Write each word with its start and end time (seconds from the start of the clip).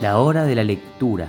La 0.00 0.18
hora 0.18 0.44
de 0.44 0.54
la 0.54 0.64
lectura, 0.64 1.28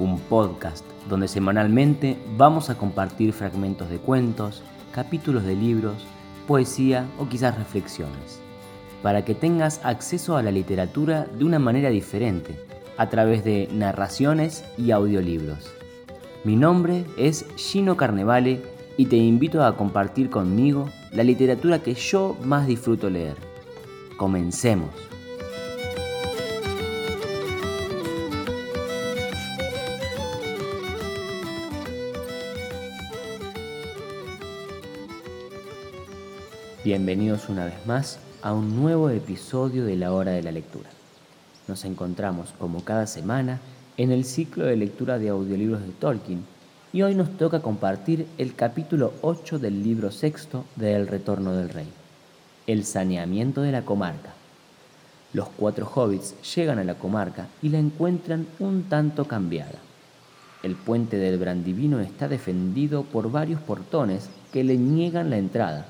un 0.00 0.18
podcast 0.18 0.84
donde 1.08 1.28
semanalmente 1.28 2.18
vamos 2.36 2.68
a 2.68 2.74
compartir 2.74 3.32
fragmentos 3.32 3.88
de 3.90 3.98
cuentos, 3.98 4.64
capítulos 4.92 5.44
de 5.44 5.54
libros, 5.54 6.04
poesía 6.48 7.06
o 7.20 7.28
quizás 7.28 7.56
reflexiones, 7.56 8.40
para 9.04 9.24
que 9.24 9.36
tengas 9.36 9.80
acceso 9.84 10.36
a 10.36 10.42
la 10.42 10.50
literatura 10.50 11.26
de 11.26 11.44
una 11.44 11.60
manera 11.60 11.90
diferente, 11.90 12.58
a 12.96 13.08
través 13.08 13.44
de 13.44 13.68
narraciones 13.70 14.64
y 14.76 14.90
audiolibros. 14.90 15.72
Mi 16.42 16.56
nombre 16.56 17.04
es 17.16 17.46
Gino 17.54 17.96
Carnevale 17.96 18.62
y 18.96 19.06
te 19.06 19.16
invito 19.16 19.64
a 19.64 19.76
compartir 19.76 20.28
conmigo 20.28 20.88
la 21.12 21.22
literatura 21.22 21.78
que 21.78 21.94
yo 21.94 22.36
más 22.42 22.66
disfruto 22.66 23.08
leer. 23.08 23.36
Comencemos. 24.16 24.90
Bienvenidos 36.84 37.48
una 37.48 37.66
vez 37.66 37.86
más 37.86 38.18
a 38.42 38.52
un 38.52 38.74
nuevo 38.74 39.08
episodio 39.08 39.84
de 39.84 39.94
la 39.94 40.12
hora 40.12 40.32
de 40.32 40.42
la 40.42 40.50
lectura. 40.50 40.90
Nos 41.68 41.84
encontramos 41.84 42.52
como 42.58 42.82
cada 42.82 43.06
semana 43.06 43.60
en 43.96 44.10
el 44.10 44.24
ciclo 44.24 44.64
de 44.64 44.76
lectura 44.76 45.20
de 45.20 45.28
audiolibros 45.28 45.80
de 45.80 45.92
Tolkien 45.92 46.44
y 46.92 47.02
hoy 47.02 47.14
nos 47.14 47.36
toca 47.36 47.62
compartir 47.62 48.26
el 48.36 48.56
capítulo 48.56 49.12
8 49.22 49.60
del 49.60 49.80
libro 49.80 50.10
sexto 50.10 50.64
de 50.74 50.96
El 50.96 51.06
Retorno 51.06 51.52
del 51.52 51.68
Rey, 51.68 51.86
el 52.66 52.84
saneamiento 52.84 53.60
de 53.62 53.70
la 53.70 53.84
comarca. 53.84 54.34
Los 55.32 55.50
cuatro 55.50 55.86
hobbits 55.86 56.34
llegan 56.56 56.80
a 56.80 56.84
la 56.84 56.96
comarca 56.96 57.46
y 57.62 57.68
la 57.68 57.78
encuentran 57.78 58.48
un 58.58 58.88
tanto 58.88 59.26
cambiada. 59.26 59.78
El 60.64 60.74
puente 60.74 61.16
del 61.16 61.38
Brandivino 61.38 62.00
está 62.00 62.26
defendido 62.26 63.04
por 63.04 63.30
varios 63.30 63.60
portones 63.60 64.30
que 64.52 64.64
le 64.64 64.76
niegan 64.76 65.30
la 65.30 65.38
entrada 65.38 65.86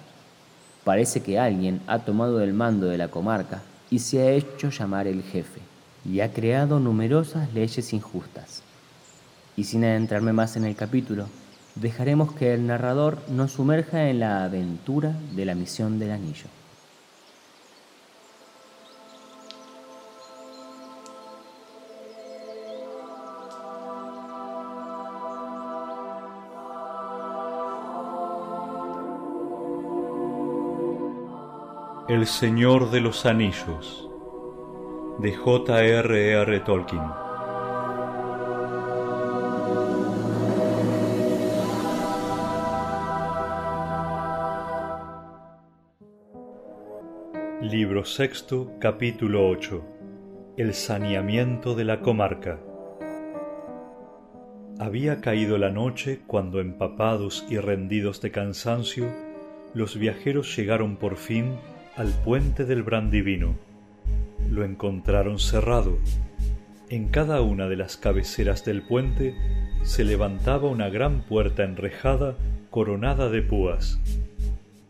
Parece 0.84 1.22
que 1.22 1.38
alguien 1.38 1.80
ha 1.86 2.00
tomado 2.00 2.40
el 2.40 2.52
mando 2.52 2.86
de 2.86 2.98
la 2.98 3.08
comarca 3.08 3.62
y 3.90 4.00
se 4.00 4.20
ha 4.20 4.30
hecho 4.30 4.70
llamar 4.70 5.06
el 5.06 5.22
jefe, 5.22 5.60
y 6.04 6.20
ha 6.20 6.32
creado 6.32 6.80
numerosas 6.80 7.52
leyes 7.52 7.92
injustas. 7.92 8.62
Y 9.56 9.64
sin 9.64 9.84
adentrarme 9.84 10.32
más 10.32 10.56
en 10.56 10.64
el 10.64 10.74
capítulo, 10.74 11.26
dejaremos 11.74 12.32
que 12.32 12.54
el 12.54 12.66
narrador 12.66 13.18
nos 13.28 13.52
sumerja 13.52 14.08
en 14.08 14.20
la 14.20 14.44
aventura 14.44 15.14
de 15.36 15.44
la 15.44 15.54
misión 15.54 15.98
del 15.98 16.10
anillo. 16.10 16.46
El 32.12 32.26
Señor 32.26 32.90
de 32.90 33.00
los 33.00 33.24
Anillos 33.24 34.06
de 35.18 35.32
J.R.R. 35.32 36.60
Tolkien 36.60 37.00
Libro 47.62 48.04
sexto, 48.04 48.72
capítulo 48.78 49.48
8 49.48 49.82
El 50.58 50.74
saneamiento 50.74 51.74
de 51.74 51.84
la 51.84 52.02
comarca 52.02 52.60
Había 54.78 55.22
caído 55.22 55.56
la 55.56 55.70
noche 55.70 56.20
cuando 56.26 56.60
empapados 56.60 57.46
y 57.48 57.56
rendidos 57.56 58.20
de 58.20 58.30
cansancio, 58.30 59.06
los 59.72 59.96
viajeros 59.96 60.54
llegaron 60.54 60.96
por 60.96 61.16
fin 61.16 61.56
al 61.96 62.08
puente 62.24 62.64
del 62.64 62.82
Brandivino. 62.82 63.54
Lo 64.50 64.64
encontraron 64.64 65.38
cerrado. 65.38 65.98
En 66.88 67.08
cada 67.08 67.42
una 67.42 67.68
de 67.68 67.76
las 67.76 67.98
cabeceras 67.98 68.64
del 68.64 68.82
puente 68.82 69.34
se 69.82 70.04
levantaba 70.04 70.68
una 70.68 70.88
gran 70.88 71.22
puerta 71.22 71.64
enrejada 71.64 72.36
coronada 72.70 73.28
de 73.28 73.42
púas, 73.42 74.00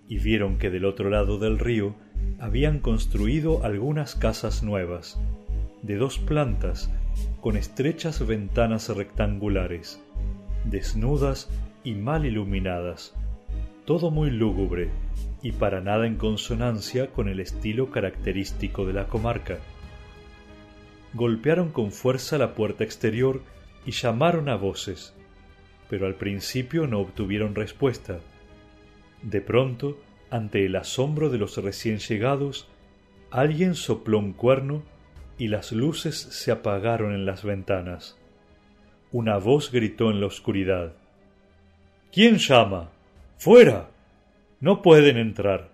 y 0.09 0.19
vieron 0.19 0.59
que 0.59 0.71
del 0.71 0.85
otro 0.85 1.11
lado 1.11 1.39
del 1.39 1.59
río 1.59 1.95
habían 2.39 2.79
construido 2.79 3.65
algunas 3.65 4.15
casas 4.15 4.63
nuevas, 4.63 5.21
de 5.83 5.97
dos 5.97 6.19
plantas, 6.19 6.89
con 7.41 7.57
estrechas 7.57 8.25
ventanas 8.25 8.89
rectangulares, 8.89 10.01
desnudas 10.65 11.51
y 11.83 11.95
mal 11.95 12.27
iluminadas, 12.27 13.15
todo 13.87 14.13
muy 14.13 14.31
lúgubre, 14.31 14.91
y 15.43 15.53
para 15.53 15.81
nada 15.81 16.07
en 16.07 16.17
consonancia 16.17 17.09
con 17.09 17.29
el 17.29 17.41
estilo 17.41 17.91
característico 17.91 18.87
de 18.87 18.93
la 18.93 19.07
comarca. 19.09 19.59
Golpearon 21.15 21.71
con 21.71 21.91
fuerza 21.91 22.39
la 22.39 22.55
puerta 22.55 22.85
exterior 22.85 23.43
y 23.85 23.91
llamaron 23.91 24.49
a 24.49 24.57
voces, 24.57 25.15
pero 25.91 26.07
al 26.07 26.15
principio 26.15 26.87
no 26.87 27.01
obtuvieron 27.01 27.55
respuesta. 27.55 28.21
De 29.23 29.41
pronto, 29.41 29.99
ante 30.31 30.65
el 30.65 30.77
asombro 30.77 31.29
de 31.29 31.39
los 31.39 31.57
recién 31.59 31.99
llegados, 31.99 32.69
alguien 33.31 33.75
sopló 33.75 34.19
un 34.19 34.33
cuerno 34.33 34.83
y 35.39 35.49
las 35.49 35.73
luces 35.73 36.17
se 36.17 36.53
apagaron 36.53 37.15
en 37.15 37.27
las 37.27 37.43
ventanas. 37.43 38.19
Una 39.11 39.37
voz 39.37 39.71
gritó 39.71 40.11
en 40.11 40.21
la 40.21 40.27
oscuridad. 40.27 40.95
¿Quién 42.11 42.39
llama? 42.39 42.91
¡Fuera! 43.37 43.92
No 44.63 44.81
pueden 44.81 45.17
entrar. 45.17 45.73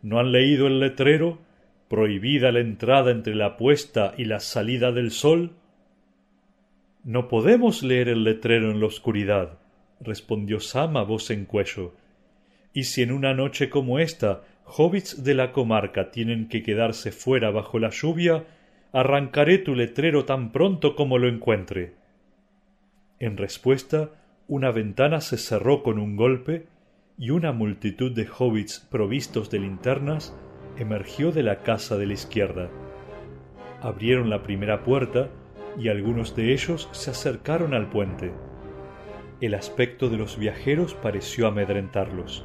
¿No 0.00 0.18
han 0.18 0.32
leído 0.32 0.66
el 0.66 0.80
letrero? 0.80 1.38
Prohibida 1.88 2.50
la 2.50 2.60
entrada 2.60 3.10
entre 3.10 3.34
la 3.34 3.58
puesta 3.58 4.14
y 4.16 4.24
la 4.24 4.40
salida 4.40 4.90
del 4.90 5.10
sol. 5.10 5.50
No 7.04 7.28
podemos 7.28 7.82
leer 7.82 8.08
el 8.08 8.24
letrero 8.24 8.70
en 8.70 8.80
la 8.80 8.86
oscuridad, 8.86 9.58
respondió 10.00 10.60
Sam 10.60 10.96
a 10.96 11.02
voz 11.02 11.30
en 11.30 11.44
cuello. 11.44 11.92
Y 12.72 12.84
si 12.84 13.02
en 13.02 13.12
una 13.12 13.34
noche 13.34 13.68
como 13.68 13.98
esta 13.98 14.40
hobbits 14.64 15.22
de 15.22 15.34
la 15.34 15.52
comarca 15.52 16.10
tienen 16.10 16.48
que 16.48 16.62
quedarse 16.62 17.12
fuera 17.12 17.50
bajo 17.50 17.78
la 17.78 17.90
lluvia, 17.90 18.46
arrancaré 18.94 19.58
tu 19.58 19.74
letrero 19.74 20.24
tan 20.24 20.52
pronto 20.52 20.96
como 20.96 21.18
lo 21.18 21.28
encuentre. 21.28 21.92
En 23.18 23.36
respuesta, 23.36 24.08
una 24.48 24.70
ventana 24.70 25.20
se 25.20 25.36
cerró 25.36 25.82
con 25.82 25.98
un 25.98 26.16
golpe 26.16 26.71
y 27.22 27.30
una 27.30 27.52
multitud 27.52 28.10
de 28.10 28.26
hobbits 28.26 28.80
provistos 28.90 29.48
de 29.48 29.60
linternas 29.60 30.36
emergió 30.76 31.30
de 31.30 31.44
la 31.44 31.62
casa 31.62 31.96
de 31.96 32.06
la 32.06 32.14
izquierda. 32.14 32.68
Abrieron 33.80 34.28
la 34.28 34.42
primera 34.42 34.82
puerta 34.82 35.28
y 35.78 35.88
algunos 35.88 36.34
de 36.34 36.52
ellos 36.52 36.88
se 36.90 37.12
acercaron 37.12 37.74
al 37.74 37.88
puente. 37.88 38.32
El 39.40 39.54
aspecto 39.54 40.08
de 40.08 40.16
los 40.16 40.36
viajeros 40.36 40.94
pareció 40.94 41.46
amedrentarlos. 41.46 42.44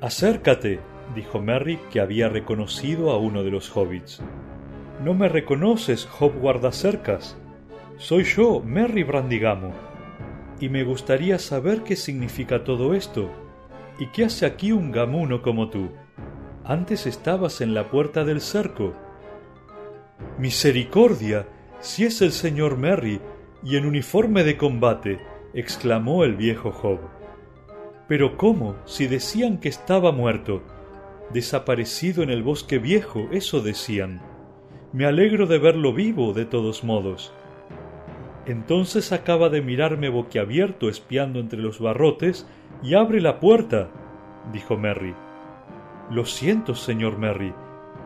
Acércate, 0.00 0.80
dijo 1.14 1.38
Merry, 1.38 1.78
que 1.90 2.00
había 2.00 2.30
reconocido 2.30 3.10
a 3.10 3.18
uno 3.18 3.44
de 3.44 3.50
los 3.50 3.76
hobbits. 3.76 4.22
No 5.04 5.12
me 5.12 5.28
reconoces, 5.28 6.08
Hob 6.18 6.32
guardacercas. 6.38 7.38
Soy 7.98 8.24
yo, 8.24 8.62
Merry 8.64 9.02
Brandigamo 9.02 9.85
y 10.60 10.68
me 10.68 10.84
gustaría 10.84 11.38
saber 11.38 11.82
qué 11.82 11.96
significa 11.96 12.64
todo 12.64 12.94
esto. 12.94 13.30
¿Y 13.98 14.06
qué 14.08 14.24
hace 14.24 14.46
aquí 14.46 14.72
un 14.72 14.92
gamuno 14.92 15.42
como 15.42 15.68
tú? 15.70 15.90
Antes 16.64 17.06
estabas 17.06 17.60
en 17.60 17.74
la 17.74 17.90
puerta 17.90 18.24
del 18.24 18.40
cerco. 18.40 18.94
Misericordia, 20.38 21.46
si 21.80 22.04
es 22.04 22.22
el 22.22 22.32
señor 22.32 22.76
Merry 22.76 23.20
y 23.62 23.76
en 23.76 23.86
uniforme 23.86 24.44
de 24.44 24.56
combate, 24.56 25.18
exclamó 25.54 26.24
el 26.24 26.34
viejo 26.36 26.72
Job. 26.72 27.00
Pero 28.08 28.36
¿cómo? 28.36 28.76
Si 28.84 29.06
decían 29.06 29.58
que 29.58 29.68
estaba 29.68 30.12
muerto. 30.12 30.62
Desaparecido 31.32 32.22
en 32.22 32.30
el 32.30 32.42
bosque 32.42 32.78
viejo, 32.78 33.28
eso 33.32 33.60
decían. 33.60 34.22
Me 34.92 35.06
alegro 35.06 35.46
de 35.46 35.58
verlo 35.58 35.92
vivo, 35.92 36.32
de 36.32 36.44
todos 36.44 36.84
modos. 36.84 37.32
Entonces 38.46 39.10
acaba 39.12 39.48
de 39.48 39.60
mirarme 39.60 40.08
boquiabierto 40.08 40.88
espiando 40.88 41.40
entre 41.40 41.58
los 41.58 41.80
barrotes 41.80 42.46
y 42.82 42.94
abre 42.94 43.20
la 43.20 43.40
puerta, 43.40 43.90
dijo 44.52 44.76
Merry. 44.76 45.14
Lo 46.10 46.24
siento, 46.24 46.76
señor 46.76 47.18
Merry, 47.18 47.52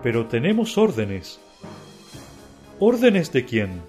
pero 0.03 0.27
tenemos 0.27 0.79
órdenes. 0.79 1.41
¿Órdenes 2.79 3.31
de 3.33 3.45
quién? 3.45 3.83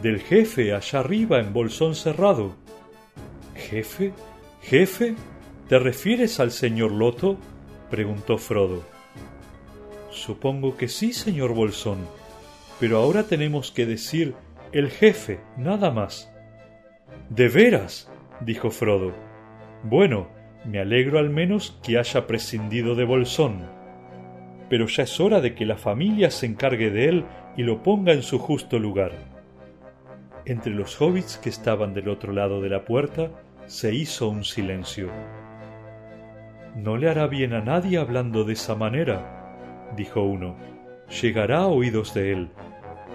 Del 0.00 0.20
jefe 0.20 0.74
allá 0.74 1.00
arriba 1.00 1.40
en 1.40 1.52
Bolsón 1.52 1.94
Cerrado. 1.94 2.54
¿Jefe? 3.54 4.14
¿Jefe? 4.62 5.14
¿Te 5.68 5.78
refieres 5.78 6.40
al 6.40 6.50
señor 6.50 6.92
Loto? 6.92 7.36
preguntó 7.90 8.38
Frodo. 8.38 8.82
Supongo 10.10 10.76
que 10.78 10.88
sí, 10.88 11.12
señor 11.12 11.52
Bolsón. 11.54 11.98
pero 12.80 12.98
ahora 12.98 13.24
tenemos 13.24 13.70
que 13.70 13.86
decir 13.86 14.34
el 14.74 14.90
jefe, 14.90 15.38
nada 15.56 15.92
más. 15.92 16.34
¿De 17.30 17.48
veras? 17.48 18.10
dijo 18.40 18.70
Frodo. 18.70 19.14
Bueno, 19.84 20.26
me 20.64 20.80
alegro 20.80 21.20
al 21.20 21.30
menos 21.30 21.78
que 21.80 21.96
haya 21.96 22.26
prescindido 22.26 22.96
de 22.96 23.04
Bolsón. 23.04 23.66
Pero 24.68 24.86
ya 24.88 25.04
es 25.04 25.20
hora 25.20 25.40
de 25.40 25.54
que 25.54 25.64
la 25.64 25.76
familia 25.76 26.32
se 26.32 26.46
encargue 26.46 26.90
de 26.90 27.08
él 27.08 27.24
y 27.56 27.62
lo 27.62 27.84
ponga 27.84 28.12
en 28.12 28.24
su 28.24 28.40
justo 28.40 28.80
lugar. 28.80 29.12
Entre 30.44 30.72
los 30.72 31.00
hobbits 31.00 31.38
que 31.38 31.50
estaban 31.50 31.94
del 31.94 32.08
otro 32.08 32.32
lado 32.32 32.60
de 32.60 32.68
la 32.68 32.84
puerta 32.84 33.30
se 33.66 33.94
hizo 33.94 34.28
un 34.28 34.42
silencio. 34.42 35.08
No 36.74 36.96
le 36.96 37.08
hará 37.08 37.28
bien 37.28 37.52
a 37.52 37.60
nadie 37.60 37.98
hablando 37.98 38.42
de 38.42 38.54
esa 38.54 38.74
manera, 38.74 39.92
dijo 39.96 40.22
uno. 40.22 40.56
Llegará 41.22 41.58
a 41.58 41.66
oídos 41.68 42.12
de 42.12 42.32
él, 42.32 42.50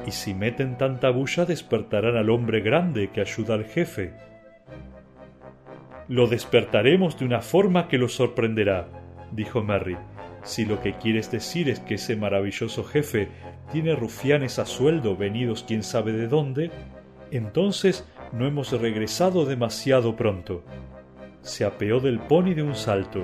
y 0.06 0.12
si 0.12 0.34
meten 0.34 0.78
tanta 0.78 1.10
bulla 1.10 1.46
despertarán 1.46 2.16
al 2.16 2.30
hombre 2.30 2.62
grande 2.62 3.10
que 3.10 3.22
ayuda 3.22 3.56
al 3.56 3.66
jefe. 3.66 4.14
Lo 6.08 6.28
despertaremos 6.28 7.20
de 7.20 7.26
una 7.26 7.42
forma 7.42 7.88
que 7.88 7.98
lo 7.98 8.10
sorprenderá, 8.10 8.88
dijo 9.32 9.64
Merry. 9.64 9.98
Si 10.44 10.66
lo 10.66 10.82
que 10.82 10.94
quieres 10.94 11.32
decir 11.32 11.70
es 11.70 11.80
que 11.80 11.96
ese 11.96 12.16
maravilloso 12.16 12.84
jefe 12.84 13.28
tiene 13.72 13.96
rufianes 13.96 14.58
a 14.58 14.66
sueldo 14.66 15.16
venidos 15.16 15.64
quién 15.68 15.84
sabe 15.84 16.14
de 16.14 16.28
dónde, 16.28 16.72
entonces 17.30 18.08
no 18.32 18.48
hemos 18.48 18.72
regresado 18.72 19.46
demasiado 19.46 20.16
pronto. 20.16 20.64
Se 21.42 21.66
apeó 21.66 22.00
del 22.00 22.20
pony 22.20 22.54
de 22.56 22.64
un 22.64 22.76
salto, 22.76 23.24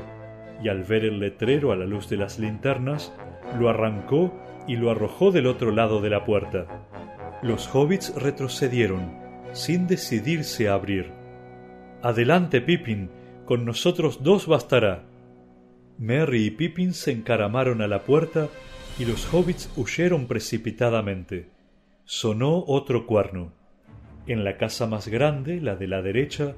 y 0.64 0.70
al 0.70 0.84
ver 0.84 1.06
el 1.06 1.20
letrero 1.20 1.72
a 1.72 1.76
la 1.76 1.86
luz 1.86 2.10
de 2.10 2.18
las 2.18 2.38
linternas, 2.38 3.14
lo 3.60 3.70
arrancó 3.70 4.34
y 4.68 4.76
lo 4.76 4.92
arrojó 4.92 5.32
del 5.32 5.48
otro 5.48 5.72
lado 5.72 6.02
de 6.02 6.10
la 6.10 6.26
puerta. 6.26 6.88
Los 7.42 7.74
hobbits 7.74 8.14
retrocedieron, 8.16 9.18
sin 9.54 9.88
decidirse 9.88 10.70
a 10.70 10.74
abrir. 10.74 11.12
Adelante, 12.02 12.62
Pippin, 12.62 13.10
con 13.46 13.66
nosotros 13.66 14.24
dos 14.24 14.48
bastará. 14.48 15.04
Merry 15.98 16.46
y 16.46 16.52
Pippin 16.52 16.94
se 16.94 17.12
encaramaron 17.12 17.82
a 17.82 17.88
la 17.88 18.04
puerta 18.04 18.50
y 19.00 19.06
los 19.06 19.32
hobbits 19.34 19.72
huyeron 19.76 20.28
precipitadamente. 20.28 21.50
Sonó 22.04 22.64
otro 22.68 23.06
cuerno. 23.06 23.54
En 24.28 24.44
la 24.44 24.58
casa 24.58 24.88
más 24.88 25.08
grande, 25.08 25.62
la 25.62 25.76
de 25.76 25.88
la 25.88 26.02
derecha, 26.02 26.56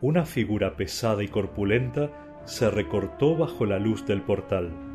una 0.00 0.24
figura 0.24 0.76
pesada 0.76 1.22
y 1.22 1.28
corpulenta 1.28 2.10
se 2.44 2.70
recortó 2.70 3.36
bajo 3.36 3.64
la 3.64 3.78
luz 3.78 4.04
del 4.06 4.22
portal. 4.22 4.93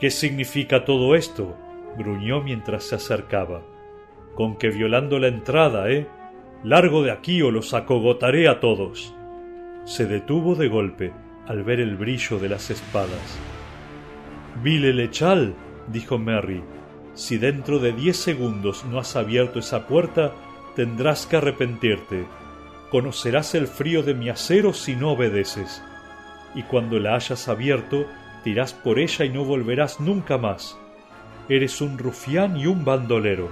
¿Qué 0.00 0.10
significa 0.10 0.86
todo 0.86 1.14
esto? 1.14 1.58
gruñó 1.98 2.40
mientras 2.40 2.84
se 2.84 2.94
acercaba. 2.94 3.60
Con 4.34 4.56
que 4.56 4.70
violando 4.70 5.18
la 5.18 5.28
entrada, 5.28 5.90
¿eh? 5.90 6.06
Largo 6.64 7.02
de 7.02 7.10
aquí 7.10 7.42
o 7.42 7.50
los 7.50 7.74
acogotaré 7.74 8.48
a 8.48 8.60
todos. 8.60 9.14
Se 9.84 10.06
detuvo 10.06 10.54
de 10.54 10.68
golpe 10.68 11.12
al 11.46 11.64
ver 11.64 11.80
el 11.80 11.96
brillo 11.96 12.38
de 12.38 12.48
las 12.48 12.70
espadas. 12.70 13.38
Vile 14.62 14.94
Lechal, 14.94 15.54
dijo 15.88 16.16
Merry, 16.16 16.62
si 17.12 17.36
dentro 17.36 17.78
de 17.78 17.92
diez 17.92 18.16
segundos 18.16 18.86
no 18.86 18.98
has 18.98 19.16
abierto 19.16 19.58
esa 19.58 19.86
puerta, 19.86 20.32
tendrás 20.76 21.26
que 21.26 21.36
arrepentirte. 21.36 22.24
Conocerás 22.90 23.54
el 23.54 23.66
frío 23.66 24.02
de 24.02 24.14
mi 24.14 24.30
acero 24.30 24.72
si 24.72 24.96
no 24.96 25.12
obedeces. 25.12 25.82
Y 26.54 26.62
cuando 26.62 26.98
la 26.98 27.16
hayas 27.16 27.48
abierto, 27.48 28.06
tirás 28.42 28.72
por 28.72 28.98
ella 28.98 29.24
y 29.24 29.28
no 29.28 29.44
volverás 29.44 30.00
nunca 30.00 30.38
más. 30.38 30.76
Eres 31.48 31.80
un 31.80 31.98
rufián 31.98 32.56
y 32.56 32.66
un 32.66 32.84
bandolero. 32.84 33.50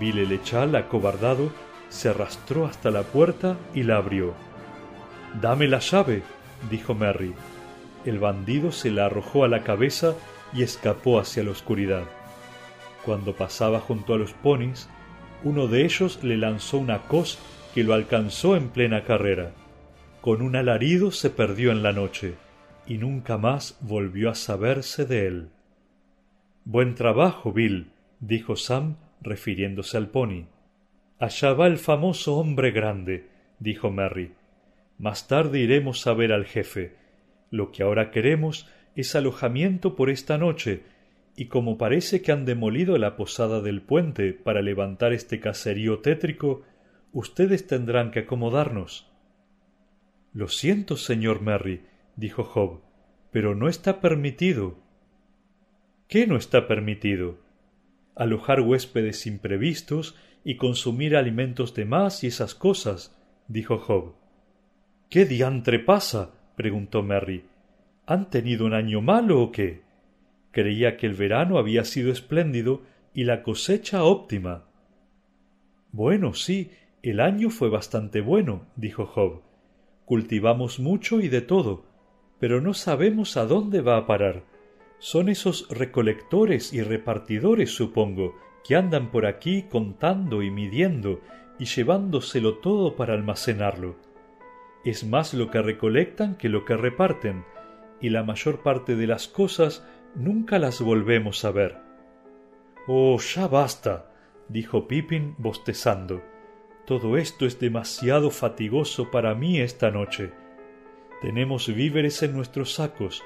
Lechal, 0.00 0.74
acobardado, 0.76 1.50
se 1.88 2.08
arrastró 2.08 2.66
hasta 2.66 2.90
la 2.90 3.02
puerta 3.02 3.56
y 3.74 3.82
la 3.82 3.96
abrió. 3.96 4.34
Dame 5.40 5.68
la 5.68 5.78
llave, 5.78 6.22
dijo 6.70 6.94
Merry. 6.94 7.34
El 8.04 8.18
bandido 8.18 8.72
se 8.72 8.90
la 8.90 9.06
arrojó 9.06 9.44
a 9.44 9.48
la 9.48 9.62
cabeza 9.62 10.14
y 10.52 10.62
escapó 10.62 11.20
hacia 11.20 11.42
la 11.44 11.50
oscuridad. 11.50 12.04
Cuando 13.04 13.34
pasaba 13.34 13.80
junto 13.80 14.14
a 14.14 14.18
los 14.18 14.32
ponis, 14.32 14.88
uno 15.44 15.66
de 15.66 15.84
ellos 15.84 16.22
le 16.22 16.36
lanzó 16.36 16.78
una 16.78 16.98
cos 17.02 17.38
que 17.74 17.84
lo 17.84 17.94
alcanzó 17.94 18.56
en 18.56 18.68
plena 18.68 19.04
carrera. 19.04 19.52
Con 20.20 20.42
un 20.42 20.56
alarido 20.56 21.10
se 21.10 21.30
perdió 21.30 21.72
en 21.72 21.82
la 21.82 21.92
noche 21.92 22.34
y 22.90 22.98
nunca 22.98 23.38
más 23.38 23.78
volvió 23.82 24.30
a 24.30 24.34
saberse 24.34 25.06
de 25.06 25.28
él. 25.28 25.48
Buen 26.64 26.96
trabajo, 26.96 27.52
Bill, 27.52 27.92
dijo 28.18 28.56
Sam, 28.56 28.96
refiriéndose 29.20 29.96
al 29.96 30.08
pony. 30.08 30.48
Allá 31.20 31.52
va 31.52 31.68
el 31.68 31.78
famoso 31.78 32.34
hombre 32.34 32.72
grande, 32.72 33.28
dijo 33.60 33.92
Merry. 33.92 34.32
Más 34.98 35.28
tarde 35.28 35.60
iremos 35.60 36.04
a 36.08 36.14
ver 36.14 36.32
al 36.32 36.46
jefe. 36.46 36.96
Lo 37.52 37.70
que 37.70 37.84
ahora 37.84 38.10
queremos 38.10 38.68
es 38.96 39.14
alojamiento 39.14 39.94
por 39.94 40.10
esta 40.10 40.36
noche, 40.36 40.82
y 41.36 41.44
como 41.44 41.78
parece 41.78 42.22
que 42.22 42.32
han 42.32 42.44
demolido 42.44 42.98
la 42.98 43.14
posada 43.14 43.60
del 43.60 43.82
puente 43.82 44.32
para 44.32 44.62
levantar 44.62 45.12
este 45.12 45.38
caserío 45.38 46.00
tétrico, 46.00 46.64
ustedes 47.12 47.68
tendrán 47.68 48.10
que 48.10 48.18
acomodarnos. 48.18 49.08
Lo 50.34 50.48
siento, 50.48 50.96
señor 50.96 51.40
Merry, 51.40 51.82
dijo 52.20 52.44
Job, 52.44 52.82
pero 53.30 53.54
no 53.54 53.68
está 53.68 54.00
permitido. 54.00 54.76
¿Qué 56.06 56.26
no 56.26 56.36
está 56.36 56.68
permitido? 56.68 57.38
Alojar 58.14 58.60
huéspedes 58.60 59.26
imprevistos 59.26 60.16
y 60.44 60.56
consumir 60.56 61.16
alimentos 61.16 61.74
de 61.74 61.86
más 61.86 62.22
y 62.22 62.26
esas 62.26 62.54
cosas, 62.54 63.16
dijo 63.48 63.78
Job. 63.78 64.14
¿Qué 65.08 65.24
diantre 65.24 65.78
pasa? 65.78 66.32
preguntó 66.56 67.02
Merry. 67.02 67.44
¿Han 68.04 68.28
tenido 68.28 68.66
un 68.66 68.74
año 68.74 69.00
malo 69.00 69.40
o 69.40 69.50
qué? 69.50 69.80
Creía 70.50 70.98
que 70.98 71.06
el 71.06 71.14
verano 71.14 71.56
había 71.56 71.84
sido 71.84 72.12
espléndido 72.12 72.82
y 73.14 73.24
la 73.24 73.42
cosecha 73.42 74.04
óptima. 74.04 74.64
Bueno, 75.90 76.34
sí, 76.34 76.70
el 77.02 77.20
año 77.20 77.48
fue 77.48 77.70
bastante 77.70 78.20
bueno, 78.20 78.66
dijo 78.76 79.06
Job. 79.06 79.40
Cultivamos 80.04 80.80
mucho 80.80 81.20
y 81.20 81.28
de 81.28 81.40
todo, 81.40 81.89
pero 82.40 82.60
no 82.60 82.74
sabemos 82.74 83.36
a 83.36 83.46
dónde 83.46 83.82
va 83.82 83.98
a 83.98 84.06
parar. 84.06 84.42
Son 84.98 85.28
esos 85.28 85.68
recolectores 85.68 86.72
y 86.72 86.82
repartidores, 86.82 87.70
supongo, 87.70 88.34
que 88.66 88.76
andan 88.76 89.10
por 89.10 89.26
aquí 89.26 89.64
contando 89.70 90.42
y 90.42 90.50
midiendo 90.50 91.20
y 91.58 91.66
llevándoselo 91.66 92.56
todo 92.56 92.96
para 92.96 93.14
almacenarlo. 93.14 93.96
Es 94.84 95.04
más 95.04 95.34
lo 95.34 95.50
que 95.50 95.60
recolectan 95.60 96.36
que 96.36 96.48
lo 96.48 96.64
que 96.64 96.76
reparten, 96.76 97.44
y 98.00 98.08
la 98.08 98.22
mayor 98.22 98.62
parte 98.62 98.96
de 98.96 99.06
las 99.06 99.28
cosas 99.28 99.86
nunca 100.14 100.58
las 100.58 100.80
volvemos 100.80 101.44
a 101.44 101.50
ver. 101.50 101.78
Oh, 102.86 103.18
ya 103.18 103.46
basta, 103.46 104.10
dijo 104.48 104.88
Pippin 104.88 105.34
bostezando. 105.36 106.22
Todo 106.86 107.18
esto 107.18 107.44
es 107.44 107.60
demasiado 107.60 108.30
fatigoso 108.30 109.10
para 109.10 109.34
mí 109.34 109.60
esta 109.60 109.90
noche. 109.90 110.32
Tenemos 111.20 111.68
víveres 111.68 112.22
en 112.22 112.32
nuestros 112.34 112.74
sacos. 112.74 113.22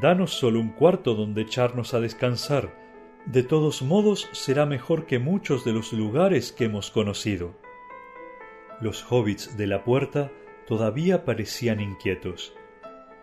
Danos 0.00 0.32
solo 0.32 0.60
un 0.60 0.70
cuarto 0.70 1.14
donde 1.14 1.42
echarnos 1.42 1.92
a 1.92 2.00
descansar. 2.00 2.74
De 3.26 3.42
todos 3.42 3.82
modos 3.82 4.30
será 4.32 4.64
mejor 4.64 5.04
que 5.04 5.18
muchos 5.18 5.62
de 5.62 5.72
los 5.72 5.92
lugares 5.92 6.52
que 6.52 6.64
hemos 6.64 6.90
conocido. 6.90 7.54
Los 8.80 9.04
hobbits 9.10 9.58
de 9.58 9.66
la 9.66 9.84
puerta 9.84 10.32
todavía 10.66 11.26
parecían 11.26 11.80
inquietos, 11.80 12.54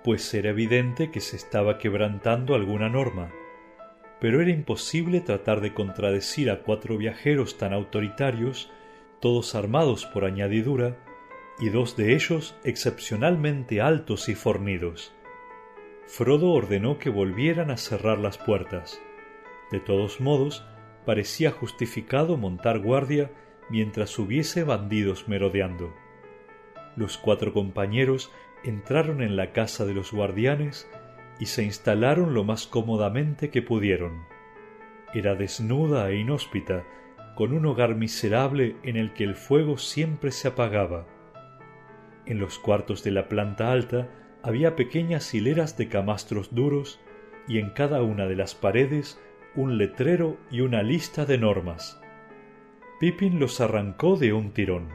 pues 0.04 0.32
era 0.36 0.52
evidente 0.52 1.10
que 1.10 1.20
se 1.20 1.36
estaba 1.36 1.80
quebrantando 1.80 2.54
alguna 2.54 2.90
norma. 2.90 3.32
Pero 4.20 4.40
era 4.40 4.52
imposible 4.52 5.22
tratar 5.22 5.62
de 5.62 5.74
contradecir 5.74 6.52
a 6.52 6.62
cuatro 6.62 6.98
viajeros 6.98 7.58
tan 7.58 7.74
autoritarios, 7.74 8.70
todos 9.20 9.56
armados 9.56 10.06
por 10.06 10.26
añadidura, 10.26 10.96
y 11.60 11.70
dos 11.70 11.96
de 11.96 12.14
ellos 12.14 12.56
excepcionalmente 12.64 13.82
altos 13.82 14.30
y 14.30 14.36
fornidos. 14.36 15.14
Frodo 16.08 16.52
ordenó 16.52 17.00
que 17.00 17.10
volvieran 17.10 17.72
a 17.72 17.78
cerrar 17.78 18.20
las 18.20 18.38
puertas. 18.38 19.02
De 19.72 19.80
todos 19.80 20.22
modos, 20.22 20.66
parecía 21.06 21.52
justificado 21.52 22.38
montar 22.38 22.80
guardia 22.80 23.32
mientras 23.70 24.18
hubiese 24.20 24.64
bandidos 24.64 25.28
merodeando. 25.28 25.94
Los 26.96 27.18
cuatro 27.18 27.54
compañeros 27.54 28.32
entraron 28.64 29.22
en 29.22 29.36
la 29.36 29.52
casa 29.52 29.86
de 29.86 29.94
los 29.94 30.12
guardianes 30.12 30.90
y 31.40 31.48
se 31.48 31.64
instalaron 31.64 32.34
lo 32.34 32.44
más 32.44 32.68
cómodamente 32.68 33.50
que 33.50 33.62
pudieron. 33.62 34.26
Era 35.14 35.36
desnuda 35.36 36.10
e 36.10 36.18
inhóspita, 36.18 36.84
con 37.36 37.54
un 37.54 37.66
hogar 37.66 37.96
miserable 37.96 38.76
en 38.84 38.96
el 38.96 39.14
que 39.14 39.24
el 39.24 39.36
fuego 39.36 39.78
siempre 39.78 40.32
se 40.32 40.48
apagaba. 40.48 41.06
En 42.26 42.40
los 42.40 42.58
cuartos 42.58 43.04
de 43.04 43.12
la 43.12 43.28
planta 43.30 43.72
alta 43.72 44.10
había 44.42 44.76
pequeñas 44.76 45.34
hileras 45.34 45.78
de 45.78 45.90
camastros 45.90 46.54
duros 46.54 47.00
y 47.48 47.60
en 47.60 47.70
cada 47.72 48.02
una 48.02 48.26
de 48.26 48.36
las 48.36 48.56
paredes 48.56 49.20
un 49.56 49.78
letrero 49.78 50.38
y 50.52 50.62
una 50.62 50.84
lista 50.84 51.26
de 51.26 51.38
normas. 51.38 52.02
Pippin 53.00 53.40
los 53.40 53.62
arrancó 53.62 54.18
de 54.18 54.34
un 54.34 54.52
tirón. 54.52 54.90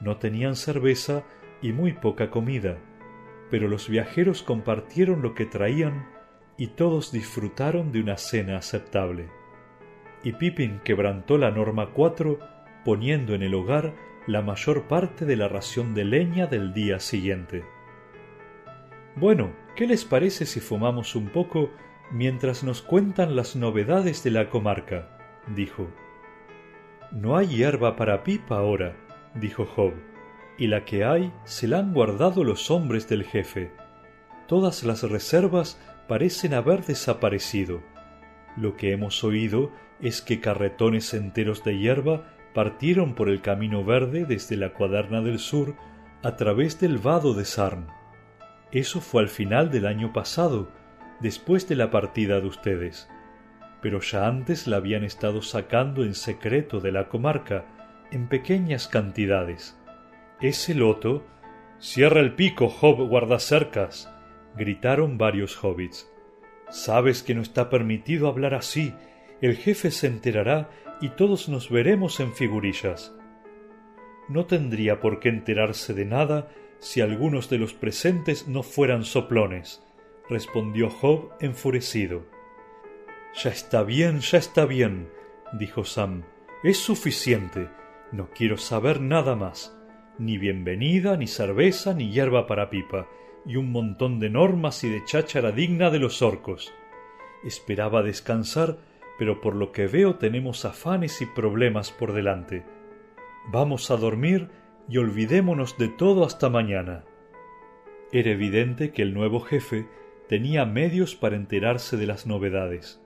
No 0.00 0.16
tenían 0.16 0.56
cerveza 0.56 1.24
y 1.62 1.72
muy 1.72 1.92
poca 1.92 2.30
comida, 2.30 2.78
pero 3.50 3.68
los 3.68 3.88
viajeros 3.88 4.42
compartieron 4.42 5.22
lo 5.22 5.34
que 5.34 5.46
traían 5.46 6.08
y 6.56 6.68
todos 6.68 7.12
disfrutaron 7.12 7.92
de 7.92 8.00
una 8.00 8.16
cena 8.16 8.56
aceptable. 8.56 9.28
Y 10.24 10.32
Pippin 10.32 10.80
quebrantó 10.84 11.38
la 11.38 11.50
norma 11.50 11.90
4 11.92 12.38
poniendo 12.84 13.34
en 13.34 13.42
el 13.42 13.54
hogar 13.54 13.94
la 14.28 14.42
mayor 14.42 14.88
parte 14.88 15.24
de 15.24 15.36
la 15.36 15.48
ración 15.48 15.94
de 15.94 16.04
leña 16.04 16.46
del 16.46 16.74
día 16.74 17.00
siguiente. 17.00 17.64
Bueno, 19.16 19.56
¿qué 19.74 19.86
les 19.86 20.04
parece 20.04 20.44
si 20.44 20.60
fumamos 20.60 21.16
un 21.16 21.30
poco 21.30 21.70
mientras 22.12 22.62
nos 22.62 22.82
cuentan 22.82 23.36
las 23.36 23.56
novedades 23.56 24.22
de 24.22 24.30
la 24.30 24.50
comarca? 24.50 25.08
dijo. 25.56 25.88
No 27.10 27.38
hay 27.38 27.46
hierba 27.46 27.96
para 27.96 28.22
pipa 28.22 28.58
ahora, 28.58 28.94
dijo 29.34 29.64
Job, 29.64 29.94
y 30.58 30.66
la 30.66 30.84
que 30.84 31.04
hay 31.04 31.32
se 31.44 31.66
la 31.66 31.78
han 31.78 31.94
guardado 31.94 32.44
los 32.44 32.70
hombres 32.70 33.08
del 33.08 33.24
jefe. 33.24 33.72
Todas 34.46 34.84
las 34.84 35.04
reservas 35.04 35.80
parecen 36.06 36.52
haber 36.52 36.84
desaparecido. 36.84 37.80
Lo 38.58 38.76
que 38.76 38.92
hemos 38.92 39.24
oído 39.24 39.72
es 40.02 40.20
que 40.20 40.38
carretones 40.38 41.14
enteros 41.14 41.64
de 41.64 41.78
hierba 41.78 42.37
partieron 42.58 43.14
por 43.14 43.28
el 43.28 43.40
camino 43.40 43.84
verde 43.84 44.24
desde 44.24 44.56
la 44.56 44.72
cuaderna 44.72 45.20
del 45.22 45.38
sur 45.38 45.76
a 46.24 46.34
través 46.34 46.80
del 46.80 46.98
vado 46.98 47.32
de 47.32 47.44
Sarn. 47.44 47.86
Eso 48.72 49.00
fue 49.00 49.22
al 49.22 49.28
final 49.28 49.70
del 49.70 49.86
año 49.86 50.12
pasado, 50.12 50.68
después 51.20 51.68
de 51.68 51.76
la 51.76 51.92
partida 51.92 52.40
de 52.40 52.48
ustedes 52.48 53.08
pero 53.80 54.00
ya 54.00 54.26
antes 54.26 54.66
la 54.66 54.78
habían 54.78 55.04
estado 55.04 55.42
sacando 55.42 56.04
en 56.04 56.14
secreto 56.14 56.80
de 56.80 56.92
la 56.92 57.08
comarca, 57.08 57.64
en 58.10 58.28
pequeñas 58.28 58.88
cantidades. 58.88 59.78
Ese 60.40 60.74
loto. 60.74 61.24
Cierra 61.80 62.20
el 62.20 62.34
pico, 62.34 62.68
Job 62.68 63.08
guardacercas. 63.08 64.12
gritaron 64.56 65.16
varios 65.16 65.56
hobbits. 65.62 66.10
Sabes 66.70 67.22
que 67.22 67.36
no 67.36 67.42
está 67.42 67.70
permitido 67.70 68.26
hablar 68.26 68.54
así. 68.54 68.94
El 69.40 69.56
jefe 69.56 69.92
se 69.92 70.08
enterará 70.08 70.68
y 71.00 71.10
todos 71.10 71.48
nos 71.48 71.70
veremos 71.70 72.20
en 72.20 72.34
figurillas. 72.34 73.14
No 74.28 74.46
tendría 74.46 75.00
por 75.00 75.20
qué 75.20 75.28
enterarse 75.28 75.94
de 75.94 76.04
nada 76.04 76.48
si 76.78 77.00
algunos 77.00 77.48
de 77.48 77.58
los 77.58 77.74
presentes 77.74 78.46
no 78.46 78.62
fueran 78.62 79.04
soplones, 79.04 79.82
respondió 80.28 80.90
Job 80.90 81.32
enfurecido. 81.40 82.26
Ya 83.42 83.50
está 83.50 83.82
bien, 83.82 84.20
ya 84.20 84.38
está 84.38 84.64
bien, 84.64 85.08
dijo 85.52 85.84
Sam. 85.84 86.24
Es 86.62 86.78
suficiente. 86.78 87.68
No 88.10 88.30
quiero 88.30 88.56
saber 88.56 89.00
nada 89.00 89.36
más. 89.36 89.76
Ni 90.18 90.38
bienvenida, 90.38 91.16
ni 91.16 91.26
cerveza, 91.26 91.94
ni 91.94 92.10
hierba 92.10 92.46
para 92.46 92.70
pipa, 92.70 93.06
y 93.46 93.56
un 93.56 93.70
montón 93.70 94.18
de 94.18 94.30
normas 94.30 94.82
y 94.82 94.88
de 94.88 95.04
cháchara 95.04 95.52
digna 95.52 95.90
de 95.90 95.98
los 95.98 96.22
orcos. 96.22 96.72
Esperaba 97.44 98.02
descansar, 98.02 98.78
pero 99.18 99.40
por 99.40 99.54
lo 99.54 99.72
que 99.72 99.86
veo 99.86 100.16
tenemos 100.16 100.64
afanes 100.64 101.20
y 101.20 101.26
problemas 101.26 101.90
por 101.90 102.12
delante. 102.12 102.64
Vamos 103.50 103.90
a 103.90 103.96
dormir 103.96 104.48
y 104.88 104.98
olvidémonos 104.98 105.76
de 105.76 105.88
todo 105.88 106.24
hasta 106.24 106.48
mañana. 106.48 107.04
Era 108.12 108.30
evidente 108.30 108.92
que 108.92 109.02
el 109.02 109.12
nuevo 109.12 109.40
jefe 109.40 109.86
tenía 110.28 110.64
medios 110.64 111.14
para 111.14 111.36
enterarse 111.36 111.96
de 111.96 112.06
las 112.06 112.26
novedades. 112.26 113.02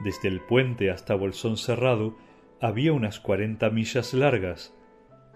Desde 0.00 0.28
el 0.28 0.40
puente 0.40 0.90
hasta 0.90 1.14
Bolsón 1.14 1.56
Cerrado 1.56 2.16
había 2.60 2.92
unas 2.92 3.20
cuarenta 3.20 3.70
millas 3.70 4.14
largas, 4.14 4.74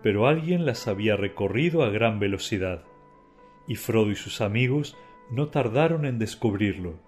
pero 0.03 0.29
alguien 0.29 0.65
las 0.65 0.87
había 0.87 1.17
recorrido 1.17 1.83
a 1.83 1.91
gran 1.91 2.21
velocidad, 2.21 2.85
y 3.67 3.75
Frodo 3.75 4.13
y 4.13 4.17
sus 4.17 4.41
amigos 4.41 4.97
no 5.31 5.49
tardaron 5.49 6.07
en 6.07 6.19
descubrirlo. 6.19 7.01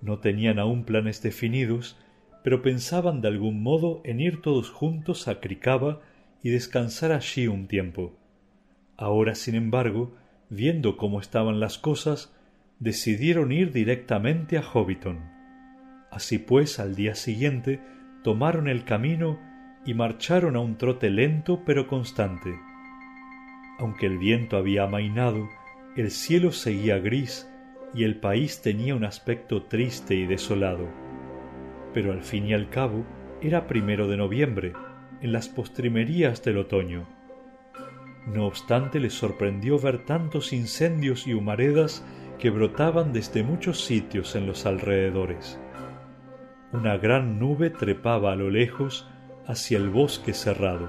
No 0.00 0.18
tenían 0.18 0.58
aún 0.58 0.84
planes 0.84 1.22
definidos, 1.22 1.98
pero 2.42 2.62
pensaban 2.62 3.20
de 3.20 3.28
algún 3.28 3.62
modo 3.62 4.00
en 4.04 4.20
ir 4.20 4.40
todos 4.40 4.70
juntos 4.70 5.28
a 5.28 5.40
Cricaba 5.40 6.00
y 6.42 6.50
descansar 6.50 7.12
allí 7.12 7.46
un 7.46 7.66
tiempo. 7.66 8.16
Ahora, 8.96 9.34
sin 9.34 9.54
embargo, 9.54 10.14
viendo 10.50 10.96
cómo 10.96 11.20
estaban 11.20 11.60
las 11.60 11.78
cosas, 11.78 12.34
decidieron 12.78 13.52
ir 13.52 13.72
directamente 13.72 14.56
a 14.56 14.62
Hobbiton. 14.62 15.18
Así 16.10 16.38
pues, 16.38 16.78
al 16.78 16.94
día 16.94 17.14
siguiente 17.14 17.80
tomaron 18.22 18.68
el 18.68 18.84
camino 18.84 19.38
y 19.84 19.94
marcharon 19.94 20.56
a 20.56 20.60
un 20.60 20.76
trote 20.76 21.10
lento 21.10 21.62
pero 21.64 21.86
constante. 21.86 22.58
Aunque 23.78 24.06
el 24.06 24.18
viento 24.18 24.56
había 24.56 24.84
amainado, 24.84 25.48
el 25.96 26.10
cielo 26.10 26.52
seguía 26.52 26.98
gris 26.98 27.48
y 27.94 28.04
el 28.04 28.16
país 28.16 28.60
tenía 28.62 28.94
un 28.94 29.04
aspecto 29.04 29.62
triste 29.62 30.14
y 30.14 30.26
desolado. 30.26 31.07
Pero 31.94 32.12
al 32.12 32.22
fin 32.22 32.46
y 32.46 32.54
al 32.54 32.68
cabo 32.70 33.04
era 33.40 33.66
primero 33.66 34.08
de 34.08 34.16
noviembre, 34.16 34.72
en 35.20 35.32
las 35.32 35.48
postrimerías 35.48 36.42
del 36.42 36.58
otoño. 36.58 37.06
No 38.26 38.46
obstante, 38.46 39.00
les 39.00 39.14
sorprendió 39.14 39.78
ver 39.78 40.04
tantos 40.04 40.52
incendios 40.52 41.26
y 41.26 41.34
humaredas 41.34 42.04
que 42.38 42.50
brotaban 42.50 43.12
desde 43.12 43.42
muchos 43.42 43.84
sitios 43.84 44.36
en 44.36 44.46
los 44.46 44.66
alrededores. 44.66 45.58
Una 46.72 46.98
gran 46.98 47.38
nube 47.38 47.70
trepaba 47.70 48.32
a 48.32 48.36
lo 48.36 48.50
lejos 48.50 49.08
hacia 49.46 49.78
el 49.78 49.88
bosque 49.88 50.34
cerrado. 50.34 50.88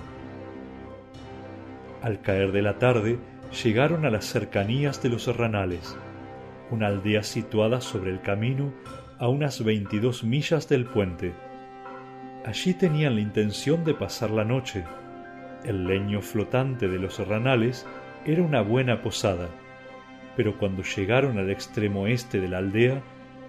Al 2.02 2.22
caer 2.22 2.52
de 2.52 2.62
la 2.62 2.78
tarde 2.78 3.20
llegaron 3.64 4.06
a 4.06 4.10
las 4.10 4.26
cercanías 4.26 5.02
de 5.02 5.10
los 5.10 5.24
Serranales, 5.24 5.98
una 6.70 6.88
aldea 6.88 7.24
situada 7.24 7.82
sobre 7.82 8.12
el 8.12 8.22
camino 8.22 8.74
a 9.20 9.28
unas 9.28 9.64
veintidós 9.64 10.24
millas 10.24 10.70
del 10.70 10.86
puente. 10.86 11.34
Allí 12.46 12.74
tenían 12.74 13.16
la 13.16 13.22
intención 13.22 13.84
de 13.84 13.94
pasar 13.94 14.32
la 14.32 14.46
noche. 14.46 14.86
El 15.66 15.86
leño 15.86 16.22
flotante 16.22 16.88
de 16.88 17.00
los 17.00 17.16
Serranales 17.16 17.86
era 18.26 18.42
una 18.42 18.62
buena 18.62 19.02
posada, 19.02 19.50
pero 20.38 20.58
cuando 20.58 20.84
llegaron 20.84 21.38
al 21.38 21.50
extremo 21.50 22.08
este 22.08 22.40
de 22.40 22.48
la 22.48 22.60
aldea, 22.60 23.04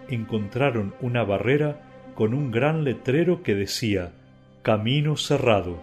encontraron 0.08 0.92
una 1.00 1.22
barrera 1.22 1.80
con 2.14 2.34
un 2.34 2.50
gran 2.50 2.82
letrero 2.82 3.44
que 3.44 3.54
decía 3.54 4.12
Camino 4.62 5.16
cerrado, 5.16 5.78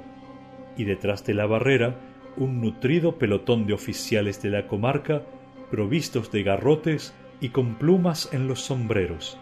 y 0.76 0.84
detrás 0.84 1.26
de 1.26 1.34
la 1.34 1.46
barrera 1.46 1.96
un 2.36 2.62
nutrido 2.62 3.18
pelotón 3.18 3.66
de 3.66 3.74
oficiales 3.74 4.42
de 4.42 4.50
la 4.50 4.68
comarca 4.68 5.24
provistos 5.72 6.32
de 6.32 6.44
garrotes 6.44 7.14
y 7.42 7.50
con 7.50 7.76
plumas 7.76 8.30
en 8.34 8.48
los 8.48 8.62
sombreros. 8.62 9.38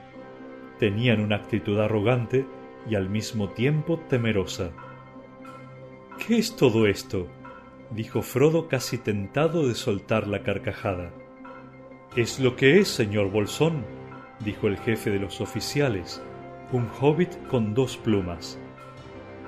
Tenían 0.80 1.22
una 1.22 1.38
actitud 1.38 1.80
arrogante 1.80 2.46
y 2.90 2.96
al 2.96 3.10
mismo 3.10 3.50
tiempo 3.50 4.00
temerosa. 4.10 4.72
¿Qué 6.26 6.38
es 6.38 6.56
todo 6.56 6.88
esto? 6.88 7.28
dijo 7.92 8.22
Frodo 8.22 8.68
casi 8.68 8.98
tentado 8.98 9.68
de 9.68 9.76
soltar 9.76 10.28
la 10.28 10.44
carcajada. 10.44 11.12
Es 12.16 12.40
lo 12.40 12.56
que 12.56 12.80
es, 12.80 12.88
señor 12.88 13.32
Bolsón, 13.32 13.86
dijo 14.40 14.68
el 14.68 14.78
jefe 14.78 15.12
de 15.12 15.20
los 15.20 15.42
oficiales 15.42 16.22
un 16.72 16.88
hobbit 17.00 17.32
con 17.48 17.74
dos 17.74 17.98
plumas. 17.98 18.60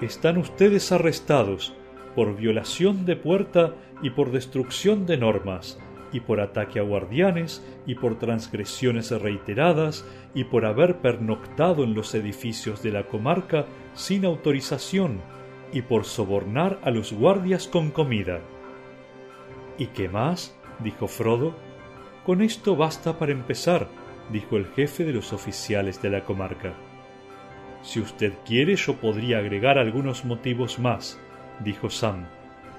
Están 0.02 0.38
ustedes 0.38 0.92
arrestados 0.92 1.74
por 2.16 2.36
violación 2.36 3.06
de 3.06 3.16
puerta 3.16 3.74
y 4.02 4.12
por 4.12 4.32
destrucción 4.32 5.06
de 5.06 5.18
normas, 5.18 5.80
y 6.12 6.22
por 6.22 6.40
ataque 6.40 6.80
a 6.80 6.84
guardianes, 6.84 7.66
y 7.86 7.96
por 7.96 8.18
transgresiones 8.18 9.12
reiteradas, 9.12 10.06
y 10.34 10.46
por 10.46 10.66
haber 10.66 10.98
pernoctado 10.98 11.84
en 11.84 11.94
los 11.94 12.14
edificios 12.16 12.82
de 12.84 12.92
la 12.92 13.08
comarca 13.08 13.66
sin 13.94 14.26
autorización, 14.26 15.22
y 15.72 15.82
por 15.82 16.06
sobornar 16.06 16.80
a 16.84 16.92
los 16.92 17.14
guardias 17.14 17.68
con 17.68 17.92
comida. 17.92 18.40
¿Y 19.78 19.88
qué 19.88 20.10
más? 20.10 20.58
dijo 20.80 21.08
Frodo. 21.08 21.56
Con 22.26 22.42
esto 22.42 22.76
basta 22.76 23.18
para 23.18 23.32
empezar, 23.32 23.88
dijo 24.32 24.58
el 24.58 24.68
jefe 24.68 25.06
de 25.06 25.14
los 25.14 25.34
oficiales 25.34 26.02
de 26.02 26.10
la 26.10 26.24
comarca. 26.24 26.74
Si 27.82 28.00
usted 28.00 28.34
quiere, 28.46 28.76
yo 28.76 28.96
podría 28.96 29.38
agregar 29.38 29.78
algunos 29.78 30.26
motivos 30.26 30.80
más, 30.80 31.20
dijo 31.64 31.90
Sam, 31.90 32.28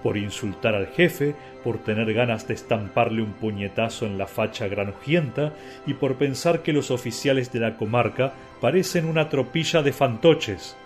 por 0.02 0.16
insultar 0.16 0.74
al 0.74 0.88
jefe, 0.88 1.34
por 1.64 1.78
tener 1.78 2.12
ganas 2.14 2.46
de 2.46 2.54
estamparle 2.54 3.22
un 3.22 3.32
puñetazo 3.32 4.06
en 4.06 4.18
la 4.18 4.26
facha 4.26 4.68
granujienta 4.68 5.54
y 5.86 5.94
por 5.94 6.16
pensar 6.16 6.62
que 6.62 6.72
los 6.72 6.90
oficiales 6.90 7.52
de 7.52 7.60
la 7.60 7.76
comarca 7.76 8.32
parecen 8.60 9.06
una 9.06 9.28
tropilla 9.28 9.82
de 9.82 9.92
fantoches. 9.92 10.76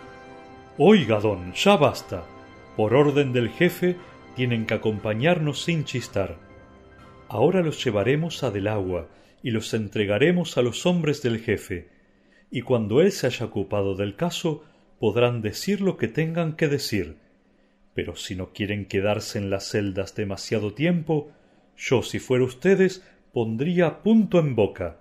Oiga, 0.78 1.20
don, 1.20 1.52
ya 1.52 1.76
basta. 1.76 2.24
Por 2.76 2.94
orden 2.94 3.32
del 3.32 3.50
jefe, 3.50 3.96
tienen 4.34 4.66
que 4.66 4.74
acompañarnos 4.74 5.62
sin 5.62 5.84
chistar. 5.84 6.36
Ahora 7.28 7.62
los 7.62 7.84
llevaremos 7.84 8.42
a 8.42 8.50
del 8.50 8.68
agua 8.68 9.08
y 9.42 9.50
los 9.50 9.74
entregaremos 9.74 10.56
a 10.56 10.62
los 10.62 10.86
hombres 10.86 11.22
del 11.22 11.38
jefe 11.38 11.92
y 12.52 12.60
cuando 12.60 13.00
él 13.00 13.10
se 13.10 13.26
haya 13.26 13.46
ocupado 13.46 13.96
del 13.96 14.14
caso 14.14 14.62
podrán 15.00 15.40
decir 15.40 15.80
lo 15.80 15.96
que 15.96 16.06
tengan 16.06 16.54
que 16.54 16.68
decir. 16.68 17.16
Pero 17.94 18.16
si 18.16 18.34
no 18.34 18.52
quieren 18.52 18.86
quedarse 18.86 19.38
en 19.38 19.50
las 19.50 19.70
celdas 19.70 20.14
demasiado 20.14 20.72
tiempo, 20.72 21.32
yo 21.76 22.02
si 22.02 22.18
fuera 22.18 22.44
ustedes 22.44 23.06
pondría 23.32 24.02
punto 24.02 24.38
en 24.38 24.54
boca. 24.54 25.00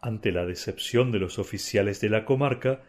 Ante 0.00 0.32
la 0.32 0.46
decepción 0.46 1.12
de 1.12 1.18
los 1.18 1.38
oficiales 1.38 2.00
de 2.00 2.08
la 2.08 2.24
comarca, 2.24 2.82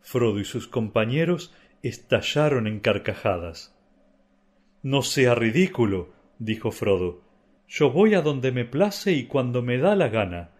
Frodo 0.00 0.38
y 0.38 0.44
sus 0.44 0.68
compañeros 0.68 1.52
estallaron 1.82 2.66
en 2.66 2.80
carcajadas. 2.80 3.76
No 4.82 5.02
sea 5.02 5.34
ridículo, 5.34 6.12
dijo 6.38 6.70
Frodo. 6.70 7.22
Yo 7.68 7.90
voy 7.90 8.14
a 8.14 8.22
donde 8.22 8.52
me 8.52 8.64
place 8.64 9.12
y 9.12 9.24
cuando 9.26 9.62
me 9.62 9.78
da 9.78 9.96
la 9.96 10.08
gana. 10.08 10.50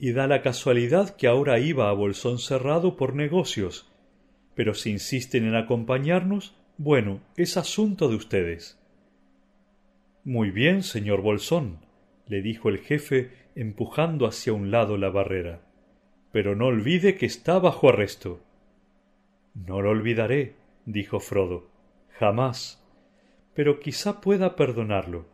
Y 0.00 0.12
da 0.12 0.26
la 0.26 0.42
casualidad 0.42 1.16
que 1.16 1.28
ahora 1.28 1.58
iba 1.60 1.88
a 1.88 1.92
Bolsón 1.92 2.38
Cerrado 2.38 2.96
por 2.96 3.14
negocios. 3.14 3.88
Pero 4.54 4.74
si 4.74 4.90
insisten 4.90 5.44
en 5.46 5.54
acompañarnos, 5.54 6.57
bueno, 6.78 7.20
es 7.36 7.56
asunto 7.56 8.08
de 8.08 8.14
ustedes. 8.14 8.80
Muy 10.22 10.52
bien, 10.52 10.84
señor 10.84 11.22
Bolsón, 11.22 11.80
le 12.28 12.40
dijo 12.40 12.68
el 12.68 12.78
jefe 12.78 13.32
empujando 13.56 14.26
hacia 14.26 14.52
un 14.52 14.70
lado 14.70 14.96
la 14.96 15.10
barrera. 15.10 15.60
Pero 16.30 16.54
no 16.54 16.66
olvide 16.66 17.16
que 17.16 17.26
está 17.26 17.58
bajo 17.58 17.88
arresto. 17.88 18.40
No 19.54 19.82
lo 19.82 19.90
olvidaré, 19.90 20.54
dijo 20.86 21.18
Frodo. 21.18 21.68
Jamás. 22.10 22.80
Pero 23.54 23.80
quizá 23.80 24.20
pueda 24.20 24.54
perdonarlo. 24.54 25.26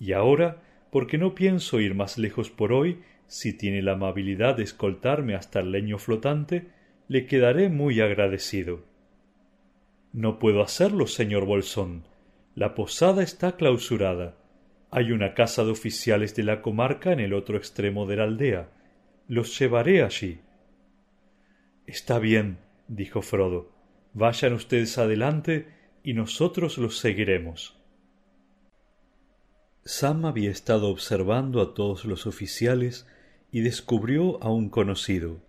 Y 0.00 0.12
ahora, 0.12 0.60
porque 0.90 1.18
no 1.18 1.36
pienso 1.36 1.78
ir 1.78 1.94
más 1.94 2.18
lejos 2.18 2.50
por 2.50 2.72
hoy, 2.72 3.00
si 3.28 3.56
tiene 3.56 3.80
la 3.80 3.92
amabilidad 3.92 4.56
de 4.56 4.64
escoltarme 4.64 5.36
hasta 5.36 5.60
el 5.60 5.70
leño 5.70 5.98
flotante, 5.98 6.66
le 7.06 7.26
quedaré 7.26 7.68
muy 7.68 8.00
agradecido. 8.00 8.92
No 10.14 10.38
puedo 10.38 10.62
hacerlo, 10.62 11.08
señor 11.08 11.44
Bolsón. 11.44 12.04
La 12.54 12.76
posada 12.76 13.24
está 13.24 13.56
clausurada. 13.56 14.36
Hay 14.92 15.10
una 15.10 15.34
casa 15.34 15.64
de 15.64 15.72
oficiales 15.72 16.36
de 16.36 16.44
la 16.44 16.62
comarca 16.62 17.12
en 17.12 17.18
el 17.18 17.34
otro 17.34 17.56
extremo 17.58 18.06
de 18.06 18.16
la 18.16 18.22
aldea. 18.22 18.68
Los 19.26 19.58
llevaré 19.58 20.04
allí. 20.04 20.38
Está 21.84 22.20
bien, 22.20 22.58
dijo 22.86 23.22
Frodo. 23.22 23.72
Vayan 24.12 24.52
ustedes 24.52 24.98
adelante 24.98 25.66
y 26.04 26.14
nosotros 26.14 26.78
los 26.78 26.98
seguiremos. 26.98 27.76
Sam 29.84 30.26
había 30.26 30.52
estado 30.52 30.90
observando 30.90 31.60
a 31.60 31.74
todos 31.74 32.04
los 32.04 32.28
oficiales 32.28 33.08
y 33.50 33.62
descubrió 33.62 34.40
a 34.44 34.52
un 34.52 34.70
conocido. 34.70 35.42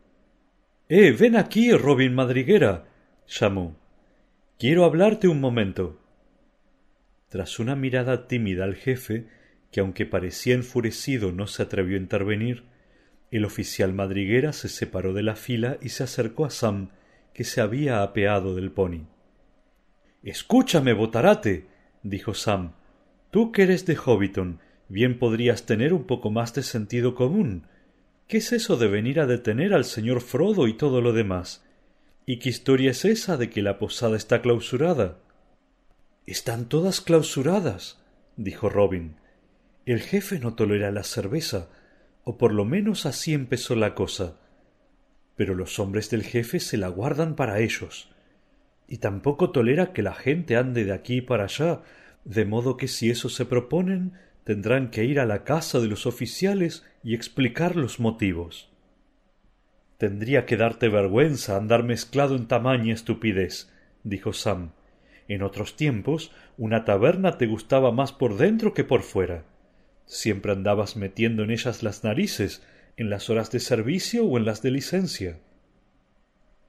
Eh, 0.90 1.12
ven 1.12 1.36
aquí, 1.36 1.72
Robin 1.72 2.16
Madriguera. 2.16 2.88
llamó. 3.28 3.85
Quiero 4.58 4.86
hablarte 4.86 5.28
un 5.28 5.42
momento. 5.42 6.00
Tras 7.28 7.60
una 7.60 7.76
mirada 7.76 8.26
tímida 8.30 8.64
al 8.64 8.76
jefe, 8.76 9.28
que 9.70 9.82
aunque 9.82 10.06
parecía 10.06 10.56
enfurecido 10.56 11.34
no 11.34 11.46
se 11.48 11.62
atrevió 11.62 11.98
a 11.98 12.00
intervenir, 12.00 12.64
el 13.32 13.44
oficial 13.44 13.92
madriguera 13.92 14.54
se 14.54 14.70
separó 14.70 15.14
de 15.14 15.24
la 15.24 15.36
fila 15.36 15.78
y 15.82 15.90
se 15.90 16.04
acercó 16.04 16.46
a 16.46 16.52
Sam, 16.52 16.92
que 17.34 17.44
se 17.44 17.60
había 17.60 18.02
apeado 18.02 18.56
del 18.56 18.72
pony. 18.72 19.08
Escúchame, 20.24 20.94
botarate, 20.94 21.68
dijo 22.02 22.34
Sam. 22.34 22.76
Tú 23.32 23.52
que 23.52 23.64
eres 23.64 23.86
de 23.86 23.98
Hobbiton, 23.98 24.62
bien 24.88 25.20
podrías 25.20 25.66
tener 25.66 25.92
un 25.92 26.06
poco 26.06 26.32
más 26.32 26.54
de 26.54 26.64
sentido 26.64 27.14
común. 27.14 27.68
¿Qué 28.30 28.38
es 28.38 28.54
eso 28.54 28.78
de 28.78 28.88
venir 28.88 29.20
a 29.20 29.26
detener 29.26 29.74
al 29.74 29.84
señor 29.84 30.22
Frodo 30.22 30.70
y 30.70 30.78
todo 30.78 31.02
lo 31.02 31.12
demás? 31.12 31.66
¿Y 32.28 32.40
qué 32.40 32.50
historia 32.50 32.90
es 32.92 33.06
esa 33.06 33.38
de 33.38 33.52
que 33.52 33.62
la 33.62 33.78
posada 33.78 34.18
está 34.18 34.42
clausurada? 34.42 35.20
Están 36.26 36.68
todas 36.68 37.00
clausuradas, 37.00 38.02
dijo 38.36 38.68
Robin. 38.68 39.18
El 39.86 40.02
jefe 40.02 40.40
no 40.40 40.56
tolera 40.56 40.92
la 40.92 41.04
cerveza, 41.04 41.70
o 42.24 42.40
por 42.40 42.52
lo 42.52 42.66
menos 42.66 43.06
así 43.06 43.36
empezó 43.36 43.76
la 43.76 43.94
cosa. 43.94 44.40
Pero 45.36 45.54
los 45.54 45.78
hombres 45.78 46.10
del 46.10 46.24
jefe 46.24 46.60
se 46.60 46.78
la 46.78 46.88
guardan 46.88 47.36
para 47.36 47.60
ellos. 47.60 48.10
Y 48.88 48.98
tampoco 48.98 49.52
tolera 49.52 49.94
que 49.94 50.02
la 50.02 50.16
gente 50.16 50.56
ande 50.56 50.84
de 50.84 50.94
aquí 50.94 51.22
para 51.22 51.44
allá, 51.44 51.84
de 52.24 52.46
modo 52.46 52.76
que 52.76 52.88
si 52.88 53.12
eso 53.12 53.30
se 53.30 53.46
proponen, 53.46 54.14
tendrán 54.44 54.90
que 54.90 55.04
ir 55.04 55.20
a 55.20 55.28
la 55.28 55.44
casa 55.44 55.80
de 55.80 55.88
los 55.88 56.08
oficiales 56.08 56.84
y 57.04 57.14
explicar 57.14 57.76
los 57.76 58.00
motivos. 58.00 58.75
Tendría 59.98 60.46
que 60.46 60.58
darte 60.58 60.90
vergüenza 60.90 61.56
andar 61.56 61.84
mezclado 61.84 62.36
en 62.36 62.48
tamaña 62.48 62.94
estupidez, 62.94 63.72
dijo 64.04 64.34
Sam. 64.34 64.72
En 65.28 65.42
otros 65.42 65.76
tiempos 65.76 66.32
una 66.58 66.86
taberna 66.86 67.38
te 67.38 67.48
gustaba 67.48 67.92
más 67.92 68.12
por 68.12 68.38
dentro 68.38 68.74
que 68.74 68.84
por 68.84 69.02
fuera. 69.04 69.44
Siempre 70.06 70.52
andabas 70.52 70.98
metiendo 70.98 71.44
en 71.44 71.52
ellas 71.52 71.82
las 71.82 72.04
narices, 72.04 72.64
en 72.98 73.10
las 73.10 73.30
horas 73.30 73.52
de 73.52 73.60
servicio 73.60 74.26
o 74.26 74.38
en 74.38 74.46
las 74.46 74.62
de 74.62 74.72
licencia. 74.72 75.40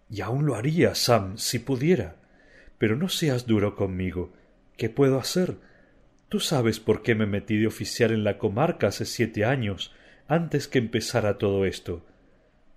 Y 0.09 0.21
aún 0.21 0.47
lo 0.47 0.55
haría, 0.55 0.95
Sam, 0.95 1.37
si 1.37 1.59
pudiera. 1.59 2.17
Pero 2.79 2.97
no 2.97 3.09
seas 3.09 3.47
duro 3.47 3.75
conmigo. 3.75 4.33
¿Qué 4.77 4.89
puedo 4.89 5.19
hacer? 5.19 5.57
Tú 6.29 6.41
sabes 6.41 6.81
por 6.81 7.03
qué 7.03 7.15
me 7.15 7.27
metí 7.27 7.57
de 7.57 7.67
oficial 7.67 8.13
en 8.13 8.25
la 8.25 8.39
comarca 8.39 8.89
hace 8.89 9.05
siete 9.05 9.45
años, 9.45 9.93
antes 10.29 10.69
que 10.69 10.79
empezara 10.79 11.39
todo 11.39 11.65
esto. 11.65 12.05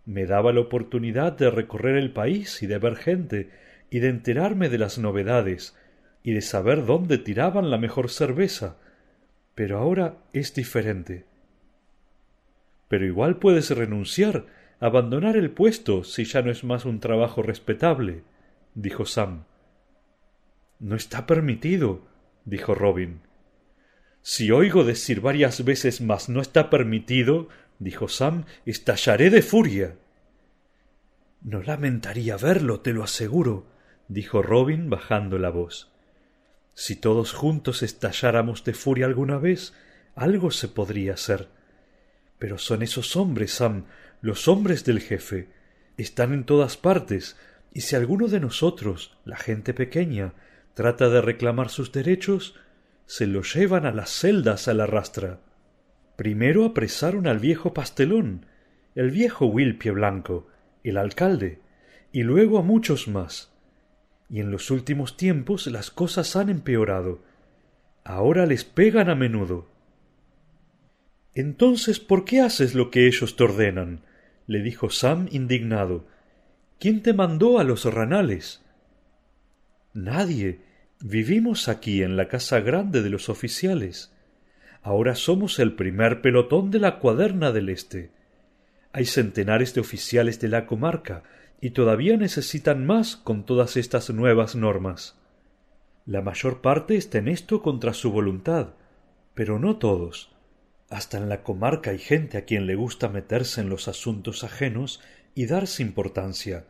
Me 0.05 0.25
daba 0.25 0.53
la 0.53 0.62
oportunidad 0.62 1.33
de 1.33 1.49
recorrer 1.49 1.95
el 1.95 2.12
país 2.12 2.62
y 2.63 2.67
de 2.67 2.77
ver 2.77 2.95
gente, 2.95 3.49
y 3.89 3.99
de 3.99 4.09
enterarme 4.09 4.69
de 4.69 4.77
las 4.77 4.97
novedades, 4.97 5.75
y 6.23 6.33
de 6.33 6.41
saber 6.41 6.85
dónde 6.85 7.17
tiraban 7.17 7.69
la 7.69 7.77
mejor 7.77 8.09
cerveza. 8.09 8.77
Pero 9.55 9.77
ahora 9.77 10.17
es 10.33 10.53
diferente. 10.53 11.25
Pero 12.88 13.05
igual 13.05 13.38
puedes 13.38 13.69
renunciar, 13.69 14.45
abandonar 14.79 15.38
el 15.38 15.51
puesto 15.51 16.03
si 16.03 16.25
ya 16.25 16.41
no 16.41 16.51
es 16.51 16.63
más 16.63 16.85
un 16.85 16.99
trabajo 16.99 17.41
respetable, 17.41 18.23
dijo 18.73 19.05
Sam. 19.05 19.43
No 20.79 20.95
está 20.95 21.25
permitido, 21.25 22.01
dijo 22.45 22.73
Robin. 22.73 23.21
Si 24.21 24.51
oigo 24.51 24.83
decir 24.83 25.21
varias 25.21 25.63
veces 25.63 26.01
más 26.01 26.29
no 26.29 26.41
está 26.41 26.69
permitido, 26.69 27.47
dijo 27.79 28.07
Sam, 28.07 28.45
estallaré 28.65 29.29
de 29.29 29.41
furia. 29.41 29.97
No 31.41 31.63
lamentaría 31.63 32.37
verlo, 32.37 32.81
te 32.81 32.93
lo 32.93 33.03
aseguro, 33.03 33.65
dijo 34.09 34.41
Robin 34.41 34.89
bajando 34.89 35.39
la 35.39 35.49
voz. 35.49 35.91
Si 36.73 36.95
todos 36.95 37.33
juntos 37.33 37.81
estalláramos 37.81 38.63
de 38.63 38.73
furia 38.73 39.05
alguna 39.05 39.37
vez, 39.37 39.73
algo 40.15 40.51
se 40.51 40.67
podría 40.67 41.13
hacer. 41.13 41.47
Pero 42.37 42.57
son 42.57 42.83
esos 42.83 43.15
hombres, 43.15 43.53
Sam, 43.53 43.85
los 44.21 44.47
hombres 44.47 44.85
del 44.85 44.99
jefe. 44.99 45.49
Están 45.97 46.33
en 46.33 46.43
todas 46.45 46.77
partes, 46.77 47.37
y 47.73 47.81
si 47.81 47.95
alguno 47.95 48.27
de 48.27 48.39
nosotros, 48.39 49.17
la 49.25 49.37
gente 49.37 49.73
pequeña, 49.73 50.33
trata 50.73 51.09
de 51.09 51.21
reclamar 51.21 51.69
sus 51.69 51.91
derechos, 51.91 52.55
se 53.05 53.27
lo 53.27 53.41
llevan 53.41 53.85
a 53.85 53.91
las 53.91 54.09
celdas 54.09 54.67
a 54.67 54.73
la 54.73 54.85
rastra. 54.85 55.41
Primero 56.19 56.65
apresaron 56.65 57.27
al 57.27 57.39
viejo 57.39 57.73
pastelón, 57.73 58.45
el 58.93 59.10
viejo 59.10 59.45
Wilpie 59.45 59.91
Blanco, 59.91 60.49
el 60.84 60.97
alcalde, 60.97 61.62
y 62.12 62.23
luego 62.23 62.60
a 62.60 62.62
muchos 62.62 63.08
más 63.08 63.53
y 64.29 64.41
en 64.41 64.51
los 64.51 64.69
últimos 64.69 65.15
tiempos 65.15 65.65
las 65.67 65.89
cosas 65.89 66.36
han 66.36 66.49
empeorado. 66.49 67.21
Ahora 68.03 68.45
les 68.45 68.65
pegan 68.65 69.10
a 69.10 69.15
menudo. 69.15 69.67
Entonces, 71.34 72.01
¿por 72.01 72.25
qué 72.25 72.41
haces 72.41 72.75
lo 72.75 72.91
que 72.91 73.08
ellos 73.08 73.38
te 73.38 73.45
ordenan? 73.45 74.01
le 74.45 74.62
dijo 74.62 74.89
Sam 74.89 75.29
indignado. 75.32 76.05
¿Quién 76.79 77.01
te 77.01 77.13
mandó 77.13 77.60
a 77.60 77.63
los 77.63 77.86
ranales? 77.86 78.62
Nadie. 79.93 80.60
Vivimos 81.01 81.69
aquí 81.69 82.03
en 82.03 82.17
la 82.17 82.27
casa 82.27 82.60
grande 82.60 83.01
de 83.01 83.10
los 83.10 83.29
oficiales. 83.29 84.12
Ahora 84.89 85.13
somos 85.13 85.60
el 85.60 85.75
primer 85.75 86.19
pelotón 86.19 86.71
de 86.71 86.80
la 86.80 86.97
cuaderna 86.97 87.52
del 87.52 87.69
Este. 87.69 88.10
Hay 88.91 89.06
centenares 89.06 89.75
de 89.75 89.82
oficiales 89.82 90.39
de 90.39 90.47
la 90.47 90.65
comarca, 90.65 91.21
y 91.62 91.69
todavía 91.69 92.17
necesitan 92.17 92.88
más 92.88 93.15
con 93.15 93.45
todas 93.45 93.78
estas 93.78 94.10
nuevas 94.10 94.56
normas. 94.56 95.15
La 96.08 96.23
mayor 96.23 96.62
parte 96.62 96.95
está 96.95 97.19
en 97.19 97.28
esto 97.28 97.62
contra 97.62 97.93
su 97.93 98.12
voluntad, 98.12 98.69
pero 99.36 99.60
no 99.60 99.78
todos. 99.78 100.32
Hasta 100.89 101.19
en 101.19 101.30
la 101.30 101.43
comarca 101.43 101.91
hay 101.91 101.99
gente 101.99 102.39
a 102.39 102.45
quien 102.45 102.65
le 102.65 102.73
gusta 102.73 103.10
meterse 103.10 103.62
en 103.62 103.69
los 103.69 103.88
asuntos 103.88 104.43
ajenos 104.43 105.02
y 105.36 105.45
darse 105.45 105.84
importancia, 105.84 106.65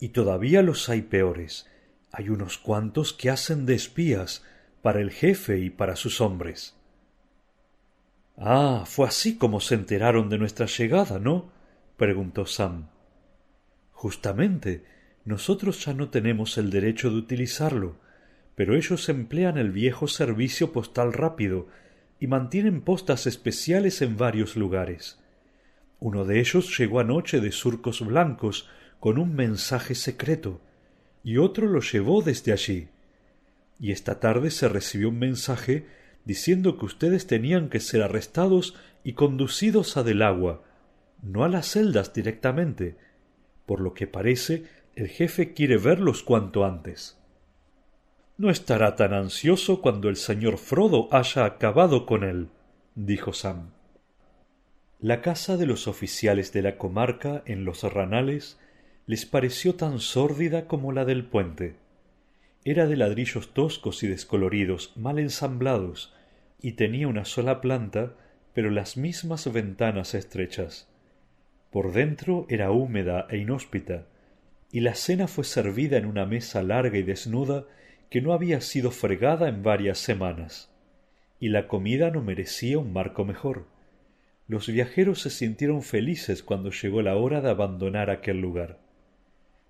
y 0.00 0.08
todavía 0.08 0.62
los 0.62 0.88
hay 0.88 1.02
peores. 1.02 1.70
Hay 2.10 2.28
unos 2.28 2.58
cuantos 2.58 3.12
que 3.12 3.30
hacen 3.30 3.66
de 3.66 3.76
espías 3.76 4.44
para 4.82 5.00
el 5.00 5.12
jefe 5.12 5.60
y 5.60 5.70
para 5.70 5.94
sus 5.94 6.20
hombres. 6.20 6.74
Ah, 8.36 8.84
fue 8.86 9.06
así 9.06 9.36
como 9.36 9.60
se 9.60 9.74
enteraron 9.74 10.28
de 10.28 10.38
nuestra 10.38 10.66
llegada, 10.66 11.18
¿no? 11.18 11.50
preguntó 11.96 12.46
Sam. 12.46 12.88
Justamente, 13.92 14.84
nosotros 15.24 15.84
ya 15.84 15.94
no 15.94 16.08
tenemos 16.08 16.58
el 16.58 16.70
derecho 16.70 17.10
de 17.10 17.16
utilizarlo, 17.16 17.96
pero 18.54 18.74
ellos 18.74 19.08
emplean 19.08 19.58
el 19.58 19.70
viejo 19.70 20.08
servicio 20.08 20.72
postal 20.72 21.12
rápido 21.12 21.68
y 22.18 22.26
mantienen 22.26 22.80
postas 22.80 23.26
especiales 23.26 24.02
en 24.02 24.16
varios 24.16 24.56
lugares. 24.56 25.18
Uno 26.00 26.24
de 26.24 26.40
ellos 26.40 26.76
llegó 26.76 27.00
anoche 27.00 27.40
de 27.40 27.52
surcos 27.52 28.04
blancos 28.04 28.68
con 28.98 29.18
un 29.18 29.34
mensaje 29.34 29.94
secreto, 29.94 30.60
y 31.24 31.36
otro 31.36 31.68
lo 31.68 31.80
llevó 31.80 32.22
desde 32.22 32.52
allí. 32.52 32.88
Y 33.78 33.92
esta 33.92 34.18
tarde 34.18 34.50
se 34.50 34.68
recibió 34.68 35.08
un 35.10 35.18
mensaje 35.18 35.86
diciendo 36.24 36.78
que 36.78 36.84
ustedes 36.84 37.26
tenían 37.26 37.68
que 37.68 37.80
ser 37.80 38.02
arrestados 38.02 38.74
y 39.04 39.14
conducidos 39.14 39.96
a 39.96 40.02
Del 40.02 40.22
Agua, 40.22 40.62
no 41.22 41.44
a 41.44 41.48
las 41.48 41.66
celdas 41.70 42.12
directamente. 42.12 42.96
Por 43.66 43.80
lo 43.80 43.94
que 43.94 44.06
parece, 44.06 44.64
el 44.94 45.08
jefe 45.08 45.54
quiere 45.54 45.78
verlos 45.78 46.22
cuanto 46.22 46.64
antes. 46.64 47.18
No 48.36 48.50
estará 48.50 48.96
tan 48.96 49.14
ansioso 49.14 49.80
cuando 49.80 50.08
el 50.08 50.16
señor 50.16 50.58
Frodo 50.58 51.08
haya 51.12 51.44
acabado 51.44 52.06
con 52.06 52.24
él, 52.24 52.48
dijo 52.94 53.32
Sam. 53.32 53.70
La 55.00 55.20
casa 55.20 55.56
de 55.56 55.66
los 55.66 55.88
oficiales 55.88 56.52
de 56.52 56.62
la 56.62 56.76
comarca 56.76 57.42
en 57.46 57.64
los 57.64 57.82
Ranales 57.82 58.58
les 59.06 59.26
pareció 59.26 59.74
tan 59.74 59.98
sórdida 59.98 60.66
como 60.66 60.92
la 60.92 61.04
del 61.04 61.24
puente. 61.24 61.81
Era 62.64 62.86
de 62.86 62.96
ladrillos 62.96 63.54
toscos 63.54 64.04
y 64.04 64.06
descoloridos, 64.06 64.92
mal 64.96 65.18
ensamblados, 65.18 66.14
y 66.60 66.72
tenía 66.72 67.08
una 67.08 67.24
sola 67.24 67.60
planta, 67.60 68.14
pero 68.54 68.70
las 68.70 68.96
mismas 68.96 69.52
ventanas 69.52 70.14
estrechas. 70.14 70.88
Por 71.72 71.92
dentro 71.92 72.46
era 72.48 72.70
húmeda 72.70 73.26
e 73.30 73.38
inhóspita, 73.38 74.06
y 74.70 74.80
la 74.80 74.94
cena 74.94 75.26
fue 75.26 75.44
servida 75.44 75.98
en 75.98 76.06
una 76.06 76.24
mesa 76.24 76.62
larga 76.62 76.98
y 76.98 77.02
desnuda 77.02 77.66
que 78.10 78.20
no 78.20 78.32
había 78.32 78.60
sido 78.60 78.90
fregada 78.90 79.48
en 79.48 79.62
varias 79.62 79.98
semanas. 79.98 80.70
Y 81.40 81.48
la 81.48 81.66
comida 81.66 82.10
no 82.10 82.22
merecía 82.22 82.78
un 82.78 82.92
marco 82.92 83.24
mejor. 83.24 83.66
Los 84.46 84.68
viajeros 84.68 85.22
se 85.22 85.30
sintieron 85.30 85.82
felices 85.82 86.42
cuando 86.42 86.70
llegó 86.70 87.02
la 87.02 87.16
hora 87.16 87.40
de 87.40 87.50
abandonar 87.50 88.08
aquel 88.08 88.40
lugar. 88.40 88.78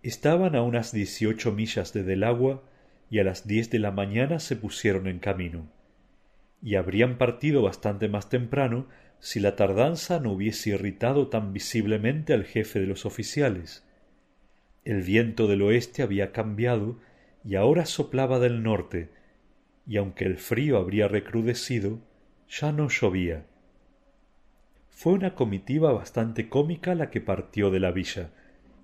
Estaban 0.03 0.57
a 0.57 0.63
unas 0.63 0.93
dieciocho 0.93 1.53
millas 1.53 1.93
de 1.93 2.03
Del 2.03 2.25
Agua 2.25 2.63
y 3.13 3.19
a 3.19 3.25
las 3.25 3.47
diez 3.47 3.69
de 3.69 3.79
la 3.79 3.91
mañana 3.91 4.39
se 4.39 4.57
pusieron 4.57 5.07
en 5.07 5.19
camino. 5.19 5.69
Y 6.63 6.77
habrían 6.77 7.19
partido 7.19 7.61
bastante 7.61 8.09
más 8.09 8.31
temprano 8.31 8.87
si 9.19 9.39
la 9.39 9.55
tardanza 9.55 10.19
no 10.19 10.33
hubiese 10.33 10.71
irritado 10.71 11.29
tan 11.29 11.53
visiblemente 11.53 12.33
al 12.33 12.45
jefe 12.45 12.81
de 12.81 12.87
los 12.87 13.05
oficiales. 13.05 13.87
El 14.87 15.03
viento 15.03 15.47
del 15.47 15.61
oeste 15.61 16.03
había 16.03 16.33
cambiado 16.33 17.01
y 17.45 17.57
ahora 17.57 17.85
soplaba 17.85 18.39
del 18.39 18.63
norte, 18.63 19.11
y 19.87 19.99
aunque 19.99 20.25
el 20.25 20.39
frío 20.39 20.79
habría 20.79 21.07
recrudecido, 21.07 22.01
ya 22.49 22.73
no 22.73 22.89
llovía. 22.89 23.45
Fue 24.89 25.13
una 25.13 25.35
comitiva 25.35 25.93
bastante 25.93 26.49
cómica 26.49 26.95
la 26.95 27.11
que 27.11 27.21
partió 27.21 27.71
de 27.71 27.81
la 27.81 27.91
villa, 27.91 28.31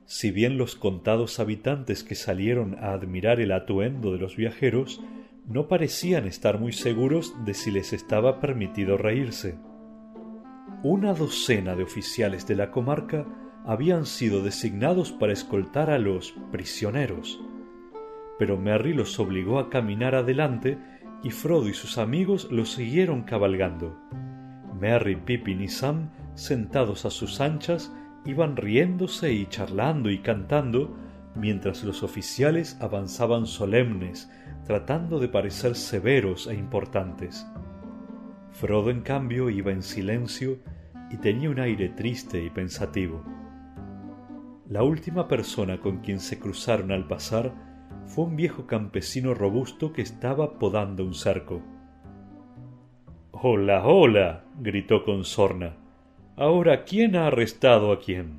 si 0.09 0.31
bien 0.31 0.57
los 0.57 0.75
contados 0.75 1.39
habitantes 1.39 2.03
que 2.03 2.15
salieron 2.15 2.79
a 2.81 2.93
admirar 2.95 3.41
el 3.41 3.53
atuendo 3.53 4.11
de 4.11 4.19
los 4.19 4.37
viajeros 4.37 5.03
no 5.47 5.69
parecían 5.69 6.27
estar 6.27 6.59
muy 6.59 6.73
seguros 6.73 7.35
de 7.45 7.53
si 7.53 7.71
les 7.71 7.93
estaba 7.93 8.41
permitido 8.41 8.97
reírse. 8.97 9.59
Una 10.83 11.13
docena 11.13 11.77
de 11.77 11.83
oficiales 11.83 12.47
de 12.47 12.57
la 12.57 12.71
comarca 12.71 13.27
habían 13.67 14.07
sido 14.07 14.43
designados 14.43 15.13
para 15.13 15.35
escoltar 15.35 15.91
a 15.91 15.99
los 15.99 16.35
prisioneros, 16.53 17.39
pero 18.39 18.57
Merry 18.57 18.95
los 18.95 19.21
obligó 19.21 19.59
a 19.59 19.69
caminar 19.69 20.15
adelante 20.15 20.79
y 21.23 21.29
Frodo 21.31 21.69
y 21.69 21.75
sus 21.75 21.99
amigos 21.99 22.51
los 22.51 22.73
siguieron 22.73 23.25
cabalgando. 23.25 23.95
Merry, 24.81 25.17
Pippin 25.17 25.61
y 25.61 25.69
Sam, 25.69 26.09
sentados 26.35 27.05
a 27.05 27.11
sus 27.11 27.43
anchas, 27.43 27.93
iban 28.29 28.57
riéndose 28.57 29.33
y 29.33 29.47
charlando 29.47 30.11
y 30.11 30.19
cantando, 30.19 30.95
mientras 31.35 31.83
los 31.83 32.03
oficiales 32.03 32.77
avanzaban 32.79 33.47
solemnes, 33.47 34.31
tratando 34.67 35.19
de 35.19 35.29
parecer 35.29 35.75
severos 35.75 36.47
e 36.47 36.55
importantes. 36.55 37.47
Frodo, 38.53 38.91
en 38.91 39.01
cambio, 39.01 39.49
iba 39.49 39.73
en 39.73 39.81
silencio 39.83 40.59
y 41.11 41.17
tenía 41.17 41.49
un 41.49 41.59
aire 41.59 41.89
triste 41.89 42.45
y 42.45 42.51
pensativo. 42.51 43.25
La 44.69 44.83
última 44.83 45.27
persona 45.27 45.81
con 45.81 46.01
quien 46.01 46.21
se 46.21 46.39
cruzaron 46.39 46.93
al 46.93 47.09
pasar 47.09 47.55
fue 48.05 48.27
un 48.27 48.37
viejo 48.37 48.67
campesino 48.67 49.33
robusto 49.33 49.95
que 49.95 50.03
estaba 50.03 50.59
podando 50.59 51.03
un 51.03 51.15
cerco. 51.15 51.63
Hola, 53.31 53.87
hola. 53.87 54.45
gritó 54.61 55.03
con 55.03 55.25
sorna. 55.25 55.78
Ahora, 56.39 56.85
¿quién 56.85 57.17
ha 57.17 57.27
arrestado 57.27 57.91
a 57.91 57.99
quién? 57.99 58.39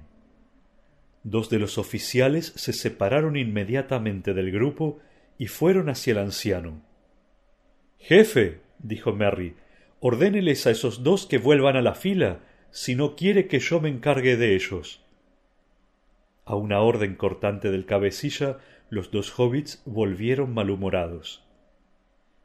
Dos 1.23 1.49
de 1.49 1.59
los 1.59 1.77
oficiales 1.77 2.53
se 2.55 2.71
separaron 2.71 3.35
inmediatamente 3.35 4.33
del 4.33 4.51
grupo 4.51 4.99
y 5.38 5.47
fueron 5.47 5.89
hacia 5.89 6.12
el 6.12 6.19
anciano. 6.19 6.81
Jefe, 7.97 8.62
dijo 8.77 9.12
Merry, 9.12 9.57
ordéneles 9.99 10.65
a 10.65 10.71
esos 10.71 11.03
dos 11.03 11.25
que 11.25 11.39
vuelvan 11.39 11.75
a 11.75 11.81
la 11.81 11.93
fila, 11.93 12.39
si 12.71 12.95
no 12.95 13.17
quiere 13.17 13.49
que 13.49 13.59
yo 13.59 13.81
me 13.81 13.89
encargue 13.89 14.38
de 14.38 14.55
ellos. 14.55 15.03
A 16.45 16.55
una 16.55 16.79
orden 16.79 17.15
cortante 17.15 17.69
del 17.69 17.85
cabecilla, 17.85 18.59
los 18.89 19.12
dos 19.12 19.38
hobbits 19.38 19.83
volvieron 19.85 20.53
malhumorados. 20.53 21.43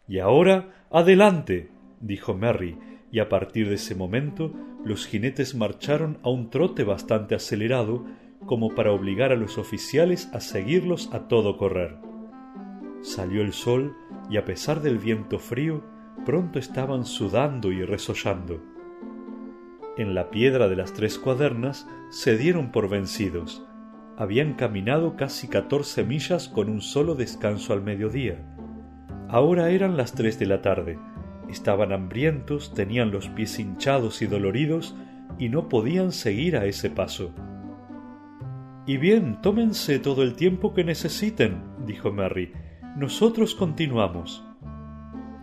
Y 0.09 0.19
ahora, 0.19 0.85
adelante, 0.91 1.69
dijo 2.01 2.35
Merry, 2.35 2.77
y 3.15 3.21
a 3.21 3.29
partir 3.29 3.69
de 3.69 3.77
ese 3.77 3.95
momento 3.95 4.53
los 4.85 5.07
jinetes 5.07 5.55
marcharon 5.55 6.19
a 6.25 6.31
un 6.31 6.51
trote 6.51 6.83
bastante 6.83 7.37
acelerado 7.37 8.05
como 8.45 8.75
para 8.75 8.91
obligar 8.91 9.31
a 9.31 9.37
los 9.37 9.57
oficiales 9.57 10.29
a 10.33 10.41
seguirlos 10.41 11.15
a 11.15 11.29
todo 11.29 11.57
correr. 11.57 11.97
Salió 13.03 13.43
el 13.43 13.53
sol 13.53 13.95
y 14.29 14.37
a 14.37 14.45
pesar 14.45 14.83
del 14.83 14.99
viento 14.99 15.39
frío, 15.39 15.85
pronto 16.27 16.59
estaban 16.59 17.05
sudando 17.05 17.71
y 17.71 17.85
resollando. 17.85 18.61
En 19.97 20.17
la 20.17 20.33
piedra 20.33 20.67
de 20.67 20.75
las 20.75 20.93
tres 20.93 21.17
cuadernas 21.17 21.87
se 22.11 22.37
dieron 22.37 22.73
por 22.73 22.89
vencidos. 22.89 23.65
Habían 24.17 24.55
caminado 24.55 25.15
casi 25.15 25.47
catorce 25.47 26.03
millas 26.03 26.49
con 26.49 26.69
un 26.69 26.81
solo 26.81 27.15
descanso 27.15 27.75
al 27.75 27.83
mediodía. 27.83 28.45
Ahora 29.29 29.71
eran 29.71 29.97
las 29.97 30.15
tres 30.15 30.37
de 30.41 30.47
la 30.47 30.63
tarde 30.63 30.99
Estaban 31.49 31.93
hambrientos, 31.93 32.75
tenían 32.75 33.11
los 33.11 33.29
pies 33.29 33.59
hinchados 33.59 34.23
y 34.23 34.27
doloridos, 34.27 34.97
y 35.39 35.49
no 35.49 35.69
podían 35.69 36.13
seguir 36.13 36.57
a 36.57 36.67
ese 36.67 36.91
paso. 36.91 37.35
Y 38.87 38.99
bien, 38.99 39.41
tómense 39.41 39.99
todo 39.99 40.23
el 40.23 40.35
tiempo 40.35 40.75
que 40.75 40.85
necesiten, 40.85 41.63
dijo 41.87 42.13
Merry. 42.13 42.53
Nosotros 42.97 43.55
continuamos. 43.55 44.45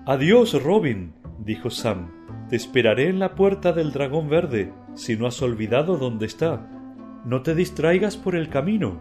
Adiós, 0.06 0.62
Robin, 0.62 1.14
dijo 1.40 1.70
Sam. 1.70 2.12
Te 2.50 2.56
esperaré 2.56 3.08
en 3.08 3.20
la 3.20 3.36
puerta 3.36 3.72
del 3.72 3.92
dragón 3.92 4.30
verde, 4.30 4.74
si 4.94 5.16
no 5.16 5.26
has 5.26 5.42
olvidado 5.42 5.98
dónde 5.98 6.26
está. 6.26 6.70
No 7.26 7.42
te 7.42 7.56
distraigas 7.56 8.18
por 8.18 8.36
el 8.36 8.50
camino. 8.50 9.00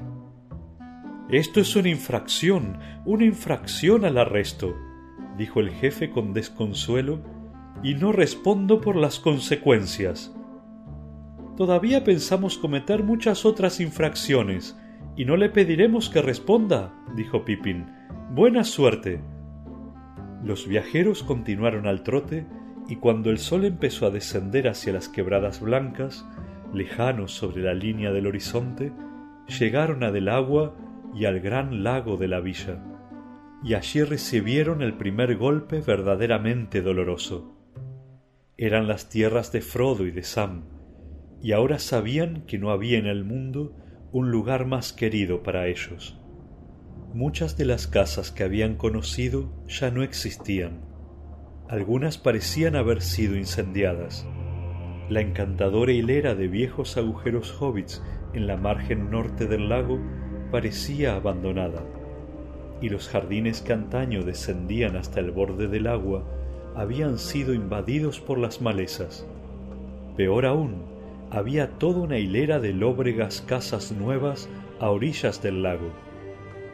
Esto 1.29 1.61
es 1.61 1.77
una 1.77 1.89
infracción, 1.89 2.79
una 3.05 3.25
infracción 3.25 4.05
al 4.05 4.19
arresto, 4.19 4.75
dijo 5.37 5.61
el 5.61 5.71
jefe 5.71 6.11
con 6.11 6.33
desconsuelo, 6.33 7.21
y 7.83 7.95
no 7.95 8.12
respondo 8.12 8.81
por 8.81 8.97
las 8.97 9.21
consecuencias. 9.21 10.35
Todavía 11.57 12.05
pensamos 12.05 12.59
cometer 12.59 13.03
muchas 13.03 13.45
otras 13.45 13.81
infracciones, 13.81 14.79
y 15.16 15.25
no 15.25 15.37
le 15.37 15.49
pediremos 15.51 16.09
que 16.09 16.23
responda, 16.23 16.95
dijo 17.16 17.45
Pippin. 17.45 17.87
Buena 18.31 18.64
suerte. 18.64 19.21
Los 20.45 20.66
viajeros 20.66 21.23
continuaron 21.23 21.87
al 21.87 22.03
trote, 22.03 22.47
y 22.88 22.97
cuando 22.97 23.31
el 23.31 23.38
sol 23.38 23.64
empezó 23.64 24.07
a 24.07 24.11
descender 24.11 24.69
hacia 24.69 24.93
las 24.93 25.09
quebradas 25.09 25.61
blancas, 25.61 26.27
lejanos 26.73 27.33
sobre 27.33 27.62
la 27.62 27.75
línea 27.75 28.11
del 28.11 28.27
horizonte, 28.27 28.93
llegaron 29.59 30.03
a 30.03 30.11
Del 30.11 30.29
Agua 30.29 30.75
y 31.14 31.25
al 31.25 31.40
gran 31.40 31.83
lago 31.83 32.16
de 32.16 32.29
la 32.29 32.40
villa 32.40 32.83
y 33.62 33.75
allí 33.75 34.03
recibieron 34.03 34.83
el 34.83 34.94
primer 34.96 35.37
golpe 35.37 35.81
verdaderamente 35.81 36.81
doloroso. 36.83 37.57
Eran 38.57 38.88
las 38.88 39.09
tierras 39.09 39.53
de 39.53 39.61
Frodo 39.61 40.07
y 40.07 40.11
de 40.11 40.23
Sam, 40.23 40.64
y 41.42 41.53
ahora 41.53 41.79
sabían 41.79 42.44
que 42.46 42.59
no 42.59 42.70
había 42.70 42.99
en 42.99 43.07
el 43.07 43.25
mundo 43.25 43.77
un 44.12 44.31
lugar 44.31 44.66
más 44.66 44.92
querido 44.92 45.42
para 45.42 45.66
ellos. 45.66 46.18
Muchas 47.14 47.57
de 47.57 47.64
las 47.64 47.87
casas 47.87 48.31
que 48.31 48.44
habían 48.44 48.77
conocido 48.77 49.51
ya 49.66 49.90
no 49.90 50.03
existían. 50.03 50.83
Algunas 51.68 52.18
parecían 52.18 52.77
haber 52.77 53.03
sido 53.03 53.37
incendiadas. 53.37 54.27
La 55.09 55.20
encantadora 55.20 55.92
hilera 55.92 56.35
de 56.35 56.49
viejos 56.49 56.96
agujeros 56.96 57.61
hobbits 57.61 58.03
en 58.33 58.46
la 58.46 58.57
margen 58.57 59.11
norte 59.11 59.46
del 59.46 59.68
lago 59.68 60.01
parecía 60.51 61.16
abandonada, 61.16 61.85
y 62.81 62.88
los 62.88 63.09
jardines 63.09 63.61
que 63.61 63.73
antaño 63.73 64.23
descendían 64.23 64.97
hasta 64.97 65.21
el 65.21 65.31
borde 65.31 65.69
del 65.69 65.87
agua 65.87 66.25
habían 66.75 67.19
sido 67.19 67.53
invadidos 67.53 68.21
por 68.21 68.38
las 68.38 68.61
malezas. 68.61 69.27
Peor 70.16 70.47
aún, 70.47 70.83
había 71.31 71.79
toda 71.79 72.01
una 72.01 72.19
hilera 72.19 72.59
de 72.59 72.73
lóbregas 72.73 73.43
casas 73.47 73.93
nuevas 73.93 74.49
a 74.81 74.90
orillas 74.90 75.43
del 75.43 75.62
lago, 75.62 75.90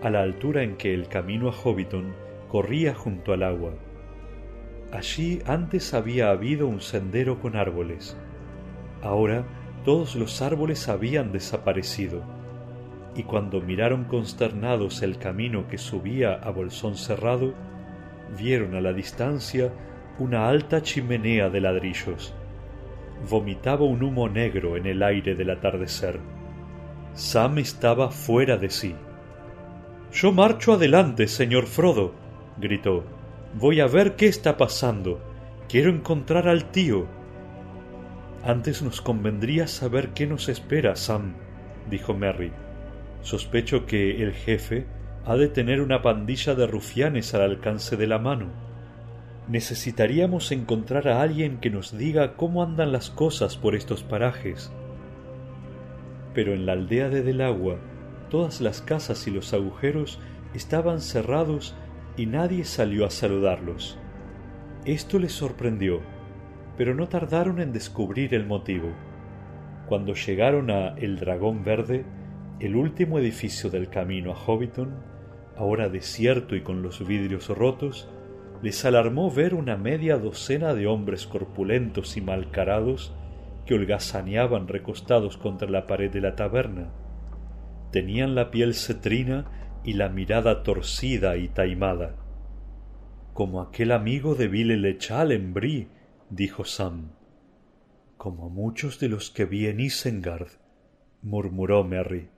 a 0.02 0.10
la 0.10 0.22
altura 0.22 0.62
en 0.62 0.76
que 0.76 0.94
el 0.94 1.08
camino 1.08 1.48
a 1.48 1.52
Hobbiton 1.52 2.14
corría 2.48 2.94
junto 2.94 3.32
al 3.32 3.42
agua. 3.42 3.72
Allí 4.92 5.40
antes 5.46 5.92
había 5.94 6.30
habido 6.30 6.68
un 6.68 6.80
sendero 6.80 7.40
con 7.40 7.56
árboles. 7.56 8.16
Ahora 9.02 9.44
todos 9.84 10.16
los 10.16 10.40
árboles 10.40 10.88
habían 10.88 11.32
desaparecido, 11.32 12.22
y 13.16 13.22
cuando 13.22 13.60
miraron 13.60 14.04
consternados 14.04 15.02
el 15.02 15.18
camino 15.18 15.66
que 15.68 15.78
subía 15.78 16.34
a 16.34 16.50
Bolsón 16.50 16.96
Cerrado, 16.96 17.54
vieron 18.38 18.74
a 18.74 18.80
la 18.80 18.92
distancia 18.92 19.72
una 20.18 20.48
alta 20.48 20.82
chimenea 20.82 21.48
de 21.48 21.60
ladrillos. 21.60 22.34
Vomitaba 23.30 23.84
un 23.84 24.02
humo 24.02 24.28
negro 24.28 24.76
en 24.76 24.86
el 24.86 25.02
aire 25.02 25.34
del 25.34 25.50
atardecer. 25.50 26.20
Sam 27.14 27.58
estaba 27.58 28.10
fuera 28.10 28.58
de 28.58 28.68
sí. 28.68 28.94
Yo 30.12 30.32
marcho 30.32 30.74
adelante, 30.74 31.26
señor 31.26 31.66
Frodo, 31.66 32.12
gritó. 32.58 33.04
Voy 33.54 33.80
a 33.80 33.86
ver 33.86 34.16
qué 34.16 34.26
está 34.26 34.58
pasando. 34.58 35.20
Quiero 35.68 35.90
encontrar 35.90 36.48
al 36.48 36.70
tío. 36.70 37.06
Antes 38.44 38.82
nos 38.82 39.00
convendría 39.00 39.66
saber 39.66 40.10
qué 40.10 40.26
nos 40.26 40.50
espera, 40.50 40.94
Sam, 40.94 41.34
dijo 41.90 42.12
Merry. 42.12 42.52
Sospecho 43.22 43.86
que 43.86 44.22
el 44.22 44.32
jefe 44.32 44.86
ha 45.24 45.36
de 45.36 45.48
tener 45.48 45.80
una 45.80 46.02
pandilla 46.02 46.54
de 46.54 46.66
rufianes 46.66 47.34
al 47.34 47.42
alcance 47.42 47.96
de 47.96 48.06
la 48.06 48.18
mano. 48.18 48.46
Necesitaríamos 49.48 50.52
encontrar 50.52 51.08
a 51.08 51.20
alguien 51.20 51.58
que 51.58 51.70
nos 51.70 51.96
diga 51.96 52.34
cómo 52.36 52.62
andan 52.62 52.92
las 52.92 53.10
cosas 53.10 53.56
por 53.56 53.74
estos 53.74 54.02
parajes. 54.02 54.72
Pero 56.34 56.54
en 56.54 56.66
la 56.66 56.72
aldea 56.72 57.08
de 57.08 57.22
Delagua 57.22 57.78
todas 58.30 58.60
las 58.60 58.82
casas 58.82 59.26
y 59.26 59.30
los 59.30 59.52
agujeros 59.52 60.18
estaban 60.54 61.00
cerrados 61.00 61.76
y 62.16 62.26
nadie 62.26 62.64
salió 62.64 63.06
a 63.06 63.10
saludarlos. 63.10 63.98
Esto 64.84 65.18
les 65.18 65.32
sorprendió, 65.32 66.00
pero 66.76 66.94
no 66.94 67.08
tardaron 67.08 67.60
en 67.60 67.72
descubrir 67.72 68.34
el 68.34 68.46
motivo. 68.46 68.90
Cuando 69.88 70.14
llegaron 70.14 70.70
a 70.70 70.88
El 70.96 71.18
Dragón 71.18 71.64
Verde, 71.64 72.04
el 72.58 72.74
último 72.74 73.18
edificio 73.18 73.68
del 73.68 73.90
camino 73.90 74.32
a 74.32 74.34
Hobbiton, 74.34 74.94
ahora 75.56 75.88
desierto 75.88 76.56
y 76.56 76.62
con 76.62 76.82
los 76.82 77.06
vidrios 77.06 77.48
rotos, 77.48 78.08
les 78.62 78.84
alarmó 78.86 79.30
ver 79.30 79.54
una 79.54 79.76
media 79.76 80.16
docena 80.18 80.72
de 80.72 80.86
hombres 80.86 81.26
corpulentos 81.26 82.16
y 82.16 82.22
malcarados 82.22 83.14
que 83.66 83.74
holgazaneaban 83.74 84.68
recostados 84.68 85.36
contra 85.36 85.68
la 85.68 85.86
pared 85.86 86.10
de 86.10 86.22
la 86.22 86.34
taberna. 86.34 86.92
Tenían 87.92 88.34
la 88.34 88.50
piel 88.50 88.74
cetrina 88.74 89.50
y 89.84 89.92
la 89.92 90.08
mirada 90.08 90.62
torcida 90.62 91.36
y 91.36 91.48
taimada. 91.48 92.16
Como 93.34 93.60
aquel 93.60 93.92
amigo 93.92 94.34
de 94.34 94.48
Vile 94.48 94.78
Lechal 94.78 95.30
en 95.30 95.52
Brie, 95.52 95.88
dijo 96.30 96.64
Sam. 96.64 97.10
Como 98.16 98.48
muchos 98.48 98.98
de 98.98 99.10
los 99.10 99.30
que 99.30 99.44
vi 99.44 99.66
en 99.66 99.80
Isengard, 99.80 100.48
murmuró 101.22 101.84
Merry. 101.84 102.30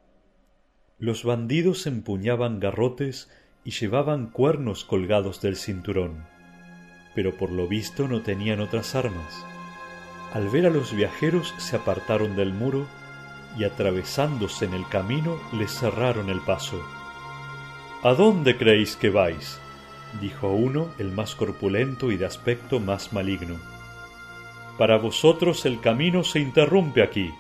Los 1.01 1.23
bandidos 1.23 1.87
empuñaban 1.87 2.59
garrotes 2.59 3.31
y 3.63 3.71
llevaban 3.71 4.27
cuernos 4.27 4.85
colgados 4.85 5.41
del 5.41 5.55
cinturón, 5.55 6.27
pero 7.15 7.37
por 7.37 7.53
lo 7.53 7.69
visto 7.69 8.09
no 8.09 8.23
tenían 8.23 8.59
otras 8.59 8.97
armas. 8.97 9.47
Al 10.33 10.49
ver 10.49 10.67
a 10.67 10.71
los 10.71 10.93
viajeros 10.93 11.55
se 11.59 11.77
apartaron 11.77 12.35
del 12.35 12.53
muro 12.53 12.87
y 13.57 13.63
atravesándose 13.63 14.65
en 14.65 14.75
el 14.75 14.89
camino 14.89 15.39
les 15.53 15.71
cerraron 15.71 16.31
el 16.31 16.41
paso. 16.41 16.83
¿A 18.03 18.15
dónde 18.15 18.57
creéis 18.57 18.97
que 18.97 19.11
vais? 19.11 19.61
dijo 20.21 20.49
uno, 20.49 20.89
el 20.99 21.13
más 21.13 21.37
corpulento 21.37 22.11
y 22.11 22.17
de 22.17 22.27
aspecto 22.27 22.81
más 22.81 23.13
maligno. 23.13 23.57
Para 24.79 24.99
vosotros 24.99 25.65
el 25.65 25.81
camino 25.81 26.25
se 26.25 26.41
interrumpe 26.41 27.03
aquí. 27.03 27.31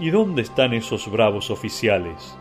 ¿Y 0.00 0.10
dónde 0.10 0.42
están 0.42 0.74
esos 0.74 1.08
bravos 1.08 1.50
oficiales? 1.50 2.36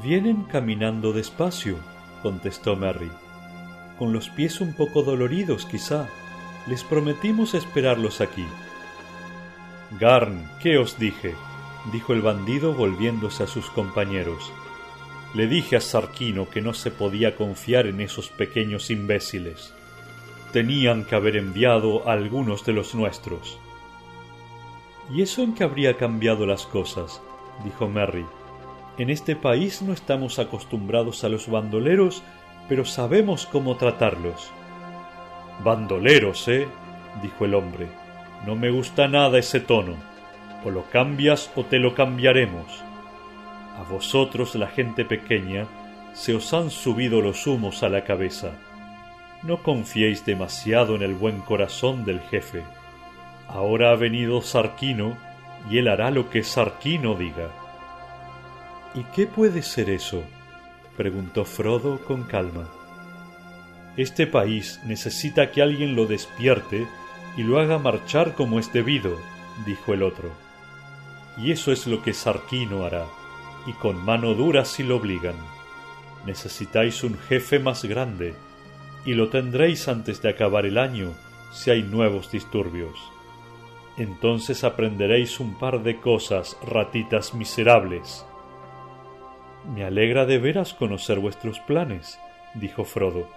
Vienen 0.00 0.44
caminando 0.44 1.12
despacio, 1.12 1.76
contestó 2.22 2.76
Merry. 2.76 3.10
Con 3.98 4.12
los 4.12 4.28
pies 4.28 4.60
un 4.60 4.74
poco 4.74 5.02
doloridos, 5.02 5.66
quizá. 5.66 6.08
Les 6.68 6.84
prometimos 6.84 7.54
esperarlos 7.54 8.20
aquí. 8.20 8.46
Garn, 9.98 10.48
¿qué 10.62 10.78
os 10.78 10.98
dije? 10.98 11.34
dijo 11.92 12.12
el 12.12 12.22
bandido 12.22 12.74
volviéndose 12.74 13.42
a 13.42 13.46
sus 13.48 13.68
compañeros. 13.70 14.52
Le 15.34 15.48
dije 15.48 15.76
a 15.76 15.80
Sarquino 15.80 16.48
que 16.48 16.62
no 16.62 16.74
se 16.74 16.92
podía 16.92 17.34
confiar 17.34 17.86
en 17.86 18.00
esos 18.00 18.28
pequeños 18.28 18.88
imbéciles. 18.90 19.74
Tenían 20.52 21.04
que 21.04 21.16
haber 21.16 21.36
enviado 21.36 22.08
a 22.08 22.12
algunos 22.12 22.64
de 22.64 22.72
los 22.72 22.94
nuestros. 22.94 23.58
¿Y 25.10 25.22
eso 25.22 25.42
en 25.42 25.54
qué 25.54 25.64
habría 25.64 25.96
cambiado 25.96 26.46
las 26.46 26.66
cosas? 26.66 27.20
dijo 27.64 27.88
Merry. 27.88 28.24
En 28.96 29.10
este 29.10 29.36
país 29.36 29.82
no 29.82 29.92
estamos 29.92 30.38
acostumbrados 30.38 31.24
a 31.24 31.28
los 31.28 31.48
bandoleros, 31.48 32.22
pero 32.68 32.84
sabemos 32.84 33.46
cómo 33.46 33.76
tratarlos. 33.76 34.50
Bandoleros, 35.62 36.48
¿eh? 36.48 36.66
dijo 37.22 37.44
el 37.44 37.54
hombre. 37.54 37.88
No 38.46 38.56
me 38.56 38.70
gusta 38.70 39.08
nada 39.08 39.38
ese 39.38 39.60
tono. 39.60 39.94
O 40.64 40.70
lo 40.70 40.84
cambias 40.90 41.50
o 41.56 41.64
te 41.64 41.78
lo 41.78 41.94
cambiaremos. 41.94 42.82
A 43.78 43.82
vosotros, 43.90 44.54
la 44.54 44.68
gente 44.68 45.04
pequeña, 45.04 45.66
se 46.14 46.34
os 46.34 46.54
han 46.54 46.70
subido 46.70 47.20
los 47.20 47.46
humos 47.46 47.82
a 47.82 47.88
la 47.88 48.04
cabeza. 48.04 48.52
No 49.42 49.62
confiéis 49.62 50.24
demasiado 50.24 50.94
en 50.94 51.02
el 51.02 51.14
buen 51.14 51.40
corazón 51.40 52.04
del 52.04 52.20
jefe. 52.20 52.62
Ahora 53.48 53.92
ha 53.92 53.96
venido 53.96 54.42
Sarquino 54.42 55.16
y 55.70 55.78
él 55.78 55.88
hará 55.88 56.10
lo 56.10 56.30
que 56.30 56.42
Sarquino 56.42 57.14
diga. 57.14 57.50
¿Y 58.94 59.04
qué 59.14 59.26
puede 59.26 59.62
ser 59.62 59.90
eso? 59.90 60.22
preguntó 60.96 61.44
Frodo 61.44 62.04
con 62.04 62.24
calma. 62.24 62.68
Este 63.96 64.26
país 64.26 64.80
necesita 64.84 65.50
que 65.50 65.62
alguien 65.62 65.96
lo 65.96 66.06
despierte 66.06 66.86
y 67.36 67.42
lo 67.42 67.58
haga 67.58 67.78
marchar 67.78 68.34
como 68.34 68.58
es 68.58 68.72
debido, 68.72 69.18
dijo 69.66 69.94
el 69.94 70.02
otro. 70.02 70.30
Y 71.36 71.50
eso 71.50 71.72
es 71.72 71.86
lo 71.86 72.02
que 72.02 72.12
Sarquino 72.12 72.84
hará 72.84 73.04
y 73.66 73.72
con 73.72 74.04
mano 74.04 74.34
dura 74.34 74.64
si 74.64 74.82
lo 74.82 74.96
obligan. 74.96 75.36
Necesitáis 76.26 77.02
un 77.04 77.18
jefe 77.18 77.58
más 77.58 77.84
grande, 77.84 78.34
y 79.04 79.14
lo 79.14 79.28
tendréis 79.28 79.88
antes 79.88 80.22
de 80.22 80.30
acabar 80.30 80.66
el 80.66 80.78
año 80.78 81.14
si 81.52 81.70
hay 81.70 81.82
nuevos 81.82 82.30
disturbios. 82.30 82.98
Entonces 83.96 84.64
aprenderéis 84.64 85.38
un 85.38 85.58
par 85.58 85.82
de 85.82 86.00
cosas, 86.00 86.58
ratitas 86.66 87.34
miserables. 87.34 88.26
Me 89.72 89.84
alegra 89.84 90.26
de 90.26 90.38
veras 90.38 90.74
conocer 90.74 91.20
vuestros 91.20 91.60
planes, 91.60 92.18
dijo 92.54 92.84
Frodo. 92.84 93.28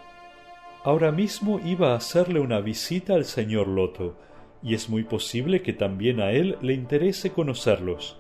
Ahora 0.84 1.12
mismo 1.12 1.60
iba 1.64 1.92
a 1.92 1.96
hacerle 1.96 2.40
una 2.40 2.60
visita 2.60 3.14
al 3.14 3.26
señor 3.26 3.68
Loto, 3.68 4.16
y 4.64 4.74
es 4.74 4.90
muy 4.90 5.04
posible 5.04 5.62
que 5.62 5.74
también 5.74 6.20
a 6.20 6.32
él 6.32 6.58
le 6.62 6.74
interese 6.74 7.32
conocerlos. 7.32 8.20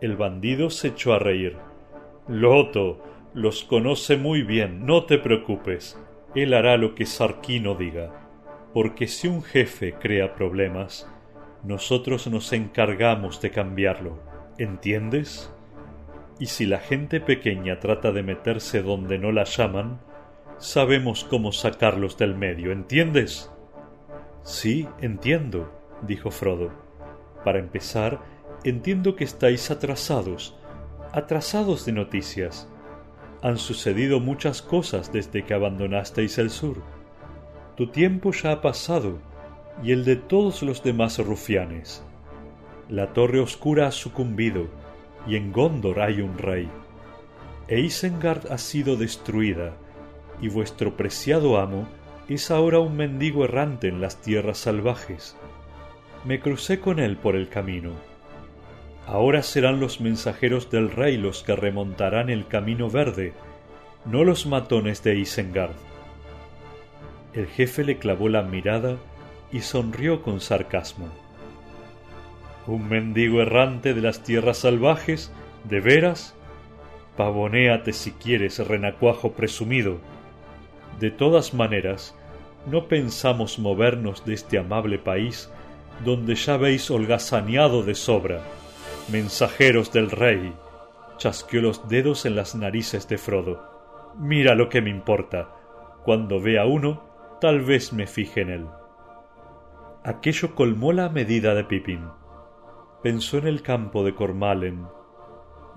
El 0.00 0.16
bandido 0.16 0.70
se 0.70 0.88
echó 0.88 1.12
a 1.12 1.18
reír. 1.18 1.56
Loto, 2.26 3.02
los 3.32 3.64
conoce 3.64 4.16
muy 4.16 4.42
bien, 4.42 4.86
no 4.86 5.04
te 5.04 5.18
preocupes. 5.18 5.98
Él 6.34 6.54
hará 6.54 6.76
lo 6.76 6.94
que 6.94 7.06
Sarquino 7.06 7.74
diga. 7.74 8.29
Porque 8.72 9.08
si 9.08 9.28
un 9.28 9.42
jefe 9.42 9.94
crea 9.94 10.34
problemas, 10.34 11.08
nosotros 11.64 12.26
nos 12.28 12.52
encargamos 12.52 13.40
de 13.40 13.50
cambiarlo. 13.50 14.18
¿Entiendes? 14.58 15.52
Y 16.38 16.46
si 16.46 16.66
la 16.66 16.78
gente 16.78 17.20
pequeña 17.20 17.80
trata 17.80 18.12
de 18.12 18.22
meterse 18.22 18.82
donde 18.82 19.18
no 19.18 19.32
la 19.32 19.44
llaman, 19.44 20.00
sabemos 20.58 21.24
cómo 21.24 21.52
sacarlos 21.52 22.16
del 22.16 22.34
medio, 22.34 22.72
¿entiendes? 22.72 23.50
Sí, 24.42 24.88
entiendo, 25.00 25.70
dijo 26.02 26.30
Frodo. 26.30 26.70
Para 27.44 27.58
empezar, 27.58 28.20
Entiendo 28.62 29.16
que 29.16 29.24
estáis 29.24 29.70
atrasados, 29.70 30.54
atrasados 31.12 31.86
de 31.86 31.92
noticias. 31.92 32.68
Han 33.42 33.56
sucedido 33.56 34.20
muchas 34.20 34.60
cosas 34.60 35.10
desde 35.14 35.46
que 35.46 35.54
abandonasteis 35.54 36.36
el 36.36 36.50
sur. 36.50 36.82
Tu 37.80 37.86
tiempo 37.86 38.30
ya 38.32 38.52
ha 38.52 38.60
pasado, 38.60 39.16
y 39.82 39.92
el 39.92 40.04
de 40.04 40.16
todos 40.16 40.62
los 40.62 40.82
demás 40.82 41.18
rufianes. 41.18 42.04
La 42.90 43.14
torre 43.14 43.40
oscura 43.40 43.86
ha 43.86 43.90
sucumbido, 43.90 44.66
y 45.26 45.36
en 45.36 45.50
Gondor 45.50 46.00
hay 46.00 46.20
un 46.20 46.36
rey. 46.36 46.68
E 47.68 47.80
Isengard 47.80 48.52
ha 48.52 48.58
sido 48.58 48.96
destruida, 48.96 49.72
y 50.42 50.50
vuestro 50.50 50.94
preciado 50.94 51.58
amo 51.58 51.88
es 52.28 52.50
ahora 52.50 52.80
un 52.80 52.98
mendigo 52.98 53.46
errante 53.46 53.88
en 53.88 54.02
las 54.02 54.20
tierras 54.20 54.58
salvajes. 54.58 55.34
Me 56.26 56.38
crucé 56.38 56.80
con 56.80 56.98
él 56.98 57.16
por 57.16 57.34
el 57.34 57.48
camino. 57.48 57.92
Ahora 59.06 59.42
serán 59.42 59.80
los 59.80 60.02
mensajeros 60.02 60.70
del 60.70 60.90
rey 60.90 61.16
los 61.16 61.42
que 61.42 61.56
remontarán 61.56 62.28
el 62.28 62.46
camino 62.46 62.90
verde, 62.90 63.32
no 64.04 64.22
los 64.22 64.44
matones 64.44 65.02
de 65.02 65.16
Isengard. 65.16 65.89
El 67.32 67.46
jefe 67.46 67.84
le 67.84 67.98
clavó 67.98 68.28
la 68.28 68.42
mirada 68.42 68.96
y 69.52 69.60
sonrió 69.60 70.22
con 70.22 70.40
sarcasmo. 70.40 71.08
¿Un 72.66 72.88
mendigo 72.88 73.40
errante 73.40 73.94
de 73.94 74.00
las 74.00 74.24
tierras 74.24 74.58
salvajes? 74.58 75.32
¿De 75.64 75.80
veras? 75.80 76.34
Pavonéate 77.16 77.92
si 77.92 78.12
quieres, 78.12 78.66
renacuajo 78.66 79.32
presumido. 79.32 79.98
De 80.98 81.10
todas 81.10 81.54
maneras, 81.54 82.16
no 82.66 82.88
pensamos 82.88 83.58
movernos 83.58 84.24
de 84.24 84.34
este 84.34 84.58
amable 84.58 84.98
país 84.98 85.50
donde 86.04 86.34
ya 86.34 86.56
veis 86.56 86.90
holgazaneado 86.90 87.82
de 87.82 87.94
sobra. 87.94 88.40
Mensajeros 89.08 89.92
del 89.92 90.10
rey. 90.10 90.52
Chasqueó 91.16 91.62
los 91.62 91.88
dedos 91.88 92.26
en 92.26 92.34
las 92.34 92.54
narices 92.54 93.06
de 93.08 93.18
Frodo. 93.18 94.12
Mira 94.18 94.54
lo 94.54 94.68
que 94.68 94.80
me 94.80 94.90
importa. 94.90 95.48
Cuando 96.04 96.40
vea 96.40 96.64
uno, 96.64 97.09
tal 97.40 97.62
vez 97.62 97.92
me 97.92 98.06
fije 98.06 98.42
en 98.42 98.50
él. 98.50 98.66
Aquello 100.04 100.54
colmó 100.54 100.92
la 100.92 101.08
medida 101.08 101.54
de 101.54 101.64
Pippin. 101.64 102.06
Pensó 103.02 103.38
en 103.38 103.46
el 103.46 103.62
campo 103.62 104.04
de 104.04 104.14
Cormalen, 104.14 104.86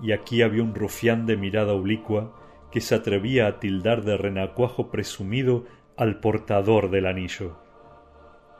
y 0.02 0.12
aquí 0.12 0.42
había 0.42 0.62
un 0.62 0.74
rufián 0.74 1.26
de 1.26 1.36
mirada 1.36 1.72
oblicua 1.72 2.34
que 2.70 2.80
se 2.80 2.94
atrevía 2.94 3.46
a 3.46 3.60
tildar 3.60 4.02
de 4.02 4.16
renacuajo 4.16 4.90
presumido 4.90 5.64
al 5.96 6.20
portador 6.20 6.90
del 6.90 7.06
anillo. 7.06 7.56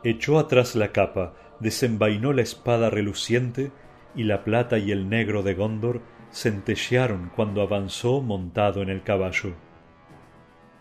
Echó 0.02 0.38
atrás 0.38 0.76
la 0.76 0.92
capa, 0.92 1.34
desenvainó 1.60 2.32
la 2.32 2.42
espada 2.42 2.90
reluciente, 2.90 3.72
y 4.14 4.24
la 4.24 4.44
plata 4.44 4.78
y 4.78 4.92
el 4.92 5.08
negro 5.08 5.42
de 5.42 5.54
Gondor 5.54 6.00
centellearon 6.32 7.32
cuando 7.34 7.62
avanzó 7.62 8.22
montado 8.22 8.82
en 8.82 8.88
el 8.88 9.02
caballo. 9.02 9.54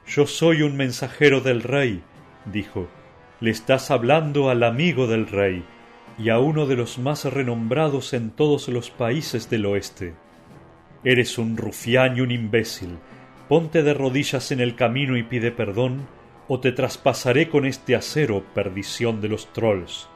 Yo 0.06 0.28
soy 0.28 0.62
un 0.62 0.78
mensajero 0.78 1.42
del 1.42 1.64
rey, 1.64 2.04
dijo. 2.46 2.88
Le 3.40 3.52
estás 3.52 3.92
hablando 3.92 4.50
al 4.50 4.64
amigo 4.64 5.08
del 5.08 5.28
rey 5.28 5.64
y 6.18 6.30
a 6.30 6.40
uno 6.40 6.66
de 6.66 6.76
los 6.76 7.00
más 7.00 7.26
renombrados 7.26 8.14
en 8.14 8.32
todos 8.32 8.68
los 8.70 8.90
países 8.90 9.50
del 9.50 9.66
oeste. 9.66 10.14
Eres 11.04 11.38
un 11.38 11.58
rufián 11.58 12.18
y 12.18 12.22
un 12.22 12.32
imbécil. 12.32 12.98
Ponte 13.50 13.84
de 13.84 13.94
rodillas 13.94 14.52
en 14.52 14.62
el 14.62 14.76
camino 14.76 15.18
y 15.18 15.24
pide 15.24 15.52
perdón, 15.52 16.08
o 16.48 16.60
te 16.60 16.72
traspasaré 16.72 17.50
con 17.50 17.66
este 17.66 17.96
acero, 17.96 18.44
perdición 18.54 19.22
de 19.22 19.30
los 19.30 19.52
trolls. 19.52 20.08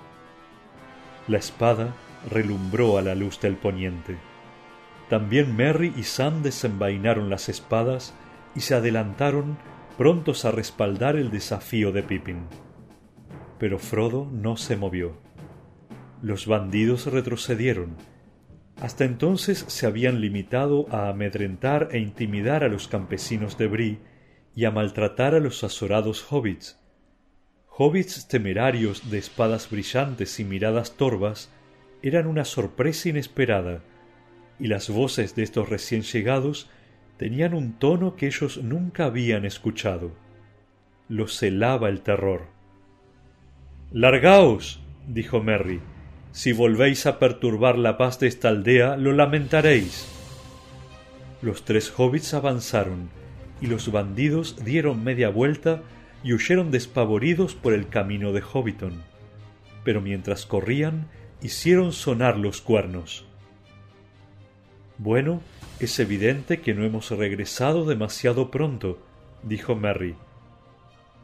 La 1.28 1.38
espada 1.38 1.94
relumbró 2.30 2.98
a 2.98 3.02
la 3.02 3.16
luz 3.16 3.40
del 3.42 3.56
poniente. 3.56 4.18
También 5.10 5.56
Merry 5.56 5.94
y 5.98 6.04
Sam 6.04 6.42
desenvainaron 6.42 7.30
las 7.30 7.50
espadas 7.50 8.14
y 8.56 8.62
se 8.62 8.76
adelantaron 8.76 9.58
prontos 9.98 10.46
a 10.46 10.52
respaldar 10.52 11.16
el 11.16 11.32
desafío 11.32 11.92
de 11.92 12.04
Pippin. 12.04 12.44
Pero 13.58 13.80
Frodo 13.80 14.30
no 14.32 14.56
se 14.56 14.78
movió. 14.78 15.18
Los 16.22 16.46
bandidos 16.46 17.08
retrocedieron. 17.08 17.96
Hasta 18.80 19.06
entonces 19.06 19.66
se 19.68 19.88
habían 19.88 20.22
limitado 20.22 20.86
a 20.92 21.10
amedrentar 21.10 21.90
e 21.92 21.98
intimidar 21.98 22.64
a 22.64 22.68
los 22.68 22.88
campesinos 22.88 23.58
de 23.58 23.68
Bree 23.68 24.00
y 24.56 24.66
a 24.66 24.72
maltratar 24.72 25.34
a 25.34 25.40
los 25.40 25.64
azorados 25.64 26.32
hobbits. 26.32 26.80
Hobbits 27.68 28.28
temerarios 28.28 29.10
de 29.10 29.18
espadas 29.18 29.70
brillantes 29.70 30.40
y 30.40 30.44
miradas 30.44 30.96
torvas 30.96 31.52
eran 32.04 32.28
una 32.28 32.46
sorpresa 32.46 33.10
inesperada, 33.10 33.82
y 34.60 34.68
las 34.68 34.90
voces 34.90 35.36
de 35.36 35.44
estos 35.44 35.70
recién 35.70 36.04
llegados 36.04 36.70
tenían 37.18 37.54
un 37.54 37.74
tono 37.74 38.16
que 38.16 38.28
ellos 38.28 38.64
nunca 38.64 39.06
habían 39.06 39.46
escuchado. 39.46 40.12
Los 41.10 41.38
celaba 41.38 41.90
el 41.90 42.02
terror. 42.02 42.48
Largaos, 43.92 44.80
dijo 45.08 45.42
Merry. 45.42 45.82
Si 46.32 46.52
volvéis 46.52 47.06
a 47.06 47.20
perturbar 47.20 47.78
la 47.78 47.98
paz 47.98 48.20
de 48.20 48.28
esta 48.28 48.50
aldea, 48.50 48.98
lo 48.98 49.14
lamentaréis. 49.14 50.08
Los 51.42 51.66
tres 51.66 51.92
hobbits 51.98 52.34
avanzaron, 52.34 53.10
y 53.62 53.68
los 53.68 53.92
bandidos 53.92 54.64
dieron 54.64 55.04
media 55.04 55.30
vuelta 55.30 55.82
y 56.24 56.34
huyeron 56.34 56.72
despavoridos 56.72 57.56
por 57.56 57.74
el 57.74 57.88
camino 57.88 58.34
de 58.34 58.42
Hobbiton. 58.42 59.02
Pero 59.84 60.02
mientras 60.02 60.46
corrían, 60.46 61.08
hicieron 61.42 61.94
sonar 61.94 62.38
los 62.38 62.62
cuernos. 62.62 63.26
Bueno, 64.98 65.42
es 65.80 66.00
evidente 66.00 66.62
que 66.62 66.74
no 66.74 66.84
hemos 66.84 67.12
regresado 67.12 67.86
demasiado 67.86 68.50
pronto, 68.50 69.00
dijo 69.44 69.76
Merry. 69.76 70.16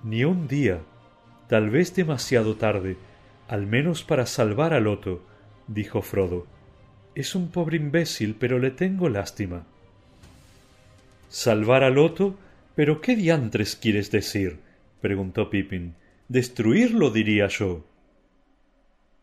Ni 0.04 0.24
un 0.26 0.48
día, 0.48 0.82
tal 1.48 1.70
vez 1.70 1.96
demasiado 1.96 2.56
tarde, 2.56 2.98
al 3.48 3.66
menos 3.66 4.04
para 4.04 4.26
salvar 4.26 4.74
a 4.74 4.80
Loto, 4.80 5.24
dijo 5.68 6.02
Frodo. 6.02 6.46
Es 7.16 7.36
un 7.36 7.50
pobre 7.50 7.78
imbécil, 7.78 8.36
pero 8.40 8.60
le 8.60 8.72
tengo 8.72 9.10
lástima. 9.10 9.66
¿Salvar 11.30 11.84
a 11.84 11.90
Loto? 11.90 12.38
¿Pero 12.76 13.02
qué 13.02 13.16
diantres 13.16 13.76
quieres 13.76 14.12
decir? 14.12 14.60
preguntó 15.02 15.50
Pippin. 15.50 15.96
Destruirlo, 16.28 17.12
diría 17.12 17.48
yo. 17.48 17.86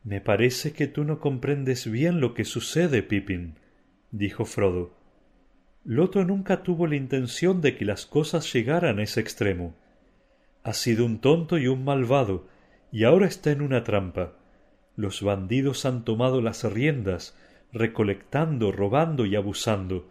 Me 0.04 0.20
parece 0.20 0.72
que 0.72 0.86
tú 0.86 1.04
no 1.04 1.20
comprendes 1.20 1.90
bien 1.90 2.20
lo 2.20 2.34
que 2.34 2.44
sucede, 2.44 3.02
Pippin, 3.02 3.54
dijo 4.10 4.44
Frodo. 4.44 4.99
Loto 5.84 6.24
nunca 6.24 6.62
tuvo 6.62 6.86
la 6.86 6.96
intención 6.96 7.62
de 7.62 7.74
que 7.74 7.86
las 7.86 8.04
cosas 8.04 8.52
llegaran 8.52 8.98
a 8.98 9.02
ese 9.02 9.20
extremo. 9.20 9.74
Ha 10.62 10.74
sido 10.74 11.06
un 11.06 11.20
tonto 11.20 11.56
y 11.56 11.68
un 11.68 11.84
malvado, 11.84 12.46
y 12.92 13.04
ahora 13.04 13.26
está 13.26 13.50
en 13.50 13.62
una 13.62 13.82
trampa. 13.82 14.34
Los 14.94 15.22
bandidos 15.22 15.86
han 15.86 16.04
tomado 16.04 16.42
las 16.42 16.64
riendas, 16.64 17.34
recolectando, 17.72 18.72
robando 18.72 19.24
y 19.24 19.36
abusando, 19.36 20.10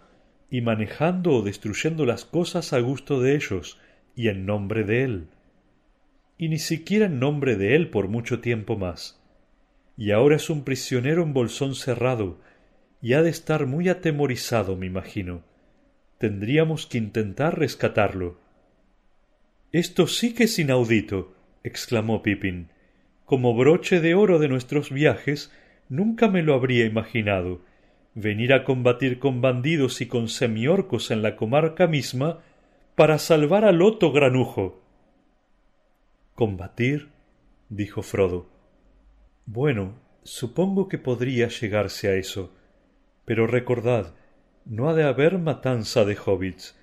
y 0.49 0.61
manejando 0.61 1.33
o 1.33 1.41
destruyendo 1.43 2.07
las 2.07 2.25
cosas 2.25 2.73
a 2.73 2.79
gusto 2.79 3.21
de 3.21 3.35
ellos, 3.35 3.79
y 4.15 4.29
en 4.29 4.47
nombre 4.47 4.83
de 4.83 5.03
él. 5.03 5.27
Y 6.39 6.49
ni 6.49 6.57
siquiera 6.57 7.05
en 7.05 7.19
nombre 7.19 7.57
de 7.57 7.75
él 7.75 7.91
por 7.91 8.07
mucho 8.07 8.39
tiempo 8.39 8.75
más. 8.75 9.21
Y 9.97 10.11
ahora 10.11 10.37
es 10.37 10.49
un 10.49 10.63
prisionero 10.63 11.21
en 11.21 11.33
bolsón 11.33 11.75
cerrado, 11.75 12.39
y 13.03 13.13
ha 13.13 13.21
de 13.21 13.29
estar 13.29 13.67
muy 13.67 13.87
atemorizado, 13.87 14.75
me 14.75 14.87
imagino 14.87 15.47
tendríamos 16.19 16.85
que 16.85 16.99
intentar 16.99 17.57
rescatarlo. 17.57 18.37
Esto 19.71 20.05
sí 20.05 20.33
que 20.33 20.43
es 20.43 20.59
inaudito, 20.59 21.33
exclamó 21.63 22.21
Pippin. 22.21 22.69
Como 23.25 23.55
broche 23.55 24.01
de 24.01 24.15
oro 24.15 24.37
de 24.37 24.49
nuestros 24.49 24.91
viajes, 24.91 25.51
nunca 25.87 26.27
me 26.27 26.43
lo 26.43 26.53
habría 26.53 26.85
imaginado. 26.85 27.61
Venir 28.15 28.53
a 28.53 28.63
combatir 28.63 29.19
con 29.19 29.41
bandidos 29.41 30.01
y 30.01 30.07
con 30.07 30.27
semiorcos 30.27 31.09
en 31.09 31.21
la 31.21 31.35
comarca 31.35 31.87
misma 31.87 32.39
para 32.95 33.17
salvar 33.17 33.63
al 33.63 33.77
Loto 33.77 34.11
Granujo. 34.11 34.83
¿Combatir? 36.35 37.09
dijo 37.69 38.01
Frodo. 38.01 38.49
Bueno, 39.45 40.01
supongo 40.23 40.89
que 40.89 40.97
podría 40.97 41.47
llegarse 41.47 42.09
a 42.09 42.15
eso. 42.15 42.53
Pero 43.25 43.47
recordad, 43.47 44.15
no 44.65 44.89
ha 44.89 44.93
de 44.93 45.03
haber 45.03 45.37
matanza 45.37 46.05
de 46.05 46.15
hobbits, 46.15 46.77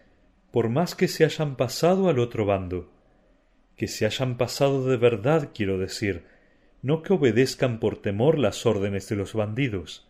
por 0.50 0.68
más 0.68 0.94
que 0.94 1.08
se 1.08 1.24
hayan 1.24 1.56
pasado 1.56 2.08
al 2.08 2.18
otro 2.18 2.46
bando. 2.46 2.90
Que 3.76 3.88
se 3.88 4.06
hayan 4.06 4.36
pasado 4.36 4.86
de 4.86 4.96
verdad, 4.96 5.50
quiero 5.54 5.78
decir, 5.78 6.24
no 6.82 7.02
que 7.02 7.12
obedezcan 7.12 7.78
por 7.78 7.98
temor 7.98 8.38
las 8.38 8.64
órdenes 8.64 9.08
de 9.08 9.16
los 9.16 9.34
bandidos. 9.34 10.08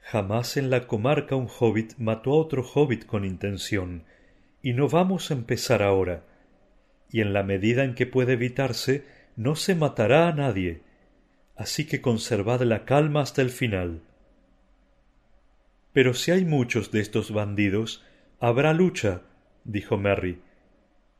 Jamás 0.00 0.56
en 0.56 0.70
la 0.70 0.86
comarca 0.86 1.36
un 1.36 1.48
hobbit 1.48 1.94
mató 1.98 2.32
a 2.32 2.36
otro 2.36 2.62
hobbit 2.62 3.06
con 3.06 3.24
intención, 3.24 4.04
y 4.62 4.72
no 4.72 4.88
vamos 4.88 5.30
a 5.30 5.34
empezar 5.34 5.82
ahora. 5.82 6.24
Y 7.10 7.20
en 7.20 7.32
la 7.32 7.42
medida 7.42 7.84
en 7.84 7.94
que 7.94 8.06
puede 8.06 8.34
evitarse, 8.34 9.04
no 9.36 9.56
se 9.56 9.74
matará 9.74 10.28
a 10.28 10.32
nadie. 10.32 10.82
Así 11.56 11.86
que 11.86 12.00
conservad 12.00 12.62
la 12.62 12.84
calma 12.84 13.22
hasta 13.22 13.42
el 13.42 13.50
final. 13.50 14.02
Pero 15.92 16.14
si 16.14 16.30
hay 16.30 16.44
muchos 16.44 16.90
de 16.90 17.00
estos 17.00 17.32
bandidos, 17.32 18.04
habrá 18.38 18.72
lucha, 18.72 19.22
dijo 19.64 19.96
Merry. 19.96 20.40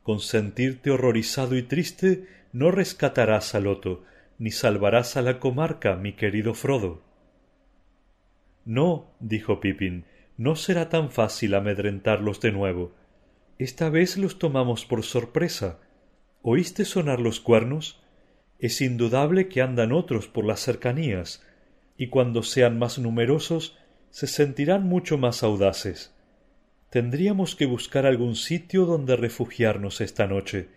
Con 0.03 0.19
sentirte 0.19 0.91
horrorizado 0.91 1.55
y 1.55 1.63
triste, 1.63 2.25
no 2.53 2.71
rescatarás 2.71 3.53
a 3.53 3.59
Loto, 3.59 4.03
ni 4.39 4.51
salvarás 4.51 5.17
a 5.17 5.21
la 5.21 5.39
comarca, 5.39 5.95
mi 5.95 6.13
querido 6.13 6.53
Frodo. 6.53 7.01
No, 8.65 9.11
dijo 9.19 9.59
Pippin, 9.59 10.05
no 10.37 10.55
será 10.55 10.89
tan 10.89 11.11
fácil 11.11 11.53
amedrentarlos 11.53 12.39
de 12.41 12.51
nuevo. 12.51 12.95
Esta 13.59 13.89
vez 13.89 14.17
los 14.17 14.39
tomamos 14.39 14.85
por 14.85 15.03
sorpresa. 15.03 15.79
¿Oíste 16.41 16.85
sonar 16.85 17.19
los 17.19 17.39
cuernos? 17.39 18.01
Es 18.57 18.81
indudable 18.81 19.47
que 19.49 19.61
andan 19.61 19.91
otros 19.91 20.27
por 20.27 20.45
las 20.45 20.61
cercanías, 20.61 21.45
y 21.97 22.07
cuando 22.07 22.41
sean 22.41 22.79
más 22.79 22.97
numerosos 22.97 23.77
se 24.11 24.27
sentirán 24.27 24.83
mucho 24.83 25.17
más 25.17 25.41
audaces. 25.41 26.13
Tendríamos 26.89 27.55
que 27.55 27.65
buscar 27.65 28.05
algún 28.05 28.35
sitio 28.35 28.85
donde 28.85 29.15
refugiarnos 29.15 30.01
esta 30.01 30.27
noche. 30.27 30.67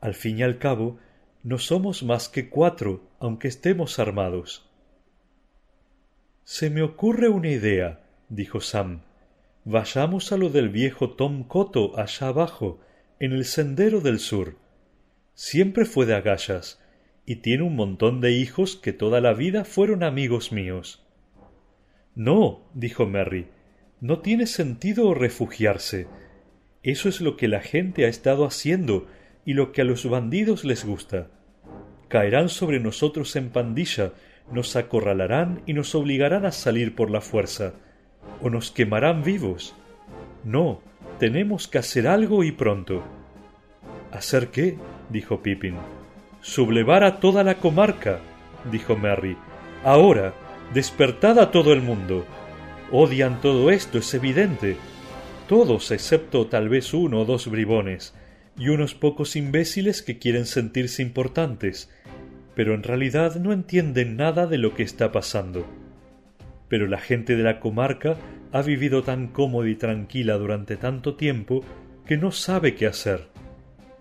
Al 0.00 0.14
fin 0.14 0.38
y 0.38 0.42
al 0.44 0.58
cabo, 0.58 0.98
no 1.42 1.58
somos 1.58 2.04
más 2.04 2.28
que 2.28 2.48
cuatro, 2.48 3.02
aunque 3.18 3.48
estemos 3.48 3.98
armados. 3.98 4.70
Se 6.44 6.70
me 6.70 6.82
ocurre 6.82 7.28
una 7.28 7.50
idea, 7.50 8.00
dijo 8.28 8.60
Sam. 8.60 9.02
Vayamos 9.64 10.32
a 10.32 10.36
lo 10.36 10.48
del 10.48 10.68
viejo 10.68 11.10
Tom 11.10 11.42
Coto 11.44 11.98
allá 11.98 12.28
abajo, 12.28 12.80
en 13.18 13.32
el 13.32 13.44
sendero 13.44 14.00
del 14.00 14.20
sur. 14.20 14.56
Siempre 15.34 15.84
fue 15.84 16.06
de 16.06 16.14
agallas, 16.14 16.80
y 17.26 17.36
tiene 17.36 17.64
un 17.64 17.76
montón 17.76 18.20
de 18.20 18.32
hijos 18.32 18.76
que 18.76 18.92
toda 18.92 19.20
la 19.20 19.34
vida 19.34 19.64
fueron 19.64 20.02
amigos 20.02 20.52
míos. 20.52 21.04
No, 22.14 22.62
dijo 22.74 23.06
Merry, 23.06 23.46
no 24.00 24.20
tiene 24.20 24.46
sentido 24.46 25.14
refugiarse. 25.14 26.06
Eso 26.82 27.08
es 27.08 27.20
lo 27.20 27.36
que 27.36 27.48
la 27.48 27.60
gente 27.60 28.06
ha 28.06 28.08
estado 28.08 28.44
haciendo 28.44 29.06
y 29.44 29.54
lo 29.54 29.72
que 29.72 29.82
a 29.82 29.84
los 29.84 30.08
bandidos 30.08 30.64
les 30.64 30.84
gusta. 30.84 31.28
Caerán 32.08 32.48
sobre 32.48 32.80
nosotros 32.80 33.36
en 33.36 33.50
pandilla, 33.50 34.12
nos 34.50 34.74
acorralarán 34.76 35.62
y 35.66 35.74
nos 35.74 35.94
obligarán 35.94 36.46
a 36.46 36.52
salir 36.52 36.94
por 36.94 37.10
la 37.10 37.20
fuerza, 37.20 37.74
o 38.42 38.50
nos 38.50 38.70
quemarán 38.70 39.22
vivos. 39.22 39.76
No, 40.44 40.80
tenemos 41.18 41.68
que 41.68 41.78
hacer 41.78 42.08
algo 42.08 42.42
y 42.42 42.52
pronto. 42.52 43.04
¿Hacer 44.10 44.48
qué? 44.48 44.76
dijo 45.10 45.42
Pippin. 45.42 45.76
Sublevar 46.40 47.04
a 47.04 47.20
toda 47.20 47.44
la 47.44 47.56
comarca, 47.56 48.20
dijo 48.70 48.96
Merry. 48.96 49.36
Ahora, 49.84 50.34
despertad 50.74 51.38
a 51.38 51.50
todo 51.50 51.72
el 51.72 51.82
mundo. 51.82 52.26
Odian 52.92 53.40
todo 53.40 53.70
esto, 53.70 53.98
es 53.98 54.14
evidente. 54.14 54.76
Todos, 55.48 55.90
excepto 55.90 56.46
tal 56.46 56.68
vez 56.68 56.94
uno 56.94 57.20
o 57.20 57.24
dos 57.24 57.48
bribones, 57.48 58.14
y 58.56 58.68
unos 58.68 58.94
pocos 58.94 59.36
imbéciles 59.36 60.02
que 60.02 60.18
quieren 60.18 60.46
sentirse 60.46 61.02
importantes, 61.02 61.90
pero 62.54 62.74
en 62.74 62.82
realidad 62.82 63.36
no 63.36 63.52
entienden 63.52 64.16
nada 64.16 64.46
de 64.46 64.58
lo 64.58 64.74
que 64.74 64.82
está 64.82 65.12
pasando. 65.12 65.66
Pero 66.68 66.86
la 66.86 66.98
gente 66.98 67.36
de 67.36 67.42
la 67.42 67.58
comarca 67.58 68.16
ha 68.52 68.62
vivido 68.62 69.02
tan 69.02 69.28
cómoda 69.28 69.68
y 69.68 69.76
tranquila 69.76 70.36
durante 70.36 70.76
tanto 70.76 71.16
tiempo 71.16 71.64
que 72.06 72.16
no 72.16 72.32
sabe 72.32 72.74
qué 72.74 72.86
hacer. 72.86 73.28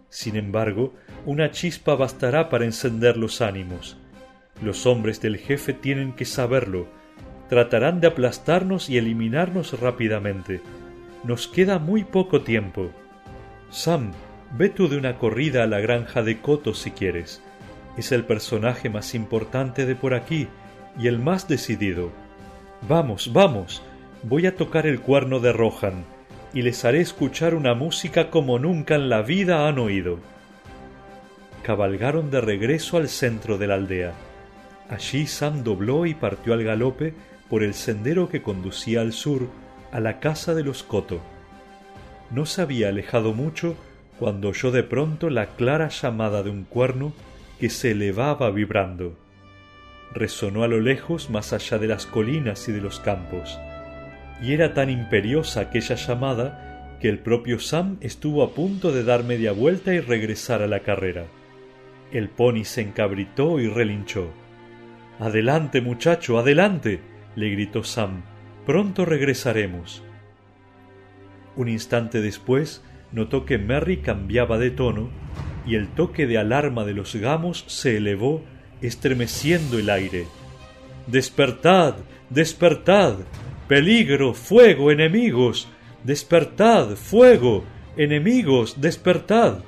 Sin 0.10 0.36
embargo, 0.36 0.96
una 1.26 1.52
chispa 1.52 1.96
bastará 1.96 2.50
para 2.50 2.66
encender 2.66 3.18
los 3.18 3.42
ánimos. 3.42 3.99
Los 4.62 4.86
hombres 4.86 5.22
del 5.22 5.38
jefe 5.38 5.74
tienen 5.74 6.14
que 6.14 6.26
saberlo. 6.26 6.88
Tratarán 7.48 8.02
de 8.02 8.08
aplastarnos 8.08 8.90
y 8.90 8.98
eliminarnos 8.98 9.80
rápidamente. 9.80 10.62
Nos 11.24 11.48
queda 11.48 11.80
muy 11.80 12.04
poco 12.04 12.42
tiempo. 12.42 12.92
Sam, 13.70 14.12
ve 14.58 14.70
tú 14.70 14.88
de 14.88 14.98
una 14.98 15.18
corrida 15.18 15.64
a 15.64 15.68
la 15.68 15.80
granja 15.80 16.24
de 16.24 16.40
Coto 16.40 16.74
si 16.74 16.92
quieres. 16.92 17.42
Es 17.98 18.12
el 18.12 18.24
personaje 18.24 18.90
más 18.90 19.16
importante 19.16 19.86
de 19.86 19.96
por 19.96 20.14
aquí 20.14 20.48
y 21.00 21.08
el 21.08 21.20
más 21.20 21.48
decidido. 21.48 22.12
Vamos, 22.88 23.32
vamos. 23.34 23.82
Voy 24.24 24.46
a 24.46 24.56
tocar 24.56 24.86
el 24.86 25.00
cuerno 25.00 25.40
de 25.40 25.54
Rohan 25.54 26.06
y 26.54 26.62
les 26.62 26.84
haré 26.84 27.02
escuchar 27.02 27.56
una 27.56 27.74
música 27.74 28.30
como 28.30 28.60
nunca 28.60 28.96
en 28.96 29.10
la 29.10 29.22
vida 29.22 29.68
han 29.68 29.80
oído. 29.80 30.20
Cabalgaron 31.64 32.32
de 32.32 32.42
regreso 32.42 32.98
al 32.98 33.10
centro 33.10 33.58
de 33.58 33.68
la 33.68 33.76
aldea. 33.76 34.14
Allí 34.90 35.28
Sam 35.28 35.64
dobló 35.64 36.06
y 36.06 36.16
partió 36.16 36.54
al 36.54 36.64
galope 36.64 37.14
por 37.50 37.64
el 37.64 37.74
sendero 37.74 38.30
que 38.30 38.42
conducía 38.42 39.02
al 39.02 39.14
sur 39.14 39.48
a 39.92 40.00
la 40.00 40.20
casa 40.20 40.56
de 40.56 40.64
los 40.64 40.84
Coto. 40.84 41.20
No 42.32 42.46
se 42.46 42.62
había 42.62 42.90
alejado 42.90 43.34
mucho 43.34 43.76
cuando 44.20 44.50
oyó 44.50 44.72
de 44.72 44.84
pronto 44.84 45.30
la 45.30 45.48
clara 45.48 45.90
llamada 45.90 46.44
de 46.44 46.50
un 46.50 46.64
cuerno 46.64 47.14
que 47.60 47.70
se 47.70 47.92
elevaba 47.92 48.52
vibrando. 48.52 49.18
Resonó 50.14 50.64
a 50.64 50.68
lo 50.68 50.80
lejos 50.80 51.30
más 51.30 51.54
allá 51.54 51.78
de 51.78 51.88
las 51.88 52.06
colinas 52.06 52.68
y 52.68 52.72
de 52.72 52.82
los 52.82 53.00
campos, 53.00 53.60
y 54.42 54.54
era 54.54 54.74
tan 54.74 54.90
imperiosa 54.90 55.62
aquella 55.62 55.96
llamada 55.96 56.98
que 57.00 57.10
el 57.10 57.20
propio 57.20 57.60
Sam 57.60 57.98
estuvo 58.02 58.44
a 58.44 58.52
punto 58.52 58.92
de 58.92 59.04
dar 59.04 59.24
media 59.24 59.52
vuelta 59.52 59.94
y 59.94 60.00
regresar 60.00 60.62
a 60.62 60.68
la 60.68 60.82
carrera. 60.82 61.26
El 62.12 62.30
pony 62.30 62.64
se 62.64 62.82
encabritó 62.82 63.60
y 63.60 63.68
relinchó. 63.68 64.32
Adelante, 65.20 65.82
muchacho, 65.82 66.40
adelante. 66.40 67.02
le 67.36 67.50
gritó 67.50 67.84
Sam. 67.84 68.24
Pronto 68.66 69.04
regresaremos. 69.04 70.02
Un 71.58 71.68
instante 71.68 72.22
después 72.22 72.82
notó 73.12 73.46
que 73.46 73.58
Merry 73.58 73.98
cambiaba 73.98 74.58
de 74.58 74.72
tono 74.72 75.10
y 75.66 75.76
el 75.76 75.90
toque 75.90 76.26
de 76.26 76.38
alarma 76.38 76.86
de 76.86 76.94
los 76.94 77.16
gamos 77.16 77.66
se 77.68 77.98
elevó, 77.98 78.44
estremeciendo 78.82 79.78
el 79.78 79.90
aire. 79.90 80.26
Despertad, 81.08 81.96
despertad. 82.30 83.18
Peligro, 83.68 84.34
fuego, 84.34 84.90
enemigos. 84.90 85.68
Despertad, 86.06 86.96
fuego, 86.96 87.66
enemigos, 87.98 88.80
despertad. 88.80 89.60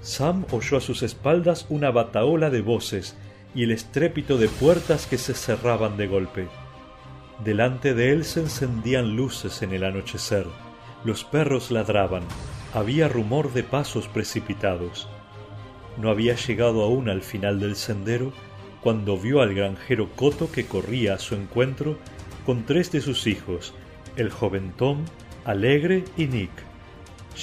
Sam 0.00 0.44
oyó 0.50 0.78
a 0.78 0.80
sus 0.80 1.04
espaldas 1.04 1.66
una 1.68 1.92
bataola 1.92 2.50
de 2.50 2.62
voces 2.62 3.16
y 3.54 3.64
el 3.64 3.70
estrépito 3.70 4.36
de 4.38 4.48
puertas 4.48 5.06
que 5.06 5.18
se 5.18 5.34
cerraban 5.34 5.96
de 5.96 6.06
golpe. 6.06 6.48
Delante 7.44 7.94
de 7.94 8.12
él 8.12 8.24
se 8.24 8.40
encendían 8.40 9.16
luces 9.16 9.62
en 9.62 9.72
el 9.72 9.84
anochecer, 9.84 10.46
los 11.04 11.24
perros 11.24 11.70
ladraban, 11.70 12.22
había 12.72 13.08
rumor 13.08 13.52
de 13.52 13.62
pasos 13.62 14.08
precipitados. 14.08 15.08
No 15.96 16.10
había 16.10 16.34
llegado 16.34 16.82
aún 16.82 17.08
al 17.08 17.22
final 17.22 17.60
del 17.60 17.76
sendero 17.76 18.32
cuando 18.80 19.18
vio 19.18 19.40
al 19.40 19.54
granjero 19.54 20.10
Coto 20.16 20.50
que 20.50 20.66
corría 20.66 21.14
a 21.14 21.18
su 21.18 21.34
encuentro 21.34 21.98
con 22.44 22.64
tres 22.66 22.90
de 22.90 23.00
sus 23.00 23.26
hijos, 23.26 23.74
el 24.16 24.30
joven 24.30 24.72
Tom, 24.76 25.04
Alegre 25.44 26.04
y 26.16 26.26
Nick. 26.26 26.50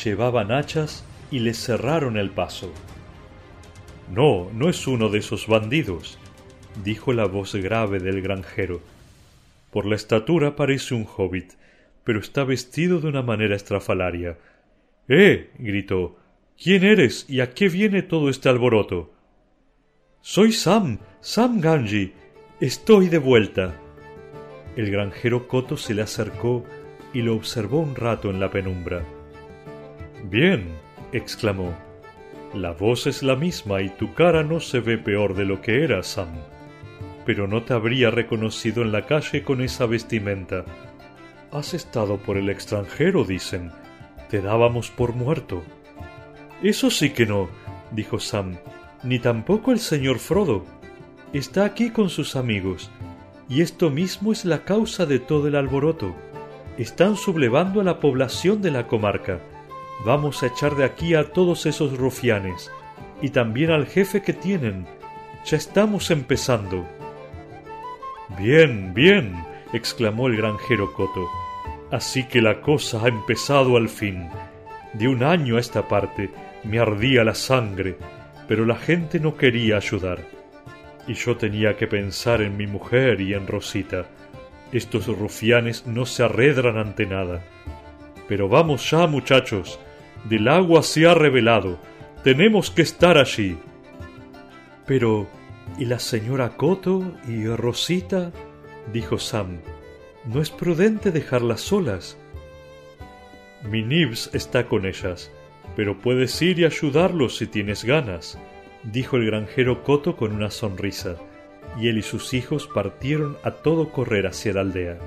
Llevaban 0.03 0.51
hachas 0.51 1.03
y 1.31 1.39
les 1.39 1.57
cerraron 1.63 2.17
el 2.17 2.31
paso. 2.31 2.71
No, 4.11 4.49
no 4.53 4.67
es 4.67 4.87
uno 4.87 5.07
de 5.07 5.19
esos 5.19 5.47
bandidos, 5.47 6.19
dijo 6.83 7.13
la 7.13 7.25
voz 7.25 7.55
grave 7.55 7.99
del 7.99 8.21
granjero. 8.21 8.81
Por 9.71 9.85
la 9.85 9.95
estatura 9.95 10.57
parece 10.57 10.93
un 10.93 11.07
hobbit, 11.07 11.53
pero 12.03 12.19
está 12.19 12.43
vestido 12.43 12.99
de 12.99 13.07
una 13.07 13.21
manera 13.21 13.55
estrafalaria. 13.55 14.37
¡Eh! 15.07 15.51
gritó. 15.57 16.17
¿Quién 16.61 16.83
eres 16.83 17.25
y 17.29 17.39
a 17.39 17.53
qué 17.53 17.69
viene 17.69 18.01
todo 18.01 18.29
este 18.29 18.49
alboroto? 18.49 19.13
Soy 20.19 20.51
Sam, 20.51 20.99
Sam 21.21 21.61
Ganji. 21.61 22.11
Estoy 22.59 23.07
de 23.07 23.17
vuelta. 23.17 23.79
El 24.75 24.91
granjero 24.91 25.47
Coto 25.47 25.77
se 25.77 25.93
le 25.93 26.01
acercó 26.01 26.65
y 27.13 27.21
lo 27.21 27.33
observó 27.35 27.79
un 27.79 27.95
rato 27.95 28.29
en 28.29 28.41
la 28.41 28.51
penumbra. 28.51 29.05
Bien, 30.29 30.65
exclamó. 31.13 31.90
La 32.53 32.73
voz 32.73 33.07
es 33.07 33.23
la 33.23 33.37
misma 33.37 33.81
y 33.81 33.87
tu 33.87 34.13
cara 34.13 34.43
no 34.43 34.59
se 34.59 34.81
ve 34.81 34.97
peor 34.97 35.35
de 35.35 35.45
lo 35.45 35.61
que 35.61 35.85
era, 35.85 36.03
Sam. 36.03 36.27
Pero 37.25 37.47
no 37.47 37.63
te 37.63 37.73
habría 37.73 38.11
reconocido 38.11 38.81
en 38.81 38.91
la 38.91 39.05
calle 39.05 39.43
con 39.43 39.61
esa 39.61 39.85
vestimenta. 39.85 40.65
Has 41.53 41.73
estado 41.73 42.17
por 42.17 42.35
el 42.35 42.49
extranjero, 42.49 43.23
dicen. 43.23 43.71
Te 44.29 44.41
dábamos 44.41 44.91
por 44.91 45.15
muerto. 45.15 45.63
Eso 46.61 46.91
sí 46.91 47.11
que 47.11 47.25
no, 47.25 47.47
dijo 47.91 48.19
Sam, 48.19 48.57
ni 49.01 49.19
tampoco 49.19 49.71
el 49.71 49.79
señor 49.79 50.19
Frodo. 50.19 50.65
Está 51.31 51.63
aquí 51.63 51.89
con 51.89 52.09
sus 52.09 52.35
amigos, 52.35 52.91
y 53.47 53.61
esto 53.61 53.89
mismo 53.89 54.33
es 54.33 54.43
la 54.43 54.65
causa 54.65 55.05
de 55.05 55.19
todo 55.19 55.47
el 55.47 55.55
alboroto. 55.55 56.13
Están 56.77 57.15
sublevando 57.15 57.79
a 57.79 57.85
la 57.85 58.01
población 58.01 58.61
de 58.61 58.71
la 58.71 58.87
comarca 58.87 59.39
Vamos 60.03 60.41
a 60.41 60.47
echar 60.47 60.75
de 60.75 60.83
aquí 60.83 61.13
a 61.13 61.31
todos 61.31 61.65
esos 61.65 61.97
rufianes 61.97 62.71
y 63.21 63.29
también 63.29 63.69
al 63.69 63.85
jefe 63.85 64.23
que 64.23 64.33
tienen. 64.33 64.87
Ya 65.45 65.57
estamos 65.57 66.09
empezando. 66.09 66.87
Bien, 68.37 68.93
bien, 68.93 69.45
exclamó 69.73 70.27
el 70.27 70.37
granjero 70.37 70.91
Coto. 70.93 71.29
Así 71.91 72.23
que 72.23 72.41
la 72.41 72.61
cosa 72.61 73.03
ha 73.03 73.09
empezado 73.09 73.77
al 73.77 73.89
fin. 73.89 74.27
De 74.93 75.07
un 75.07 75.23
año 75.23 75.57
a 75.57 75.59
esta 75.59 75.87
parte 75.87 76.31
me 76.63 76.79
ardía 76.79 77.23
la 77.23 77.35
sangre, 77.35 77.97
pero 78.47 78.65
la 78.65 78.77
gente 78.77 79.19
no 79.19 79.35
quería 79.35 79.77
ayudar. 79.77 80.19
Y 81.07 81.13
yo 81.13 81.37
tenía 81.37 81.77
que 81.77 81.87
pensar 81.87 82.41
en 82.41 82.57
mi 82.57 82.65
mujer 82.65 83.21
y 83.21 83.33
en 83.33 83.45
Rosita. 83.45 84.05
Estos 84.71 85.07
rufianes 85.07 85.85
no 85.85 86.05
se 86.05 86.23
arredran 86.23 86.77
ante 86.77 87.05
nada. 87.05 87.43
Pero 88.27 88.47
vamos 88.47 88.89
ya, 88.89 89.05
muchachos. 89.05 89.79
Del 90.25 90.47
agua 90.47 90.83
se 90.83 91.07
ha 91.07 91.13
revelado. 91.13 91.79
Tenemos 92.23 92.69
que 92.69 92.81
estar 92.81 93.17
allí. 93.17 93.57
Pero, 94.85 95.27
¿y 95.77 95.85
la 95.85 95.99
señora 95.99 96.49
Coto 96.57 97.03
y 97.27 97.47
Rosita? 97.47 98.31
dijo 98.93 99.17
Sam. 99.17 99.59
No 100.25 100.41
es 100.41 100.51
prudente 100.51 101.11
dejarlas 101.11 101.61
solas. 101.61 102.17
Mi 103.63 103.83
Nibs 103.83 104.29
está 104.33 104.67
con 104.67 104.85
ellas, 104.85 105.31
pero 105.75 105.97
puedes 105.99 106.39
ir 106.41 106.59
y 106.59 106.65
ayudarlos 106.65 107.37
si 107.37 107.47
tienes 107.47 107.83
ganas, 107.83 108.37
dijo 108.83 109.17
el 109.17 109.25
granjero 109.25 109.83
Coto 109.83 110.15
con 110.15 110.33
una 110.33 110.51
sonrisa, 110.51 111.17
y 111.79 111.87
él 111.87 111.99
y 111.99 112.01
sus 112.01 112.33
hijos 112.33 112.67
partieron 112.67 113.37
a 113.43 113.51
todo 113.51 113.91
correr 113.91 114.27
hacia 114.27 114.53
la 114.53 114.61
aldea. 114.61 114.99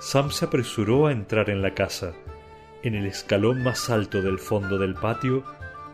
Sam 0.00 0.30
se 0.30 0.44
apresuró 0.44 1.06
a 1.06 1.12
entrar 1.12 1.48
en 1.48 1.62
la 1.62 1.74
casa. 1.74 2.14
En 2.84 2.94
el 2.94 3.06
escalón 3.06 3.62
más 3.62 3.88
alto 3.88 4.20
del 4.20 4.38
fondo 4.38 4.78
del 4.78 4.92
patio, 4.92 5.42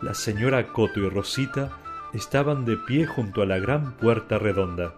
la 0.02 0.12
señora 0.12 0.72
Coto 0.72 0.98
y 0.98 1.08
Rosita 1.08 1.70
estaban 2.12 2.64
de 2.64 2.76
pie 2.76 3.06
junto 3.06 3.42
a 3.42 3.46
la 3.46 3.60
gran 3.60 3.96
puerta 3.96 4.40
redonda. 4.40 4.96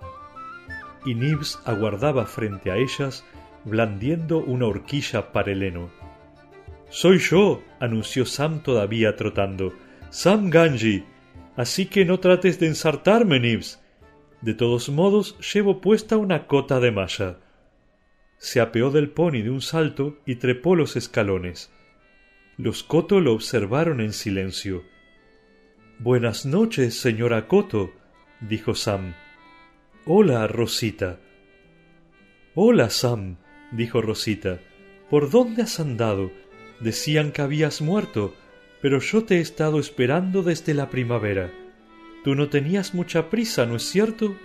Y 1.04 1.14
Nibs 1.14 1.60
aguardaba 1.66 2.24
frente 2.24 2.70
a 2.70 2.78
ellas, 2.78 3.26
blandiendo 3.66 4.38
una 4.38 4.68
horquilla 4.68 5.32
para 5.32 5.52
el 5.52 5.62
heno. 5.62 5.90
Soy 6.88 7.18
yo, 7.18 7.62
anunció 7.78 8.24
Sam 8.24 8.62
todavía 8.62 9.14
trotando. 9.14 9.74
Sam 10.08 10.48
Ganji. 10.48 11.04
Así 11.56 11.84
que 11.84 12.06
no 12.06 12.20
trates 12.20 12.58
de 12.58 12.68
ensartarme, 12.68 13.38
Nibs. 13.38 13.82
De 14.40 14.54
todos 14.54 14.88
modos, 14.88 15.36
llevo 15.52 15.82
puesta 15.82 16.16
una 16.16 16.46
cota 16.46 16.80
de 16.80 16.90
malla. 16.90 17.36
Se 18.38 18.62
apeó 18.62 18.90
del 18.90 19.10
pony 19.10 19.42
de 19.42 19.50
un 19.50 19.60
salto 19.60 20.16
y 20.24 20.36
trepó 20.36 20.74
los 20.74 20.96
escalones. 20.96 21.70
Los 22.58 22.82
Coto 22.82 23.20
lo 23.20 23.32
observaron 23.32 24.02
en 24.02 24.12
silencio. 24.12 24.84
Buenas 25.98 26.44
noches, 26.44 27.00
señora 27.00 27.48
Coto, 27.48 27.94
dijo 28.40 28.74
Sam. 28.74 29.14
Hola, 30.04 30.46
Rosita. 30.46 31.18
Hola, 32.54 32.90
Sam, 32.90 33.38
dijo 33.70 34.02
Rosita. 34.02 34.60
¿Por 35.08 35.30
dónde 35.30 35.62
has 35.62 35.80
andado? 35.80 36.30
Decían 36.80 37.32
que 37.32 37.40
habías 37.40 37.80
muerto, 37.80 38.34
pero 38.82 39.00
yo 39.00 39.24
te 39.24 39.38
he 39.38 39.40
estado 39.40 39.80
esperando 39.80 40.42
desde 40.42 40.74
la 40.74 40.90
primavera. 40.90 41.50
Tú 42.22 42.34
no 42.34 42.50
tenías 42.50 42.92
mucha 42.92 43.30
prisa, 43.30 43.64
¿no 43.64 43.76
es 43.76 43.84
cierto? 43.84 44.36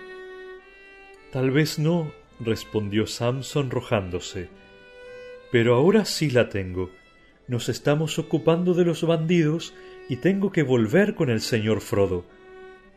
Tal 1.34 1.52
vez 1.52 1.78
no, 1.78 2.14
respondió 2.40 3.06
Sam 3.06 3.44
sonrojándose. 3.44 4.48
Pero 5.52 5.76
ahora 5.76 6.06
sí 6.06 6.30
la 6.30 6.48
tengo. 6.48 6.90
Nos 7.48 7.70
estamos 7.70 8.20
ocupando 8.20 8.74
de 8.74 8.84
los 8.84 9.04
bandidos 9.04 9.74
y 10.10 10.18
tengo 10.18 10.52
que 10.52 10.64
volver 10.64 11.16
con 11.16 11.30
el 11.30 11.40
señor 11.40 11.80
Frodo. 11.80 12.26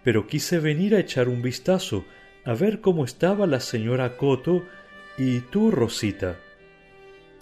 Pero 0.03 0.27
quise 0.27 0.59
venir 0.59 0.95
a 0.95 1.01
echar 1.01 1.29
un 1.29 1.41
vistazo, 1.41 2.05
a 2.45 2.55
ver 2.55 2.81
cómo 2.81 3.05
estaba 3.05 3.47
la 3.47 3.61
señora 3.61 4.17
Coto 4.17 4.65
y 5.17 5.41
tú, 5.41 5.71
Rosita. 5.71 6.41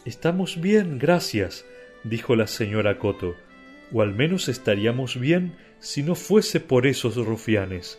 Estamos 0.05 0.61
bien, 0.61 0.99
gracias, 0.99 1.65
dijo 2.05 2.37
la 2.37 2.47
señora 2.47 2.99
Coto, 2.99 3.37
o 3.93 4.03
al 4.03 4.15
menos 4.15 4.49
estaríamos 4.49 5.19
bien 5.19 5.57
si 5.79 6.03
no 6.03 6.15
fuese 6.15 6.61
por 6.61 6.87
esos 6.87 7.17
rufianes. 7.17 7.99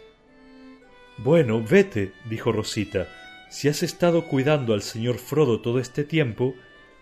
Bueno, 1.17 1.63
vete, 1.63 2.13
dijo 2.29 2.51
Rosita, 2.51 3.07
si 3.49 3.69
has 3.69 3.81
estado 3.81 4.25
cuidando 4.25 4.73
al 4.73 4.81
señor 4.81 5.17
Frodo 5.17 5.61
todo 5.61 5.79
este 5.79 6.03
tiempo, 6.03 6.55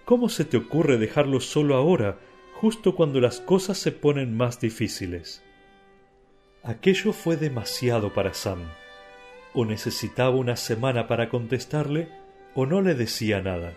¿cómo 0.07 0.29
se 0.29 0.45
te 0.45 0.55
ocurre 0.55 0.97
dejarlo 0.97 1.41
solo 1.41 1.75
ahora, 1.75 2.17
justo 2.53 2.95
cuando 2.95 3.19
las 3.19 3.41
cosas 3.41 3.77
se 3.77 3.91
ponen 3.91 4.37
más 4.37 4.61
difíciles? 4.61 5.43
Aquello 6.63 7.11
fue 7.11 7.35
demasiado 7.35 8.13
para 8.13 8.33
Sam. 8.33 8.59
O 9.53 9.65
necesitaba 9.65 10.29
una 10.29 10.55
semana 10.55 11.07
para 11.09 11.27
contestarle, 11.27 12.07
o 12.55 12.65
no 12.65 12.81
le 12.81 12.95
decía 12.95 13.41
nada. 13.41 13.73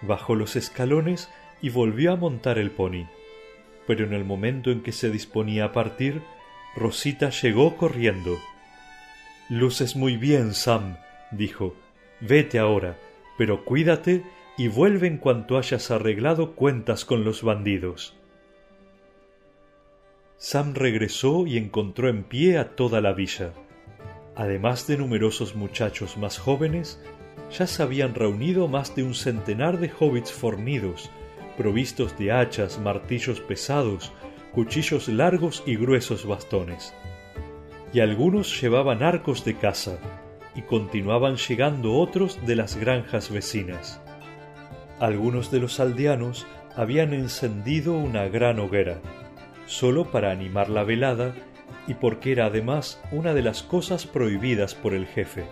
Bajó 0.00 0.34
los 0.34 0.56
escalones 0.56 1.28
y 1.60 1.68
volvió 1.68 2.12
a 2.12 2.16
montar 2.16 2.56
el 2.56 2.70
pony. 2.70 3.06
Pero 3.86 4.06
en 4.06 4.14
el 4.14 4.24
momento 4.24 4.70
en 4.70 4.82
que 4.82 4.92
se 4.92 5.10
disponía 5.10 5.66
a 5.66 5.72
partir, 5.72 6.22
Rosita 6.74 7.28
llegó 7.28 7.76
corriendo. 7.76 8.38
Luces 9.50 9.94
muy 9.94 10.16
bien, 10.16 10.54
Sam, 10.54 10.96
dijo. 11.32 11.74
Vete 12.20 12.58
ahora, 12.58 12.96
pero 13.36 13.66
cuídate 13.66 14.22
y 14.56 14.68
vuelve 14.68 15.08
en 15.08 15.18
cuanto 15.18 15.58
hayas 15.58 15.90
arreglado 15.90 16.54
cuentas 16.54 17.04
con 17.04 17.24
los 17.24 17.42
bandidos. 17.42 18.16
Sam 20.36 20.74
regresó 20.74 21.46
y 21.46 21.56
encontró 21.56 22.08
en 22.08 22.24
pie 22.24 22.58
a 22.58 22.76
toda 22.76 23.00
la 23.00 23.12
villa. 23.12 23.52
Además 24.36 24.86
de 24.86 24.96
numerosos 24.96 25.54
muchachos 25.54 26.16
más 26.16 26.38
jóvenes, 26.38 27.00
ya 27.56 27.66
se 27.66 27.82
habían 27.82 28.14
reunido 28.14 28.68
más 28.68 28.94
de 28.94 29.04
un 29.04 29.14
centenar 29.14 29.78
de 29.78 29.90
hobbits 29.98 30.32
fornidos, 30.32 31.10
provistos 31.56 32.18
de 32.18 32.32
hachas, 32.32 32.78
martillos 32.78 33.40
pesados, 33.40 34.12
cuchillos 34.52 35.08
largos 35.08 35.62
y 35.66 35.76
gruesos 35.76 36.26
bastones. 36.26 36.94
Y 37.92 38.00
algunos 38.00 38.60
llevaban 38.60 39.02
arcos 39.02 39.44
de 39.44 39.56
caza, 39.56 39.98
y 40.54 40.62
continuaban 40.62 41.36
llegando 41.36 41.94
otros 41.94 42.38
de 42.46 42.56
las 42.56 42.76
granjas 42.76 43.30
vecinas. 43.30 44.00
Algunos 45.00 45.50
de 45.50 45.60
los 45.60 45.80
aldeanos 45.80 46.46
habían 46.76 47.12
encendido 47.12 47.94
una 47.96 48.28
gran 48.28 48.58
hoguera, 48.58 48.98
solo 49.66 50.10
para 50.10 50.30
animar 50.30 50.68
la 50.68 50.84
velada 50.84 51.34
y 51.86 51.94
porque 51.94 52.32
era 52.32 52.46
además 52.46 53.00
una 53.12 53.34
de 53.34 53.42
las 53.42 53.62
cosas 53.62 54.06
prohibidas 54.06 54.74
por 54.74 54.94
el 54.94 55.06
jefe. 55.06 55.44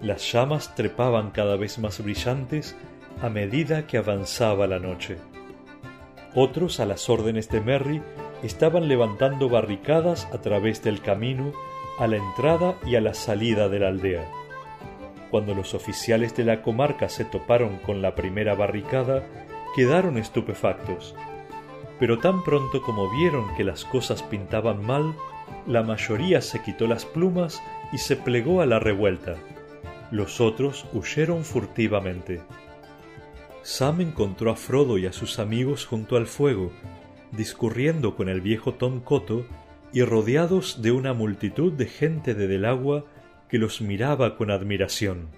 Las 0.00 0.32
llamas 0.32 0.74
trepaban 0.74 1.30
cada 1.30 1.56
vez 1.56 1.78
más 1.78 2.02
brillantes 2.02 2.76
a 3.22 3.28
medida 3.28 3.86
que 3.86 3.98
avanzaba 3.98 4.66
la 4.66 4.78
noche. 4.78 5.18
Otros, 6.34 6.80
a 6.80 6.86
las 6.86 7.10
órdenes 7.10 7.48
de 7.48 7.60
Merry, 7.60 8.02
estaban 8.42 8.88
levantando 8.88 9.48
barricadas 9.48 10.26
a 10.32 10.40
través 10.40 10.82
del 10.82 11.02
camino 11.02 11.52
a 11.98 12.06
la 12.06 12.16
entrada 12.16 12.76
y 12.86 12.96
a 12.96 13.00
la 13.02 13.12
salida 13.12 13.68
de 13.68 13.78
la 13.78 13.88
aldea. 13.88 14.26
Cuando 15.30 15.54
los 15.54 15.74
oficiales 15.74 16.34
de 16.36 16.44
la 16.44 16.62
comarca 16.62 17.08
se 17.08 17.24
toparon 17.24 17.78
con 17.78 18.02
la 18.02 18.14
primera 18.14 18.54
barricada, 18.54 19.24
quedaron 19.76 20.18
estupefactos. 20.18 21.14
Pero 21.98 22.18
tan 22.18 22.42
pronto 22.42 22.82
como 22.82 23.10
vieron 23.10 23.54
que 23.56 23.64
las 23.64 23.84
cosas 23.84 24.22
pintaban 24.22 24.84
mal, 24.84 25.14
la 25.66 25.82
mayoría 25.82 26.40
se 26.40 26.62
quitó 26.62 26.86
las 26.86 27.04
plumas 27.04 27.62
y 27.92 27.98
se 27.98 28.16
plegó 28.16 28.60
a 28.60 28.66
la 28.66 28.80
revuelta. 28.80 29.36
Los 30.10 30.40
otros 30.40 30.86
huyeron 30.92 31.44
furtivamente. 31.44 32.40
Sam 33.62 34.00
encontró 34.00 34.50
a 34.50 34.56
Frodo 34.56 34.98
y 34.98 35.06
a 35.06 35.12
sus 35.12 35.38
amigos 35.38 35.84
junto 35.84 36.16
al 36.16 36.26
fuego, 36.26 36.72
discurriendo 37.30 38.16
con 38.16 38.28
el 38.28 38.40
viejo 38.40 38.74
Tom 38.74 39.00
Coto 39.00 39.44
y 39.92 40.02
rodeados 40.02 40.82
de 40.82 40.90
una 40.90 41.12
multitud 41.12 41.72
de 41.72 41.86
gente 41.86 42.34
de 42.34 42.48
Del 42.48 42.64
Agua 42.64 43.04
que 43.50 43.58
los 43.58 43.80
miraba 43.80 44.36
con 44.36 44.50
admiración. 44.50 45.28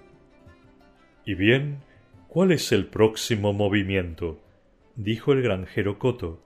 Y 1.25 1.33
bien, 1.33 1.79
¿cuál 2.27 2.51
es 2.51 2.71
el 2.71 2.85
próximo 2.85 3.53
movimiento? 3.53 4.39
dijo 4.95 5.33
el 5.33 5.41
granjero 5.41 5.97
Coto. 5.97 6.43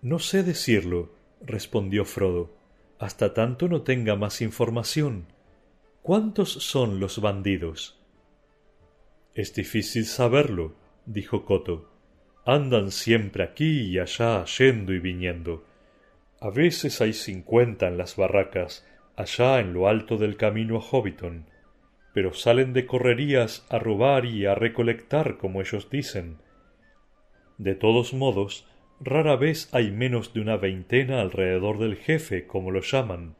No 0.00 0.18
sé 0.18 0.42
decirlo, 0.42 1.12
respondió 1.42 2.04
Frodo, 2.06 2.56
hasta 2.98 3.34
tanto 3.34 3.68
no 3.68 3.82
tenga 3.82 4.16
más 4.16 4.40
información. 4.40 5.26
¿Cuántos 6.02 6.50
son 6.50 6.98
los 6.98 7.20
bandidos? 7.20 8.00
Es 9.34 9.54
difícil 9.54 10.06
saberlo, 10.06 10.74
dijo 11.04 11.44
Coto. 11.44 11.90
Andan 12.46 12.90
siempre 12.90 13.44
aquí 13.44 13.82
y 13.82 13.98
allá 13.98 14.44
yendo 14.46 14.94
y 14.94 14.98
viniendo. 14.98 15.64
A 16.40 16.48
veces 16.48 17.02
hay 17.02 17.12
cincuenta 17.12 17.86
en 17.86 17.98
las 17.98 18.16
barracas, 18.16 18.86
allá 19.20 19.60
en 19.60 19.72
lo 19.72 19.88
alto 19.88 20.16
del 20.16 20.36
camino 20.36 20.76
a 20.76 20.80
Hobbiton, 20.80 21.46
pero 22.12 22.32
salen 22.32 22.72
de 22.72 22.86
correrías 22.86 23.66
a 23.70 23.78
robar 23.78 24.24
y 24.24 24.46
a 24.46 24.54
recolectar, 24.54 25.36
como 25.36 25.60
ellos 25.60 25.90
dicen. 25.90 26.38
De 27.58 27.74
todos 27.74 28.12
modos, 28.14 28.66
rara 29.00 29.36
vez 29.36 29.68
hay 29.72 29.90
menos 29.90 30.32
de 30.32 30.40
una 30.40 30.56
veintena 30.56 31.20
alrededor 31.20 31.78
del 31.78 31.96
jefe, 31.96 32.46
como 32.46 32.70
lo 32.70 32.80
llaman. 32.80 33.36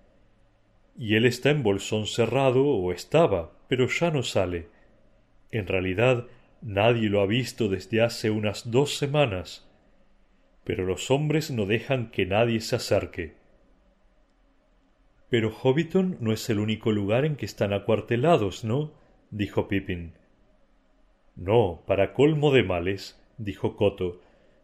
Y 0.96 1.16
él 1.16 1.26
está 1.26 1.50
en 1.50 1.62
bolsón 1.62 2.06
cerrado, 2.06 2.66
o 2.66 2.92
estaba, 2.92 3.52
pero 3.68 3.88
ya 3.88 4.10
no 4.10 4.22
sale. 4.22 4.68
En 5.50 5.66
realidad, 5.66 6.26
Nadie 6.62 7.08
lo 7.08 7.22
ha 7.22 7.26
visto 7.26 7.68
desde 7.68 8.02
hace 8.02 8.30
unas 8.30 8.70
dos 8.70 8.98
semanas, 8.98 9.66
pero 10.62 10.84
los 10.84 11.10
hombres 11.10 11.50
no 11.50 11.64
dejan 11.64 12.10
que 12.10 12.26
nadie 12.26 12.60
se 12.60 12.76
acerque. 12.76 13.32
Pero 15.30 15.50
Hobbiton 15.50 16.18
no 16.20 16.32
es 16.32 16.50
el 16.50 16.58
único 16.58 16.90
lugar 16.90 17.24
en 17.24 17.36
que 17.36 17.46
están 17.46 17.72
acuartelados, 17.72 18.64
¿no? 18.64 18.92
dijo 19.30 19.68
Pippin. 19.68 20.12
No, 21.36 21.82
para 21.86 22.12
colmo 22.12 22.52
de 22.52 22.64
males, 22.64 23.18
dijo 23.38 23.76
Coto, 23.76 24.20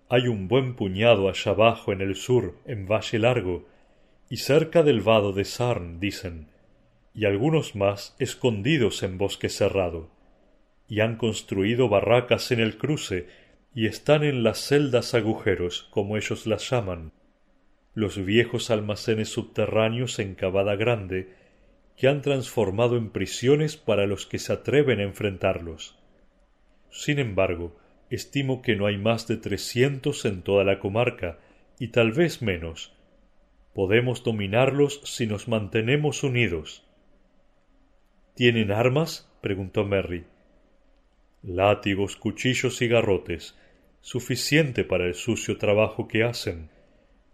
hay 0.09 0.29
un 0.29 0.49
buen 0.49 0.75
puñado 0.75 1.29
allá 1.29 1.53
abajo 1.53 1.93
en 1.93 2.01
el 2.01 2.17
sur, 2.17 2.57
en 2.67 2.87
Valle 2.87 3.19
Largo, 3.19 3.67
y 4.29 4.39
cerca 4.39 4.83
del 4.83 5.01
vado 5.01 5.33
de 5.33 5.45
Sarn, 5.45 6.01
dicen, 6.01 6.49
y 7.15 7.25
algunos 7.25 7.77
más 7.77 8.17
escondidos 8.19 9.03
en 9.05 9.19
bosque 9.19 9.49
cerrado, 9.49 10.11
y 10.89 11.01
han 11.01 11.17
construido 11.17 11.89
barracas 11.89 12.51
en 12.51 12.61
el 12.61 12.77
cruce, 12.77 13.29
y 13.75 13.87
están 13.87 14.25
en 14.25 14.43
las 14.43 14.59
celdas 14.59 15.15
agujeros, 15.15 15.89
como 15.91 16.17
ellos 16.17 16.47
las 16.47 16.69
llaman, 16.71 17.13
los 17.97 18.23
viejos 18.23 18.71
almacenes 18.71 19.31
subterráneos 19.31 20.19
en 20.19 20.35
Cavada 20.35 20.77
Grande, 20.77 21.33
que 21.97 22.09
han 22.09 22.21
transformado 22.21 22.99
en 22.99 23.09
prisiones 23.09 23.79
para 23.79 24.05
los 24.05 24.27
que 24.27 24.39
se 24.39 24.53
atreven 24.53 25.01
a 25.01 25.05
enfrentarlos. 25.05 25.99
Sin 26.91 27.19
embargo, 27.19 27.75
estimo 28.11 28.61
que 28.61 28.77
no 28.77 28.85
hay 28.85 28.99
más 28.99 29.27
de 29.27 29.39
trescientos 29.39 30.27
en 30.27 30.43
toda 30.43 30.63
la 30.63 30.79
comarca, 30.79 31.39
y 31.79 31.89
tal 31.89 32.13
vez 32.13 32.43
menos. 32.43 32.95
Podemos 33.73 34.23
dominarlos 34.23 35.01
si 35.05 35.27
nos 35.27 35.49
mantenemos 35.49 36.23
unidos. 36.23 36.87
¿Tienen 38.35 38.73
armas? 38.73 39.33
preguntó 39.41 39.87
Merry. 39.87 40.27
Látigos, 41.43 42.17
cuchillos 42.17 42.83
y 42.83 42.89
garrotes, 42.89 43.57
suficiente 44.03 44.85
para 44.85 45.07
el 45.07 45.15
sucio 45.15 45.57
trabajo 45.57 46.09
que 46.09 46.25
hacen, 46.25 46.69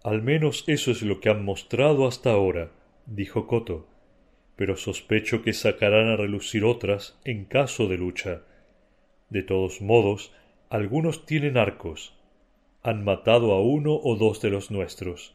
al 0.05 0.23
menos 0.23 0.65
eso 0.67 0.91
es 0.91 1.03
lo 1.03 1.21
que 1.21 1.31
han 1.31 1.45
mostrado 1.45 2.07
hasta 2.07 2.33
ahora, 2.33 2.73
dijo 3.07 3.47
Coto, 3.47 3.87
pero 4.57 4.77
sospecho 4.77 5.43
que 5.43 5.53
sacarán 5.53 6.09
a 6.09 6.17
relucir 6.17 6.65
otras 6.65 7.19
en 7.25 7.45
caso 7.45 7.89
de 7.89 7.99
lucha. 7.99 8.43
De 9.31 9.43
todos 9.43 9.81
modos, 9.81 10.33
algunos 10.69 11.27
tienen 11.27 11.57
arcos. 11.57 12.15
Han 12.83 13.05
matado 13.05 13.53
a 13.53 13.61
uno 13.61 13.95
o 13.95 14.17
dos 14.17 14.41
de 14.43 14.51
los 14.51 14.71
nuestros. 14.71 15.35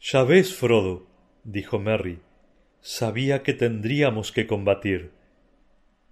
Ya 0.00 0.22
ves, 0.22 0.54
Frodo, 0.54 1.06
dijo 1.44 1.78
Merry, 1.78 2.20
sabía 2.80 3.42
que 3.42 3.54
tendríamos 3.54 4.32
que 4.32 4.46
combatir. 4.46 5.10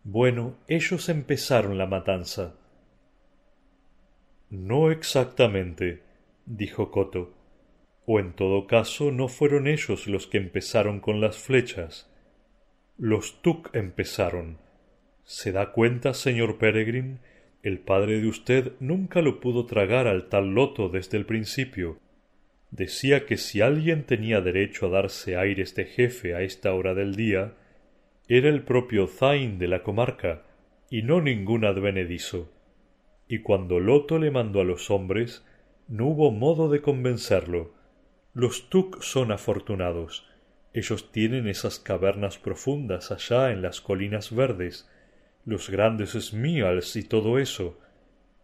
Bueno, 0.05 0.57
ellos 0.67 1.09
empezaron 1.09 1.79
la 1.79 1.87
matanza. 1.87 2.55
No 4.51 4.91
exactamente, 4.91 6.03
dijo 6.49 6.91
Coto. 6.91 7.35
O 8.07 8.19
en 8.19 8.33
todo 8.33 8.67
caso 8.67 9.13
no 9.13 9.29
fueron 9.29 9.67
ellos 9.67 10.07
los 10.07 10.27
que 10.27 10.39
empezaron 10.39 11.01
con 11.01 11.21
las 11.21 11.37
flechas. 11.39 12.11
Los 12.97 13.43
Tuk 13.43 13.75
empezaron. 13.75 14.59
¿Se 15.25 15.53
da 15.53 15.73
cuenta, 15.73 16.15
señor 16.15 16.59
Peregrin? 16.59 17.21
El 17.63 17.81
padre 17.81 18.21
de 18.21 18.29
usted 18.29 18.73
nunca 18.81 19.21
lo 19.21 19.41
pudo 19.41 19.67
tragar 19.67 20.07
al 20.07 20.29
tal 20.29 20.55
loto 20.55 20.89
desde 20.89 21.19
el 21.19 21.27
principio. 21.27 21.99
Decía 22.71 23.27
que 23.27 23.37
si 23.37 23.61
alguien 23.61 24.05
tenía 24.05 24.41
derecho 24.41 24.87
a 24.87 24.91
darse 24.91 25.37
aires 25.37 25.75
de 25.75 25.85
jefe 25.85 26.35
a 26.35 26.43
esta 26.43 26.73
hora 26.73 26.95
del 26.95 27.15
día, 27.15 27.55
era 28.27 28.49
el 28.49 28.63
propio 28.63 29.07
Zain 29.07 29.59
de 29.59 29.69
la 29.69 29.83
comarca, 29.83 30.45
y 30.91 31.03
no 31.03 31.21
ningún 31.21 31.65
advenedizo. 31.65 32.51
Y 33.27 33.41
cuando 33.41 33.81
Loto 33.81 34.19
le 34.19 34.31
mandó 34.31 34.61
a 34.61 34.65
los 34.65 34.91
hombres, 34.91 35.45
no 35.89 36.07
hubo 36.07 36.31
modo 36.31 36.69
de 36.69 36.83
convencerlo. 36.83 37.73
Los 38.35 38.69
Tuk 38.69 39.03
son 39.03 39.33
afortunados. 39.33 40.27
Ellos 40.75 41.11
tienen 41.11 41.49
esas 41.49 41.81
cavernas 41.81 42.37
profundas 42.39 43.11
allá 43.11 43.51
en 43.51 43.63
las 43.63 43.81
colinas 43.81 44.35
verdes, 44.35 44.89
los 45.47 45.71
grandes 45.71 46.11
Smials 46.11 46.95
y 46.97 47.05
todo 47.05 47.39
eso, 47.39 47.79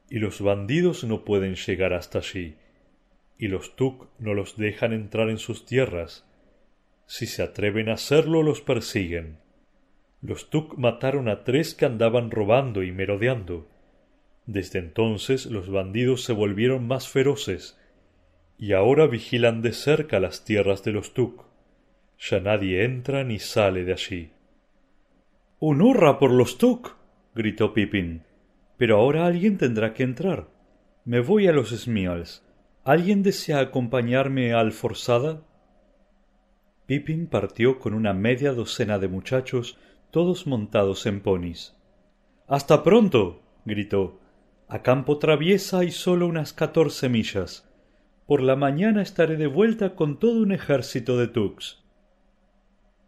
y 0.09 0.19
los 0.19 0.41
bandidos 0.41 1.05
no 1.05 1.25
pueden 1.25 1.55
llegar 1.55 1.93
hasta 1.93 2.19
allí, 2.19 2.57
y 3.39 3.49
los 3.49 3.77
Tuk 3.77 4.09
no 4.19 4.33
los 4.33 4.57
dejan 4.57 4.95
entrar 4.95 5.29
en 5.29 5.39
sus 5.39 5.67
tierras. 5.67 6.27
Si 7.07 7.27
se 7.27 7.43
atreven 7.43 7.91
a 7.91 7.95
hacerlo, 7.95 8.43
los 8.43 8.63
persiguen. 8.63 9.39
Los 10.23 10.49
Tuk 10.49 10.79
mataron 10.79 11.29
a 11.29 11.45
tres 11.45 11.75
que 11.75 11.85
andaban 11.85 12.31
robando 12.31 12.83
y 12.83 12.91
merodeando. 12.91 13.69
Desde 14.47 14.79
entonces 14.79 15.47
los 15.47 15.71
bandidos 15.71 16.23
se 16.25 16.33
volvieron 16.33 16.87
más 16.87 17.09
feroces 17.09 17.79
y 18.59 18.73
ahora 18.73 19.07
vigilan 19.07 19.63
de 19.63 19.73
cerca 19.73 20.21
las 20.21 20.45
tierras 20.45 20.85
de 20.85 20.93
los 20.93 21.15
Tuk. 21.15 21.45
Ya 22.19 22.41
nadie 22.41 22.85
entra 22.85 23.25
ni 23.25 23.39
sale 23.39 23.85
de 23.85 23.93
allí. 23.93 24.31
¡Un 25.59 25.83
hurra 25.83 26.19
por 26.19 26.31
los 26.31 26.59
Tuk! 26.59 26.97
gritó 27.35 27.73
Pippin. 27.73 28.23
Pero 28.77 28.99
ahora 28.99 29.27
alguien 29.27 29.57
tendrá 29.57 29.95
que 29.95 30.03
entrar. 30.03 30.49
Me 31.05 31.21
voy 31.21 31.47
a 31.47 31.53
los 31.53 31.71
Smials. 31.71 32.43
¿Alguien 32.85 33.23
desea 33.23 33.61
acompañarme 33.61 34.53
a 34.53 34.61
Alforzada? 34.61 35.43
Pippin 36.87 37.29
partió 37.29 37.79
con 37.79 37.95
una 37.95 38.13
media 38.13 38.53
docena 38.53 38.99
de 38.99 39.09
muchachos, 39.09 39.79
todos 40.11 40.47
montados 40.47 41.07
en 41.07 41.21
ponis. 41.21 41.75
Hasta 42.47 42.83
pronto. 42.83 43.43
gritó. 43.65 44.21
A 44.69 44.83
campo 44.83 45.19
traviesa 45.19 45.81
hay 45.81 45.91
solo 45.91 46.27
unas 46.27 46.53
catorce 46.53 47.09
millas. 47.09 47.71
Por 48.27 48.43
la 48.43 48.57
mañana 48.57 49.03
estaré 49.03 49.37
de 49.37 49.47
vuelta 49.47 49.95
con 49.95 50.19
todo 50.19 50.41
un 50.41 50.53
ejército 50.53 51.19
de 51.19 51.29
Tux. 51.29 51.85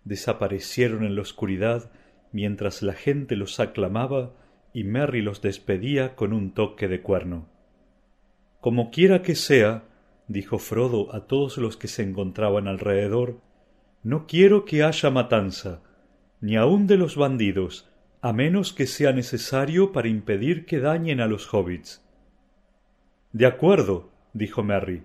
Desaparecieron 0.04 1.04
en 1.04 1.16
la 1.16 1.22
oscuridad 1.22 1.90
mientras 2.30 2.82
la 2.82 2.92
gente 2.92 3.34
los 3.34 3.59
aclamaba 3.59 4.32
y 4.74 4.84
Merry 4.84 5.22
los 5.22 5.40
despedía 5.40 6.14
con 6.14 6.34
un 6.34 6.52
toque 6.52 6.86
de 6.86 7.00
cuerno. 7.00 7.48
Como 8.61 8.90
quiera 8.90 9.22
que 9.22 9.34
sea, 9.34 9.84
dijo 10.28 10.59
Frodo 10.59 11.14
a 11.14 11.26
todos 11.26 11.57
los 11.57 11.78
que 11.78 11.88
se 11.88 12.02
encontraban 12.02 12.68
alrededor, 12.68 13.40
no 14.02 14.26
quiero 14.26 14.66
que 14.66 14.84
haya 14.84 15.11
matanza, 15.11 15.80
ni 16.40 16.57
aun 16.57 16.86
de 16.86 16.98
los 16.98 17.16
bandidos, 17.16 17.88
a 18.26 18.32
menos 18.32 18.72
que 18.72 18.88
sea 18.88 19.12
necesario 19.12 19.92
para 19.92 20.08
impedir 20.08 20.66
que 20.66 20.80
dañen 20.80 21.20
a 21.20 21.28
los 21.28 21.54
hobbits. 21.54 22.04
De 23.32 23.46
acuerdo, 23.46 24.10
dijo 24.32 24.64
Merry, 24.64 25.04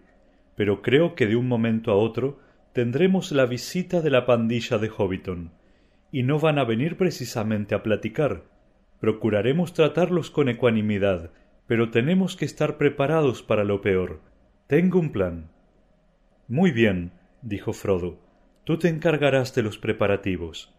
pero 0.55 0.81
creo 0.81 1.13
que 1.13 1.27
de 1.27 1.35
un 1.35 1.47
momento 1.47 1.91
a 1.91 1.97
otro 1.97 2.39
tendremos 2.73 3.31
la 3.31 3.45
visita 3.45 4.01
de 4.01 4.09
la 4.09 4.25
pandilla 4.25 4.79
de 4.79 4.89
Hobbiton, 4.89 5.51
y 6.11 6.23
no 6.23 6.39
van 6.39 6.57
a 6.57 6.63
venir 6.63 6.97
precisamente 6.97 7.75
a 7.75 7.83
platicar. 7.83 8.41
Procuraremos 8.99 9.73
tratarlos 9.73 10.31
con 10.31 10.49
ecuanimidad, 10.49 11.29
pero 11.67 11.91
tenemos 11.91 12.35
que 12.35 12.45
estar 12.45 12.77
preparados 12.77 13.43
para 13.43 13.63
lo 13.63 13.81
peor. 13.81 14.19
Tengo 14.65 14.97
un 14.97 15.11
plan. 15.11 15.51
Muy 16.47 16.71
bien, 16.71 17.11
dijo 17.43 17.71
Frodo. 17.71 18.17
Tú 18.63 18.79
te 18.79 18.87
encargarás 18.87 19.53
de 19.53 19.61
los 19.61 19.77
preparativos. 19.77 20.73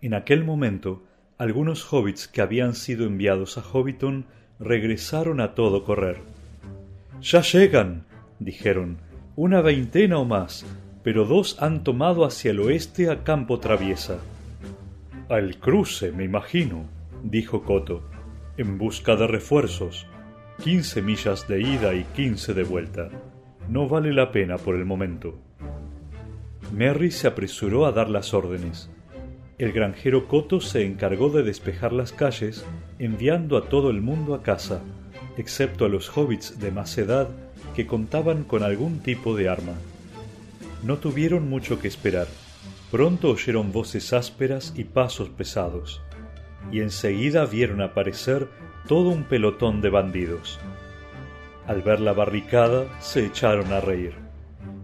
En 0.00 0.14
aquel 0.14 0.44
momento 0.44 1.09
algunos 1.40 1.90
hobbits 1.90 2.28
que 2.28 2.42
habían 2.42 2.74
sido 2.74 3.06
enviados 3.06 3.56
a 3.56 3.62
Hobbiton 3.62 4.26
regresaron 4.58 5.40
a 5.40 5.54
todo 5.54 5.84
correr. 5.84 6.18
Ya 7.22 7.40
llegan, 7.40 8.04
dijeron, 8.38 8.98
una 9.36 9.62
veintena 9.62 10.18
o 10.18 10.26
más, 10.26 10.66
pero 11.02 11.24
dos 11.24 11.56
han 11.62 11.82
tomado 11.82 12.26
hacia 12.26 12.50
el 12.50 12.60
oeste 12.60 13.08
a 13.08 13.24
campo 13.24 13.58
traviesa. 13.58 14.18
Al 15.30 15.56
cruce, 15.56 16.12
me 16.12 16.24
imagino, 16.24 16.84
dijo 17.22 17.62
Coto, 17.62 18.02
en 18.58 18.76
busca 18.76 19.16
de 19.16 19.26
refuerzos. 19.26 20.06
Quince 20.62 21.00
millas 21.00 21.48
de 21.48 21.62
ida 21.62 21.94
y 21.94 22.04
quince 22.14 22.52
de 22.52 22.64
vuelta. 22.64 23.08
No 23.66 23.88
vale 23.88 24.12
la 24.12 24.30
pena 24.30 24.58
por 24.58 24.74
el 24.74 24.84
momento. 24.84 25.38
Merry 26.74 27.10
se 27.10 27.28
apresuró 27.28 27.86
a 27.86 27.92
dar 27.92 28.10
las 28.10 28.34
órdenes 28.34 28.90
el 29.60 29.72
granjero 29.72 30.26
Coto 30.26 30.62
se 30.62 30.86
encargó 30.86 31.28
de 31.28 31.42
despejar 31.42 31.92
las 31.92 32.12
calles, 32.12 32.64
enviando 32.98 33.58
a 33.58 33.68
todo 33.68 33.90
el 33.90 34.00
mundo 34.00 34.34
a 34.34 34.42
casa, 34.42 34.80
excepto 35.36 35.84
a 35.84 35.90
los 35.90 36.16
hobbits 36.16 36.58
de 36.58 36.70
más 36.70 36.96
edad 36.96 37.28
que 37.76 37.86
contaban 37.86 38.44
con 38.44 38.62
algún 38.62 39.00
tipo 39.00 39.36
de 39.36 39.50
arma. 39.50 39.74
No 40.82 40.96
tuvieron 40.96 41.50
mucho 41.50 41.78
que 41.78 41.88
esperar. 41.88 42.26
Pronto 42.90 43.28
oyeron 43.28 43.70
voces 43.70 44.14
ásperas 44.14 44.72
y 44.78 44.84
pasos 44.84 45.28
pesados, 45.28 46.00
y 46.72 46.80
enseguida 46.80 47.44
vieron 47.44 47.82
aparecer 47.82 48.48
todo 48.88 49.10
un 49.10 49.24
pelotón 49.24 49.82
de 49.82 49.90
bandidos. 49.90 50.58
Al 51.66 51.82
ver 51.82 52.00
la 52.00 52.14
barricada, 52.14 52.86
se 53.00 53.26
echaron 53.26 53.74
a 53.74 53.80
reír. 53.80 54.14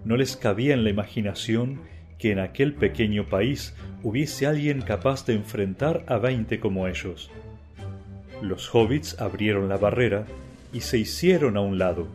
No 0.04 0.18
les 0.18 0.36
cabía 0.36 0.74
en 0.74 0.84
la 0.84 0.90
imaginación 0.90 1.80
que 2.18 2.30
en 2.30 2.40
aquel 2.40 2.74
pequeño 2.74 3.24
país 3.24 3.74
hubiese 4.06 4.46
alguien 4.46 4.82
capaz 4.82 5.26
de 5.26 5.34
enfrentar 5.34 6.04
a 6.06 6.18
veinte 6.18 6.60
como 6.60 6.86
ellos. 6.86 7.28
Los 8.40 8.72
hobbits 8.72 9.20
abrieron 9.20 9.68
la 9.68 9.78
barrera 9.78 10.26
y 10.72 10.82
se 10.82 10.96
hicieron 10.96 11.56
a 11.56 11.60
un 11.60 11.76
lado. 11.76 12.06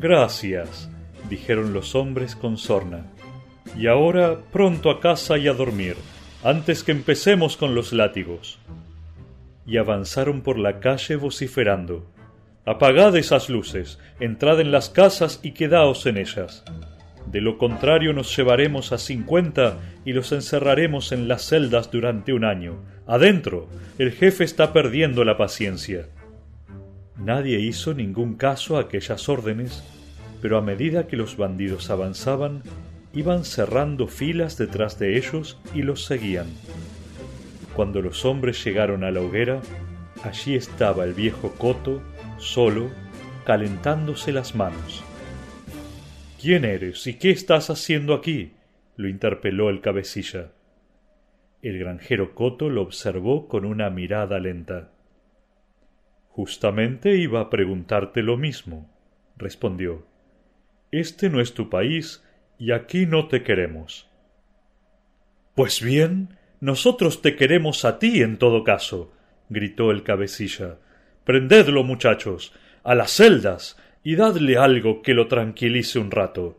Gracias, 0.00 0.88
dijeron 1.28 1.74
los 1.74 1.94
hombres 1.94 2.34
con 2.34 2.56
sorna. 2.56 3.04
Y 3.76 3.88
ahora 3.88 4.38
pronto 4.50 4.88
a 4.88 4.98
casa 5.00 5.36
y 5.36 5.48
a 5.48 5.52
dormir, 5.52 5.96
antes 6.42 6.82
que 6.82 6.92
empecemos 6.92 7.58
con 7.58 7.74
los 7.74 7.92
látigos. 7.92 8.58
Y 9.66 9.76
avanzaron 9.76 10.40
por 10.40 10.58
la 10.58 10.80
calle 10.80 11.16
vociferando. 11.16 12.06
Apagad 12.64 13.14
esas 13.18 13.50
luces, 13.50 13.98
entrad 14.18 14.62
en 14.62 14.72
las 14.72 14.88
casas 14.88 15.40
y 15.42 15.50
quedaos 15.50 16.06
en 16.06 16.16
ellas. 16.16 16.64
De 17.36 17.42
lo 17.42 17.58
contrario 17.58 18.14
nos 18.14 18.34
llevaremos 18.34 18.92
a 18.92 18.96
cincuenta 18.96 19.76
y 20.06 20.14
los 20.14 20.32
encerraremos 20.32 21.12
en 21.12 21.28
las 21.28 21.42
celdas 21.46 21.90
durante 21.90 22.32
un 22.32 22.46
año. 22.46 22.82
Adentro. 23.06 23.68
El 23.98 24.12
jefe 24.12 24.42
está 24.42 24.72
perdiendo 24.72 25.22
la 25.22 25.36
paciencia. 25.36 26.06
Nadie 27.18 27.60
hizo 27.60 27.92
ningún 27.92 28.36
caso 28.36 28.78
a 28.78 28.80
aquellas 28.80 29.28
órdenes, 29.28 29.84
pero 30.40 30.56
a 30.56 30.62
medida 30.62 31.08
que 31.08 31.18
los 31.18 31.36
bandidos 31.36 31.90
avanzaban, 31.90 32.62
iban 33.12 33.44
cerrando 33.44 34.06
filas 34.06 34.56
detrás 34.56 34.98
de 34.98 35.18
ellos 35.18 35.58
y 35.74 35.82
los 35.82 36.06
seguían. 36.06 36.46
Cuando 37.74 38.00
los 38.00 38.24
hombres 38.24 38.64
llegaron 38.64 39.04
a 39.04 39.10
la 39.10 39.20
hoguera, 39.20 39.60
allí 40.24 40.54
estaba 40.54 41.04
el 41.04 41.12
viejo 41.12 41.52
Coto, 41.58 42.00
solo, 42.38 42.88
calentándose 43.44 44.32
las 44.32 44.54
manos. 44.54 45.04
¿Quién 46.40 46.64
eres 46.64 47.06
y 47.06 47.14
qué 47.14 47.30
estás 47.30 47.70
haciendo 47.70 48.14
aquí? 48.14 48.52
lo 48.96 49.08
interpeló 49.08 49.68
el 49.68 49.80
cabecilla. 49.80 50.52
El 51.62 51.78
granjero 51.78 52.34
Coto 52.34 52.70
lo 52.70 52.82
observó 52.82 53.48
con 53.48 53.64
una 53.64 53.90
mirada 53.90 54.38
lenta. 54.38 54.90
Justamente 56.28 57.16
iba 57.16 57.40
a 57.40 57.50
preguntarte 57.50 58.22
lo 58.22 58.36
mismo, 58.36 58.90
respondió. 59.36 60.06
Este 60.90 61.28
no 61.28 61.40
es 61.40 61.54
tu 61.54 61.68
país 61.68 62.24
y 62.58 62.72
aquí 62.72 63.06
no 63.06 63.28
te 63.28 63.42
queremos. 63.42 64.08
Pues 65.54 65.82
bien, 65.82 66.38
nosotros 66.60 67.22
te 67.22 67.36
queremos 67.36 67.84
a 67.84 67.98
ti 67.98 68.22
en 68.22 68.38
todo 68.38 68.64
caso, 68.64 69.12
gritó 69.48 69.90
el 69.90 70.02
cabecilla. 70.02 70.78
Prendedlo, 71.24 71.82
muchachos, 71.82 72.52
a 72.84 72.94
las 72.94 73.10
celdas, 73.10 73.76
y 74.06 74.14
dadle 74.14 74.56
algo 74.56 75.02
que 75.02 75.14
lo 75.14 75.26
tranquilice 75.26 75.98
un 75.98 76.12
rato. 76.12 76.56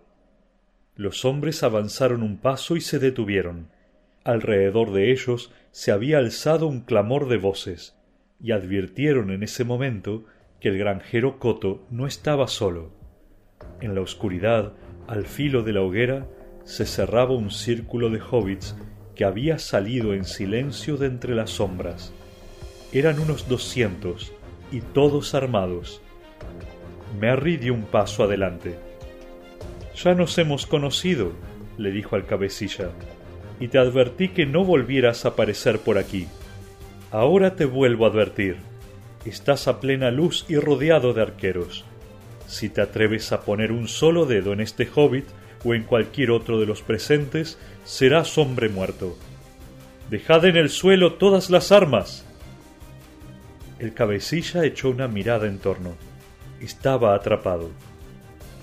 Los 0.97 1.23
hombres 1.23 1.63
avanzaron 1.63 2.21
un 2.21 2.39
paso 2.39 2.75
y 2.75 2.81
se 2.81 2.99
detuvieron. 2.99 3.69
Alrededor 4.25 4.91
de 4.91 5.13
ellos 5.13 5.53
se 5.71 5.93
había 5.93 6.17
alzado 6.17 6.67
un 6.67 6.81
clamor 6.81 7.29
de 7.29 7.37
voces, 7.37 7.95
y 8.41 8.51
advirtieron 8.51 9.31
en 9.31 9.43
ese 9.43 9.63
momento 9.63 10.25
que 10.59 10.67
el 10.67 10.77
granjero 10.77 11.39
Coto 11.39 11.87
no 11.89 12.05
estaba 12.05 12.49
solo. 12.49 12.91
En 13.79 13.95
la 13.95 14.01
oscuridad, 14.01 14.73
al 15.07 15.25
filo 15.25 15.63
de 15.63 15.71
la 15.71 15.83
hoguera, 15.83 16.27
se 16.65 16.85
cerraba 16.85 17.33
un 17.33 17.51
círculo 17.51 18.09
de 18.09 18.19
hobbits 18.19 18.75
que 19.15 19.23
había 19.23 19.57
salido 19.57 20.13
en 20.13 20.25
silencio 20.25 20.97
de 20.97 21.07
entre 21.07 21.33
las 21.33 21.51
sombras. 21.51 22.13
Eran 22.91 23.21
unos 23.21 23.47
doscientos, 23.47 24.33
y 24.69 24.81
todos 24.81 25.33
armados. 25.33 26.01
Merry 27.19 27.57
dio 27.57 27.73
un 27.73 27.83
paso 27.83 28.23
adelante. 28.23 28.75
Ya 30.03 30.13
nos 30.13 30.37
hemos 30.37 30.67
conocido, 30.67 31.31
le 31.77 31.91
dijo 31.91 32.15
al 32.15 32.25
cabecilla, 32.25 32.91
y 33.59 33.69
te 33.69 33.79
advertí 33.79 34.29
que 34.29 34.45
no 34.45 34.63
volvieras 34.63 35.25
a 35.25 35.29
aparecer 35.29 35.79
por 35.79 35.97
aquí. 35.97 36.27
Ahora 37.09 37.55
te 37.55 37.65
vuelvo 37.65 38.05
a 38.05 38.09
advertir. 38.09 38.57
Estás 39.25 39.67
a 39.67 39.79
plena 39.79 40.11
luz 40.11 40.45
y 40.47 40.57
rodeado 40.57 41.13
de 41.13 41.23
arqueros. 41.23 41.85
Si 42.45 42.69
te 42.69 42.81
atreves 42.81 43.31
a 43.31 43.41
poner 43.41 43.71
un 43.71 43.87
solo 43.87 44.25
dedo 44.25 44.53
en 44.53 44.61
este 44.61 44.87
hobbit 44.93 45.25
o 45.65 45.73
en 45.73 45.83
cualquier 45.83 46.31
otro 46.31 46.59
de 46.59 46.67
los 46.67 46.81
presentes, 46.83 47.57
serás 47.83 48.37
hombre 48.37 48.69
muerto. 48.69 49.17
Dejad 50.09 50.45
en 50.45 50.57
el 50.57 50.69
suelo 50.69 51.13
todas 51.13 51.49
las 51.49 51.71
armas. 51.71 52.23
El 53.79 53.93
cabecilla 53.93 54.63
echó 54.63 54.89
una 54.89 55.07
mirada 55.07 55.47
en 55.47 55.57
torno 55.57 56.06
estaba 56.61 57.15
atrapado, 57.15 57.69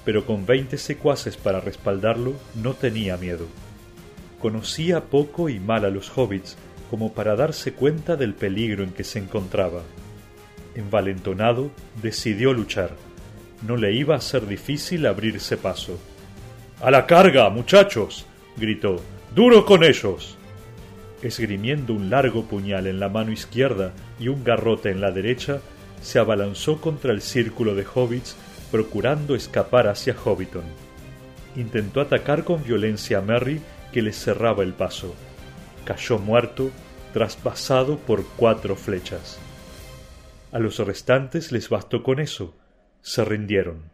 pero 0.04 0.26
con 0.26 0.46
veinte 0.46 0.78
secuaces 0.78 1.36
para 1.36 1.60
respaldarlo 1.60 2.34
no 2.54 2.74
tenía 2.74 3.16
miedo. 3.16 3.46
Conocía 4.40 5.04
poco 5.04 5.48
y 5.48 5.58
mal 5.58 5.84
a 5.84 5.90
los 5.90 6.10
hobbits 6.16 6.56
como 6.90 7.12
para 7.12 7.34
darse 7.34 7.72
cuenta 7.72 8.16
del 8.16 8.34
peligro 8.34 8.84
en 8.84 8.90
que 8.90 9.04
se 9.04 9.18
encontraba. 9.18 9.82
Envalentonado, 10.74 11.70
decidió 12.02 12.52
luchar. 12.52 12.90
No 13.66 13.76
le 13.76 13.92
iba 13.94 14.16
a 14.16 14.20
ser 14.20 14.46
difícil 14.46 15.06
abrirse 15.06 15.56
paso. 15.56 15.98
¡A 16.82 16.90
la 16.90 17.06
carga, 17.06 17.48
muchachos! 17.48 18.26
gritó. 18.56 19.00
¡Duro 19.34 19.64
con 19.64 19.82
ellos! 19.82 20.36
Esgrimiendo 21.22 21.94
un 21.94 22.10
largo 22.10 22.44
puñal 22.44 22.86
en 22.86 23.00
la 23.00 23.08
mano 23.08 23.32
izquierda 23.32 23.92
y 24.20 24.28
un 24.28 24.44
garrote 24.44 24.90
en 24.90 25.00
la 25.00 25.10
derecha, 25.10 25.60
se 26.04 26.18
abalanzó 26.18 26.82
contra 26.82 27.12
el 27.12 27.22
círculo 27.22 27.74
de 27.74 27.86
hobbits 27.86 28.36
procurando 28.70 29.34
escapar 29.34 29.88
hacia 29.88 30.14
Hobbiton. 30.14 30.64
Intentó 31.56 32.02
atacar 32.02 32.44
con 32.44 32.62
violencia 32.62 33.18
a 33.18 33.20
Merry 33.22 33.62
que 33.90 34.02
le 34.02 34.12
cerraba 34.12 34.62
el 34.62 34.74
paso. 34.74 35.14
Cayó 35.86 36.18
muerto, 36.18 36.70
traspasado 37.14 37.96
por 37.96 38.26
cuatro 38.36 38.76
flechas. 38.76 39.38
A 40.52 40.58
los 40.58 40.78
restantes 40.78 41.52
les 41.52 41.70
bastó 41.70 42.02
con 42.02 42.20
eso. 42.20 42.54
Se 43.00 43.24
rindieron. 43.24 43.84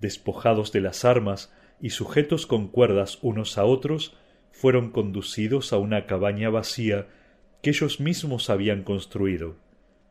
Despojados 0.00 0.72
de 0.72 0.80
las 0.80 1.04
armas 1.04 1.52
y 1.80 1.90
sujetos 1.90 2.46
con 2.46 2.66
cuerdas 2.66 3.18
unos 3.22 3.56
a 3.56 3.64
otros, 3.64 4.16
fueron 4.50 4.90
conducidos 4.90 5.72
a 5.72 5.78
una 5.78 6.06
cabaña 6.06 6.50
vacía 6.50 7.06
que 7.62 7.70
ellos 7.70 8.00
mismos 8.00 8.50
habían 8.50 8.82
construido, 8.82 9.56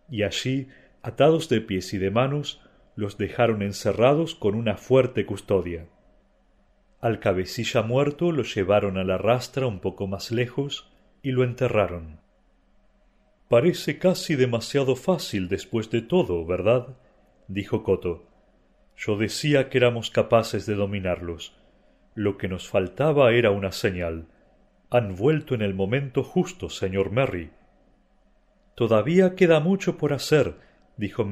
y 0.09 0.23
allí 0.23 0.69
atados 1.01 1.49
de 1.49 1.61
pies 1.61 1.93
y 1.93 1.97
de 1.97 2.11
manos, 2.11 2.61
los 2.95 3.17
dejaron 3.17 3.61
encerrados 3.61 4.35
con 4.35 4.55
una 4.55 4.77
fuerte 4.77 5.25
custodia. 5.25 5.87
Al 7.01 7.19
cabecilla 7.19 7.81
muerto 7.81 8.31
lo 8.31 8.43
llevaron 8.43 8.97
a 8.97 9.03
la 9.03 9.17
rastra 9.17 9.67
un 9.67 9.79
poco 9.79 10.07
más 10.07 10.31
lejos 10.31 10.91
y 11.23 11.31
lo 11.31 11.43
enterraron. 11.43 12.19
Parece 13.47 13.97
casi 13.97 14.35
demasiado 14.35 14.95
fácil 14.95 15.47
después 15.47 15.89
de 15.89 16.01
todo, 16.01 16.45
¿verdad? 16.45 16.97
dijo 17.47 17.83
Coto. 17.83 18.27
Yo 18.97 19.17
decía 19.17 19.69
que 19.69 19.77
éramos 19.77 20.11
capaces 20.11 20.65
de 20.65 20.75
dominarlos. 20.75 21.55
Lo 22.15 22.37
que 22.37 22.49
nos 22.49 22.67
faltaba 22.67 23.31
era 23.31 23.51
una 23.51 23.71
señal. 23.71 24.27
Han 24.89 25.15
vuelto 25.15 25.55
en 25.55 25.61
el 25.61 25.73
momento 25.73 26.21
justo, 26.21 26.69
señor 26.69 27.11
Merry. 27.11 27.51
Todavía 28.75 29.35
queda 29.35 29.61
mucho 29.61 29.97
por 29.97 30.13
hacer, 30.13 30.55
dijo 30.99 31.25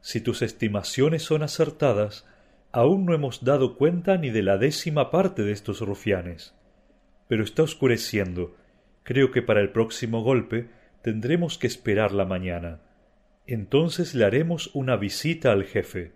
si 0.00 0.20
tus 0.20 0.40
estimaciones 0.42 1.22
son 1.22 1.42
acertadas, 1.42 2.26
aún 2.72 3.04
no 3.04 3.14
hemos 3.14 3.44
dado 3.44 3.76
cuenta 3.76 4.16
ni 4.16 4.30
de 4.30 4.42
la 4.42 4.56
décima 4.56 5.10
parte 5.10 5.42
de 5.42 5.52
estos 5.52 5.80
rufianes. 5.80 6.54
Pero 7.28 7.44
está 7.44 7.62
oscureciendo. 7.62 8.56
Creo 9.02 9.30
que 9.30 9.42
para 9.42 9.60
el 9.60 9.70
próximo 9.70 10.22
golpe 10.22 10.70
tendremos 11.02 11.58
que 11.58 11.66
esperar 11.66 12.12
la 12.12 12.24
mañana. 12.24 12.80
Entonces 13.46 14.14
le 14.14 14.24
haremos 14.24 14.70
una 14.74 14.96
visita 14.96 15.52
al 15.52 15.64
jefe. 15.64 16.12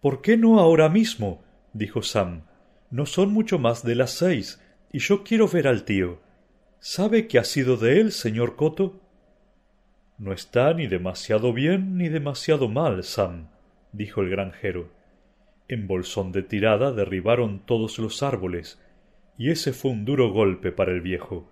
¿Por 0.00 0.22
qué 0.22 0.36
no 0.36 0.60
ahora 0.60 0.88
mismo? 0.88 1.42
dijo 1.74 2.02
Sam. 2.02 2.44
No 2.90 3.04
son 3.04 3.32
mucho 3.32 3.58
más 3.58 3.84
de 3.84 3.94
las 3.94 4.12
seis, 4.12 4.62
y 4.92 5.00
yo 5.00 5.24
quiero 5.24 5.46
ver 5.48 5.68
al 5.68 5.84
tío. 5.84 6.20
¿Sabe 6.80 7.26
qué 7.26 7.38
ha 7.38 7.44
sido 7.44 7.76
de 7.76 8.00
él, 8.00 8.12
señor 8.12 8.56
Coto? 8.56 9.00
No 10.18 10.32
está 10.32 10.74
ni 10.74 10.88
demasiado 10.88 11.52
bien 11.52 11.96
ni 11.96 12.08
demasiado 12.08 12.68
mal, 12.68 13.04
Sam, 13.04 13.48
dijo 13.92 14.20
el 14.20 14.30
granjero. 14.30 14.90
En 15.68 15.86
bolsón 15.86 16.32
de 16.32 16.42
tirada 16.42 16.92
derribaron 16.92 17.60
todos 17.60 17.98
los 18.00 18.22
árboles, 18.24 18.82
y 19.36 19.50
ese 19.50 19.72
fue 19.72 19.92
un 19.92 20.04
duro 20.04 20.32
golpe 20.32 20.72
para 20.72 20.90
el 20.90 21.02
viejo. 21.02 21.48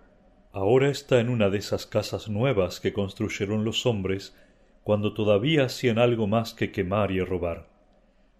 Ahora 0.52 0.88
está 0.88 1.20
en 1.20 1.28
una 1.28 1.48
de 1.48 1.58
esas 1.58 1.86
casas 1.86 2.28
nuevas 2.28 2.80
que 2.80 2.92
construyeron 2.92 3.64
los 3.64 3.86
hombres 3.86 4.36
cuando 4.82 5.14
todavía 5.14 5.64
hacían 5.64 5.98
algo 5.98 6.26
más 6.26 6.54
que 6.54 6.72
quemar 6.72 7.12
y 7.12 7.20
robar. 7.20 7.68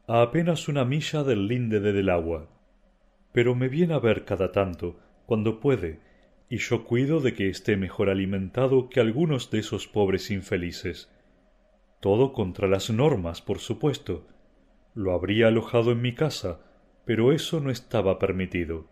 A 0.08 0.22
apenas 0.22 0.66
una 0.66 0.84
milla 0.84 1.22
del 1.22 1.46
linde 1.46 1.78
de 1.78 1.92
del 1.92 2.08
agua. 2.08 2.48
Pero 3.32 3.54
me 3.54 3.68
viene 3.68 3.94
a 3.94 3.98
ver 3.98 4.24
cada 4.24 4.50
tanto, 4.50 4.98
cuando 5.26 5.60
puede, 5.60 6.00
y 6.48 6.58
yo 6.58 6.84
cuido 6.84 7.20
de 7.20 7.34
que 7.34 7.48
esté 7.48 7.76
mejor 7.76 8.08
alimentado 8.08 8.88
que 8.88 9.00
algunos 9.00 9.50
de 9.50 9.58
esos 9.58 9.88
pobres 9.88 10.30
infelices. 10.30 11.10
Todo 12.00 12.32
contra 12.32 12.68
las 12.68 12.90
normas, 12.90 13.42
por 13.42 13.58
supuesto. 13.58 14.26
Lo 14.94 15.12
habría 15.12 15.48
alojado 15.48 15.92
en 15.92 16.02
mi 16.02 16.14
casa, 16.14 16.60
pero 17.04 17.32
eso 17.32 17.60
no 17.60 17.70
estaba 17.70 18.18
permitido. 18.18 18.88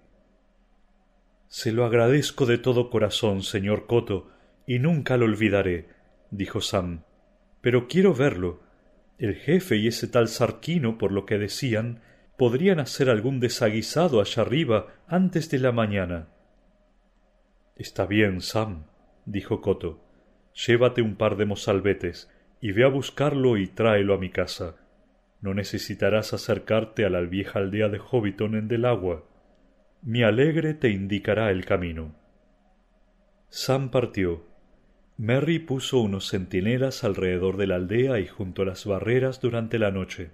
Se 1.47 1.73
lo 1.73 1.85
agradezco 1.85 2.47
de 2.47 2.59
todo 2.59 2.91
corazón, 2.91 3.43
señor 3.43 3.87
Coto, 3.87 4.31
y 4.67 4.81
nunca 4.81 5.17
lo 5.17 5.27
olvidaré, 5.27 5.89
dijo 6.31 6.61
Sam. 6.61 7.05
Pero 7.61 7.87
quiero 7.87 8.15
verlo. 8.15 8.63
El 9.19 9.37
jefe 9.37 9.77
y 9.77 9.87
ese 9.87 10.09
tal 10.09 10.27
Sarquino, 10.27 10.99
por 10.99 11.13
lo 11.13 11.25
que 11.25 11.39
decían, 11.39 12.01
podrían 12.37 12.81
hacer 12.81 13.09
algún 13.09 13.39
desaguisado 13.39 14.21
allá 14.21 14.43
arriba 14.43 14.89
antes 15.07 15.51
de 15.51 15.61
la 15.61 15.71
mañana. 15.71 16.34
Está 17.77 18.07
bien, 18.07 18.41
Sam, 18.41 18.85
dijo 19.27 19.61
Coto. 19.61 20.01
Llévate 20.66 21.03
un 21.03 21.16
par 21.16 21.37
de 21.37 21.45
mozalbetes 21.45 22.31
y 22.61 22.70
ve 22.70 22.85
a 22.85 22.89
buscarlo 22.89 23.57
y 23.57 23.66
tráelo 23.66 24.14
a 24.14 24.18
mi 24.18 24.31
casa. 24.31 24.77
No 25.41 25.55
necesitarás 25.55 26.33
acercarte 26.33 27.05
a 27.05 27.11
la 27.11 27.20
vieja 27.20 27.59
aldea 27.59 27.89
de 27.89 27.99
Hobbiton 27.99 28.55
en 28.55 28.68
del 28.68 28.85
agua. 28.85 29.25
Mi 30.03 30.22
alegre 30.22 30.75
te 30.75 30.91
indicará 30.91 31.51
el 31.51 31.64
camino. 31.64 32.14
Sam 33.49 33.91
partió. 33.91 34.45
Merry 35.16 35.59
puso 35.59 36.01
unos 36.01 36.29
centinelas 36.29 37.05
alrededor 37.05 37.57
de 37.57 37.66
la 37.66 37.77
aldea 37.77 38.20
y 38.20 38.27
junto 38.27 38.62
a 38.62 38.66
las 38.66 38.87
barreras 38.87 39.41
durante 39.41 39.79
la 39.79 39.91
noche. 39.91 40.31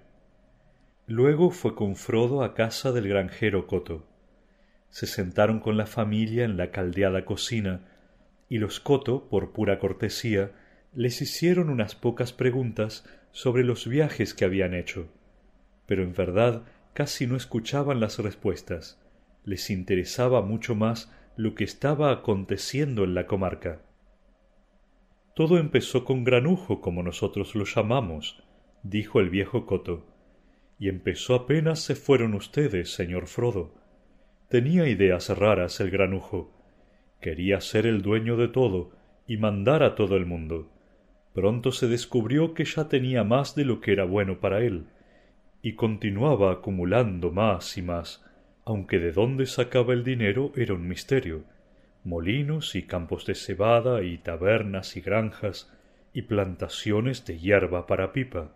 Luego 1.07 1.51
fue 1.51 1.75
con 1.75 1.95
Frodo 1.95 2.43
a 2.43 2.53
casa 2.53 2.91
del 2.91 3.07
granjero 3.07 3.67
Coto. 3.67 4.10
Se 4.91 5.07
sentaron 5.07 5.59
con 5.59 5.77
la 5.77 5.87
familia 5.87 6.43
en 6.43 6.57
la 6.57 6.69
caldeada 6.69 7.25
cocina 7.25 7.81
y 8.49 8.57
los 8.57 8.81
Coto, 8.81 9.29
por 9.29 9.53
pura 9.53 9.79
cortesía, 9.79 10.51
les 10.93 11.21
hicieron 11.21 11.69
unas 11.69 11.95
pocas 11.95 12.33
preguntas 12.33 13.05
sobre 13.31 13.63
los 13.63 13.87
viajes 13.87 14.33
que 14.33 14.43
habían 14.43 14.73
hecho. 14.73 15.07
Pero 15.85 16.03
en 16.03 16.13
verdad 16.13 16.63
casi 16.93 17.25
no 17.25 17.37
escuchaban 17.37 18.01
las 18.01 18.19
respuestas. 18.19 19.01
Les 19.45 19.69
interesaba 19.69 20.41
mucho 20.41 20.75
más 20.75 21.09
lo 21.37 21.55
que 21.55 21.63
estaba 21.63 22.11
aconteciendo 22.11 23.05
en 23.05 23.15
la 23.15 23.25
comarca. 23.25 23.81
Todo 25.33 25.57
empezó 25.57 26.03
con 26.03 26.25
granujo, 26.25 26.81
como 26.81 27.01
nosotros 27.03 27.55
lo 27.55 27.63
llamamos, 27.63 28.43
dijo 28.83 29.21
el 29.21 29.29
viejo 29.29 29.65
Coto. 29.65 30.05
Y 30.77 30.89
empezó 30.89 31.35
apenas 31.35 31.79
se 31.79 31.95
fueron 31.95 32.33
ustedes, 32.33 32.93
señor 32.93 33.27
Frodo. 33.27 33.80
Tenía 34.51 34.85
ideas 34.89 35.29
raras 35.29 35.79
el 35.79 35.89
granujo 35.91 36.51
Quería 37.21 37.61
ser 37.61 37.85
el 37.85 38.01
dueño 38.01 38.35
de 38.35 38.49
todo 38.49 38.91
y 39.25 39.37
mandar 39.37 39.81
a 39.81 39.95
todo 39.95 40.17
el 40.17 40.25
mundo. 40.25 40.69
Pronto 41.33 41.71
se 41.71 41.87
descubrió 41.87 42.53
que 42.53 42.65
ya 42.65 42.89
tenía 42.89 43.23
más 43.23 43.55
de 43.55 43.63
lo 43.63 43.79
que 43.79 43.93
era 43.93 44.03
bueno 44.03 44.41
para 44.41 44.59
él, 44.59 44.87
y 45.61 45.75
continuaba 45.75 46.51
acumulando 46.51 47.31
más 47.31 47.77
y 47.77 47.81
más, 47.81 48.25
aunque 48.65 48.99
de 48.99 49.13
dónde 49.13 49.45
sacaba 49.45 49.93
el 49.93 50.03
dinero 50.03 50.51
era 50.57 50.73
un 50.73 50.85
misterio. 50.85 51.45
Molinos 52.03 52.75
y 52.75 52.83
campos 52.83 53.25
de 53.25 53.35
cebada 53.35 54.03
y 54.03 54.17
tabernas 54.17 54.97
y 54.97 55.01
granjas 55.01 55.71
y 56.13 56.23
plantaciones 56.23 57.25
de 57.25 57.39
hierba 57.39 57.87
para 57.87 58.11
pipa. 58.11 58.51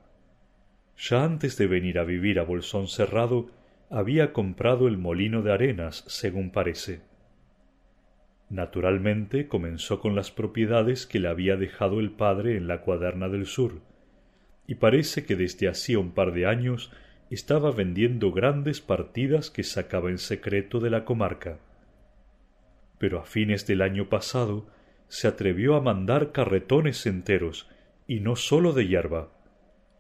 Ya 0.97 1.23
antes 1.23 1.57
de 1.57 1.67
venir 1.67 1.99
a 1.99 2.03
vivir 2.03 2.39
a 2.39 2.43
Bolsón 2.43 2.89
Cerrado 2.89 3.49
había 3.89 4.33
comprado 4.33 4.87
el 4.87 4.97
molino 4.97 5.41
de 5.41 5.53
arenas, 5.53 6.03
según 6.07 6.51
parece 6.51 7.01
Naturalmente 8.49 9.47
comenzó 9.47 9.99
con 9.99 10.15
las 10.15 10.31
propiedades 10.31 11.07
que 11.07 11.19
le 11.19 11.27
había 11.27 11.55
dejado 11.55 11.99
el 11.99 12.11
padre 12.11 12.57
en 12.57 12.67
la 12.67 12.81
cuaderna 12.81 13.27
del 13.27 13.47
sur, 13.47 13.81
y 14.67 14.75
parece 14.75 15.25
que 15.25 15.35
desde 15.35 15.67
hacía 15.67 15.99
un 15.99 16.11
par 16.11 16.31
de 16.31 16.45
años 16.45 16.91
estaba 17.31 17.71
vendiendo 17.71 18.31
grandes 18.31 18.81
partidas 18.81 19.49
que 19.49 19.63
sacaba 19.63 20.11
en 20.11 20.19
secreto 20.19 20.79
de 20.79 20.91
la 20.91 21.05
comarca. 21.05 21.57
Pero 22.99 23.19
a 23.19 23.25
fines 23.25 23.65
del 23.65 23.81
año 23.81 24.09
pasado 24.09 24.67
se 25.07 25.27
atrevió 25.27 25.75
a 25.75 25.81
mandar 25.81 26.31
carretones 26.31 27.05
enteros, 27.07 27.67
y 28.07 28.19
no 28.19 28.35
sólo 28.35 28.73
de 28.73 28.87
hierba. 28.87 29.31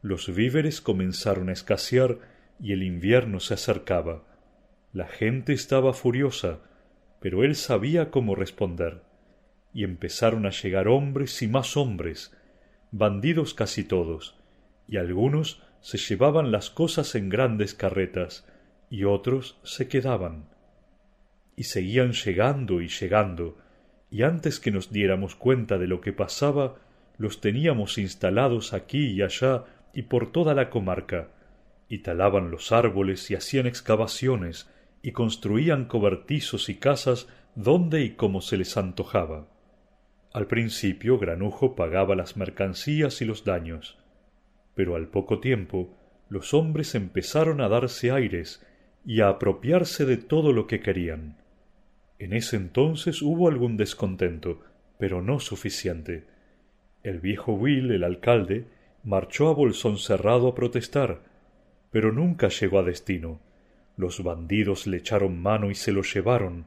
Los 0.03 0.33
víveres 0.33 0.81
comenzaron 0.81 1.49
a 1.49 1.53
escasear 1.53 2.19
y 2.59 2.73
el 2.73 2.83
invierno 2.83 3.39
se 3.39 3.53
acercaba. 3.53 4.23
La 4.93 5.07
gente 5.07 5.53
estaba 5.53 5.93
furiosa, 5.93 6.59
pero 7.19 7.43
él 7.43 7.55
sabía 7.55 8.11
cómo 8.11 8.35
responder, 8.35 9.01
y 9.73 9.83
empezaron 9.83 10.45
a 10.45 10.51
llegar 10.51 10.87
hombres 10.87 11.41
y 11.41 11.47
más 11.47 11.75
hombres, 11.75 12.35
bandidos 12.91 13.53
casi 13.53 13.83
todos, 13.83 14.37
y 14.87 14.97
algunos 14.97 15.61
se 15.81 15.97
llevaban 15.97 16.51
las 16.51 16.69
cosas 16.69 17.15
en 17.15 17.29
grandes 17.29 17.73
carretas, 17.73 18.47
y 18.89 19.03
otros 19.03 19.59
se 19.63 19.87
quedaban. 19.87 20.45
Y 21.55 21.63
seguían 21.63 22.13
llegando 22.13 22.81
y 22.81 22.87
llegando, 22.87 23.57
y 24.09 24.23
antes 24.23 24.59
que 24.59 24.71
nos 24.71 24.91
diéramos 24.91 25.35
cuenta 25.35 25.77
de 25.77 25.87
lo 25.87 25.99
que 25.99 26.13
pasaba, 26.13 26.77
los 27.17 27.41
teníamos 27.41 27.97
instalados 27.97 28.73
aquí 28.73 29.07
y 29.07 29.21
allá 29.21 29.65
y 29.93 30.03
por 30.03 30.31
toda 30.31 30.53
la 30.53 30.69
comarca, 30.69 31.29
y 31.95 31.99
talaban 31.99 32.51
los 32.51 32.73
árboles 32.73 33.31
y 33.31 33.35
hacían 33.35 33.67
excavaciones, 33.67 34.69
y 35.01 35.13
construían 35.13 35.85
cobertizos 35.85 36.67
y 36.67 36.75
casas 36.75 37.29
donde 37.55 38.03
y 38.03 38.15
como 38.15 38.41
se 38.41 38.57
les 38.57 38.75
antojaba. 38.75 39.47
Al 40.33 40.47
principio 40.47 41.17
Granujo 41.17 41.73
pagaba 41.73 42.13
las 42.13 42.35
mercancías 42.35 43.21
y 43.21 43.25
los 43.25 43.45
daños, 43.45 43.97
pero 44.75 44.97
al 44.97 45.07
poco 45.07 45.39
tiempo 45.39 45.95
los 46.27 46.53
hombres 46.53 46.95
empezaron 46.95 47.61
a 47.61 47.69
darse 47.69 48.11
aires 48.11 48.61
y 49.05 49.21
a 49.21 49.29
apropiarse 49.29 50.05
de 50.05 50.17
todo 50.17 50.51
lo 50.51 50.67
que 50.67 50.81
querían. 50.81 51.37
En 52.19 52.33
ese 52.33 52.57
entonces 52.57 53.21
hubo 53.21 53.47
algún 53.47 53.77
descontento, 53.77 54.59
pero 54.99 55.21
no 55.21 55.39
suficiente. 55.39 56.25
El 57.03 57.21
viejo 57.21 57.53
Will, 57.53 57.91
el 57.91 58.03
alcalde, 58.03 58.65
marchó 59.05 59.47
a 59.47 59.53
Bolsón 59.53 59.97
Cerrado 59.97 60.49
a 60.49 60.55
protestar, 60.55 61.34
pero 61.95 62.11
nunca 62.11 62.49
llegó 62.49 62.79
a 62.79 62.83
destino 62.83 63.39
los 63.95 64.21
bandidos 64.21 64.85
le 64.85 64.97
echaron 64.97 65.41
mano 65.41 65.71
y 65.71 65.75
se 65.75 65.93
lo 65.93 66.01
llevaron, 66.01 66.65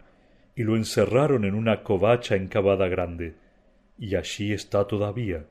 y 0.57 0.63
lo 0.63 0.75
encerraron 0.75 1.45
en 1.45 1.55
una 1.55 1.83
covacha 1.83 2.35
encavada 2.35 2.89
grande, 2.89 3.35
y 3.99 4.15
allí 4.15 4.55
está 4.55 4.87
todavía. 4.87 5.45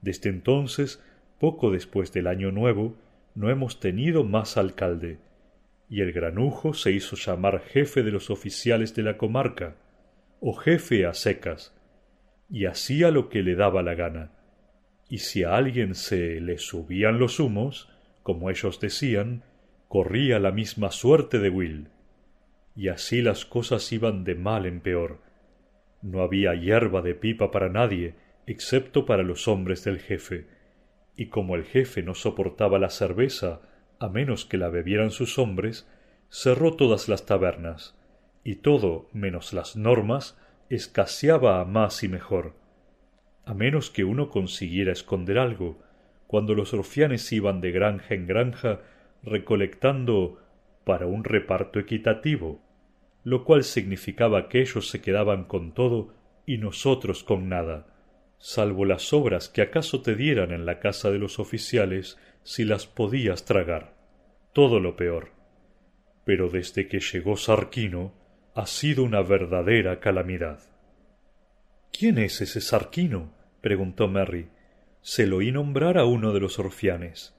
Desde 0.00 0.30
entonces, 0.30 1.00
poco 1.38 1.70
después 1.70 2.12
del 2.12 2.26
año 2.26 2.50
nuevo, 2.50 2.96
no 3.36 3.48
hemos 3.48 3.78
tenido 3.78 4.24
más 4.24 4.56
alcalde, 4.56 5.18
y 5.88 6.00
el 6.00 6.10
granujo 6.10 6.74
se 6.74 6.90
hizo 6.90 7.14
llamar 7.14 7.60
jefe 7.60 8.02
de 8.02 8.10
los 8.10 8.30
oficiales 8.30 8.96
de 8.96 9.04
la 9.04 9.16
comarca, 9.16 9.76
o 10.40 10.54
jefe 10.54 11.06
a 11.06 11.14
secas, 11.14 11.72
y 12.50 12.66
hacía 12.66 13.12
lo 13.12 13.28
que 13.28 13.44
le 13.44 13.54
daba 13.54 13.84
la 13.84 13.94
gana. 13.94 14.32
Y 15.08 15.18
si 15.18 15.44
a 15.44 15.54
alguien 15.54 15.94
se 15.94 16.40
le 16.40 16.58
subían 16.58 17.20
los 17.20 17.38
humos, 17.38 17.93
como 18.24 18.50
ellos 18.50 18.80
decían, 18.80 19.44
corría 19.86 20.40
la 20.40 20.50
misma 20.50 20.90
suerte 20.90 21.38
de 21.38 21.50
Will. 21.50 21.88
Y 22.74 22.88
así 22.88 23.22
las 23.22 23.44
cosas 23.44 23.92
iban 23.92 24.24
de 24.24 24.34
mal 24.34 24.66
en 24.66 24.80
peor. 24.80 25.20
No 26.02 26.22
había 26.22 26.54
hierba 26.54 27.02
de 27.02 27.14
pipa 27.14 27.52
para 27.52 27.68
nadie, 27.68 28.14
excepto 28.46 29.06
para 29.06 29.22
los 29.22 29.46
hombres 29.46 29.84
del 29.84 30.00
jefe, 30.00 30.48
y 31.16 31.26
como 31.26 31.54
el 31.54 31.64
jefe 31.64 32.02
no 32.02 32.14
soportaba 32.14 32.78
la 32.78 32.90
cerveza 32.90 33.60
a 34.00 34.08
menos 34.08 34.44
que 34.46 34.56
la 34.56 34.70
bebieran 34.70 35.10
sus 35.10 35.38
hombres, 35.38 35.88
cerró 36.28 36.74
todas 36.74 37.08
las 37.08 37.26
tabernas, 37.26 37.94
y 38.42 38.56
todo 38.56 39.08
menos 39.12 39.52
las 39.52 39.76
normas 39.76 40.36
escaseaba 40.70 41.60
a 41.60 41.64
más 41.64 42.02
y 42.02 42.08
mejor. 42.08 42.54
A 43.44 43.54
menos 43.54 43.90
que 43.90 44.04
uno 44.04 44.30
consiguiera 44.30 44.92
esconder 44.92 45.38
algo, 45.38 45.78
cuando 46.26 46.54
los 46.54 46.72
rufianes 46.72 47.30
iban 47.32 47.60
de 47.60 47.70
granja 47.72 48.14
en 48.14 48.26
granja 48.26 48.80
recolectando 49.22 50.40
para 50.84 51.06
un 51.06 51.24
reparto 51.24 51.78
equitativo, 51.78 52.60
lo 53.24 53.44
cual 53.44 53.64
significaba 53.64 54.48
que 54.48 54.60
ellos 54.60 54.88
se 54.88 55.00
quedaban 55.00 55.44
con 55.44 55.72
todo 55.72 56.14
y 56.46 56.58
nosotros 56.58 57.24
con 57.24 57.48
nada, 57.48 57.86
salvo 58.38 58.84
las 58.84 59.12
obras 59.12 59.48
que 59.48 59.62
acaso 59.62 60.02
te 60.02 60.14
dieran 60.14 60.52
en 60.52 60.66
la 60.66 60.78
casa 60.78 61.10
de 61.10 61.18
los 61.18 61.38
oficiales 61.38 62.18
si 62.42 62.64
las 62.64 62.86
podías 62.86 63.46
tragar. 63.46 63.94
Todo 64.52 64.78
lo 64.78 64.96
peor. 64.96 65.30
Pero 66.24 66.48
desde 66.50 66.86
que 66.86 67.00
llegó 67.00 67.36
Sarquino 67.36 68.12
ha 68.54 68.66
sido 68.66 69.02
una 69.02 69.22
verdadera 69.22 69.98
calamidad. 69.98 70.60
¿Quién 71.90 72.18
es 72.18 72.40
ese 72.40 72.60
Sarquino? 72.60 73.32
preguntó 73.60 74.08
Merry. 74.08 74.48
Se 75.06 75.26
lo 75.26 75.36
oí 75.36 75.52
nombrar 75.52 75.98
a 75.98 76.06
uno 76.06 76.32
de 76.32 76.40
los 76.40 76.58
orfianes. 76.58 77.38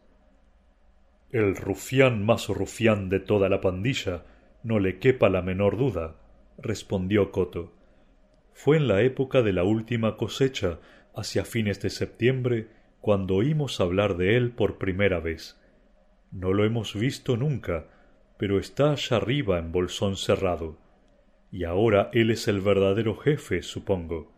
El 1.31 1.55
rufián 1.55 2.23
más 2.23 2.47
rufián 2.47 3.09
de 3.09 3.19
toda 3.19 3.49
la 3.49 3.59
pandilla, 3.59 4.23
no 4.61 4.77
le 4.77 4.99
quepa 4.99 5.29
la 5.29 5.41
menor 5.41 5.75
duda, 5.75 6.15
respondió 6.59 7.31
Coto. 7.31 7.73
Fue 8.53 8.77
en 8.77 8.87
la 8.87 9.01
época 9.01 9.41
de 9.41 9.51
la 9.51 9.63
última 9.63 10.15
cosecha, 10.15 10.77
hacia 11.15 11.43
fines 11.43 11.81
de 11.81 11.89
septiembre, 11.89 12.67
cuando 13.01 13.33
oímos 13.33 13.81
hablar 13.81 14.15
de 14.15 14.37
él 14.37 14.51
por 14.51 14.77
primera 14.77 15.19
vez. 15.19 15.59
No 16.31 16.53
lo 16.53 16.65
hemos 16.65 16.93
visto 16.93 17.35
nunca, 17.35 17.87
pero 18.37 18.59
está 18.59 18.91
allá 18.91 19.17
arriba 19.17 19.57
en 19.57 19.71
Bolsón 19.71 20.17
Cerrado. 20.17 20.77
Y 21.51 21.63
ahora 21.63 22.11
él 22.13 22.29
es 22.29 22.47
el 22.47 22.61
verdadero 22.61 23.15
jefe, 23.15 23.63
supongo. 23.63 24.34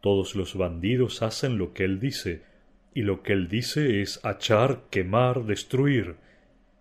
Todos 0.00 0.34
los 0.34 0.56
bandidos 0.56 1.22
hacen 1.22 1.58
lo 1.58 1.72
que 1.72 1.84
él 1.84 2.00
dice, 2.00 2.42
y 2.94 3.02
lo 3.02 3.22
que 3.22 3.32
él 3.32 3.48
dice 3.48 4.00
es 4.00 4.24
achar, 4.24 4.84
quemar, 4.90 5.44
destruir, 5.44 6.16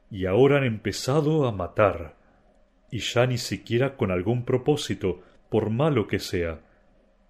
y 0.09 0.25
ahora 0.25 0.57
han 0.57 0.63
empezado 0.63 1.45
a 1.45 1.51
matar. 1.51 2.15
Y 2.91 2.99
ya 2.99 3.27
ni 3.27 3.37
siquiera 3.37 3.97
con 3.97 4.11
algún 4.11 4.45
propósito, 4.45 5.23
por 5.49 5.69
malo 5.69 6.07
que 6.07 6.19
sea. 6.19 6.61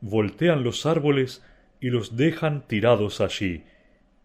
Voltean 0.02 0.64
los 0.64 0.86
árboles 0.86 1.44
y 1.80 1.90
los 1.90 2.16
dejan 2.16 2.68
tirados 2.68 3.22
allí, 3.22 3.64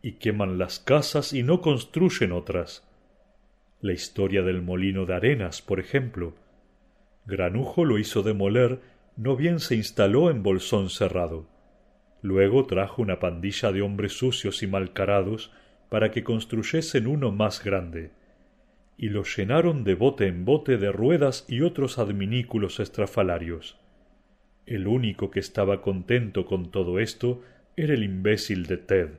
y 0.03 0.13
queman 0.13 0.59
las 0.59 0.79
casas 0.79 1.33
y 1.33 1.43
no 1.43 1.61
construyen 1.61 2.33
otras. 2.33 2.87
La 3.81 3.93
historia 3.93 4.43
del 4.43 4.63
molino 4.63 5.07
de 5.07 5.15
arenas, 5.15 5.63
por 5.63 5.81
ejemplo. 5.81 6.35
Granujo 7.27 7.85
lo 7.85 7.99
hizo 7.99 8.23
demoler, 8.23 8.81
no 9.21 9.37
bien 9.37 9.61
se 9.61 9.77
instaló 9.77 10.31
en 10.31 10.43
Bolsón 10.43 10.89
Cerrado. 10.89 11.47
Luego 12.23 12.65
trajo 12.65 13.03
una 13.03 13.21
pandilla 13.21 13.71
de 13.71 13.83
hombres 13.83 14.15
sucios 14.15 14.63
y 14.63 14.67
malcarados 14.67 15.53
para 15.91 16.11
que 16.11 16.25
construyesen 16.25 17.07
uno 17.07 17.31
más 17.31 17.63
grande, 17.63 18.13
y 18.97 19.11
lo 19.11 19.25
llenaron 19.25 19.85
de 19.85 19.95
bote 19.95 20.27
en 20.27 20.47
bote 20.47 20.79
de 20.79 20.91
ruedas 20.91 21.45
y 21.51 21.61
otros 21.61 21.99
adminículos 21.99 22.81
estrafalarios. 22.81 23.79
El 24.65 24.87
único 24.87 25.31
que 25.31 25.41
estaba 25.41 25.83
contento 25.83 26.47
con 26.47 26.71
todo 26.71 26.99
esto 26.99 27.43
era 27.77 27.93
el 27.93 28.05
imbécil 28.05 28.65
de 28.65 28.79
Ted, 28.79 29.11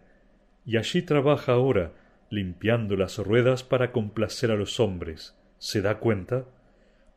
y 0.66 0.78
allí 0.78 1.04
trabaja 1.04 1.52
ahora, 1.52 1.92
limpiando 2.32 2.96
las 2.96 3.20
ruedas 3.20 3.64
para 3.64 3.92
complacer 3.92 4.50
a 4.50 4.56
los 4.56 4.80
hombres. 4.80 5.38
¿Se 5.60 5.84
da 5.84 6.00
cuenta? 6.00 6.46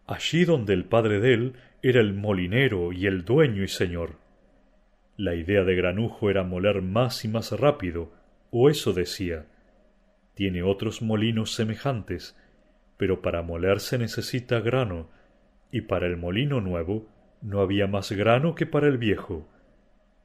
Allí 0.06 0.44
donde 0.44 0.74
el 0.74 0.84
padre 0.84 1.20
de 1.20 1.34
él 1.34 1.54
era 1.82 2.00
el 2.00 2.14
molinero 2.14 2.92
y 2.92 3.06
el 3.06 3.24
dueño 3.24 3.62
y 3.62 3.68
señor. 3.68 4.16
La 5.16 5.34
idea 5.34 5.64
de 5.64 5.74
Granujo 5.74 6.30
era 6.30 6.42
moler 6.42 6.82
más 6.82 7.24
y 7.24 7.28
más 7.28 7.52
rápido, 7.52 8.12
o 8.50 8.68
eso 8.68 8.92
decía. 8.92 9.46
Tiene 10.34 10.62
otros 10.62 11.02
molinos 11.02 11.54
semejantes, 11.54 12.36
pero 12.96 13.22
para 13.22 13.42
moler 13.42 13.80
se 13.80 13.98
necesita 13.98 14.60
grano, 14.60 15.08
y 15.70 15.82
para 15.82 16.06
el 16.06 16.16
molino 16.16 16.60
nuevo 16.60 17.06
no 17.42 17.60
había 17.60 17.86
más 17.86 18.10
grano 18.12 18.54
que 18.54 18.66
para 18.66 18.88
el 18.88 18.98
viejo. 18.98 19.48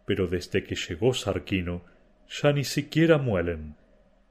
Pero 0.05 0.27
desde 0.27 0.63
que 0.63 0.75
llegó 0.75 1.13
Sarquino, 1.13 1.83
ya 2.27 2.53
ni 2.53 2.63
siquiera 2.63 3.17
muelen. 3.17 3.75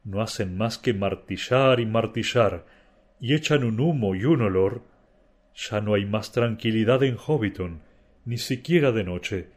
No 0.05 0.22
hacen 0.22 0.57
más 0.57 0.78
que 0.78 0.94
martillar 0.94 1.80
y 1.80 1.86
martillar, 1.86 2.64
y 3.20 3.34
echan 3.34 3.64
un 3.64 3.78
humo 3.78 4.14
y 4.14 4.24
un 4.24 4.42
olor. 4.42 4.82
Ya 5.59 5.81
no 5.81 5.95
hay 5.95 6.07
más 6.07 6.31
tranquilidad 6.31 7.03
en 7.03 7.17
Hobbiton, 7.17 7.81
ni 8.25 8.39
siquiera 8.39 8.93
de 8.93 9.03
noche, 9.05 9.49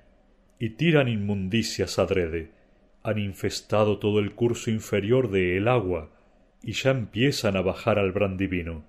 y 0.57 0.71
tiran 0.71 1.07
inmundicias 1.07 1.99
adrede 1.99 2.49
han 3.03 3.17
infestado 3.17 3.97
todo 3.97 4.19
el 4.19 4.33
curso 4.33 4.69
inferior 4.69 5.29
de 5.31 5.57
el 5.57 5.67
agua 5.67 6.09
y 6.63 6.73
ya 6.73 6.91
empiezan 6.91 7.57
a 7.57 7.61
bajar 7.61 7.97
al 7.97 8.11
brandivino. 8.11 8.83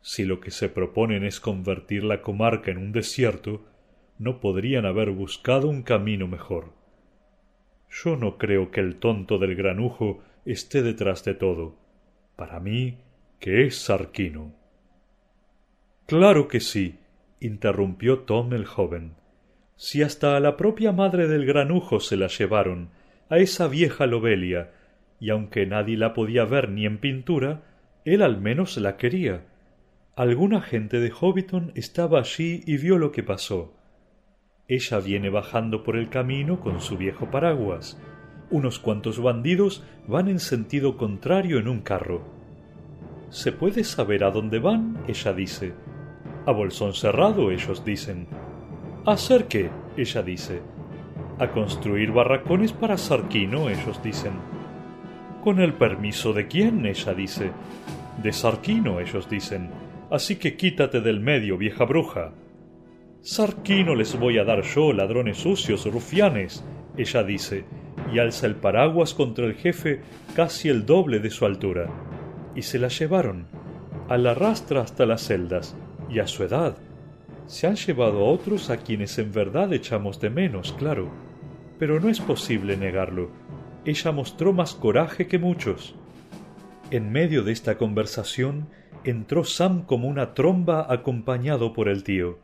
Si 0.00 0.24
lo 0.24 0.38
que 0.38 0.52
se 0.52 0.68
proponen 0.68 1.24
es 1.24 1.40
convertir 1.40 2.04
la 2.04 2.22
comarca 2.22 2.70
en 2.70 2.78
un 2.78 2.92
desierto, 2.92 3.64
no 4.18 4.40
podrían 4.40 4.86
haber 4.86 5.10
buscado 5.10 5.68
un 5.68 5.82
camino 5.82 6.28
mejor. 6.28 6.72
Yo 7.90 8.16
no 8.16 8.38
creo 8.38 8.70
que 8.70 8.80
el 8.80 8.96
tonto 8.96 9.38
del 9.38 9.56
granujo 9.56 10.22
esté 10.44 10.82
detrás 10.82 11.24
de 11.24 11.34
todo. 11.34 11.76
Para 12.36 12.60
mí, 12.60 12.98
que 13.40 13.66
es 13.66 13.76
Sarquino. 13.76 14.54
Claro 16.06 16.46
que 16.46 16.60
sí, 16.60 17.00
interrumpió 17.40 18.20
Tom 18.20 18.52
el 18.52 18.64
joven. 18.64 19.14
Si 19.74 20.02
hasta 20.02 20.36
a 20.36 20.40
la 20.40 20.56
propia 20.56 20.92
madre 20.92 21.26
del 21.26 21.44
granujo 21.44 21.98
se 21.98 22.16
la 22.16 22.28
llevaron, 22.28 22.90
a 23.28 23.38
esa 23.38 23.66
vieja 23.66 24.06
Lobelia, 24.06 24.70
y 25.18 25.30
aunque 25.30 25.66
nadie 25.66 25.96
la 25.96 26.14
podía 26.14 26.44
ver 26.44 26.70
ni 26.70 26.86
en 26.86 26.98
pintura, 26.98 27.62
él 28.04 28.22
al 28.22 28.40
menos 28.40 28.76
la 28.76 28.96
quería. 28.96 29.46
Alguna 30.14 30.62
gente 30.62 31.00
de 31.00 31.10
Hobbiton 31.10 31.72
estaba 31.74 32.20
allí 32.20 32.62
y 32.64 32.76
vio 32.76 32.98
lo 32.98 33.10
que 33.10 33.24
pasó. 33.24 33.74
Ella 34.68 35.00
viene 35.00 35.28
bajando 35.28 35.82
por 35.82 35.96
el 35.96 36.08
camino 36.08 36.60
con 36.60 36.80
su 36.80 36.96
viejo 36.96 37.32
paraguas. 37.32 38.00
Unos 38.48 38.78
cuantos 38.78 39.20
bandidos 39.20 39.82
van 40.06 40.28
en 40.28 40.38
sentido 40.38 40.96
contrario 40.96 41.58
en 41.58 41.66
un 41.66 41.80
carro. 41.80 42.22
¿Se 43.28 43.50
puede 43.50 43.82
saber 43.82 44.22
a 44.22 44.30
dónde 44.30 44.60
van? 44.60 45.02
ella 45.08 45.32
dice. 45.32 45.74
A 46.46 46.52
Bolsón 46.52 46.94
Cerrado, 46.94 47.50
ellos 47.50 47.84
dicen. 47.84 48.26
¿A 49.04 49.12
hacer 49.12 49.46
qué? 49.46 49.70
ella 49.96 50.22
dice 50.22 50.62
a 51.38 51.50
construir 51.50 52.12
barracones 52.12 52.72
para 52.72 52.96
Sarquino, 52.96 53.68
ellos 53.68 54.02
dicen. 54.02 54.32
¿Con 55.44 55.60
el 55.60 55.74
permiso 55.74 56.32
de 56.32 56.48
quién? 56.48 56.86
ella 56.86 57.14
dice. 57.14 57.50
De 58.22 58.32
Sarquino, 58.32 59.00
ellos 59.00 59.28
dicen. 59.28 59.70
Así 60.10 60.36
que 60.36 60.56
quítate 60.56 61.00
del 61.00 61.20
medio, 61.20 61.58
vieja 61.58 61.84
bruja. 61.84 62.32
Sarquino 63.20 63.94
les 63.94 64.18
voy 64.18 64.38
a 64.38 64.44
dar 64.44 64.62
yo, 64.62 64.92
ladrones 64.92 65.38
sucios, 65.38 65.84
rufianes, 65.92 66.64
ella 66.96 67.22
dice, 67.22 67.64
y 68.12 68.18
alza 68.18 68.46
el 68.46 68.54
paraguas 68.54 69.14
contra 69.14 69.46
el 69.46 69.54
jefe 69.54 70.00
casi 70.34 70.68
el 70.68 70.86
doble 70.86 71.18
de 71.18 71.30
su 71.30 71.44
altura. 71.44 71.90
Y 72.54 72.62
se 72.62 72.78
la 72.78 72.88
llevaron, 72.88 73.48
a 74.08 74.16
la 74.16 74.32
rastra 74.32 74.80
hasta 74.80 75.04
las 75.04 75.26
celdas, 75.26 75.76
y 76.08 76.18
a 76.18 76.26
su 76.26 76.44
edad. 76.44 76.76
Se 77.46 77.66
han 77.66 77.76
llevado 77.76 78.20
a 78.20 78.30
otros 78.30 78.70
a 78.70 78.78
quienes 78.78 79.18
en 79.18 79.32
verdad 79.32 79.72
echamos 79.72 80.20
de 80.20 80.30
menos, 80.30 80.72
claro 80.72 81.10
pero 81.78 82.00
no 82.00 82.08
es 82.08 82.20
posible 82.20 82.76
negarlo. 82.76 83.30
Ella 83.84 84.12
mostró 84.12 84.52
más 84.52 84.74
coraje 84.74 85.26
que 85.26 85.38
muchos. 85.38 85.94
En 86.90 87.12
medio 87.12 87.42
de 87.42 87.52
esta 87.52 87.76
conversación 87.76 88.68
entró 89.04 89.44
Sam 89.44 89.84
como 89.84 90.08
una 90.08 90.34
tromba 90.34 90.92
acompañado 90.92 91.72
por 91.72 91.88
el 91.88 92.02
tío. 92.02 92.38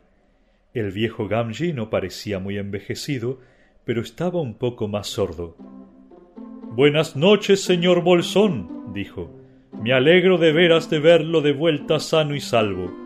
El 0.73 0.91
viejo 0.91 1.27
Gamgee 1.27 1.73
no 1.73 1.89
parecía 1.89 2.39
muy 2.39 2.57
envejecido, 2.57 3.39
pero 3.85 4.01
estaba 4.01 4.41
un 4.41 4.55
poco 4.55 4.87
más 4.87 5.07
sordo. 5.07 5.55
Buenas 6.71 7.15
noches, 7.15 7.63
señor 7.63 8.01
Bolsón, 8.01 8.93
dijo. 8.93 9.39
Me 9.73 9.93
alegro 9.93 10.37
de 10.37 10.51
veras 10.51 10.89
de 10.89 10.99
verlo 10.99 11.41
de 11.41 11.51
vuelta 11.51 11.99
sano 11.99 12.35
y 12.35 12.39
salvo. 12.39 13.02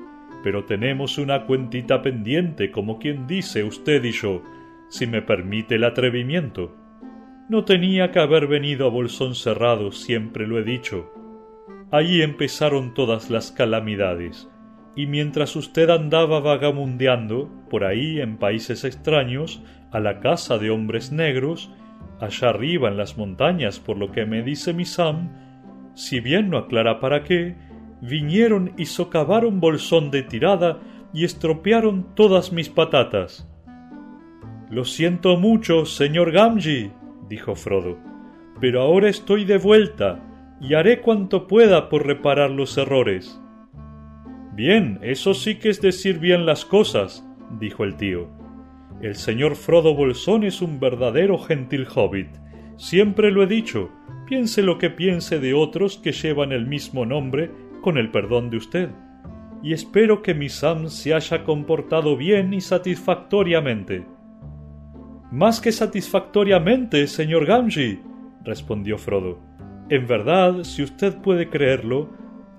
Pero 0.47 0.63
tenemos 0.63 1.17
una 1.17 1.45
cuentita 1.45 2.01
pendiente, 2.01 2.71
como 2.71 2.99
quien 2.99 3.27
dice 3.27 3.65
usted 3.65 4.01
y 4.05 4.13
yo, 4.13 4.43
si 4.87 5.05
me 5.05 5.21
permite 5.21 5.75
el 5.75 5.83
atrevimiento. 5.83 6.73
No 7.49 7.65
tenía 7.65 8.11
que 8.11 8.19
haber 8.19 8.47
venido 8.47 8.87
a 8.87 8.89
Bolsón 8.89 9.35
Cerrado, 9.35 9.91
siempre 9.91 10.47
lo 10.47 10.57
he 10.57 10.63
dicho. 10.63 11.11
Allí 11.91 12.21
empezaron 12.21 12.93
todas 12.93 13.29
las 13.29 13.51
calamidades, 13.51 14.49
y 14.95 15.05
mientras 15.05 15.53
usted 15.57 15.89
andaba 15.89 16.39
vagamundeando 16.39 17.51
por 17.69 17.83
ahí 17.83 18.21
en 18.21 18.37
países 18.37 18.85
extraños, 18.85 19.61
a 19.91 19.99
la 19.99 20.21
casa 20.21 20.57
de 20.57 20.69
hombres 20.69 21.11
negros, 21.11 21.69
allá 22.21 22.51
arriba 22.51 22.87
en 22.87 22.95
las 22.95 23.17
montañas, 23.17 23.81
por 23.81 23.97
lo 23.97 24.13
que 24.13 24.25
me 24.25 24.43
dice 24.43 24.71
mi 24.71 24.85
Sam, 24.85 25.27
si 25.93 26.21
bien 26.21 26.49
no 26.49 26.57
aclara 26.57 27.01
para 27.01 27.25
qué, 27.25 27.57
vinieron 28.01 28.73
y 28.77 28.85
socavaron 28.85 29.59
Bolsón 29.59 30.11
de 30.11 30.23
tirada 30.23 30.79
y 31.13 31.23
estropearon 31.23 32.15
todas 32.15 32.51
mis 32.51 32.69
patatas. 32.69 33.49
Lo 34.69 34.83
siento 34.85 35.37
mucho, 35.37 35.85
señor 35.85 36.31
Gamgee, 36.31 36.91
dijo 37.29 37.55
Frodo, 37.55 37.97
pero 38.59 38.81
ahora 38.81 39.09
estoy 39.09 39.45
de 39.45 39.57
vuelta 39.57 40.23
y 40.59 40.73
haré 40.73 41.01
cuanto 41.01 41.47
pueda 41.47 41.89
por 41.89 42.05
reparar 42.05 42.51
los 42.51 42.77
errores. 42.77 43.39
Bien, 44.53 44.99
eso 45.03 45.33
sí 45.33 45.55
que 45.55 45.69
es 45.69 45.81
decir 45.81 46.19
bien 46.19 46.45
las 46.45 46.65
cosas, 46.65 47.25
dijo 47.59 47.83
el 47.83 47.95
tío. 47.95 48.27
El 49.01 49.15
señor 49.15 49.55
Frodo 49.55 49.93
Bolsón 49.93 50.43
es 50.43 50.61
un 50.61 50.79
verdadero 50.79 51.37
gentil 51.37 51.87
hobbit. 51.93 52.29
Siempre 52.77 53.31
lo 53.31 53.43
he 53.43 53.47
dicho, 53.47 53.91
piense 54.25 54.63
lo 54.63 54.79
que 54.79 54.89
piense 54.89 55.39
de 55.39 55.53
otros 55.53 55.97
que 55.97 56.11
llevan 56.11 56.51
el 56.51 56.65
mismo 56.65 57.05
nombre, 57.05 57.51
con 57.87 57.97
el 57.97 58.11
perdón 58.11 58.49
de 58.49 58.57
usted. 58.57 58.89
Y 59.63 59.71
espero 59.71 60.21
que 60.21 60.33
mi 60.33 60.49
Sam 60.49 60.89
se 60.89 61.13
haya 61.13 61.45
comportado 61.45 62.17
bien 62.17 62.53
y 62.53 62.59
satisfactoriamente. 62.59 64.05
Más 65.31 65.61
que 65.61 65.71
satisfactoriamente, 65.71 67.07
señor 67.07 67.45
Gamgee, 67.45 68.01
respondió 68.43 68.97
Frodo. 68.97 69.39
En 69.87 70.05
verdad, 70.05 70.65
si 70.65 70.83
usted 70.83 71.15
puede 71.21 71.49
creerlo, 71.49 72.09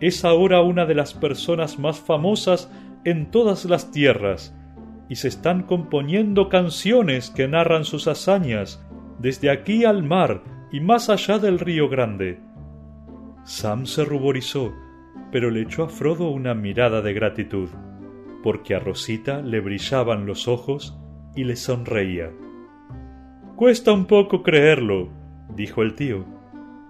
es 0.00 0.24
ahora 0.24 0.62
una 0.62 0.86
de 0.86 0.94
las 0.94 1.12
personas 1.12 1.78
más 1.78 2.00
famosas 2.00 2.72
en 3.04 3.30
todas 3.30 3.66
las 3.66 3.90
tierras, 3.90 4.56
y 5.10 5.16
se 5.16 5.28
están 5.28 5.64
componiendo 5.64 6.48
canciones 6.48 7.28
que 7.28 7.48
narran 7.48 7.84
sus 7.84 8.08
hazañas, 8.08 8.82
desde 9.18 9.50
aquí 9.50 9.84
al 9.84 10.02
mar 10.02 10.42
y 10.72 10.80
más 10.80 11.10
allá 11.10 11.38
del 11.38 11.58
río 11.58 11.90
Grande. 11.90 12.40
Sam 13.44 13.84
se 13.84 14.06
ruborizó, 14.06 14.72
pero 15.30 15.50
le 15.50 15.62
echó 15.62 15.84
a 15.84 15.88
Frodo 15.88 16.30
una 16.30 16.54
mirada 16.54 17.02
de 17.02 17.12
gratitud, 17.12 17.68
porque 18.42 18.74
a 18.74 18.78
Rosita 18.78 19.42
le 19.42 19.60
brillaban 19.60 20.26
los 20.26 20.48
ojos 20.48 20.98
y 21.34 21.44
le 21.44 21.56
sonreía. 21.56 22.30
Cuesta 23.56 23.92
un 23.92 24.06
poco 24.06 24.42
creerlo, 24.42 25.10
dijo 25.54 25.82
el 25.82 25.94
tío. 25.94 26.24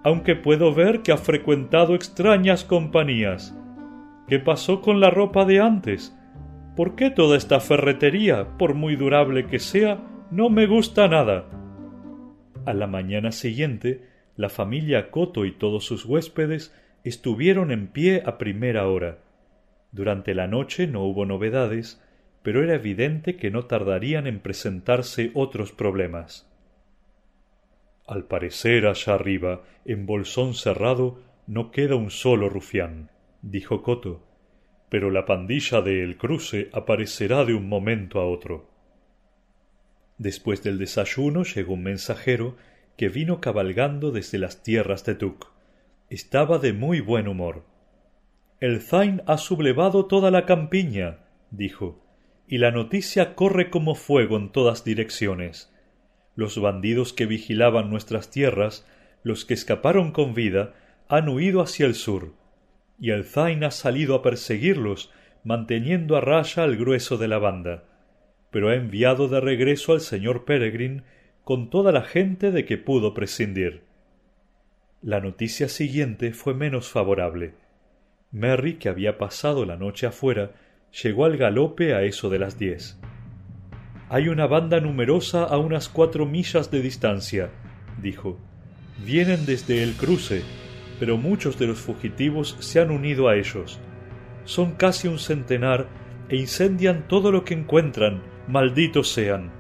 aunque 0.05 0.37
puedo 0.37 0.73
ver 0.73 1.03
que 1.03 1.13
ha 1.13 1.17
frecuentado 1.17 1.95
extrañas 1.95 2.65
compañías. 2.65 3.55
¿Qué 4.27 4.39
pasó 4.39 4.81
con 4.81 5.01
la 5.01 5.11
ropa 5.11 5.45
de 5.45 5.61
antes? 5.61 6.17
¿Por 6.77 6.95
qué 6.95 7.11
toda 7.11 7.37
esta 7.37 7.61
ferretería, 7.61 8.57
por 8.57 8.75
muy 8.75 8.97
durable 8.97 9.47
que 9.47 9.59
sea, 9.59 10.01
no 10.31 10.49
me 10.49 10.67
gusta 10.67 11.09
nada? 11.09 11.51
A 12.65 12.73
la 12.73 12.87
mañana 12.87 13.33
siguiente, 13.33 14.05
la 14.37 14.49
familia 14.49 15.11
Coto 15.11 15.45
y 15.45 15.53
todos 15.53 15.85
sus 15.85 16.05
huéspedes 16.05 16.75
estuvieron 17.09 17.71
en 17.73 17.89
pie 17.89 18.23
a 18.25 18.39
primera 18.39 18.87
hora. 18.89 19.19
Durante 19.93 20.35
la 20.35 20.47
noche 20.47 20.87
no 20.87 21.05
hubo 21.05 21.27
novedades, 21.27 22.03
pero 22.43 22.63
era 22.63 22.75
evidente 22.75 23.37
que 23.37 23.51
no 23.51 23.67
tardarían 23.67 24.27
en 24.27 24.41
presentarse 24.41 25.31
otros 25.35 25.73
problemas. 25.73 26.49
Al 28.07 28.25
parecer 28.25 28.87
allá 28.87 29.15
arriba, 29.15 29.63
en 29.85 30.07
Bolsón 30.07 30.55
cerrado, 30.55 31.21
no 31.47 31.71
queda 31.71 31.97
un 31.97 32.11
solo 32.11 32.49
rufián, 32.49 33.11
dijo 33.43 33.83
Coto, 33.83 34.23
pero 34.89 35.11
la 35.11 35.27
pandilla 35.27 35.83
de 35.83 36.03
El 36.03 36.17
Cruce 36.17 36.71
aparecerá 36.73 37.45
de 37.45 37.55
un 37.55 37.69
momento 37.69 38.21
a 38.21 38.27
otro. 38.27 38.71
Después 40.17 40.63
del 40.63 40.79
desayuno 40.79 41.45
llegó 41.45 41.75
un 41.75 41.83
mensajero 41.83 42.57
que 42.97 43.09
vino 43.09 43.41
cabalgando 43.41 44.11
desde 44.11 44.39
las 44.39 44.63
tierras 44.63 45.05
de 45.05 45.15
Tuc. 45.15 45.58
Estaba 46.11 46.57
de 46.57 46.73
muy 46.73 47.01
buen 47.01 47.29
humor. 47.29 47.67
El 48.61 48.81
Zain 48.81 49.21
ha 49.27 49.37
sublevado 49.37 50.07
toda 50.07 50.31
la 50.31 50.47
campiña, 50.47 51.19
dijo, 51.51 52.03
y 52.49 52.57
la 52.57 52.71
noticia 52.71 53.35
corre 53.35 53.69
como 53.69 53.95
fuego 53.95 54.39
en 54.39 54.51
todas 54.51 54.85
direcciones. 54.85 55.71
Los 56.35 56.59
bandidos 56.59 57.13
que 57.13 57.27
vigilaban 57.27 57.91
nuestras 57.91 58.31
tierras, 58.31 58.89
los 59.23 59.45
que 59.45 59.53
escaparon 59.53 60.13
con 60.13 60.33
vida, 60.33 60.75
han 61.09 61.29
huido 61.29 61.61
hacia 61.61 61.85
el 61.85 61.95
sur, 61.95 62.33
y 62.99 63.11
el 63.11 63.25
Zain 63.25 63.63
ha 63.63 63.71
salido 63.71 64.15
a 64.15 64.23
perseguirlos, 64.23 65.13
manteniendo 65.45 66.17
a 66.17 66.23
raya 66.23 66.63
al 66.63 66.79
grueso 66.79 67.19
de 67.19 67.29
la 67.29 67.39
banda, 67.39 67.85
pero 68.51 68.71
ha 68.71 68.77
enviado 68.77 69.29
de 69.29 69.41
regreso 69.41 69.93
al 69.93 70.01
señor 70.01 70.47
Peregrin 70.47 71.03
con 71.45 71.69
toda 71.69 71.93
la 71.93 72.03
gente 72.03 72.51
de 72.51 72.65
que 72.65 72.79
pudo 72.79 73.13
prescindir. 73.13 73.88
La 75.03 75.21
noticia 75.21 75.69
siguiente 75.69 76.33
fue 76.33 76.55
menos 76.55 76.89
favorable. 76.89 77.55
Merry, 78.33 78.75
que 78.75 78.89
había 78.89 79.17
pasado 79.17 79.65
la 79.65 79.77
noche 79.77 80.09
afuera, 80.09 80.51
llegó 81.05 81.25
al 81.25 81.37
galope 81.37 81.95
a 81.95 82.03
eso 82.03 82.29
de 82.31 82.41
las 82.41 82.59
diez. 82.59 82.99
Hay 84.09 84.27
una 84.27 84.49
banda 84.49 84.81
numerosa 84.81 85.45
a 85.45 85.57
unas 85.59 85.89
cuatro 85.89 86.27
millas 86.27 86.73
de 86.73 86.83
distancia, 86.83 87.51
dijo. 88.03 88.41
Vienen 89.05 89.47
desde 89.47 89.85
el 89.85 89.93
cruce, 89.95 90.43
pero 90.99 91.17
muchos 91.17 91.61
de 91.61 91.69
los 91.69 91.79
fugitivos 91.79 92.57
se 92.59 92.81
han 92.81 92.91
unido 92.91 93.29
a 93.29 93.37
ellos. 93.37 93.79
Son 94.47 94.73
casi 94.73 95.07
un 95.07 95.21
centenar 95.21 95.87
e 96.29 96.35
incendian 96.35 97.07
todo 97.07 97.31
lo 97.31 97.45
que 97.45 97.55
encuentran, 97.55 98.21
malditos 98.49 99.13
sean. 99.13 99.53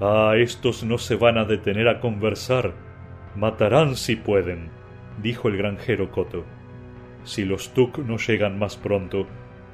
Ah, 0.00 0.34
estos 0.36 0.84
no 0.84 0.98
se 0.98 1.16
van 1.16 1.38
a 1.38 1.44
detener 1.44 1.88
a 1.88 1.98
conversar. 1.98 2.91
Matarán 3.34 3.96
si 3.96 4.16
pueden, 4.16 4.68
dijo 5.22 5.48
el 5.48 5.56
granjero 5.56 6.10
Coto. 6.10 6.44
Si 7.24 7.44
los 7.44 7.72
Tuk 7.72 7.98
no 7.98 8.18
llegan 8.18 8.58
más 8.58 8.76
pronto, 8.76 9.26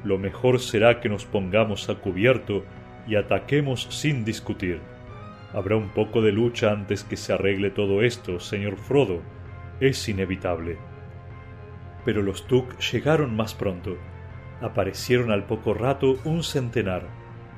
lo 0.05 0.17
mejor 0.17 0.61
será 0.61 1.01
que 1.01 1.09
nos 1.09 1.25
pongamos 1.25 1.89
a 1.89 1.97
cubierto 1.97 2.65
y 3.09 3.17
ataquemos 3.17 3.89
sin 3.91 4.25
discutir. 4.25 4.81
Habrá 5.53 5.77
un 5.77 5.89
poco 5.89 6.23
de 6.23 6.31
lucha 6.31 6.71
antes 6.71 7.03
que 7.03 7.17
se 7.17 7.33
arregle 7.33 7.71
todo 7.71 8.03
esto, 8.03 8.39
señor 8.39 8.77
Frodo. 8.77 9.23
Es 9.81 10.09
inevitable. 10.09 10.77
Pero 12.05 12.23
los 12.23 12.47
Tuk 12.47 12.79
llegaron 12.79 13.35
más 13.35 13.55
pronto. 13.55 13.97
Aparecieron 14.61 15.33
al 15.33 15.47
poco 15.47 15.75
rato 15.75 16.19
un 16.25 16.45
centenar, 16.45 17.09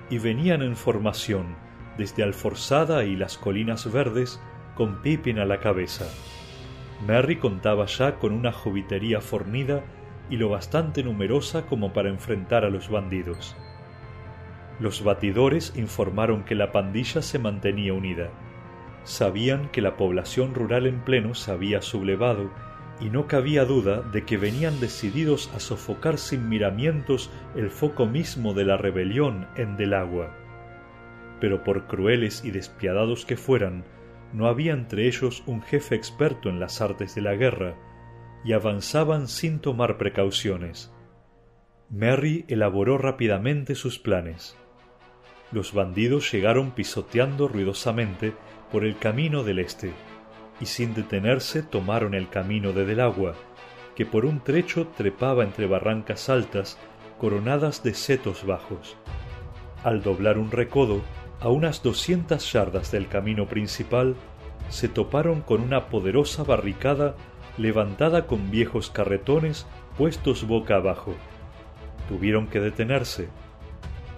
y 0.09 0.19
venían 0.19 0.63
en 0.63 0.77
formación, 0.77 1.57
desde 1.99 2.23
Alforzada 2.23 3.05
y 3.05 3.17
las 3.17 3.37
colinas 3.37 3.91
verdes, 3.91 4.41
con 4.81 5.03
Pippin 5.03 5.39
a 5.39 5.45
la 5.45 5.61
cabeza. 5.61 6.07
Merry 7.07 7.37
contaba 7.37 7.85
ya 7.85 8.19
con 8.19 8.33
una 8.33 8.51
jovitería 8.51 9.21
fornida 9.21 9.85
y 10.31 10.39
lo 10.39 10.49
bastante 10.49 11.03
numerosa 11.03 11.67
como 11.67 11.93
para 11.93 12.09
enfrentar 12.09 12.65
a 12.65 12.71
los 12.71 12.89
bandidos. 12.89 13.55
Los 14.79 15.05
batidores 15.05 15.75
informaron 15.77 16.45
que 16.45 16.55
la 16.55 16.73
pandilla 16.73 17.21
se 17.21 17.39
mantenía 17.39 17.93
unida. 17.93 18.31
Sabían 19.05 19.69
que 19.69 19.83
la 19.83 19.99
población 19.99 20.55
rural 20.55 20.87
en 20.87 21.01
pleno 21.01 21.35
se 21.35 21.53
había 21.53 21.83
sublevado 21.83 22.51
y 23.03 23.11
no 23.11 23.27
cabía 23.27 23.67
duda 23.67 24.01
de 24.01 24.25
que 24.25 24.39
venían 24.39 24.81
decididos 24.81 25.53
a 25.55 25.61
sofocar 25.61 26.17
sin 26.17 26.49
miramientos 26.49 27.31
el 27.55 27.71
foco 27.71 28.07
mismo 28.07 28.55
de 28.55 28.65
la 28.65 28.79
rebelión 28.79 29.47
en 29.57 29.77
Delagua 29.77 30.31
pero 31.41 31.65
por 31.65 31.87
crueles 31.87 32.45
y 32.45 32.51
despiadados 32.51 33.25
que 33.25 33.37
fueran, 33.37 33.85
no 34.33 34.47
había 34.47 34.73
entre 34.73 35.07
ellos 35.07 35.43
un 35.47 35.63
jefe 35.63 35.95
experto 35.95 36.49
en 36.49 36.61
las 36.61 36.81
artes 36.81 37.15
de 37.15 37.23
la 37.23 37.35
guerra, 37.35 37.75
y 38.45 38.53
avanzaban 38.53 39.29
sin 39.29 39.61
tomar 39.61 39.99
precauciones. 39.99 40.93
Merry 41.91 42.45
elaboró 42.49 42.99
rápidamente 42.99 43.75
sus 43.75 43.99
planes. 43.99 44.57
Los 45.53 45.75
bandidos 45.75 46.31
llegaron 46.31 46.71
pisoteando 46.71 47.49
ruidosamente 47.49 48.33
por 48.71 48.85
el 48.85 48.97
camino 48.97 49.43
del 49.43 49.59
este, 49.59 49.93
y 50.61 50.67
sin 50.67 50.95
detenerse 50.95 51.63
tomaron 51.63 52.15
el 52.15 52.29
camino 52.29 52.73
de 52.73 52.87
Delagua, 52.87 53.35
que 53.97 54.07
por 54.07 54.25
un 54.25 54.41
trecho 54.41 54.87
trepaba 54.97 55.43
entre 55.43 55.67
barrancas 55.67 56.29
altas 56.29 56.79
coronadas 57.19 57.83
de 57.83 57.95
setos 57.95 58.47
bajos. 58.47 58.97
Al 59.83 60.03
doblar 60.03 60.39
un 60.39 60.51
recodo, 60.51 61.03
a 61.41 61.49
unas 61.49 61.83
doscientas 61.83 62.53
yardas 62.53 62.91
del 62.91 63.09
camino 63.09 63.47
principal, 63.47 64.15
se 64.69 64.89
toparon 64.89 65.41
con 65.41 65.63
una 65.63 65.89
poderosa 65.89 66.45
barricada 66.45 67.17
levantada 67.57 68.27
con 68.27 68.51
viejos 68.51 68.91
carretones 68.91 69.67
puestos 69.97 70.47
boca 70.47 70.77
abajo. 70.77 71.15
Tuvieron 72.09 72.47
que 72.47 72.61
detenerse. 72.61 73.29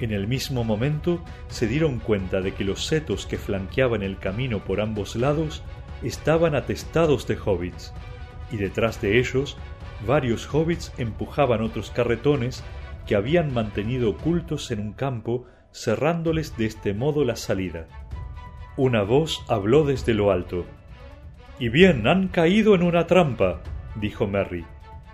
En 0.00 0.12
el 0.12 0.26
mismo 0.26 0.64
momento 0.64 1.22
se 1.48 1.66
dieron 1.66 2.00
cuenta 2.00 2.40
de 2.40 2.54
que 2.54 2.64
los 2.64 2.86
setos 2.86 3.26
que 3.26 3.38
flanqueaban 3.38 4.02
el 4.02 4.18
camino 4.18 4.58
por 4.58 4.80
ambos 4.80 5.14
lados 5.16 5.62
estaban 6.02 6.54
atestados 6.56 7.26
de 7.28 7.36
hobbits, 7.36 7.92
y 8.50 8.56
detrás 8.56 9.00
de 9.00 9.18
ellos 9.18 9.56
varios 10.06 10.52
hobbits 10.52 10.92
empujaban 10.98 11.62
otros 11.62 11.90
carretones 11.90 12.64
que 13.06 13.14
habían 13.14 13.52
mantenido 13.54 14.10
ocultos 14.10 14.70
en 14.70 14.80
un 14.80 14.92
campo 14.92 15.46
cerrándoles 15.72 16.56
de 16.56 16.66
este 16.66 16.94
modo 16.94 17.24
la 17.24 17.36
salida. 17.36 17.86
Una 18.76 19.02
voz 19.02 19.44
habló 19.48 19.84
desde 19.84 20.14
lo 20.14 20.30
alto. 20.30 20.64
Y 21.58 21.68
bien, 21.68 22.06
han 22.06 22.28
caído 22.28 22.74
en 22.74 22.82
una 22.82 23.06
trampa, 23.06 23.62
dijo 23.96 24.26
Merry. 24.26 24.64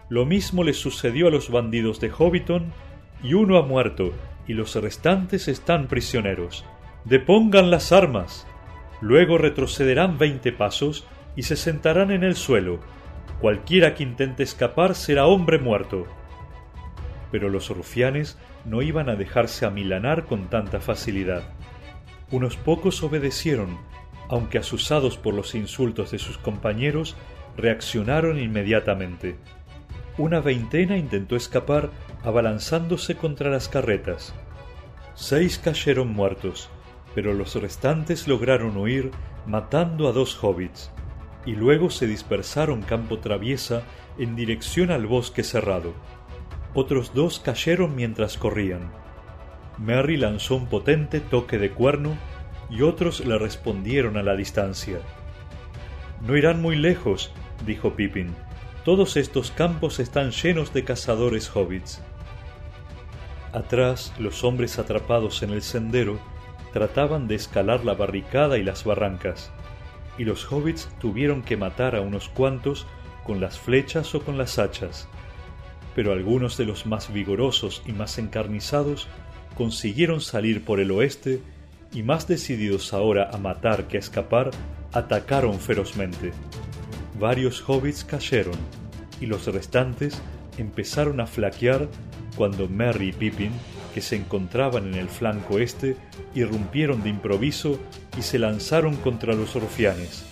Lo 0.09 0.25
mismo 0.25 0.65
les 0.65 0.79
sucedió 0.79 1.29
a 1.29 1.31
los 1.31 1.51
bandidos 1.51 2.01
de 2.01 2.11
Hobbiton, 2.11 2.73
y 3.23 3.35
uno 3.35 3.59
ha 3.59 3.63
muerto, 3.63 4.13
y 4.47 4.55
los 4.55 4.75
restantes 4.77 5.49
están 5.49 5.89
prisioneros. 5.89 6.65
Depongan 7.05 7.71
las 7.71 7.93
armas. 7.93 8.47
Luego 9.01 9.39
retrocederán 9.39 10.19
veinte 10.19 10.53
pasos 10.53 11.07
y 11.37 11.43
se 11.43 11.57
sentarán 11.57 12.11
en 12.11 12.25
el 12.25 12.35
suelo. 12.35 12.81
Cualquiera 13.41 13.95
que 13.95 14.03
intente 14.03 14.43
escapar 14.43 14.95
será 14.95 15.27
hombre 15.27 15.59
muerto. 15.59 16.07
Pero 17.31 17.49
los 17.49 17.69
rufianes 17.69 18.39
no 18.65 18.83
iban 18.83 19.09
a 19.09 19.17
dejarse 19.17 19.67
amilanar 19.67 20.25
con 20.25 20.49
tanta 20.49 20.81
facilidad. 20.81 21.43
Unos 22.31 22.57
pocos 22.57 23.03
obedecieron, 23.03 23.79
aunque 24.29 24.59
asusados 24.59 25.17
por 25.17 25.35
los 25.35 25.55
insultos 25.55 26.11
de 26.11 26.19
sus 26.19 26.39
compañeros, 26.39 27.17
reaccionaron 27.57 28.39
inmediatamente. 28.39 29.37
Una 30.19 30.41
veintena 30.41 30.97
intentó 30.97 31.37
escapar 31.37 31.91
abalanzándose 32.23 33.17
contra 33.17 33.51
las 33.51 33.69
carretas. 33.69 34.35
Seis 35.15 35.59
cayeron 35.59 36.09
muertos, 36.09 36.71
pero 37.15 37.35
los 37.35 37.55
restantes 37.55 38.29
lograron 38.29 38.77
huir 38.77 39.11
matando 39.47 40.09
a 40.09 40.13
dos 40.13 40.39
hobbits, 40.43 40.91
y 41.47 41.53
luego 41.53 41.91
se 41.91 42.07
dispersaron 42.07 42.83
campo 42.83 43.19
traviesa 43.19 43.83
en 44.19 44.37
dirección 44.37 44.91
al 44.91 45.07
bosque 45.07 45.43
cerrado. 45.43 45.95
Otros 46.75 47.15
dos 47.15 47.41
cayeron 47.41 47.97
mientras 47.97 48.37
corrían. 48.37 48.93
Merry 49.79 50.17
lanzó 50.17 50.57
un 50.57 50.67
potente 50.67 51.21
toque 51.21 51.59
de 51.59 51.71
cuerno 51.71 52.17
y 52.71 52.83
otros 52.83 53.25
le 53.25 53.39
respondieron 53.39 54.17
a 54.17 54.23
la 54.23 54.37
distancia. 54.37 54.99
No 56.27 56.37
irán 56.37 56.61
muy 56.61 56.77
lejos, 56.77 57.33
dijo 57.65 57.95
Pippin. 57.95 58.35
Todos 58.85 59.17
estos 59.17 59.51
campos 59.51 60.01
están 60.01 60.31
llenos 60.31 60.73
de 60.73 60.85
cazadores 60.85 61.55
hobbits. 61.55 62.03
Atrás, 63.53 64.13
los 64.19 64.45
hombres 64.45 64.79
atrapados 64.79 65.43
en 65.43 65.51
el 65.51 65.63
sendero 65.63 66.19
trataban 66.73 67.29
de 67.29 67.35
escalar 67.35 67.85
la 67.85 67.95
barricada 67.95 68.59
y 68.59 68.63
las 68.63 68.85
barrancas. 68.85 69.51
y 70.19 70.25
los 70.25 70.51
hobbits 70.53 70.89
tuvieron 71.01 71.43
que 71.43 71.57
matar 71.57 71.95
a 71.95 72.01
unos 72.01 72.29
cuantos 72.29 72.87
con 73.25 73.41
las 73.41 73.59
flechas 73.59 74.15
o 74.15 74.21
con 74.21 74.37
las 74.37 74.59
hachas. 74.59 75.09
Pero 75.99 76.13
algunos 76.13 76.57
de 76.57 76.65
los 76.65 76.87
más 76.87 77.13
vigorosos 77.13 77.83
y 77.85 77.91
más 77.91 78.19
encarnizados 78.19 79.09
consiguieron 79.57 80.21
salir 80.21 80.65
por 80.65 80.79
el 80.79 80.93
oeste 80.93 81.41
y 81.93 82.05
más 82.05 82.29
decididos 82.29 82.93
ahora 82.95 83.31
a 83.33 83.37
matar 83.37 83.89
que 83.89 83.97
a 83.97 83.99
escapar, 83.99 84.53
atacaron 84.93 85.59
ferozmente. 85.59 86.31
Varios 87.19 87.69
hobbits 87.69 88.05
cayeron 88.05 88.55
y 89.21 89.27
los 89.27 89.53
restantes 89.53 90.23
empezaron 90.57 91.19
a 91.19 91.27
flaquear 91.27 91.89
cuando 92.37 92.69
Merry 92.69 93.09
y 93.09 93.13
Pippin, 93.13 93.51
que 93.93 94.01
se 94.01 94.15
encontraban 94.15 94.87
en 94.87 94.95
el 94.95 95.09
flanco 95.09 95.59
este, 95.59 95.97
irrumpieron 96.33 97.03
de 97.03 97.09
improviso 97.09 97.77
y 98.17 98.23
se 98.23 98.39
lanzaron 98.39 98.95
contra 98.95 99.35
los 99.35 99.53
rufianes. 99.57 100.25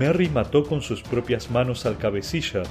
Merry 0.00 0.28
mató 0.28 0.64
con 0.64 0.82
sus 0.82 1.00
propias 1.02 1.48
manos 1.48 1.86
al 1.86 1.96
cabecilla, 1.96 2.64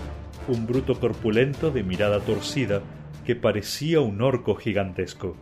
un 0.50 0.68
bruto 0.68 1.00
corpulento 1.00 1.72
de 1.72 1.84
mirada 1.84 2.20
torcida 2.20 2.82
que 3.26 3.36
parecía 3.36 4.02
un 4.02 4.22
orco 4.22 4.56
gigantesco. 4.56 5.38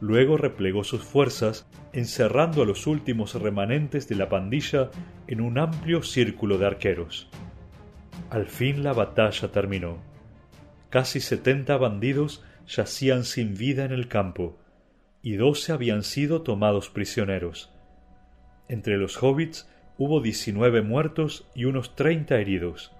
Luego 0.00 0.36
replegó 0.36 0.84
sus 0.84 1.02
fuerzas, 1.02 1.66
encerrando 1.92 2.62
a 2.62 2.66
los 2.66 2.86
últimos 2.86 3.34
remanentes 3.34 4.08
de 4.08 4.14
la 4.14 4.28
pandilla 4.28 4.90
en 5.26 5.40
un 5.40 5.58
amplio 5.58 6.02
círculo 6.02 6.58
de 6.58 6.66
arqueros. 6.66 7.28
Al 8.30 8.46
fin 8.46 8.82
la 8.82 8.92
batalla 8.92 9.50
terminó. 9.50 9.98
Casi 10.90 11.20
setenta 11.20 11.76
bandidos 11.76 12.44
yacían 12.66 13.24
sin 13.24 13.54
vida 13.56 13.84
en 13.84 13.92
el 13.92 14.08
campo, 14.08 14.58
y 15.22 15.36
doce 15.36 15.72
habían 15.72 16.02
sido 16.02 16.42
tomados 16.42 16.90
prisioneros. 16.90 17.72
Entre 18.68 18.98
los 18.98 19.20
hobbits 19.22 19.68
hubo 19.96 20.20
diecinueve 20.20 20.82
muertos 20.82 21.48
y 21.54 21.64
unos 21.64 21.96
treinta 21.96 22.38
heridos. 22.38 22.92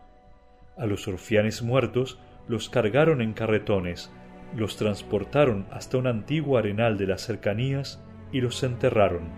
A 0.79 0.87
los 0.87 1.07
rufianes 1.07 1.63
muertos 1.63 2.19
los 2.47 2.69
cargaron 2.69 3.21
en 3.21 3.33
carretones, 3.33 4.13
los 4.57 4.77
transportaron 4.77 5.67
hasta 5.71 5.99
un 5.99 6.07
antiguo 6.07 6.57
arenal 6.57 6.97
de 6.97 7.07
las 7.07 7.23
cercanías 7.23 8.03
y 8.33 8.41
los 8.41 8.63
enterraron. 8.63 9.29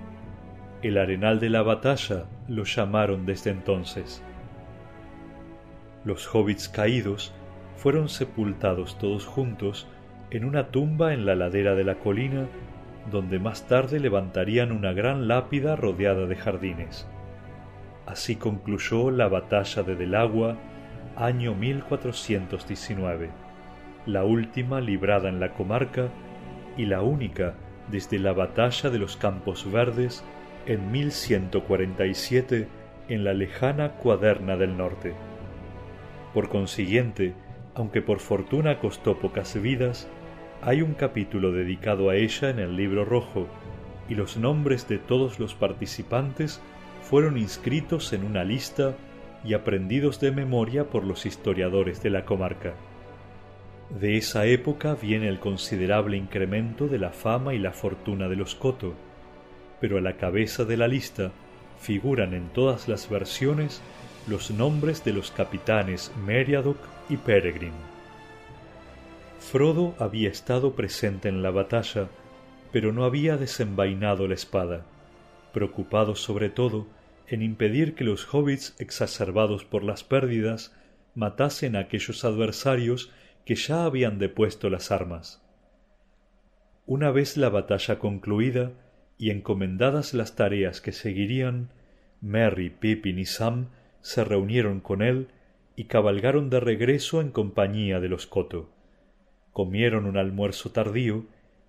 El 0.83 0.99
arenal 0.99 1.41
de 1.41 1.51
la 1.51 1.63
batalla 1.63 2.27
lo 2.49 2.65
llamaron 2.65 3.27
desde 3.27 3.51
entonces. 3.51 4.23
Los 6.05 6.33
hobbits 6.35 6.69
caídos 6.69 7.35
fueron 7.77 8.09
sepultados 8.09 8.99
todos 8.99 9.27
juntos 9.27 9.89
en 10.31 10.45
una 10.45 10.69
tumba 10.69 11.13
en 11.13 11.27
la 11.27 11.35
ladera 11.35 11.75
de 11.75 11.85
la 11.85 11.97
colina, 11.97 12.47
donde 13.11 13.39
más 13.39 13.67
tarde 13.67 13.99
levantarían 13.99 14.73
una 14.73 14.93
gran 14.93 15.27
lápida 15.27 15.77
rodeada 15.77 16.27
de 16.27 16.37
jardines. 16.37 17.09
Así 18.07 18.37
concluyó 18.37 19.11
la 19.11 19.29
batalla 19.29 19.83
de 19.83 19.97
Delagua, 19.97 20.57
año 21.21 21.55
1419, 21.55 23.29
la 24.07 24.25
última 24.25 24.81
librada 24.81 25.29
en 25.29 25.39
la 25.39 25.53
comarca 25.53 26.09
y 26.79 26.87
la 26.87 27.03
única 27.03 27.55
desde 27.91 28.19
la 28.19 28.33
batalla 28.33 28.89
de 28.89 28.99
los 28.99 29.19
Campos 29.19 29.71
Verdes 29.71 30.25
en 30.65 30.91
1147 30.91 32.69
en 33.11 33.25
la 33.25 33.35
lejana 33.35 33.93
Cuaderna 33.97 34.57
del 34.57 34.79
Norte. 34.79 35.13
Por 36.33 36.49
consiguiente, 36.49 37.35
aunque 37.75 38.01
por 38.01 38.21
fortuna 38.21 38.79
costó 38.79 39.19
pocas 39.19 39.61
vidas, 39.61 40.09
hay 40.63 40.81
un 40.81 40.95
capítulo 40.95 41.53
dedicado 41.53 42.09
a 42.09 42.17
ella 42.17 42.49
en 42.49 42.61
el 42.61 42.77
libro 42.77 43.05
rojo, 43.05 43.47
y 44.09 44.15
los 44.15 44.39
nombres 44.39 44.89
de 44.89 44.97
todos 44.97 45.39
los 45.39 45.55
participantes 45.55 46.63
fueron 47.03 47.37
inscritos 47.37 48.15
en 48.15 48.25
una 48.25 48.43
lista 48.43 48.95
y 49.45 49.55
aprendidos 49.55 50.21
de 50.21 50.31
memoria 50.31 50.85
por 50.85 51.05
los 51.05 51.27
historiadores 51.27 52.03
de 52.03 52.11
la 52.11 52.25
comarca. 52.25 52.75
De 53.99 54.17
esa 54.17 54.47
época 54.47 54.95
viene 54.95 55.29
el 55.29 55.41
considerable 55.41 56.17
incremento 56.17 56.87
de 56.87 56.99
la 56.99 57.11
fama 57.11 57.55
y 57.55 57.59
la 57.59 57.73
fortuna 57.73 58.29
de 58.29 58.37
los 58.37 58.55
Coto, 58.55 58.95
pero 59.81 59.99
a 59.99 60.01
la 60.01 60.17
cabeza 60.17 60.65
de 60.65 60.77
la 60.77 60.87
lista 60.87 61.33
figuran 61.81 62.35
en 62.35 62.49
todas 62.51 62.89
las 62.89 63.09
versiones 63.09 63.83
los 64.29 64.51
nombres 64.51 65.05
de 65.05 65.13
los 65.13 65.31
capitanes 65.31 66.13
Meriadoc 66.25 66.77
y 67.09 67.17
Peregrine. 67.17 67.91
Frodo 69.41 69.95
había 69.99 70.29
estado 70.29 70.75
presente 70.75 71.29
en 71.29 71.43
la 71.43 71.51
batalla, 71.51 72.09
pero 72.71 72.93
no 72.93 73.05
había 73.05 73.37
desenvainado 73.37 74.29
la 74.29 74.35
espada, 74.35 74.85
preocupado 75.53 76.15
sobre 76.15 76.51
todo 76.51 76.87
en 77.31 77.43
impedir 77.43 77.95
que 77.95 78.03
los 78.03 78.35
hobbits 78.35 78.75
exacerbados 78.81 79.65
por 79.65 79.85
las 79.85 80.03
pérdidas 80.03 80.77
matasen 81.15 81.77
a 81.77 81.81
aquellos 81.81 82.25
adversarios 82.25 83.13
que 83.47 83.55
ya 83.55 83.85
habían 83.85 84.19
depuesto 84.19 84.69
las 84.69 84.91
armas. 84.91 85.41
Una 86.87 87.13
vez 87.13 87.37
la 87.37 87.49
batalla 87.49 88.01
concluida 88.01 88.73
y 89.17 89.31
encomendadas 89.31 90.13
las 90.13 90.35
tareas 90.35 90.81
que 90.81 90.91
seguirían, 90.91 91.71
Merry, 92.21 92.69
Pippin 92.69 93.21
y 93.21 93.27
Sam 93.27 93.69
se 94.01 94.25
reunieron 94.25 94.81
con 94.81 95.01
él 95.01 95.29
y 95.77 95.85
cabalgaron 95.85 96.51
de 96.51 96.59
regreso 96.59 97.21
en 97.21 97.31
compañía 97.31 98.01
de 98.01 98.09
los 98.09 98.27
Coto. 98.27 98.71
Comieron 99.53 100.07
un 100.07 100.17
almuerzo 100.17 100.73
tardío 100.73 101.27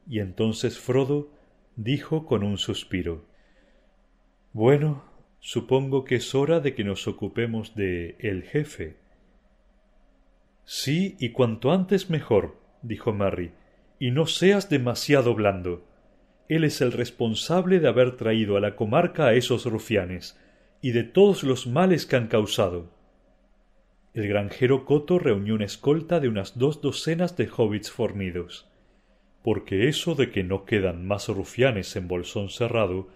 y 0.08 0.22
entonces 0.22 0.80
Frodo 0.80 1.30
dijo 1.76 2.26
con 2.26 2.42
un 2.42 2.58
suspiro 2.58 3.26
Bueno, 4.54 5.11
supongo 5.42 6.06
que 6.06 6.16
es 6.16 6.34
hora 6.36 6.60
de 6.60 6.76
que 6.76 6.84
nos 6.84 7.08
ocupemos 7.08 7.76
de 7.76 8.16
el 8.20 8.44
jefe. 8.44 8.96
Sí, 10.64 11.18
y 11.20 11.32
cuanto 11.32 11.72
antes 11.72 12.10
mejor, 12.10 12.56
dijo 12.84 13.12
Merry, 13.12 13.52
y 14.00 14.12
no 14.12 14.28
seas 14.28 14.70
demasiado 14.70 15.34
blando. 15.36 15.84
Él 16.48 16.64
es 16.64 16.80
el 16.82 16.92
responsable 16.92 17.80
de 17.80 17.88
haber 17.88 18.16
traído 18.16 18.56
a 18.56 18.60
la 18.62 18.76
comarca 18.76 19.26
a 19.26 19.34
esos 19.34 19.66
rufianes, 19.66 20.40
y 20.80 20.92
de 20.92 21.04
todos 21.04 21.44
los 21.44 21.68
males 21.68 22.06
que 22.06 22.16
han 22.16 22.28
causado. 22.28 22.90
El 24.14 24.28
granjero 24.28 24.86
Coto 24.86 25.20
reunió 25.20 25.56
una 25.56 25.66
escolta 25.66 26.20
de 26.20 26.28
unas 26.28 26.58
dos 26.58 26.82
docenas 26.82 27.36
de 27.38 27.50
hobbits 27.50 27.90
fornidos. 27.90 28.68
Porque 29.44 29.88
eso 29.88 30.16
de 30.16 30.30
que 30.32 30.44
no 30.44 30.66
quedan 30.66 31.08
más 31.08 31.30
rufianes 31.30 31.96
en 31.96 32.08
Bolsón 32.08 32.50
Cerrado 32.50 33.08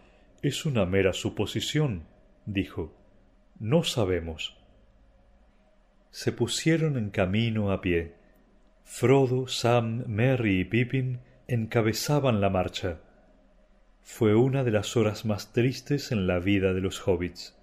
es 0.42 0.66
una 0.66 0.86
mera 0.86 1.14
suposición, 1.14 2.04
dijo. 2.46 2.94
No 3.60 3.84
sabemos. 3.84 4.58
Se 6.12 6.32
pusieron 6.32 6.98
en 6.98 7.10
camino 7.10 7.72
a 7.72 7.82
pie. 7.82 8.14
Frodo, 8.84 9.48
Sam, 9.48 10.04
Merry 10.08 10.62
y 10.62 10.66
Pippin 10.66 11.20
encabezaban 11.48 12.42
la 12.42 12.50
marcha. 12.50 13.00
Fue 14.02 14.36
una 14.36 14.64
de 14.64 14.72
las 14.72 14.96
horas 14.96 15.26
más 15.26 15.52
tristes 15.52 16.12
en 16.12 16.28
la 16.28 16.40
vida 16.40 16.74
de 16.74 16.82
los 16.82 17.08
hobbits. 17.08 17.58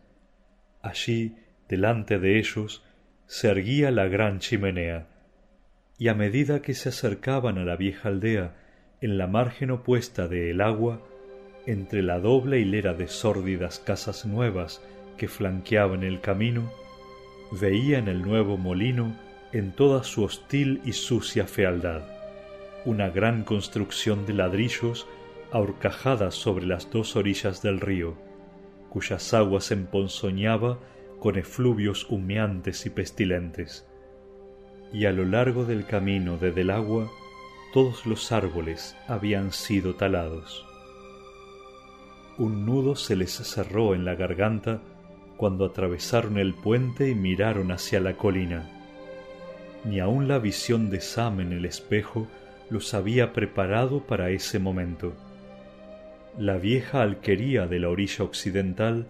Allí, 0.83 1.37
delante 1.69 2.19
de 2.19 2.39
ellos, 2.39 2.85
se 3.27 3.49
erguía 3.49 3.91
la 3.91 4.09
gran 4.09 4.41
chimenea, 4.41 5.07
y 5.99 6.09
a 6.09 6.15
medida 6.15 6.61
que 6.61 6.75
se 6.75 6.89
acercaban 6.89 7.59
a 7.59 7.65
la 7.65 7.77
vieja 7.77 8.09
aldea, 8.09 8.57
en 9.01 9.19
la 9.19 9.27
margen 9.27 9.71
opuesta 9.71 10.27
de 10.29 10.51
el 10.51 10.61
agua, 10.61 11.01
entre 11.67 12.03
la 12.03 12.19
doble 12.19 12.59
hilera 12.59 12.95
de 12.95 13.09
sórdidas 13.09 13.79
casas 13.79 14.27
nuevas 14.27 14.83
que 15.17 15.29
flanqueaban 15.29 16.03
el 16.03 16.21
camino, 16.21 16.71
veían 17.53 18.09
el 18.09 18.23
nuevo 18.23 18.57
molino 18.57 19.17
en 19.53 19.73
toda 19.73 20.03
su 20.03 20.25
hostil 20.25 20.81
y 20.85 20.93
sucia 20.93 21.47
fealdad, 21.47 22.03
una 22.85 23.11
gran 23.11 23.45
construcción 23.45 24.27
de 24.27 24.35
ladrillos 24.35 25.07
ahorcajada 25.53 26.31
sobre 26.31 26.67
las 26.67 26.91
dos 26.91 27.15
orillas 27.15 27.63
del 27.63 27.81
río, 27.81 28.15
cuyas 28.89 29.35
aguas 29.35 29.71
emponzoñaba 29.71 30.79
con 31.21 31.37
efluvios 31.37 32.11
humeantes 32.11 32.87
y 32.87 32.91
pestilentes. 32.91 33.87
Y 34.93 35.05
a 35.07 35.13
lo 35.13 35.25
largo 35.25 35.65
del 35.65 35.87
camino 35.87 36.37
de 36.39 36.53
del 36.53 36.71
agua 36.71 37.11
todos 37.73 38.05
los 38.07 38.33
árboles 38.33 38.97
habían 39.07 39.53
sido 39.53 39.95
talados. 39.95 40.67
Un 42.39 42.65
nudo 42.65 42.97
se 42.97 43.15
les 43.15 43.31
cerró 43.31 43.95
en 43.95 44.05
la 44.05 44.15
garganta 44.15 44.81
cuando 45.37 45.67
atravesaron 45.67 46.39
el 46.39 46.55
puente 46.55 47.11
y 47.11 47.15
miraron 47.15 47.73
hacia 47.73 48.01
la 48.01 48.15
colina. 48.17 48.69
Ni 49.85 50.01
aun 50.01 50.29
la 50.29 50.39
visión 50.39 50.89
de 50.91 51.01
Sam 51.01 51.41
en 51.41 51.53
el 51.53 51.65
espejo 51.65 52.29
los 52.71 52.95
había 52.95 53.33
preparado 53.33 54.07
para 54.07 54.31
ese 54.31 54.59
momento. 54.59 55.13
La 56.39 56.57
vieja 56.57 57.03
alquería 57.03 57.67
de 57.67 57.81
la 57.81 57.91
orilla 57.91 58.25
occidental 58.25 59.09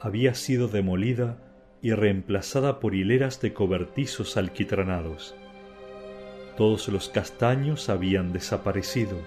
había 0.00 0.34
sido 0.34 0.68
demolida 0.68 1.36
y 1.82 1.92
reemplazada 1.92 2.80
por 2.80 2.94
hileras 2.94 3.40
de 3.42 3.52
cobertizos 3.52 4.36
alquitranados. 4.36 5.34
Todos 6.56 6.88
los 6.88 7.08
castaños 7.08 7.88
habían 7.88 8.32
desaparecido. 8.32 9.18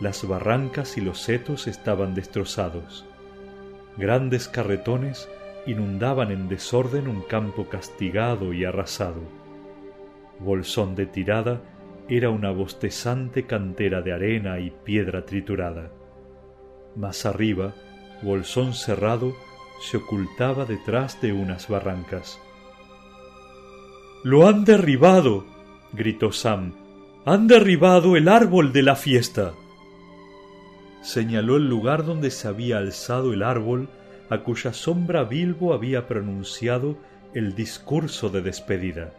Las 0.00 0.26
barrancas 0.26 0.98
y 0.98 1.00
los 1.00 1.20
setos 1.20 1.66
estaban 1.66 2.14
destrozados. 2.14 3.06
Grandes 3.96 4.48
carretones 4.48 5.28
inundaban 5.66 6.30
en 6.30 6.48
desorden 6.48 7.08
un 7.08 7.22
campo 7.22 7.68
castigado 7.68 8.52
y 8.52 8.64
arrasado. 8.64 9.22
Bolsón 10.38 10.94
de 10.94 11.06
tirada 11.06 11.62
era 12.08 12.30
una 12.30 12.50
bostezante 12.50 13.46
cantera 13.46 14.02
de 14.02 14.12
arena 14.12 14.60
y 14.60 14.70
piedra 14.70 15.24
triturada. 15.24 15.90
Más 16.94 17.26
arriba, 17.26 17.74
Bolsón 18.22 18.74
cerrado 18.74 19.34
se 19.80 19.96
ocultaba 19.96 20.66
detrás 20.66 21.20
de 21.20 21.32
unas 21.32 21.68
barrancas. 21.68 22.38
¡Lo 24.22 24.46
han 24.46 24.64
derribado! 24.64 25.46
gritó 25.92 26.32
Sam. 26.32 26.74
¡Han 27.24 27.46
derribado 27.46 28.16
el 28.16 28.28
árbol 28.28 28.72
de 28.72 28.82
la 28.82 28.94
fiesta! 28.94 29.52
Señaló 31.06 31.56
el 31.56 31.68
lugar 31.68 32.04
donde 32.04 32.32
se 32.32 32.48
había 32.48 32.78
alzado 32.78 33.32
el 33.32 33.44
árbol 33.44 33.88
a 34.28 34.38
cuya 34.38 34.72
sombra 34.72 35.22
Bilbo 35.22 35.72
había 35.72 36.08
pronunciado 36.08 36.98
el 37.32 37.54
discurso 37.54 38.28
de 38.28 38.42
despedida. 38.42 39.12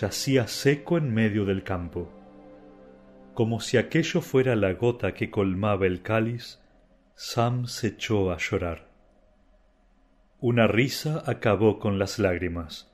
Yacía 0.00 0.46
seco 0.46 0.96
en 0.96 1.12
medio 1.12 1.44
del 1.44 1.62
campo. 1.62 2.10
Como 3.34 3.60
si 3.60 3.76
aquello 3.76 4.22
fuera 4.22 4.56
la 4.56 4.72
gota 4.72 5.12
que 5.12 5.30
colmaba 5.30 5.86
el 5.86 6.00
cáliz, 6.00 6.58
Sam 7.14 7.66
se 7.66 7.88
echó 7.88 8.32
a 8.32 8.38
llorar. 8.38 8.88
Una 10.40 10.68
risa 10.68 11.22
acabó 11.26 11.78
con 11.78 11.98
las 11.98 12.18
lágrimas. 12.18 12.90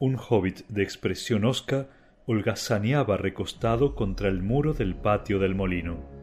Un 0.00 0.18
hobbit 0.18 0.66
de 0.66 0.82
expresión 0.82 1.44
osca 1.44 1.86
holgazaneaba 2.26 3.16
recostado 3.16 3.94
contra 3.94 4.28
el 4.28 4.42
muro 4.42 4.74
del 4.74 4.96
patio 4.96 5.38
del 5.38 5.54
molino. 5.54 6.15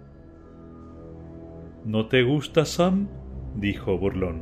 ¿No 1.85 2.07
te 2.07 2.23
gusta, 2.23 2.63
Sam? 2.63 3.09
dijo 3.55 3.97
burlón. 3.97 4.41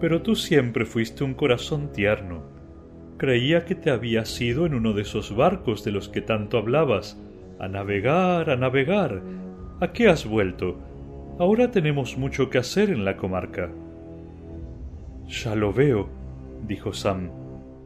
Pero 0.00 0.22
tú 0.22 0.34
siempre 0.34 0.86
fuiste 0.86 1.22
un 1.22 1.34
corazón 1.34 1.92
tierno. 1.92 2.42
Creía 3.18 3.66
que 3.66 3.74
te 3.74 3.90
habías 3.90 4.40
ido 4.40 4.64
en 4.64 4.74
uno 4.74 4.94
de 4.94 5.02
esos 5.02 5.36
barcos 5.36 5.84
de 5.84 5.92
los 5.92 6.08
que 6.08 6.22
tanto 6.22 6.56
hablabas. 6.56 7.20
A 7.58 7.68
navegar, 7.68 8.48
a 8.48 8.56
navegar. 8.56 9.20
¿A 9.80 9.92
qué 9.92 10.08
has 10.08 10.24
vuelto? 10.24 10.78
Ahora 11.38 11.70
tenemos 11.70 12.16
mucho 12.16 12.48
que 12.48 12.58
hacer 12.58 12.90
en 12.90 13.04
la 13.04 13.16
comarca. 13.16 13.70
Ya 15.26 15.54
lo 15.54 15.72
veo, 15.74 16.08
dijo 16.66 16.94
Sam. 16.94 17.30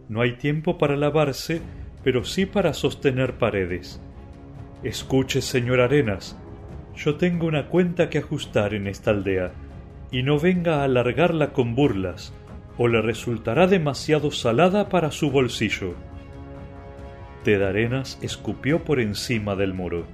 No 0.08 0.20
hay 0.20 0.36
tiempo 0.36 0.78
para 0.78 0.96
lavarse, 0.96 1.60
pero 2.04 2.22
sí 2.22 2.46
para 2.46 2.74
sostener 2.74 3.38
paredes. 3.38 4.00
Escuche, 4.82 5.40
señor 5.40 5.80
Arenas, 5.80 6.38
yo 6.96 7.16
tengo 7.16 7.46
una 7.46 7.68
cuenta 7.68 8.10
que 8.10 8.18
ajustar 8.18 8.74
en 8.74 8.86
esta 8.86 9.10
aldea, 9.10 9.52
y 10.10 10.22
no 10.22 10.38
venga 10.38 10.80
a 10.80 10.84
alargarla 10.84 11.52
con 11.52 11.74
burlas, 11.74 12.34
o 12.78 12.88
le 12.88 13.00
resultará 13.02 13.66
demasiado 13.66 14.30
salada 14.30 14.88
para 14.88 15.10
su 15.10 15.30
bolsillo. 15.30 15.94
Ted 17.44 17.62
Arenas 17.62 18.18
escupió 18.22 18.84
por 18.84 19.00
encima 19.00 19.56
del 19.56 19.74
muro. 19.74 20.04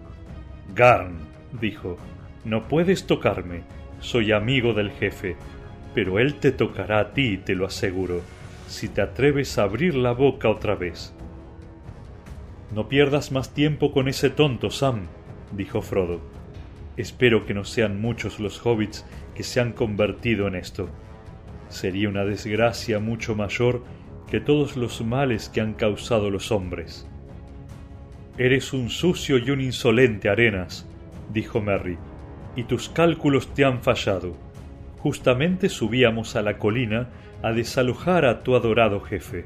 Garn, 0.75 1.19
dijo, 1.61 1.97
no 2.45 2.69
puedes 2.69 3.07
tocarme, 3.07 3.63
soy 4.01 4.33
amigo 4.33 4.73
del 4.73 4.91
jefe, 4.91 5.37
pero 5.95 6.19
él 6.19 6.35
te 6.35 6.53
tocará 6.53 7.01
a 7.01 7.13
ti, 7.13 7.39
te 7.39 7.55
lo 7.55 7.67
aseguro, 7.67 8.23
si 8.67 8.89
te 8.89 9.03
atreves 9.03 9.59
a 9.59 9.65
abrir 9.65 9.95
la 9.95 10.13
boca 10.13 10.49
otra 10.49 10.75
vez. 10.75 11.15
No 12.75 12.89
pierdas 12.89 13.33
más 13.33 13.53
tiempo 13.53 13.93
con 13.93 14.09
ese 14.09 14.31
tonto, 14.31 14.71
Sam, 14.71 15.07
dijo 15.53 15.83
Frodo. 15.83 16.38
Espero 16.99 17.47
que 17.47 17.55
no 17.55 17.65
sean 17.65 18.01
muchos 18.01 18.41
los 18.41 18.67
hobbits 18.67 19.07
que 19.37 19.45
se 19.45 19.61
han 19.61 19.73
convertido 19.73 20.49
en 20.49 20.57
esto. 20.57 20.91
Sería 21.69 22.09
una 22.09 22.25
desgracia 22.25 22.99
mucho 22.99 23.37
mayor 23.37 23.85
que 24.27 24.41
todos 24.41 24.77
los 24.77 25.01
males 25.05 25.49
que 25.49 25.61
han 25.61 25.75
causado 25.75 26.29
los 26.29 26.51
hombres. 26.51 27.09
Eres 28.37 28.73
un 28.73 28.91
sucio 28.91 29.39
y 29.39 29.49
un 29.53 29.61
insolente, 29.61 30.29
Arenas, 30.29 30.89
dijo 31.33 31.61
Merry, 31.61 31.97
y 32.57 32.65
tus 32.65 32.89
cálculos 32.89 33.55
te 33.55 33.65
han 33.65 33.81
fallado. 33.81 34.37
Justamente 34.99 35.69
subíamos 35.69 36.35
a 36.35 36.43
la 36.43 36.59
colina 36.59 37.11
a 37.45 37.53
desalojar 37.53 38.25
a 38.25 38.43
tu 38.43 38.57
adorado 38.57 39.01
jefe. 39.01 39.45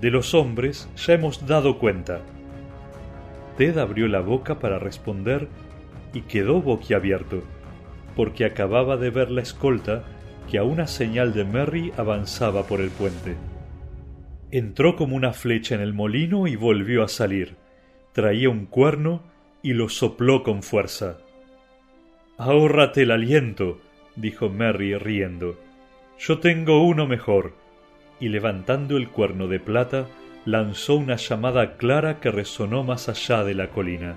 De 0.00 0.12
los 0.12 0.32
hombres 0.32 0.88
ya 0.96 1.14
hemos 1.14 1.44
dado 1.44 1.80
cuenta. 1.80 2.20
Ted 3.56 3.78
abrió 3.78 4.06
la 4.06 4.20
boca 4.20 4.60
para 4.60 4.78
responder 4.78 5.48
y 6.12 6.22
quedó 6.22 6.60
boquiabierto, 6.62 7.42
porque 8.16 8.44
acababa 8.44 8.96
de 8.96 9.10
ver 9.10 9.30
la 9.30 9.42
escolta 9.42 10.04
que 10.50 10.58
a 10.58 10.64
una 10.64 10.86
señal 10.86 11.34
de 11.34 11.44
Merry 11.44 11.92
avanzaba 11.96 12.66
por 12.66 12.80
el 12.80 12.90
puente. 12.90 13.36
Entró 14.50 14.96
como 14.96 15.14
una 15.14 15.32
flecha 15.32 15.74
en 15.74 15.82
el 15.82 15.92
molino 15.92 16.46
y 16.46 16.56
volvió 16.56 17.04
a 17.04 17.08
salir. 17.08 17.56
Traía 18.12 18.48
un 18.48 18.66
cuerno 18.66 19.22
y 19.62 19.74
lo 19.74 19.88
sopló 19.88 20.42
con 20.42 20.62
fuerza. 20.62 21.18
Ahórrate 22.38 23.02
el 23.02 23.10
aliento, 23.10 23.78
dijo 24.16 24.48
Merry 24.48 24.96
riendo. 24.96 25.58
Yo 26.18 26.38
tengo 26.38 26.82
uno 26.82 27.06
mejor. 27.06 27.54
Y 28.20 28.30
levantando 28.30 28.96
el 28.96 29.10
cuerno 29.10 29.48
de 29.48 29.60
plata, 29.60 30.06
lanzó 30.44 30.96
una 30.96 31.16
llamada 31.16 31.76
clara 31.76 32.18
que 32.20 32.30
resonó 32.30 32.82
más 32.82 33.08
allá 33.08 33.44
de 33.44 33.54
la 33.54 33.68
colina 33.68 34.16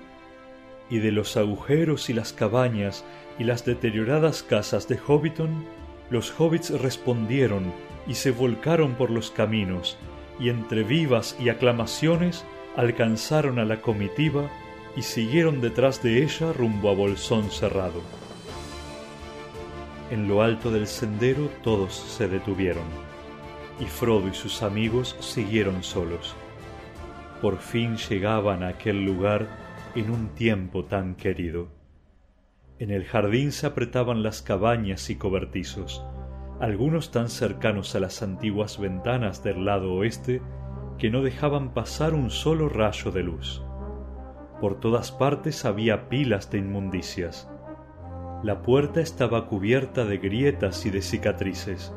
y 0.92 1.00
de 1.00 1.12
los 1.12 1.38
agujeros 1.38 2.10
y 2.10 2.14
las 2.14 2.34
cabañas 2.34 3.04
y 3.40 3.46
las 3.46 3.66
deterioradas 3.66 4.44
casas 4.44 4.88
de 4.88 4.98
Hobbiton, 4.98 5.66
los 6.12 6.38
hobbits 6.38 6.70
respondieron 6.82 7.74
y 8.06 8.16
se 8.16 8.32
volcaron 8.32 8.96
por 8.96 9.10
los 9.10 9.32
caminos, 9.32 9.98
y 10.38 10.50
entre 10.50 10.84
vivas 10.84 11.38
y 11.40 11.48
aclamaciones 11.50 12.44
alcanzaron 12.76 13.58
a 13.58 13.66
la 13.66 13.82
comitiva 13.82 14.50
y 14.96 15.04
siguieron 15.04 15.62
detrás 15.62 16.04
de 16.04 16.22
ella 16.24 16.52
rumbo 16.52 16.90
a 16.90 16.94
Bolsón 16.94 17.50
cerrado. 17.50 18.02
En 20.12 20.28
lo 20.28 20.42
alto 20.42 20.72
del 20.72 20.88
sendero 20.88 21.50
todos 21.64 21.94
se 21.96 22.28
detuvieron, 22.28 22.84
y 23.80 23.86
Frodo 23.86 24.28
y 24.28 24.34
sus 24.34 24.62
amigos 24.62 25.16
siguieron 25.22 25.84
solos. 25.84 26.36
Por 27.42 27.60
fin 27.60 27.96
llegaban 27.96 28.62
a 28.62 28.70
aquel 28.70 29.06
lugar 29.06 29.71
en 29.96 30.10
un 30.10 30.30
tiempo 30.30 30.86
tan 30.86 31.16
querido. 31.16 31.68
En 32.80 32.92
el 32.92 33.04
jardín 33.04 33.52
se 33.52 33.68
apretaban 33.68 34.24
las 34.24 34.42
cabañas 34.42 35.10
y 35.10 35.18
cobertizos, 35.18 36.06
algunos 36.60 37.12
tan 37.12 37.30
cercanos 37.30 37.94
a 37.96 38.00
las 38.00 38.24
antiguas 38.24 38.80
ventanas 38.80 39.44
del 39.44 39.66
lado 39.66 39.94
oeste 39.94 40.42
que 40.98 41.10
no 41.10 41.22
dejaban 41.24 41.74
pasar 41.74 42.14
un 42.14 42.30
solo 42.30 42.70
rayo 42.70 43.12
de 43.12 43.24
luz. 43.24 43.64
Por 44.62 44.80
todas 44.80 45.12
partes 45.12 45.66
había 45.66 46.08
pilas 46.08 46.50
de 46.52 46.60
inmundicias. 46.60 47.50
La 48.44 48.62
puerta 48.62 49.02
estaba 49.02 49.48
cubierta 49.48 50.06
de 50.06 50.20
grietas 50.20 50.86
y 50.86 50.90
de 50.90 51.02
cicatrices. 51.02 51.94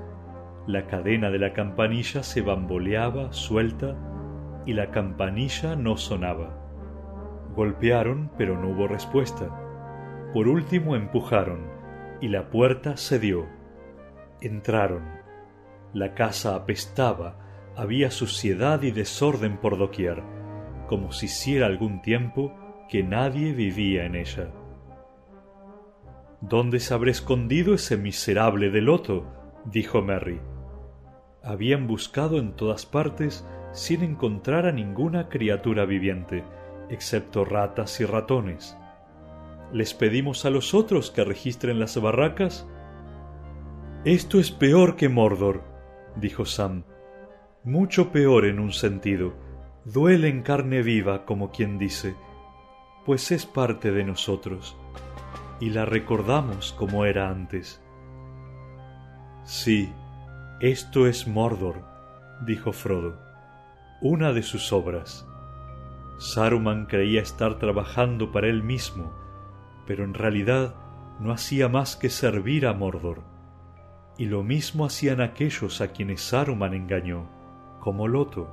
La 0.66 0.86
cadena 0.86 1.30
de 1.30 1.38
la 1.38 1.52
campanilla 1.52 2.22
se 2.22 2.40
bamboleaba 2.40 3.32
suelta 3.32 3.96
y 4.66 4.72
la 4.72 4.90
campanilla 4.90 5.76
no 5.76 5.96
sonaba. 5.96 6.63
Golpearon, 7.54 8.30
pero 8.36 8.60
no 8.60 8.70
hubo 8.70 8.88
respuesta. 8.88 9.48
Por 10.32 10.48
último 10.48 10.96
empujaron, 10.96 11.70
y 12.20 12.28
la 12.28 12.50
puerta 12.50 12.96
cedió. 12.96 13.46
Entraron. 14.40 15.04
La 15.92 16.14
casa 16.14 16.56
apestaba, 16.56 17.38
había 17.76 18.10
suciedad 18.10 18.82
y 18.82 18.90
desorden 18.90 19.58
por 19.58 19.78
doquier, 19.78 20.22
como 20.88 21.12
si 21.12 21.26
hiciera 21.26 21.66
algún 21.66 22.02
tiempo 22.02 22.52
que 22.88 23.02
nadie 23.02 23.52
vivía 23.52 24.04
en 24.04 24.16
ella. 24.16 24.50
¿Dónde 26.40 26.80
se 26.80 26.92
habrá 26.92 27.10
escondido 27.10 27.74
ese 27.74 27.96
miserable 27.96 28.70
de 28.70 28.82
Loto? 28.82 29.26
dijo 29.64 30.02
Merry. 30.02 30.40
Habían 31.42 31.86
buscado 31.86 32.38
en 32.38 32.52
todas 32.52 32.86
partes 32.86 33.46
sin 33.72 34.02
encontrar 34.02 34.66
a 34.66 34.72
ninguna 34.72 35.28
criatura 35.28 35.84
viviente, 35.84 36.44
excepto 36.90 37.44
ratas 37.44 38.00
y 38.00 38.04
ratones. 38.04 38.76
¿Les 39.72 39.94
pedimos 39.94 40.44
a 40.44 40.50
los 40.50 40.74
otros 40.74 41.10
que 41.10 41.24
registren 41.24 41.78
las 41.78 42.00
barracas? 42.00 42.68
Esto 44.04 44.38
es 44.38 44.50
peor 44.50 44.96
que 44.96 45.08
Mordor, 45.08 45.62
dijo 46.16 46.44
Sam. 46.44 46.84
Mucho 47.62 48.12
peor 48.12 48.44
en 48.44 48.60
un 48.60 48.72
sentido. 48.72 49.32
Duele 49.84 50.28
en 50.28 50.42
carne 50.42 50.82
viva, 50.82 51.24
como 51.24 51.50
quien 51.50 51.78
dice, 51.78 52.14
pues 53.04 53.32
es 53.32 53.44
parte 53.44 53.92
de 53.92 54.04
nosotros, 54.04 54.76
y 55.60 55.70
la 55.70 55.84
recordamos 55.84 56.72
como 56.72 57.04
era 57.04 57.28
antes. 57.28 57.82
Sí, 59.44 59.92
esto 60.60 61.06
es 61.06 61.26
Mordor, 61.26 61.84
dijo 62.46 62.72
Frodo, 62.72 63.18
una 64.00 64.32
de 64.32 64.42
sus 64.42 64.72
obras. 64.72 65.26
Saruman 66.18 66.86
creía 66.86 67.20
estar 67.20 67.58
trabajando 67.58 68.30
para 68.32 68.48
él 68.48 68.62
mismo, 68.62 69.12
pero 69.86 70.04
en 70.04 70.14
realidad 70.14 70.74
no 71.20 71.32
hacía 71.32 71.68
más 71.68 71.96
que 71.96 72.10
servir 72.10 72.66
a 72.66 72.72
Mordor. 72.72 73.22
y 74.16 74.26
lo 74.26 74.44
mismo 74.44 74.84
hacían 74.86 75.20
aquellos 75.20 75.80
a 75.80 75.88
quienes 75.88 76.20
Saruman 76.22 76.72
engañó, 76.72 77.28
como 77.80 78.06
Loto. 78.06 78.48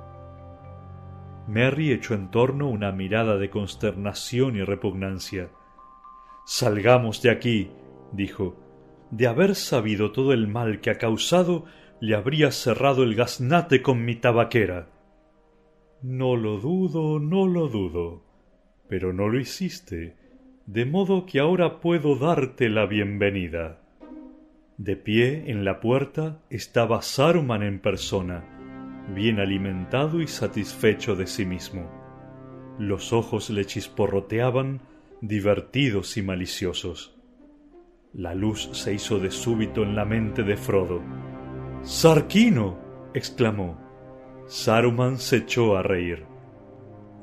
Merry 1.46 1.92
echó 1.92 2.14
en 2.14 2.30
torno 2.30 2.68
una 2.68 2.92
mirada 2.92 3.36
de 3.36 3.50
consternación 3.50 4.56
y 4.56 4.62
repugnancia. 4.62 5.50
Salgamos 6.44 7.22
de 7.22 7.30
aquí, 7.30 7.70
dijo. 8.12 8.56
De 9.10 9.26
haber 9.26 9.54
sabido 9.54 10.10
todo 10.10 10.32
el 10.32 10.48
mal 10.48 10.80
que 10.80 10.90
ha 10.90 10.98
causado, 10.98 11.64
le 12.00 12.16
habría 12.16 12.50
cerrado 12.50 13.02
el 13.02 13.14
gaznate 13.14 13.82
con 13.82 14.04
mi 14.04 14.16
tabaquera. 14.16 14.88
No 16.02 16.34
lo 16.34 16.58
dudo, 16.58 17.20
no 17.20 17.46
lo 17.46 17.68
dudo. 17.68 18.22
Pero 18.88 19.12
no 19.12 19.28
lo 19.28 19.38
hiciste, 19.38 20.16
de 20.66 20.84
modo 20.84 21.26
que 21.26 21.38
ahora 21.38 21.80
puedo 21.80 22.16
darte 22.16 22.68
la 22.68 22.86
bienvenida. 22.86 23.80
De 24.78 24.96
pie 24.96 25.44
en 25.46 25.64
la 25.64 25.78
puerta 25.78 26.40
estaba 26.50 27.02
Saruman 27.02 27.62
en 27.62 27.78
persona, 27.78 28.44
bien 29.14 29.38
alimentado 29.38 30.20
y 30.20 30.26
satisfecho 30.26 31.14
de 31.14 31.28
sí 31.28 31.44
mismo. 31.44 31.88
Los 32.80 33.12
ojos 33.12 33.48
le 33.50 33.64
chisporroteaban, 33.64 34.80
divertidos 35.20 36.16
y 36.16 36.22
maliciosos. 36.22 37.16
La 38.12 38.34
luz 38.34 38.70
se 38.72 38.92
hizo 38.92 39.20
de 39.20 39.30
súbito 39.30 39.84
en 39.84 39.94
la 39.94 40.04
mente 40.04 40.42
de 40.42 40.56
Frodo. 40.56 41.00
¡Sarquino! 41.82 42.76
exclamó. 43.14 43.81
Saruman 44.52 45.16
se 45.16 45.38
echó 45.38 45.78
a 45.78 45.82
reír. 45.82 46.26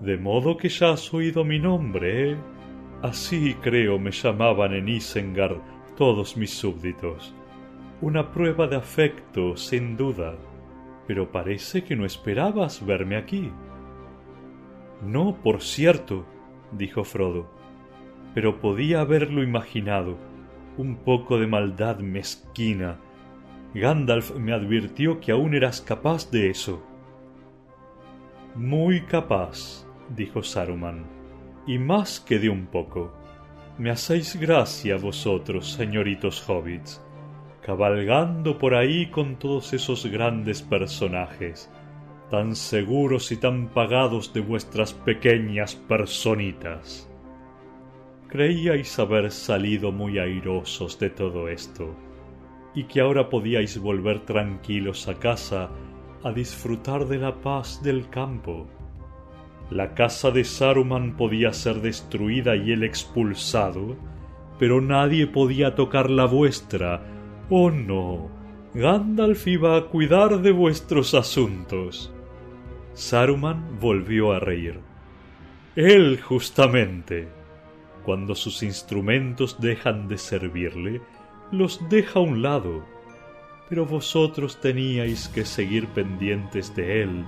De 0.02 0.18
modo 0.18 0.58
que 0.58 0.68
ya 0.68 0.94
has 0.94 1.14
oído 1.14 1.46
mi 1.46 1.60
nombre, 1.60 2.32
¿eh? 2.32 2.38
Así 3.04 3.54
creo 3.62 4.00
me 4.00 4.10
llamaban 4.10 4.74
en 4.74 4.90
Isengard 4.90 5.58
todos 5.96 6.36
mis 6.36 6.50
súbditos. 6.50 7.36
Una 8.02 8.32
prueba 8.32 8.66
de 8.66 8.78
afecto, 8.78 9.56
sin 9.56 9.96
duda. 9.96 10.38
Pero 11.06 11.32
parece 11.32 11.84
que 11.84 11.96
no 11.96 12.04
esperabas 12.04 12.84
verme 12.84 13.16
aquí. 13.16 13.52
No, 15.04 15.38
por 15.44 15.62
cierto, 15.62 16.26
dijo 16.72 17.04
Frodo, 17.04 17.48
pero 18.34 18.60
podía 18.60 19.02
haberlo 19.02 19.44
imaginado. 19.44 20.18
Un 20.78 20.96
poco 20.96 21.38
de 21.38 21.46
maldad 21.46 22.00
mezquina. 22.00 22.98
Gandalf 23.76 24.36
me 24.36 24.52
advirtió 24.52 25.20
que 25.20 25.32
aún 25.32 25.54
eras 25.54 25.80
capaz 25.80 26.32
de 26.32 26.50
eso. 26.50 26.89
Muy 28.56 29.02
capaz, 29.02 29.86
dijo 30.16 30.42
Saruman, 30.42 31.06
y 31.68 31.78
más 31.78 32.20
que 32.20 32.40
de 32.40 32.50
un 32.50 32.66
poco. 32.66 33.14
Me 33.78 33.92
hacéis 33.92 34.36
gracia 34.36 34.98
vosotros, 34.98 35.72
señoritos 35.72 36.44
hobbits, 36.50 37.02
cabalgando 37.62 38.58
por 38.58 38.74
ahí 38.74 39.12
con 39.12 39.38
todos 39.38 39.72
esos 39.74 40.06
grandes 40.08 40.64
personajes, 40.64 41.72
tan 42.32 42.56
seguros 42.56 43.32
y 43.32 43.38
tan 43.38 43.68
pagados 43.68 44.34
de 44.34 44.42
vuestras 44.42 44.94
pequeñas 44.94 45.76
personitas. 45.76 47.10
Creíais 48.28 48.98
haber 49.00 49.32
salido 49.32 49.92
muy 49.92 50.20
airosos 50.20 51.00
de 51.00 51.12
todo 51.12 51.48
esto, 51.48 51.96
y 52.74 52.86
que 52.86 53.00
ahora 53.00 53.30
podíais 53.30 53.78
volver 53.78 54.22
tranquilos 54.22 55.08
a 55.08 55.16
casa 55.16 55.70
a 56.24 56.32
disfrutar 56.32 57.08
de 57.08 57.18
la 57.18 57.36
paz 57.36 57.82
del 57.82 58.10
campo. 58.10 58.68
La 59.70 59.94
casa 59.94 60.32
de 60.32 60.44
Saruman 60.44 61.16
podía 61.16 61.54
ser 61.54 61.82
destruida 61.82 62.56
y 62.56 62.72
él 62.72 62.84
expulsado, 62.84 63.96
pero 64.58 64.82
nadie 64.82 65.28
podía 65.28 65.76
tocar 65.76 66.10
la 66.10 66.26
vuestra. 66.26 67.02
Oh 67.50 67.70
no, 67.72 68.30
Gandalf 68.74 69.48
iba 69.48 69.78
a 69.78 69.86
cuidar 69.86 70.42
de 70.42 70.52
vuestros 70.52 71.14
asuntos. 71.14 72.12
Saruman 72.94 73.80
volvió 73.80 74.32
a 74.32 74.40
reír. 74.40 74.80
Él 75.76 76.20
justamente. 76.22 77.28
Cuando 78.04 78.34
sus 78.34 78.64
instrumentos 78.64 79.60
dejan 79.60 80.08
de 80.08 80.18
servirle, 80.18 81.02
los 81.52 81.88
deja 81.90 82.20
a 82.20 82.24
un 82.24 82.42
lado 82.42 82.84
pero 83.70 83.86
vosotros 83.86 84.60
teníais 84.60 85.28
que 85.28 85.46
seguir 85.46 85.88
pendientes 85.90 86.76
de 86.76 87.04
él, 87.04 87.26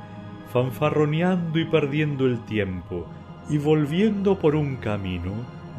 fanfarroneando 0.52 1.60
y 1.60 1.66
perdiendo 1.66 2.26
el 2.26 2.44
tiempo, 2.46 3.06
y 3.48 3.60
volviendo 3.60 4.40
por 4.40 4.56
un 4.56 4.78
camino 4.78 5.32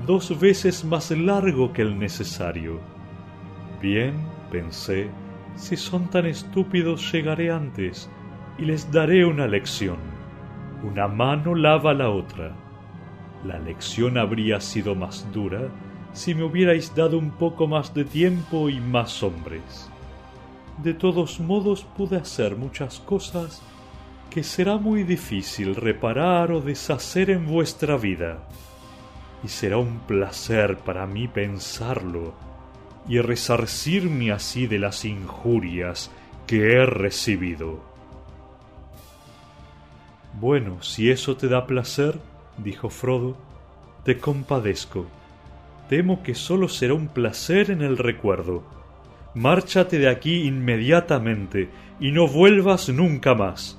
dos 0.06 0.39
veces 0.39 0.84
más 0.84 1.10
largo 1.10 1.72
que 1.72 1.82
el 1.82 1.98
necesario. 1.98 2.80
Bien, 3.80 4.14
pensé, 4.52 5.10
si 5.56 5.76
son 5.76 6.09
tan 6.09 6.26
estúpidos 6.26 7.12
llegaré 7.12 7.51
antes, 7.51 8.09
y 8.59 8.64
les 8.64 8.90
daré 8.93 9.24
una 9.24 9.48
lección. 9.48 9.98
Una 10.84 11.09
mano 11.09 11.55
lava 11.55 11.93
la 11.93 12.10
otra. 12.10 12.55
La 13.44 13.59
lección 13.59 14.16
habría 14.18 14.60
sido 14.60 14.94
más 14.94 15.26
dura 15.32 15.68
si 16.12 16.34
me 16.34 16.44
hubierais 16.44 16.94
dado 16.94 17.18
un 17.18 17.30
poco 17.30 17.66
más 17.66 17.94
de 17.94 18.05
tiempo 18.05 18.68
y 18.68 18.78
más 18.80 19.22
hombres. 19.22 19.91
De 20.82 20.94
todos 20.94 21.38
modos 21.38 21.86
pude 21.96 22.16
hacer 22.16 22.56
muchas 22.56 22.98
cosas 22.98 23.62
que 24.30 24.42
será 24.42 24.78
muy 24.78 25.04
difícil 25.04 25.76
reparar 25.76 26.50
o 26.50 26.60
deshacer 26.60 27.30
en 27.30 27.46
vuestra 27.46 27.96
vida. 27.96 28.48
Y 29.44 29.48
será 29.48 29.78
un 29.78 30.00
placer 30.00 30.78
para 30.78 31.06
mí 31.06 31.28
pensarlo 31.28 32.34
y 33.06 33.20
resarcirme 33.20 34.32
así 34.32 34.66
de 34.66 34.80
las 34.80 35.04
injurias 35.04 36.10
que 36.48 36.72
he 36.72 36.84
recibido. 36.84 37.80
Bueno, 40.40 40.82
si 40.82 41.12
eso 41.12 41.36
te 41.36 41.46
da 41.46 41.68
placer, 41.68 42.18
dijo 42.59 42.90
Frodo, 42.90 43.36
te 44.02 44.18
compadezco. 44.18 45.06
Temo 45.88 46.24
que 46.24 46.34
sólo 46.34 46.68
será 46.68 46.94
un 46.94 47.06
placer 47.06 47.70
en 47.70 47.82
el 47.82 47.98
recuerdo 47.98 48.81
márchate 49.34 49.98
de 49.98 50.09
aquí 50.09 50.42
inmediatamente 50.42 51.70
y 52.00 52.12
no 52.12 52.26
vuelvas 52.26 52.88
nunca 52.88 53.34
más. 53.34 53.78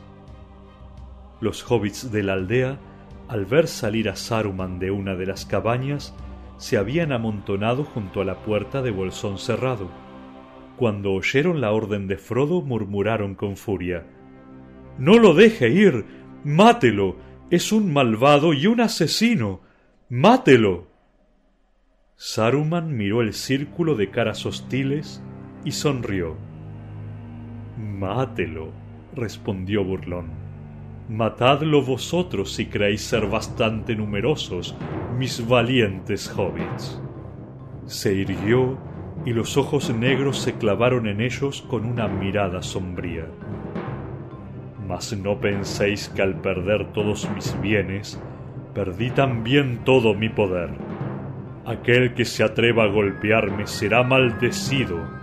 Los 1.42 1.70
hobbits 1.70 2.12
de 2.12 2.24
la 2.24 2.34
aldea, 2.34 2.80
al 3.28 3.46
ver 3.46 3.68
salir 3.68 4.10
a 4.10 4.16
Saruman 4.16 4.80
de 4.80 4.92
una 4.92 5.16
de 5.16 5.26
las 5.26 5.46
cabañas, 5.46 6.16
se 6.58 6.78
habían 6.78 7.12
amontonado 7.12 7.84
junto 7.84 8.22
a 8.22 8.26
la 8.26 8.36
puerta 8.44 8.82
de 8.82 8.92
bolsón 8.92 9.38
cerrado. 9.38 9.90
Cuando 10.78 11.12
oyeron 11.12 11.62
la 11.62 11.72
orden 11.72 12.08
de 12.08 12.18
Frodo 12.18 12.62
murmuraron 12.62 13.36
con 13.36 13.58
furia 13.58 14.06
No 14.98 15.20
lo 15.20 15.34
deje 15.34 15.70
ir. 15.70 16.06
Mátelo. 16.44 17.18
Es 17.50 17.72
un 17.72 17.94
malvado 17.94 18.54
y 18.54 18.68
un 18.68 18.82
asesino. 18.82 19.62
Mátelo. 20.10 20.88
Saruman 22.16 22.96
miró 22.96 23.22
el 23.22 23.34
círculo 23.34 23.96
de 23.96 24.10
caras 24.10 24.46
hostiles 24.46 25.22
y 25.66 25.72
sonrió. 25.72 26.36
Mátelo, 27.78 28.72
respondió 29.16 29.84
burlón. 29.84 30.28
Matadlo 31.10 31.82
vosotros 31.82 32.54
si 32.54 32.68
creéis 32.68 33.02
ser 33.02 33.28
bastante 33.28 33.96
numerosos, 33.96 34.76
mis 35.18 35.46
valientes 35.48 36.34
hobbits. 36.36 37.02
Se 37.86 38.14
irguió 38.14 38.78
y 39.26 39.34
los 39.34 39.58
ojos 39.58 39.94
negros 39.94 40.40
se 40.40 40.54
clavaron 40.54 41.08
en 41.08 41.22
ellos 41.22 41.62
con 41.70 41.86
una 41.86 42.08
mirada 42.08 42.62
sombría. 42.62 43.26
Mas 44.88 45.16
no 45.18 45.40
penséis 45.40 46.10
que 46.10 46.22
al 46.22 46.42
perder 46.42 46.92
todos 46.94 47.30
mis 47.36 47.60
bienes, 47.62 48.22
perdí 48.74 49.12
también 49.12 49.80
todo 49.84 50.14
mi 50.14 50.30
poder. 50.30 50.70
Aquel 51.66 52.14
que 52.14 52.26
se 52.26 52.44
atreva 52.44 52.84
a 52.84 52.88
golpearme 52.88 53.68
será 53.68 54.04
maldecido 54.04 55.23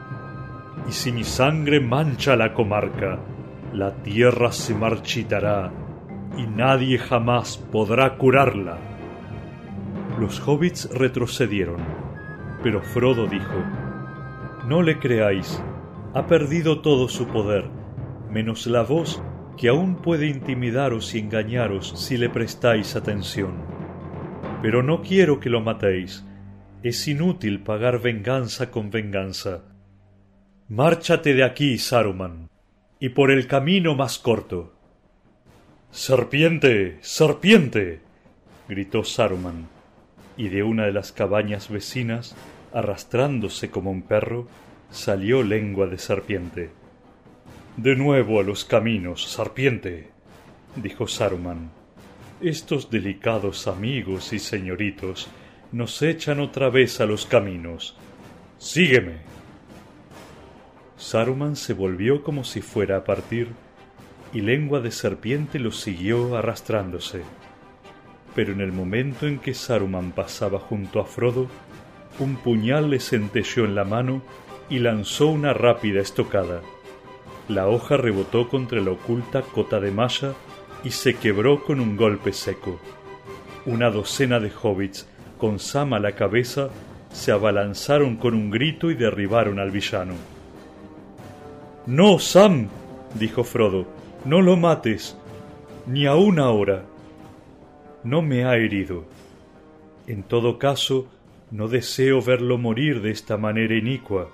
y 0.89 0.93
si 0.93 1.13
mi 1.13 1.25
sangre 1.25 1.81
mancha 1.81 2.37
la 2.37 2.53
comarca, 2.55 3.19
la 3.73 3.95
tierra 4.03 4.53
se 4.53 4.75
marchitará 4.75 5.73
y 6.37 6.47
nadie 6.47 6.99
jamás 6.99 7.57
podrá 7.57 8.17
curarla. 8.17 8.79
Los 10.19 10.41
hobbits 10.47 10.91
retrocedieron, 10.93 11.81
pero 12.63 12.83
Frodo 12.83 13.27
dijo, 13.27 13.65
No 14.67 14.83
le 14.83 14.99
creáis, 14.99 15.63
ha 16.15 16.27
perdido 16.27 16.81
todo 16.81 17.09
su 17.09 17.27
poder, 17.27 17.65
menos 18.31 18.67
la 18.67 18.83
voz 18.83 19.23
que 19.57 19.69
aún 19.69 19.97
puede 19.97 20.27
intimidaros 20.27 21.15
y 21.15 21.19
engañaros 21.19 21.93
si 21.97 22.17
le 22.17 22.31
prestáis 22.31 22.97
atención. 22.97 23.53
Pero 24.63 24.83
no 24.83 25.03
quiero 25.03 25.41
que 25.41 25.51
lo 25.51 25.61
matéis, 25.61 26.27
es 26.83 27.07
inútil 27.09 27.63
pagar 27.63 28.01
venganza 28.01 28.71
con 28.71 28.91
venganza 28.91 29.70
Márchate 30.71 31.35
de 31.35 31.43
aquí, 31.43 31.79
Saruman, 31.79 32.49
y 33.01 33.09
por 33.09 33.33
el 33.33 33.49
camino 33.49 33.97
más 33.97 34.21
corto. 34.21 34.73
Serpiente, 35.91 36.99
serpiente. 37.01 37.99
gritó 38.69 39.03
Saruman, 39.03 39.67
y 40.37 40.49
de 40.49 40.63
una 40.63 40.87
de 40.87 40.93
las 40.93 41.11
cabañas 41.11 41.71
vecinas, 41.71 42.37
arrastrándose 42.73 43.69
como 43.69 43.91
un 43.91 44.03
perro, 44.03 44.47
salió 44.93 45.43
lengua 45.43 45.89
de 45.89 45.99
serpiente. 45.99 46.71
De 47.77 47.97
nuevo 47.97 48.39
a 48.39 48.45
los 48.45 48.65
caminos, 48.65 49.29
serpiente, 49.29 50.13
dijo 50.77 51.09
Saruman. 51.09 51.73
Estos 52.41 52.93
delicados 52.93 53.67
amigos 53.67 54.33
y 54.33 54.39
señoritos 54.39 55.27
nos 55.73 56.01
echan 56.01 56.39
otra 56.39 56.71
vez 56.71 57.01
a 57.01 57.07
los 57.07 57.27
caminos. 57.27 57.97
Sígueme. 58.59 59.40
Saruman 61.01 61.57
se 61.57 61.73
volvió 61.73 62.23
como 62.23 62.45
si 62.45 62.61
fuera 62.61 62.99
a 62.99 63.05
partir, 63.05 63.49
y 64.35 64.43
lengua 64.43 64.81
de 64.81 64.91
serpiente 64.91 65.59
lo 65.59 65.73
siguió 65.73 66.37
arrastrándose. 66.37 67.23
Pero 68.35 68.53
en 68.53 68.61
el 68.61 68.71
momento 68.71 69.27
en 69.27 69.39
que 69.39 69.55
Saruman 69.55 70.13
pasaba 70.13 70.59
junto 70.59 71.01
a 71.01 71.07
Frodo, 71.07 71.49
un 72.19 72.37
puñal 72.37 72.91
le 72.91 73.01
centelleó 73.01 73.65
en 73.65 73.75
la 73.75 73.85
mano 73.85 74.21
y 74.69 74.81
lanzó 74.81 75.29
una 75.29 75.55
rápida 75.55 76.03
estocada. 76.03 76.61
La 77.49 77.67
hoja 77.67 77.97
rebotó 77.97 78.51
contra 78.51 78.79
la 78.83 78.91
oculta 78.91 79.41
cota 79.41 79.81
de 79.81 79.91
malla 79.93 80.35
y 80.85 80.91
se 80.91 81.15
quebró 81.15 81.65
con 81.65 81.81
un 81.81 81.97
golpe 81.97 82.35
seco. 82.35 82.79
Una 83.65 83.91
docena 83.91 84.39
de 84.39 84.53
hobbits, 84.63 85.09
con 85.39 85.61
Sam 85.61 85.95
a 85.95 85.99
la 85.99 86.13
cabeza, 86.13 86.69
se 87.11 87.33
abalanzaron 87.33 88.17
con 88.17 88.35
un 88.35 88.51
grito 88.51 88.91
y 88.91 88.95
derribaron 88.95 89.59
al 89.59 89.71
villano. 89.71 90.30
No, 91.91 92.21
Sam, 92.21 92.69
dijo 93.15 93.43
Frodo, 93.43 93.85
no 94.25 94.43
lo 94.43 94.57
mates, 94.57 95.17
ni 95.89 96.07
aún 96.07 96.39
ahora. 96.39 96.85
No 98.05 98.23
me 98.23 98.45
ha 98.45 98.55
herido. 98.55 99.07
En 100.07 100.23
todo 100.23 100.57
caso, 100.57 101.09
no 101.51 101.67
deseo 101.67 102.23
verlo 102.23 102.59
morir 102.59 103.03
de 103.03 103.11
esta 103.11 103.37
manera 103.39 103.75
inicua. 103.75 104.29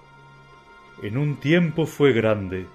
En 1.03 1.17
un 1.17 1.37
tiempo 1.37 1.87
fue 1.87 2.13
grande, 2.13 2.67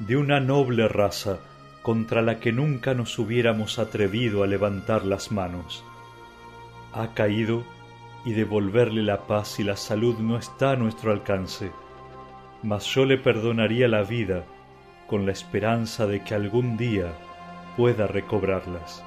de 0.00 0.16
una 0.16 0.40
noble 0.40 0.88
raza, 0.88 1.38
contra 1.82 2.20
la 2.20 2.40
que 2.40 2.50
nunca 2.50 2.94
nos 2.94 3.20
hubiéramos 3.20 3.78
atrevido 3.78 4.42
a 4.42 4.48
levantar 4.48 5.04
las 5.04 5.30
manos. 5.30 5.84
Ha 6.92 7.14
caído 7.14 7.62
y 8.24 8.32
devolverle 8.32 9.04
la 9.04 9.28
paz 9.28 9.60
y 9.60 9.62
la 9.62 9.76
salud 9.76 10.18
no 10.18 10.36
está 10.36 10.72
a 10.72 10.76
nuestro 10.76 11.12
alcance, 11.12 11.70
mas 12.62 12.84
yo 12.86 13.04
le 13.04 13.18
perdonaría 13.18 13.88
la 13.88 14.02
vida 14.02 14.44
con 15.06 15.26
la 15.26 15.32
esperanza 15.32 16.06
de 16.06 16.22
que 16.22 16.34
algún 16.34 16.76
día 16.76 17.12
pueda 17.76 18.06
recobrarlas. 18.06 19.02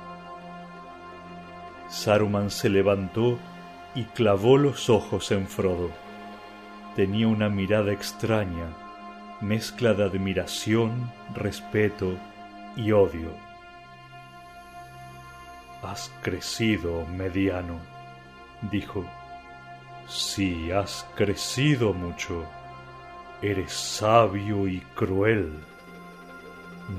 Saruman 1.90 2.49
se 2.49 2.69
levantó 2.69 3.38
y 3.95 4.06
clavó 4.06 4.57
los 4.57 4.90
ojos 4.90 5.32
en 5.32 5.48
Frodo. 5.48 5.91
Tenía 6.95 7.28
una 7.28 7.49
mirada 7.49 7.91
extraña, 7.91 8.68
mezcla 9.41 9.94
de 9.94 10.06
admiración, 10.06 11.11
respeto 11.36 12.18
y 12.76 12.94
odio. 12.94 13.32
Has 15.84 16.11
crecido, 16.22 17.06
mediano, 17.07 17.80
dijo. 18.72 19.06
Sí, 20.07 20.72
has 20.72 21.06
crecido 21.15 21.94
mucho. 21.94 22.45
Eres 23.42 23.74
sabio 23.74 24.68
y 24.68 24.82
cruel. 24.94 25.52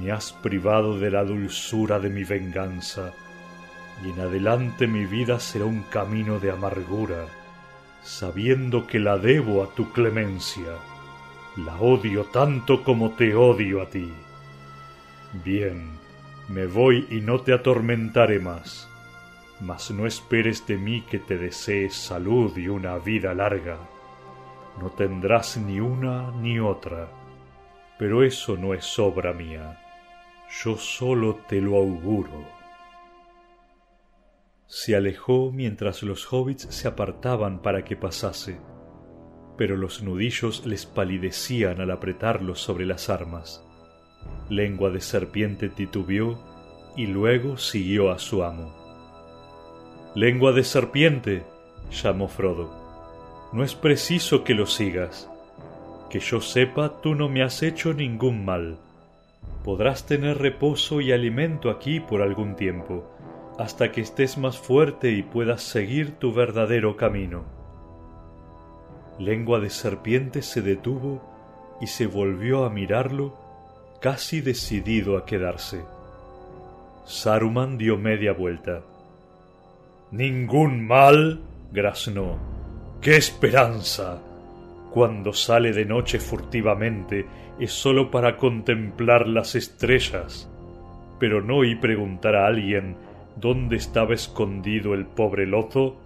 Me 0.01 0.10
has 0.10 0.32
privado 0.32 0.98
de 0.98 1.09
la 1.09 1.23
dulzura 1.23 2.01
de 2.01 2.10
mi 2.10 2.24
venganza, 2.24 3.12
y 4.05 4.10
en 4.10 4.19
adelante 4.19 4.89
mi 4.89 5.05
vida 5.06 5.39
será 5.39 5.66
un 5.66 5.82
camino 5.82 6.40
de 6.40 6.51
amargura, 6.51 7.27
sabiendo 8.02 8.89
que 8.89 8.98
la 8.98 9.19
debo 9.19 9.62
a 9.62 9.69
tu 9.69 9.93
clemencia. 9.93 10.73
La 11.59 11.77
odio 11.77 12.24
tanto 12.24 12.82
como 12.82 13.12
te 13.12 13.36
odio 13.36 13.81
a 13.81 13.89
ti. 13.89 14.10
Bien, 15.44 15.93
me 16.48 16.66
voy 16.66 17.06
y 17.09 17.20
no 17.20 17.40
te 17.40 17.52
atormentaré 17.52 18.40
más, 18.40 18.89
mas 19.60 19.93
no 19.93 20.06
esperes 20.06 20.66
de 20.66 20.77
mí 20.77 21.02
que 21.02 21.20
te 21.20 21.39
desees 21.39 21.94
salud 21.94 22.56
y 22.56 22.66
una 22.66 22.98
vida 22.98 23.32
larga. 23.32 23.78
No 24.80 24.90
tendrás 24.90 25.56
ni 25.56 25.80
una 25.80 26.30
ni 26.32 26.58
otra 26.58 27.08
pero 28.02 28.24
eso 28.24 28.56
no 28.56 28.74
es 28.74 28.98
obra 28.98 29.32
mía. 29.32 29.80
Yo 30.50 30.76
solo 30.76 31.36
te 31.46 31.60
lo 31.60 31.76
auguro. 31.76 32.44
Se 34.66 34.96
alejó 34.96 35.52
mientras 35.52 36.02
los 36.02 36.32
hobbits 36.32 36.62
se 36.64 36.88
apartaban 36.88 37.62
para 37.62 37.84
que 37.84 37.96
pasase, 37.96 38.58
pero 39.56 39.76
los 39.76 40.02
nudillos 40.02 40.66
les 40.66 40.84
palidecían 40.84 41.80
al 41.80 41.92
apretarlos 41.92 42.60
sobre 42.60 42.86
las 42.86 43.08
armas. 43.08 43.64
Lengua 44.50 44.90
de 44.90 45.00
serpiente 45.00 45.68
titubeó 45.68 46.42
y 46.96 47.06
luego 47.06 47.56
siguió 47.56 48.10
a 48.10 48.18
su 48.18 48.42
amo. 48.42 48.74
Lengua 50.16 50.50
de 50.50 50.64
serpiente, 50.64 51.44
llamó 51.90 52.26
Frodo. 52.26 52.81
No 53.52 53.62
es 53.62 53.74
preciso 53.74 54.44
que 54.44 54.54
lo 54.54 54.66
sigas. 54.66 55.30
Que 56.08 56.20
yo 56.20 56.40
sepa, 56.40 57.00
tú 57.02 57.14
no 57.14 57.28
me 57.28 57.42
has 57.42 57.62
hecho 57.62 57.92
ningún 57.92 58.46
mal. 58.46 58.78
Podrás 59.62 60.06
tener 60.06 60.38
reposo 60.38 61.02
y 61.02 61.12
alimento 61.12 61.70
aquí 61.70 62.00
por 62.00 62.22
algún 62.22 62.56
tiempo, 62.56 63.04
hasta 63.58 63.92
que 63.92 64.00
estés 64.00 64.38
más 64.38 64.58
fuerte 64.58 65.12
y 65.12 65.22
puedas 65.22 65.62
seguir 65.62 66.12
tu 66.18 66.32
verdadero 66.32 66.96
camino. 66.96 67.44
Lengua 69.18 69.60
de 69.60 69.68
serpiente 69.70 70.40
se 70.40 70.62
detuvo 70.62 71.22
y 71.80 71.88
se 71.88 72.06
volvió 72.06 72.64
a 72.64 72.70
mirarlo, 72.70 73.36
casi 74.00 74.40
decidido 74.40 75.18
a 75.18 75.26
quedarse. 75.26 75.84
Saruman 77.04 77.76
dio 77.76 77.98
media 77.98 78.32
vuelta. 78.32 78.80
Ningún 80.10 80.86
mal, 80.86 81.42
graznó. 81.72 82.51
¡Qué 83.02 83.16
esperanza! 83.16 84.22
Cuando 84.92 85.32
sale 85.32 85.72
de 85.72 85.84
noche 85.84 86.20
furtivamente 86.20 87.26
es 87.58 87.72
sólo 87.72 88.12
para 88.12 88.36
contemplar 88.36 89.26
las 89.26 89.56
estrellas, 89.56 90.48
pero 91.18 91.42
no 91.42 91.64
y 91.64 91.74
preguntar 91.74 92.36
a 92.36 92.46
alguien 92.46 92.94
dónde 93.34 93.74
estaba 93.74 94.14
escondido 94.14 94.94
el 94.94 95.04
pobre 95.04 95.46
lozo. 95.46 95.96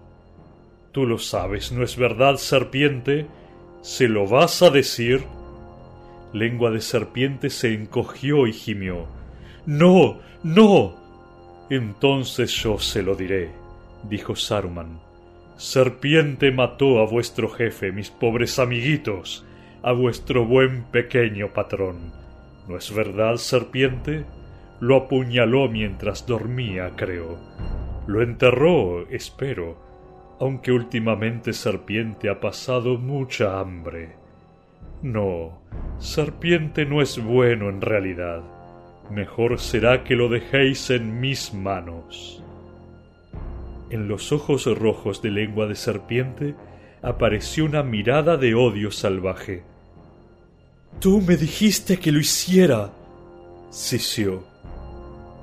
Tú 0.92 1.04
lo 1.04 1.18
sabes, 1.18 1.70
¿no 1.70 1.84
es 1.84 1.98
verdad, 1.98 2.36
serpiente? 2.36 3.26
¿Se 3.82 4.08
lo 4.08 4.26
vas 4.26 4.62
a 4.62 4.70
decir? 4.70 5.22
Lengua 6.32 6.70
de 6.70 6.80
serpiente 6.80 7.50
se 7.50 7.74
encogió 7.74 8.46
y 8.46 8.54
gimió. 8.54 9.04
No, 9.66 10.20
no. 10.42 10.94
Entonces 11.68 12.50
yo 12.52 12.78
se 12.78 13.02
lo 13.02 13.14
diré, 13.14 13.50
dijo 14.08 14.34
Saruman. 14.34 15.05
Serpiente 15.56 16.52
mató 16.52 17.00
a 17.00 17.06
vuestro 17.06 17.48
jefe, 17.48 17.90
mis 17.90 18.10
pobres 18.10 18.58
amiguitos, 18.58 19.46
a 19.82 19.92
vuestro 19.92 20.44
buen 20.44 20.84
pequeño 20.84 21.54
patrón. 21.54 22.12
¿No 22.68 22.76
es 22.76 22.94
verdad, 22.94 23.36
serpiente? 23.36 24.26
Lo 24.80 24.96
apuñaló 24.96 25.68
mientras 25.68 26.26
dormía, 26.26 26.92
creo. 26.96 27.38
Lo 28.06 28.22
enterró, 28.22 29.08
espero, 29.08 29.78
aunque 30.38 30.72
últimamente 30.72 31.52
Serpiente 31.52 32.28
ha 32.28 32.38
pasado 32.40 32.98
mucha 32.98 33.58
hambre. 33.58 34.16
No, 35.02 35.62
Serpiente 35.98 36.84
no 36.84 37.00
es 37.00 37.22
bueno 37.22 37.70
en 37.70 37.80
realidad. 37.80 38.42
Mejor 39.10 39.58
será 39.58 40.04
que 40.04 40.14
lo 40.14 40.28
dejéis 40.28 40.90
en 40.90 41.20
mis 41.20 41.54
manos. 41.54 42.42
En 43.88 44.08
los 44.08 44.32
ojos 44.32 44.66
rojos 44.66 45.22
de 45.22 45.30
lengua 45.30 45.66
de 45.66 45.76
serpiente 45.76 46.54
apareció 47.02 47.64
una 47.64 47.84
mirada 47.84 48.36
de 48.36 48.54
odio 48.54 48.90
salvaje. 48.90 49.62
Tú 50.98 51.20
me 51.20 51.36
dijiste 51.36 51.98
que 51.98 52.10
lo 52.10 52.18
hiciera. 52.18 52.90
Sisió. 53.70 54.42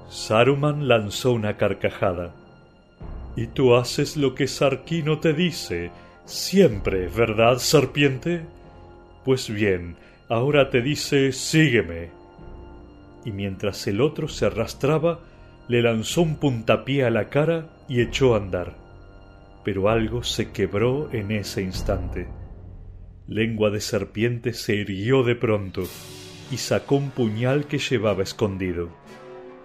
Saruman 0.09 0.87
lanzó 0.87 1.31
una 1.31 1.55
carcajada. 1.55 2.35
Y 3.35 3.47
tú 3.47 3.75
haces 3.75 4.17
lo 4.17 4.35
que 4.35 4.47
Sarquino 4.47 5.19
te 5.19 5.33
dice, 5.33 5.91
siempre, 6.25 7.07
¿verdad, 7.07 7.57
serpiente? 7.57 8.41
Pues 9.23 9.49
bien, 9.49 9.95
ahora 10.29 10.69
te 10.69 10.81
dice 10.81 11.31
sígueme. 11.31 12.11
Y 13.25 13.31
mientras 13.31 13.87
el 13.87 14.01
otro 14.01 14.27
se 14.27 14.45
arrastraba, 14.45 15.21
le 15.67 15.81
lanzó 15.81 16.21
un 16.21 16.35
puntapié 16.35 17.05
a 17.05 17.09
la 17.09 17.29
cara 17.29 17.69
y 17.93 18.01
echó 18.01 18.33
a 18.33 18.37
andar. 18.37 18.75
Pero 19.63 19.87
algo 19.87 20.23
se 20.23 20.49
quebró 20.51 21.11
en 21.13 21.29
ese 21.29 21.61
instante. 21.61 22.27
Lengua 23.27 23.69
de 23.69 23.81
serpiente 23.81 24.53
se 24.53 24.73
irguió 24.73 25.21
de 25.21 25.35
pronto 25.35 25.83
y 26.49 26.57
sacó 26.57 26.95
un 26.95 27.11
puñal 27.11 27.67
que 27.67 27.77
llevaba 27.77 28.23
escondido. 28.23 28.89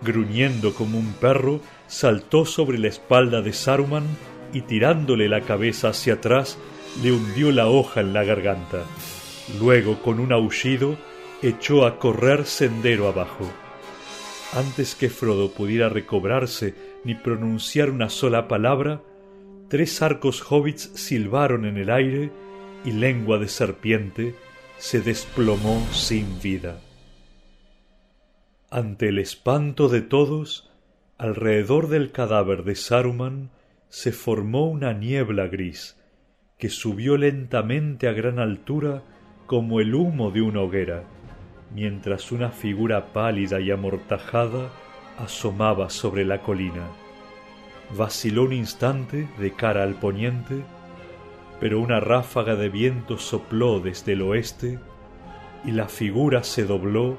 Gruñendo 0.03 0.75
como 0.75 0.99
un 0.99 1.15
perro, 1.15 1.63
saltó 1.87 2.45
sobre 2.45 2.77
la 2.77 2.89
espalda 2.89 3.41
de 3.41 3.55
Saruman 3.55 4.05
y 4.53 4.61
tirándole 4.61 5.31
la 5.31 5.41
cabeza 5.41 5.89
hacia 5.89 6.15
atrás, 6.15 6.59
le 7.03 7.13
hundió 7.13 7.51
la 7.51 7.69
hoja 7.69 8.03
en 8.03 8.13
la 8.13 8.25
garganta. 8.25 8.85
Luego, 9.59 10.03
con 10.03 10.21
un 10.21 10.33
aullido, 10.33 10.99
echó 11.41 11.87
a 11.87 11.99
correr 11.99 12.45
sendero 12.45 13.09
abajo. 13.09 13.51
Antes 14.53 14.95
que 14.95 15.09
Frodo 15.09 15.51
pudiera 15.51 15.89
recobrarse 15.89 16.88
ni 17.09 17.15
pronunciar 17.15 17.89
una 17.89 18.11
sola 18.11 18.49
palabra, 18.49 19.01
tres 19.71 20.03
arcos 20.03 20.45
hobbits 20.47 20.91
silbaron 20.95 21.65
en 21.65 21.79
el 21.79 21.89
aire 21.89 22.31
y 22.85 22.93
lengua 22.93 23.39
de 23.39 23.49
serpiente 23.49 24.35
se 24.77 25.01
desplomó 25.01 25.83
sin 25.91 26.39
vida. 26.43 26.83
Ante 28.69 29.09
el 29.09 29.19
espanto 29.19 29.89
de 29.89 30.03
todos, 30.03 30.71
alrededor 31.17 31.89
del 31.89 32.13
cadáver 32.13 32.63
de 32.63 32.75
Saruman 32.75 33.49
se 33.89 34.13
formó 34.13 34.69
una 34.69 34.93
niebla 34.93 35.47
gris, 35.47 35.97
que 36.59 36.69
subió 36.69 37.17
lentamente 37.17 38.07
a 38.07 38.13
gran 38.13 38.39
altura 38.39 39.03
como 39.47 39.81
el 39.81 39.95
humo 39.95 40.31
de 40.31 40.43
una 40.43 40.61
hoguera, 40.61 41.05
mientras 41.75 42.33
una 42.33 42.51
figura 42.51 43.15
pálida 43.15 43.61
y 43.61 43.71
amortajada 43.71 44.71
asomaba 45.19 45.91
sobre 45.91 46.25
la 46.25 46.43
colina. 46.43 46.87
Vaciló 47.97 48.45
un 48.45 48.53
instante 48.53 49.29
de 49.39 49.53
cara 49.53 49.83
al 49.83 49.95
poniente, 49.95 50.63
pero 51.61 51.81
una 51.81 52.01
ráfaga 52.01 52.55
de 52.55 52.69
viento 52.69 53.19
sopló 53.19 53.81
desde 53.81 54.13
el 54.13 54.23
oeste 54.23 54.79
y 55.65 55.73
la 55.73 55.89
figura 55.89 56.43
se 56.43 56.65
dobló 56.65 57.19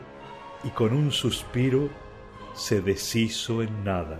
y 0.63 0.69
con 0.69 0.93
un 0.93 1.11
suspiro 1.11 1.89
se 2.53 2.81
deshizo 2.81 3.61
en 3.61 3.83
nada. 3.83 4.19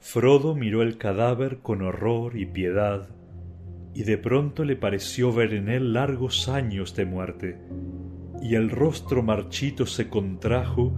Frodo 0.00 0.54
miró 0.54 0.82
el 0.82 0.98
cadáver 0.98 1.58
con 1.58 1.82
horror 1.82 2.36
y 2.36 2.46
piedad, 2.46 3.08
y 3.94 4.02
de 4.04 4.18
pronto 4.18 4.64
le 4.64 4.76
pareció 4.76 5.32
ver 5.32 5.54
en 5.54 5.68
él 5.68 5.92
largos 5.92 6.48
años 6.48 6.94
de 6.96 7.04
muerte, 7.04 7.58
y 8.42 8.56
el 8.56 8.70
rostro 8.70 9.22
marchito 9.22 9.86
se 9.86 10.08
contrajo 10.08 10.92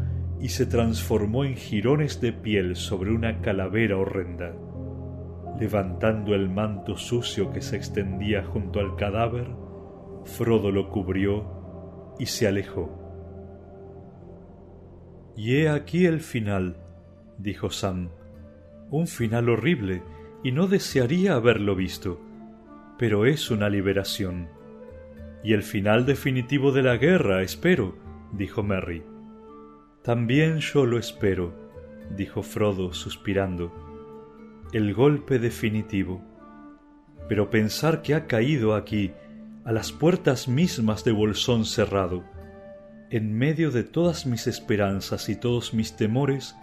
y 0.45 0.51
se 0.51 0.67
transformó 0.67 1.47
en 1.47 1.57
jirones 1.57 2.21
de 2.21 2.31
piel 2.31 2.77
sobre 2.77 3.11
una 3.13 3.41
calavera 3.41 3.97
horrenda. 3.97 4.55
Levantando 5.59 6.35
el 6.35 6.51
manto 6.51 6.99
sucio 6.99 7.51
que 7.51 7.63
se 7.63 7.77
extendía 7.77 8.45
junto 8.45 8.79
al 8.79 8.95
cadáver, 8.95 9.47
Frodo 10.27 10.71
lo 10.71 10.91
cubrió 10.91 12.15
y 12.19 12.27
se 12.27 12.47
alejó. 12.47 12.93
Y 15.35 15.57
he 15.57 15.71
aquí 15.71 16.05
el 16.05 16.21
final, 16.21 16.77
dijo 17.39 17.71
Sam. 17.71 18.11
Un 18.91 19.07
final 19.07 19.49
horrible, 19.49 20.03
y 20.43 20.53
no 20.53 20.67
desearía 20.67 21.37
haberlo 21.37 21.75
visto, 21.75 22.21
pero 22.99 23.25
es 23.25 23.51
una 23.51 23.71
liberación. 23.71 24.51
Y 25.43 25.55
el 25.55 25.63
final 25.63 26.05
definitivo 26.05 26.71
de 26.71 26.83
la 26.83 26.99
guerra, 26.99 27.41
espero, 27.41 27.97
dijo 28.35 28.63
Merry. 28.63 29.14
También 30.05 30.59
yo 30.59 30.85
lo 30.85 30.99
espero, 30.99 31.55
dijo 32.15 32.43
Frodo 32.43 32.93
suspirando. 32.93 33.73
El 34.75 34.93
golpe 34.93 35.39
definitivo. 35.39 36.23
Pero 37.27 37.49
pensar 37.49 38.03
que 38.03 38.15
ha 38.15 38.27
caído 38.27 38.75
aquí, 38.75 39.13
a 39.65 39.73
las 39.73 39.93
puertas 39.93 40.47
mismas 40.47 41.05
de 41.05 41.13
Bolsón 41.13 41.65
cerrado, 41.65 42.23
en 43.09 43.33
medio 43.33 43.71
de 43.71 43.83
todas 43.83 44.27
mis 44.27 44.47
esperanzas 44.47 45.31
y 45.31 45.37
todos 45.37 45.73
mis 45.73 45.97
temores, 45.97 46.55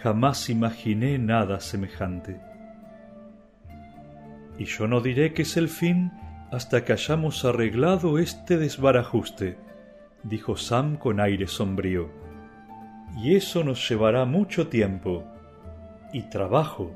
jamás 0.00 0.48
imaginé 0.48 1.18
nada 1.18 1.58
semejante. 1.58 2.40
Y 4.56 4.66
yo 4.66 4.86
no 4.86 5.00
diré 5.00 5.34
que 5.34 5.42
es 5.42 5.56
el 5.56 5.68
fin 5.68 6.12
hasta 6.52 6.84
que 6.84 6.92
hayamos 6.92 7.44
arreglado 7.44 8.20
este 8.20 8.56
desbarajuste, 8.56 9.58
dijo 10.22 10.56
Sam 10.56 10.96
con 10.96 11.18
aire 11.18 11.48
sombrío. 11.48 12.17
Y 13.16 13.34
eso 13.34 13.64
nos 13.64 13.88
llevará 13.88 14.24
mucho 14.24 14.68
tiempo 14.68 15.24
y 16.12 16.22
trabajo. 16.22 16.92